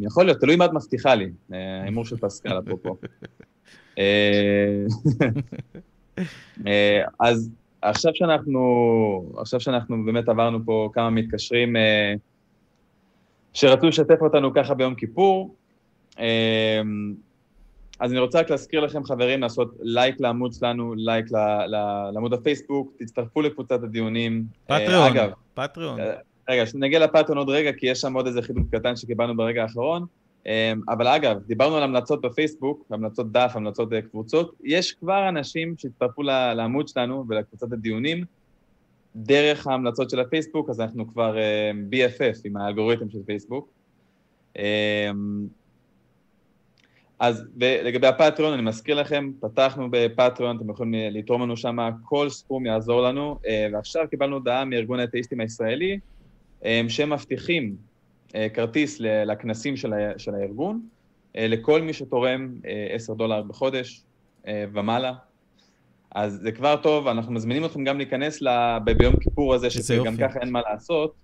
יכול 0.00 0.24
להיות, 0.24 0.40
תלוי 0.40 0.56
מה 0.56 0.64
את 0.64 0.72
מבטיחה 0.72 1.14
לי, 1.14 1.30
ההימור 1.50 2.04
של 2.04 2.16
פסקל, 2.16 2.58
אפרופו. 2.58 2.96
אז 7.20 7.50
עכשיו 7.82 8.14
שאנחנו, 8.14 9.32
עכשיו 9.36 9.60
שאנחנו 9.60 10.04
באמת 10.04 10.28
עברנו 10.28 10.64
פה 10.64 10.90
כמה 10.92 11.10
מתקשרים 11.10 11.76
אה, 11.76 12.14
שרצו 13.52 13.88
לשתף 13.88 14.18
אותנו 14.20 14.54
ככה 14.54 14.74
ביום 14.74 14.94
כיפור, 14.94 15.54
אה, 16.18 16.80
אז 18.00 18.12
אני 18.12 18.20
רוצה 18.20 18.40
רק 18.40 18.50
להזכיר 18.50 18.80
לכם, 18.80 19.04
חברים, 19.04 19.40
לעשות 19.40 19.74
לייק 19.80 20.20
לעמוד 20.20 20.52
שלנו, 20.52 20.94
לייק 20.96 21.26
לעמוד 22.12 22.32
הפייסבוק, 22.32 22.92
תצטרפו 22.98 23.42
לקבוצת 23.42 23.82
הדיונים. 23.82 24.44
פטריון, 24.64 25.02
אה, 25.02 25.08
אגב, 25.08 25.30
פטריון. 25.54 26.00
רגע, 26.50 26.64
נגיע 26.74 26.98
לפטריון 26.98 27.38
עוד 27.38 27.48
רגע, 27.48 27.72
כי 27.72 27.86
יש 27.86 28.00
שם 28.00 28.12
עוד 28.12 28.26
איזה 28.26 28.42
חידוד 28.42 28.66
קטן 28.72 28.96
שקיבלנו 28.96 29.36
ברגע 29.36 29.62
האחרון. 29.62 30.06
אמ, 30.46 30.80
אבל 30.88 31.06
אגב, 31.06 31.38
דיברנו 31.46 31.76
על 31.76 31.82
המלצות 31.82 32.20
בפייסבוק, 32.20 32.86
המלצות 32.90 33.32
דף, 33.32 33.52
המלצות 33.54 33.92
אה, 33.92 34.02
קבוצות, 34.02 34.54
יש 34.64 34.92
כבר 34.92 35.28
אנשים 35.28 35.74
שהצטרפו 35.78 36.22
לעמוד 36.22 36.88
שלנו 36.88 37.24
ולקבוצת 37.28 37.72
הדיונים 37.72 38.24
דרך 39.16 39.66
ההמלצות 39.66 40.10
של 40.10 40.20
הפייסבוק, 40.20 40.70
אז 40.70 40.80
אנחנו 40.80 41.08
כבר 41.08 41.38
אה, 41.38 41.70
BFF 41.92 42.40
עם 42.44 42.56
האלגוריתם 42.56 43.10
של 43.10 43.18
פייסבוק. 43.26 43.68
אמ, 44.58 45.46
אז 47.18 47.44
לגבי 47.58 48.06
הפטריון, 48.06 48.52
אני 48.52 48.62
מזכיר 48.62 49.00
לכם, 49.00 49.30
פתחנו 49.40 49.88
בפטריון, 49.90 50.56
אתם 50.56 50.70
יכולים 50.70 51.14
לתרום 51.14 51.42
לנו 51.42 51.56
שם, 51.56 51.78
כל 52.04 52.28
סכום 52.28 52.66
יעזור 52.66 53.02
לנו, 53.02 53.38
אה, 53.46 53.66
ועכשיו 53.72 54.04
קיבלנו 54.10 54.36
הודעה 54.36 54.64
מארגון 54.64 55.00
האתאיסטים 55.00 55.40
הישראלי, 55.40 55.98
שהם 56.88 57.12
מבטיחים 57.12 57.76
אה, 58.34 58.48
כרטיס 58.48 59.00
לכנסים 59.00 59.76
של, 59.76 59.92
של 60.16 60.34
הארגון, 60.34 60.80
אה, 61.36 61.48
לכל 61.48 61.82
מי 61.82 61.92
שתורם 61.92 62.54
10 62.90 63.12
אה, 63.12 63.18
דולר 63.18 63.42
בחודש 63.42 64.02
ומעלה. 64.46 65.12
אז 66.14 66.40
זה 66.42 66.52
כבר 66.52 66.76
טוב, 66.76 67.06
אנחנו 67.06 67.32
מזמינים 67.32 67.64
אתכם 67.64 67.84
גם 67.84 67.98
להיכנס 67.98 68.42
ביום 68.84 69.16
כיפור 69.16 69.54
הזה, 69.54 69.70
שגם 69.70 70.16
ככה 70.16 70.40
אין 70.40 70.50
מה 70.50 70.60
לעשות. 70.70 71.14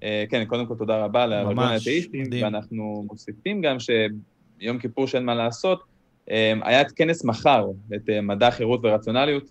כן, 0.00 0.44
קודם 0.46 0.66
כל 0.66 0.74
תודה 0.74 1.04
רבה 1.04 1.26
לארגון 1.26 1.58
האתאיסטים, 1.58 2.24
ואנחנו 2.42 3.04
מוסיפים 3.10 3.60
גם 3.60 3.76
שיום 3.80 4.78
כיפור 4.78 5.06
שאין 5.06 5.24
מה 5.24 5.34
לעשות, 5.34 5.82
היה 6.26 6.80
את 6.80 6.92
כנס 6.92 7.24
מחר, 7.24 7.66
את 7.94 8.10
מדע, 8.22 8.50
חירות 8.50 8.80
ורציונליות, 8.82 9.50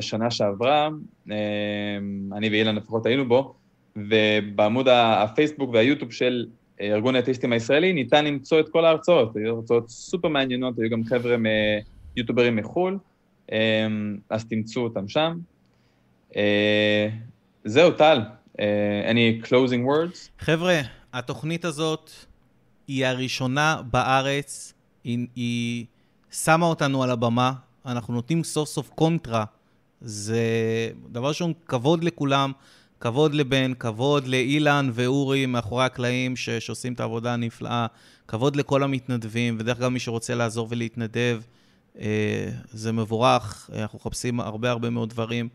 שנה 0.00 0.30
שעברה, 0.30 0.88
אני 2.32 2.48
ואילן 2.50 2.74
לפחות 2.74 3.06
היינו 3.06 3.28
בו, 3.28 3.54
ובעמוד 4.08 4.88
הפייסבוק 4.88 5.70
והיוטיוב 5.72 6.12
של 6.12 6.46
אה, 6.80 6.86
ארגון 6.86 7.16
האתאיסטים 7.16 7.52
הישראלי 7.52 7.92
ניתן 7.92 8.24
למצוא 8.24 8.60
את 8.60 8.68
כל 8.68 8.84
ההרצאות, 8.84 9.36
היו 9.36 9.56
הרצאות 9.56 9.88
סופר 9.90 10.28
מעניינות, 10.28 10.78
היו 10.78 10.90
גם 10.90 11.04
חבר'ה 11.04 11.36
מיוטוברים 12.16 12.56
מחו"ל, 12.56 12.98
אמ, 13.52 14.16
אז 14.30 14.44
תמצאו 14.44 14.82
אותם 14.82 15.08
שם. 15.08 15.38
אה, 16.36 17.08
זהו, 17.64 17.90
טל, 17.90 18.20
אה, 18.60 19.10
any 19.10 19.46
closing 19.46 19.86
words? 19.86 20.28
חבר'ה, 20.38 20.80
התוכנית 21.12 21.64
הזאת 21.64 22.10
היא 22.88 23.06
הראשונה 23.06 23.82
בארץ, 23.90 24.74
היא, 25.04 25.26
היא 25.36 25.86
שמה 26.30 26.66
אותנו 26.66 27.02
על 27.02 27.10
הבמה, 27.10 27.52
אנחנו 27.86 28.14
נותנים 28.14 28.44
סוף 28.44 28.68
סוף 28.68 28.90
קונטרה, 28.90 29.44
זה 30.00 30.40
דבר 31.08 31.28
ראשון, 31.28 31.52
כבוד 31.66 32.04
לכולם. 32.04 32.52
כבוד 33.00 33.34
לבן, 33.34 33.74
כבוד 33.74 34.26
לאילן 34.26 34.90
ואורי 34.92 35.46
מאחורי 35.46 35.84
הקלעים 35.84 36.36
ש... 36.36 36.50
שעושים 36.50 36.92
את 36.92 37.00
העבודה 37.00 37.32
הנפלאה, 37.32 37.86
כבוד 38.28 38.56
לכל 38.56 38.82
המתנדבים, 38.82 39.56
ודרך 39.60 39.78
אגב 39.78 39.88
מי 39.88 39.98
שרוצה 39.98 40.34
לעזור 40.34 40.66
ולהתנדב, 40.70 41.40
זה 42.72 42.92
מבורך, 42.92 43.70
אנחנו 43.78 43.98
מחפשים 43.98 44.40
הרבה 44.40 44.70
הרבה 44.70 44.90
מאוד 44.90 45.08
דברים. 45.08 45.48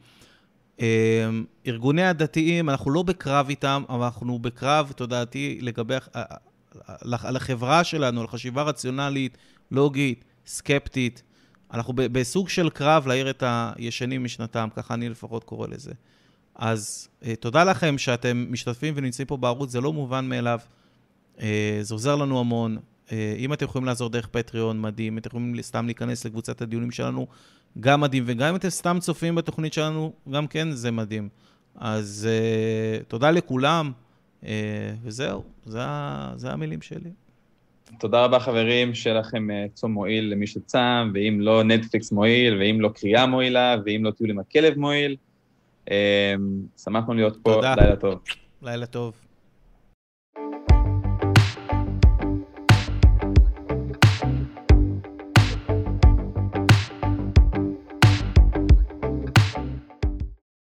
ארגוני 1.68 2.04
הדתיים, 2.04 2.70
אנחנו 2.70 2.92
לא 2.92 3.04
בקרב 3.04 3.50
איתם, 3.50 3.84
אבל 3.90 4.04
אנחנו 4.04 4.40
בקרב 4.40 4.94
תודעתי 4.96 5.60
לגבי, 5.62 5.96
על 7.08 7.36
החברה 7.36 7.84
שלנו, 7.84 8.22
על 8.22 8.28
חשיבה 8.28 8.64
רציונלית, 8.64 9.38
לוגית, 9.72 10.24
סקפטית. 10.46 11.24
אנחנו 11.74 11.94
בסוג 11.96 12.50
של 12.50 12.70
קרב 12.70 13.08
להעיר 13.08 13.30
את 13.30 13.44
הישנים 13.48 14.24
משנתם, 14.24 14.68
ככה 14.76 14.94
אני 14.94 15.10
לפחות 15.10 15.44
קורא 15.44 15.68
לזה. 15.68 15.92
אז 16.56 17.10
תודה 17.40 17.64
לכם 17.64 17.98
שאתם 17.98 18.46
משתתפים 18.50 18.94
ונמצאים 18.98 19.28
פה 19.28 19.38
בערוץ, 19.38 19.72
זה 19.72 19.82
לא 19.82 19.94
מובן 19.94 20.30
מאליו. 20.30 20.60
זה 21.82 21.94
עוזר 21.94 22.16
לנו 22.16 22.40
המון. 22.40 22.78
אם 23.38 23.54
אתם 23.54 23.66
יכולים 23.66 23.86
לעזור 23.86 24.10
דרך 24.10 24.28
פטריון, 24.28 24.82
מדהים. 24.82 25.14
אם 25.14 25.18
אתם 25.18 25.28
יכולים 25.28 25.62
סתם 25.62 25.86
להיכנס 25.86 26.26
לקבוצת 26.26 26.62
הדיונים 26.62 26.92
שלנו, 26.92 27.28
גם 27.80 28.02
מדהים. 28.02 28.24
וגם 28.28 28.50
אם 28.50 28.56
אתם 28.56 28.70
סתם 28.70 28.98
צופים 29.02 29.36
בתוכנית 29.36 29.74
שלנו, 29.74 30.14
גם 30.30 30.48
כן 30.48 30.72
זה 30.72 30.92
מדהים. 30.92 31.30
אז 31.76 32.28
תודה 33.08 33.32
לכולם, 33.32 33.92
וזהו, 35.04 35.44
זה, 35.66 35.80
זה 36.36 36.52
המילים 36.52 36.82
שלי. 36.82 37.10
תודה 38.00 38.24
רבה 38.24 38.40
חברים, 38.40 38.94
שיהיה 38.94 39.20
לכם 39.20 39.48
צום 39.74 39.92
מועיל 39.92 40.32
למי 40.32 40.48
שצם, 40.48 41.12
ואם 41.14 41.38
לא 41.42 41.64
נטפליקס 41.64 42.12
מועיל, 42.12 42.58
ואם 42.60 42.82
לא 42.82 42.90
קריאה 42.90 43.26
מועילה, 43.26 43.76
ואם 43.86 44.06
לא 44.06 44.12
טיול 44.12 44.30
עם 44.30 44.40
הכלב 44.40 44.78
מועיל. 44.78 45.16
שמחנו 46.84 47.14
להיות 47.14 47.38
פה. 47.44 47.62
לילה 47.76 47.96
טוב. 47.96 48.20
לילה 48.62 48.86
טוב. 48.86 49.25